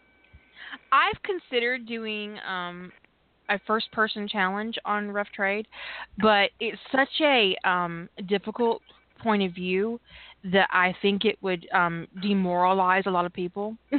I've 0.91 1.21
considered 1.23 1.85
doing 1.85 2.37
um 2.47 2.91
a 3.49 3.59
first 3.67 3.91
person 3.91 4.27
challenge 4.27 4.77
on 4.85 5.11
Rough 5.11 5.29
Trade, 5.33 5.67
but 6.19 6.49
it's 6.59 6.81
such 6.91 7.21
a 7.21 7.55
um 7.63 8.09
difficult 8.27 8.81
point 9.21 9.43
of 9.43 9.53
view 9.53 9.99
that 10.51 10.67
I 10.71 10.93
think 11.01 11.25
it 11.25 11.37
would 11.41 11.67
um 11.73 12.07
demoralize 12.21 13.03
a 13.05 13.11
lot 13.11 13.25
of 13.25 13.33
people. 13.33 13.77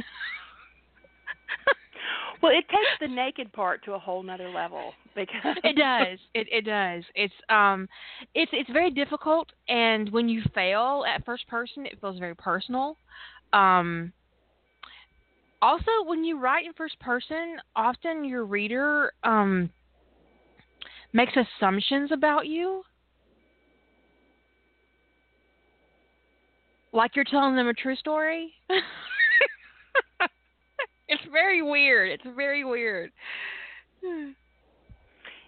well, 2.41 2.51
it 2.51 2.65
takes 2.69 2.99
the 2.99 3.07
naked 3.07 3.51
part 3.53 3.83
to 3.85 3.93
a 3.93 3.99
whole 3.99 4.23
nother 4.23 4.49
level 4.49 4.93
because 5.15 5.57
it 5.63 5.75
does. 5.75 6.19
It 6.33 6.47
it 6.51 6.65
does. 6.65 7.03
It's 7.15 7.33
um 7.49 7.87
it's 8.35 8.51
it's 8.53 8.69
very 8.71 8.91
difficult 8.91 9.49
and 9.67 10.09
when 10.11 10.29
you 10.29 10.41
fail 10.53 11.03
at 11.07 11.25
first 11.25 11.47
person 11.47 11.85
it 11.85 11.99
feels 11.99 12.19
very 12.19 12.35
personal. 12.35 12.97
Um 13.53 14.13
also 15.61 15.91
when 16.05 16.23
you 16.23 16.39
write 16.39 16.65
in 16.65 16.73
first 16.73 16.99
person, 16.99 17.57
often 17.75 18.23
your 18.23 18.45
reader 18.45 19.11
um 19.23 19.69
makes 21.13 21.33
assumptions 21.35 22.11
about 22.11 22.47
you. 22.47 22.83
Like 26.93 27.15
you're 27.15 27.25
telling 27.25 27.55
them 27.55 27.67
a 27.67 27.73
true 27.73 27.95
story. 27.95 28.53
it's 31.07 31.23
very 31.31 31.61
weird. 31.61 32.11
It's 32.11 32.35
very 32.35 32.63
weird. 32.63 33.11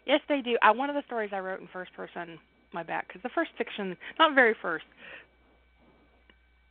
Yes, 0.06 0.22
they 0.28 0.42
do. 0.42 0.58
I, 0.62 0.72
one 0.72 0.90
of 0.90 0.96
the 0.96 1.04
stories 1.06 1.30
I 1.34 1.40
wrote 1.40 1.62
in 1.62 1.68
first 1.72 1.94
person, 1.94 2.40
my 2.74 2.84
back, 2.84 3.08
because 3.08 3.22
the 3.22 3.30
first 3.36 3.52
fiction, 3.58 3.96
not 4.18 4.34
very 4.36 4.56
first, 4.62 4.86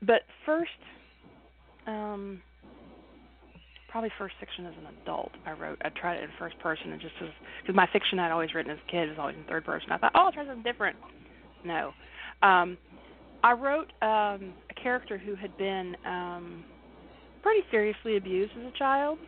but 0.03 0.23
first, 0.45 0.71
um, 1.87 2.43
probably 3.89 4.11
first 4.19 4.35
fiction 4.41 4.67
as 4.67 4.75
an 4.75 4.95
adult. 5.03 5.31
I 5.47 5.53
wrote, 5.53 5.79
I 5.85 5.89
tried 5.91 6.17
it 6.17 6.25
in 6.25 6.31
first 6.39 6.59
person, 6.59 6.93
and 6.93 7.01
just 7.01 7.15
because 7.19 7.75
my 7.75 7.87
fiction 7.93 8.19
I'd 8.19 8.33
always 8.33 8.55
written 8.55 8.73
as 8.73 8.79
a 8.87 8.91
kid 8.91 9.09
was 9.09 9.19
always 9.19 9.37
in 9.37 9.45
third 9.45 9.65
person. 9.65 9.91
I 9.93 9.99
thought, 9.99 10.13
oh, 10.15 10.27
I'll 10.27 10.33
try 10.33 10.45
something 10.47 10.63
different. 10.63 10.97
No, 11.65 11.93
um, 12.43 12.77
I 13.43 13.53
wrote 13.53 13.93
um, 14.03 14.53
a 14.71 14.75
character 14.83 15.17
who 15.19 15.35
had 15.35 15.57
been 15.57 15.97
um, 16.05 16.65
pretty 17.43 17.63
seriously 17.71 18.17
abused 18.17 18.53
as 18.59 18.73
a 18.73 18.79
child 18.79 19.19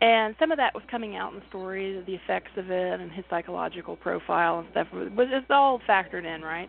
and 0.00 0.36
some 0.38 0.52
of 0.52 0.58
that 0.58 0.74
was 0.74 0.84
coming 0.90 1.16
out 1.16 1.32
in 1.32 1.40
the 1.40 1.44
story, 1.48 2.00
the 2.06 2.14
effects 2.14 2.52
of 2.56 2.70
it, 2.70 3.00
and 3.00 3.10
his 3.10 3.24
psychological 3.28 3.96
profile 3.96 4.60
and 4.60 4.68
stuff. 4.70 4.86
Was 4.92 5.26
it's 5.32 5.46
all 5.50 5.80
factored 5.88 6.24
in, 6.24 6.42
right? 6.42 6.68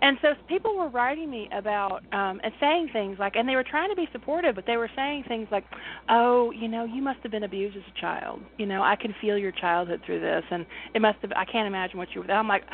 And 0.00 0.16
so 0.22 0.28
people 0.48 0.74
were 0.76 0.88
writing 0.88 1.30
me 1.30 1.46
about 1.52 2.00
um 2.12 2.40
and 2.42 2.52
saying 2.60 2.88
things 2.92 3.18
like, 3.18 3.36
and 3.36 3.46
they 3.46 3.54
were 3.54 3.64
trying 3.68 3.90
to 3.90 3.96
be 3.96 4.08
supportive, 4.12 4.54
but 4.54 4.64
they 4.66 4.78
were 4.78 4.88
saying 4.96 5.24
things 5.28 5.46
like, 5.52 5.64
"Oh, 6.08 6.52
you 6.52 6.68
know, 6.68 6.84
you 6.84 7.02
must 7.02 7.20
have 7.22 7.30
been 7.30 7.44
abused 7.44 7.76
as 7.76 7.82
a 7.94 8.00
child. 8.00 8.40
You 8.56 8.64
know, 8.64 8.82
I 8.82 8.96
can 8.96 9.14
feel 9.20 9.36
your 9.36 9.52
childhood 9.52 10.00
through 10.06 10.20
this, 10.20 10.44
and 10.50 10.64
it 10.94 11.02
must 11.02 11.18
have. 11.20 11.32
I 11.36 11.44
can't 11.44 11.66
imagine 11.66 11.98
what 11.98 12.08
you 12.14 12.22
were." 12.22 12.30
I'm 12.32 12.48
like, 12.48 12.64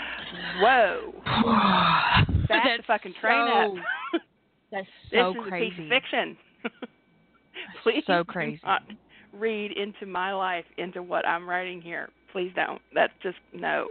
"Whoa, 0.60 1.12
that's, 1.26 2.48
That's 2.48 2.78
a 2.78 2.82
fucking 2.86 3.14
train 3.20 3.48
so- 3.48 3.76
up. 3.76 4.22
That's 4.70 4.86
this 5.10 5.18
so 5.20 5.30
is 5.30 5.36
a 5.36 5.48
crazy. 5.48 5.70
piece 5.70 5.80
of 5.80 5.88
fiction." 5.88 6.36
Please 7.82 8.04
So 8.06 8.18
do 8.18 8.24
crazy. 8.24 8.60
not 8.64 8.82
read 9.32 9.72
into 9.72 10.06
my 10.06 10.32
life 10.32 10.64
into 10.78 11.02
what 11.02 11.26
I'm 11.26 11.48
writing 11.48 11.80
here. 11.80 12.08
Please 12.32 12.52
don't. 12.54 12.80
That's 12.94 13.12
just 13.22 13.38
no. 13.52 13.88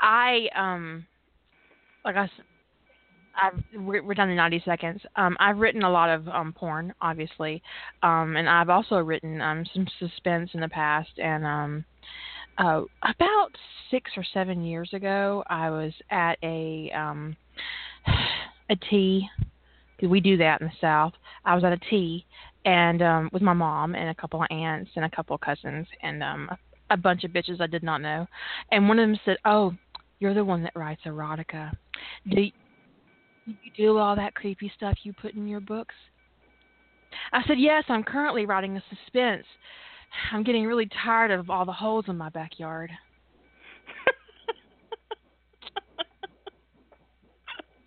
I 0.00 0.48
um 0.56 1.06
like 2.04 2.16
I 2.16 2.30
I've 3.40 3.62
we're, 3.82 4.02
we're 4.02 4.14
down 4.14 4.28
to 4.28 4.34
90 4.34 4.62
seconds. 4.64 5.00
Um 5.16 5.36
I've 5.40 5.58
written 5.58 5.82
a 5.82 5.90
lot 5.90 6.10
of 6.10 6.28
um 6.28 6.52
porn 6.52 6.94
obviously. 7.00 7.62
Um 8.02 8.36
and 8.36 8.48
I've 8.48 8.70
also 8.70 8.96
written 8.96 9.40
um 9.40 9.64
some 9.74 9.86
suspense 9.98 10.50
in 10.54 10.60
the 10.60 10.68
past 10.68 11.10
and 11.18 11.44
um 11.44 11.84
uh 12.58 12.82
about 13.02 13.50
6 13.90 14.10
or 14.16 14.24
7 14.34 14.62
years 14.64 14.90
ago 14.92 15.44
I 15.48 15.70
was 15.70 15.92
at 16.10 16.38
a 16.42 16.90
um 16.94 17.36
a 18.70 18.76
tea 18.90 19.28
'cause 19.98 20.08
we 20.08 20.20
do 20.20 20.36
that 20.36 20.60
in 20.60 20.68
the 20.68 20.72
south. 20.80 21.14
I 21.44 21.54
was 21.54 21.64
at 21.64 21.72
a 21.72 21.78
tea 21.90 22.26
and 22.64 23.02
um 23.02 23.30
with 23.32 23.42
my 23.42 23.52
mom 23.52 23.94
and 23.94 24.10
a 24.10 24.14
couple 24.14 24.42
of 24.42 24.48
aunts 24.50 24.90
and 24.96 25.04
a 25.04 25.10
couple 25.10 25.34
of 25.34 25.40
cousins 25.40 25.86
and 26.02 26.22
um 26.22 26.50
a, 26.90 26.96
bunch 26.96 27.24
of 27.24 27.32
bitches 27.32 27.60
I 27.60 27.66
did 27.66 27.82
not 27.82 28.00
know. 28.00 28.26
And 28.72 28.88
one 28.88 28.98
of 28.98 29.06
them 29.08 29.20
said, 29.24 29.36
"Oh, 29.44 29.74
you're 30.20 30.32
the 30.34 30.44
one 30.44 30.62
that 30.62 30.74
writes 30.74 31.02
erotica. 31.04 31.70
Do 32.30 32.40
you, 32.40 32.52
do 33.46 33.54
you 33.62 33.70
do 33.76 33.98
all 33.98 34.16
that 34.16 34.34
creepy 34.34 34.72
stuff 34.74 34.96
you 35.02 35.12
put 35.12 35.34
in 35.34 35.46
your 35.46 35.60
books?" 35.60 35.94
I 37.32 37.42
said, 37.46 37.58
"Yes, 37.58 37.84
I'm 37.88 38.04
currently 38.04 38.46
writing 38.46 38.76
a 38.76 38.82
suspense. 38.88 39.46
I'm 40.32 40.42
getting 40.42 40.66
really 40.66 40.88
tired 41.04 41.30
of 41.30 41.50
all 41.50 41.66
the 41.66 41.72
holes 41.72 42.06
in 42.08 42.16
my 42.16 42.30
backyard 42.30 42.90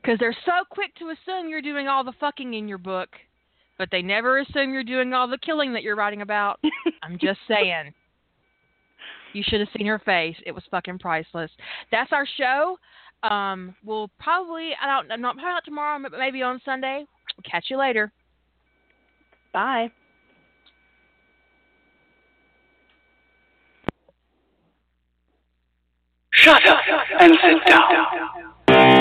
because 0.02 0.18
they're 0.20 0.36
so 0.46 0.64
quick 0.70 0.94
to 0.96 1.10
assume 1.10 1.50
you're 1.50 1.62
doing 1.62 1.88
all 1.88 2.04
the 2.04 2.14
fucking 2.20 2.54
in 2.54 2.68
your 2.68 2.78
book, 2.78 3.10
but 3.78 3.90
they 3.92 4.02
never 4.02 4.40
assume 4.40 4.74
you're 4.74 4.84
doing 4.84 5.14
all 5.14 5.28
the 5.28 5.38
killing 5.38 5.74
that 5.74 5.84
you're 5.84 5.96
writing 5.96 6.22
about." 6.22 6.60
I'm 7.04 7.18
just 7.20 7.40
saying. 7.48 7.94
You 9.34 9.44
should 9.46 9.62
have 9.62 9.70
seen 9.78 9.88
her 9.88 10.00
face. 10.00 10.36
It 10.46 10.52
was 10.52 10.64
fucking 10.72 11.00
priceless. 11.00 11.52
That's 11.92 12.12
our 12.12 12.28
show. 12.38 12.78
Um, 13.24 13.76
we'll 13.86 14.10
probably 14.20 14.72
I 14.82 14.88
don't 14.88 15.12
I'm 15.12 15.22
not 15.22 15.36
probably 15.36 15.52
not 15.52 15.66
tomorrow, 15.66 16.00
but 16.02 16.18
maybe 16.18 16.42
on 16.42 16.60
Sunday. 16.66 17.06
We'll 17.38 17.50
catch 17.50 17.66
you 17.70 17.78
later. 17.78 18.12
Bye. 19.54 19.92
Shut 26.34 26.68
up 26.68 26.80
and 27.20 27.38
sit 27.44 27.70
down. 27.70 29.01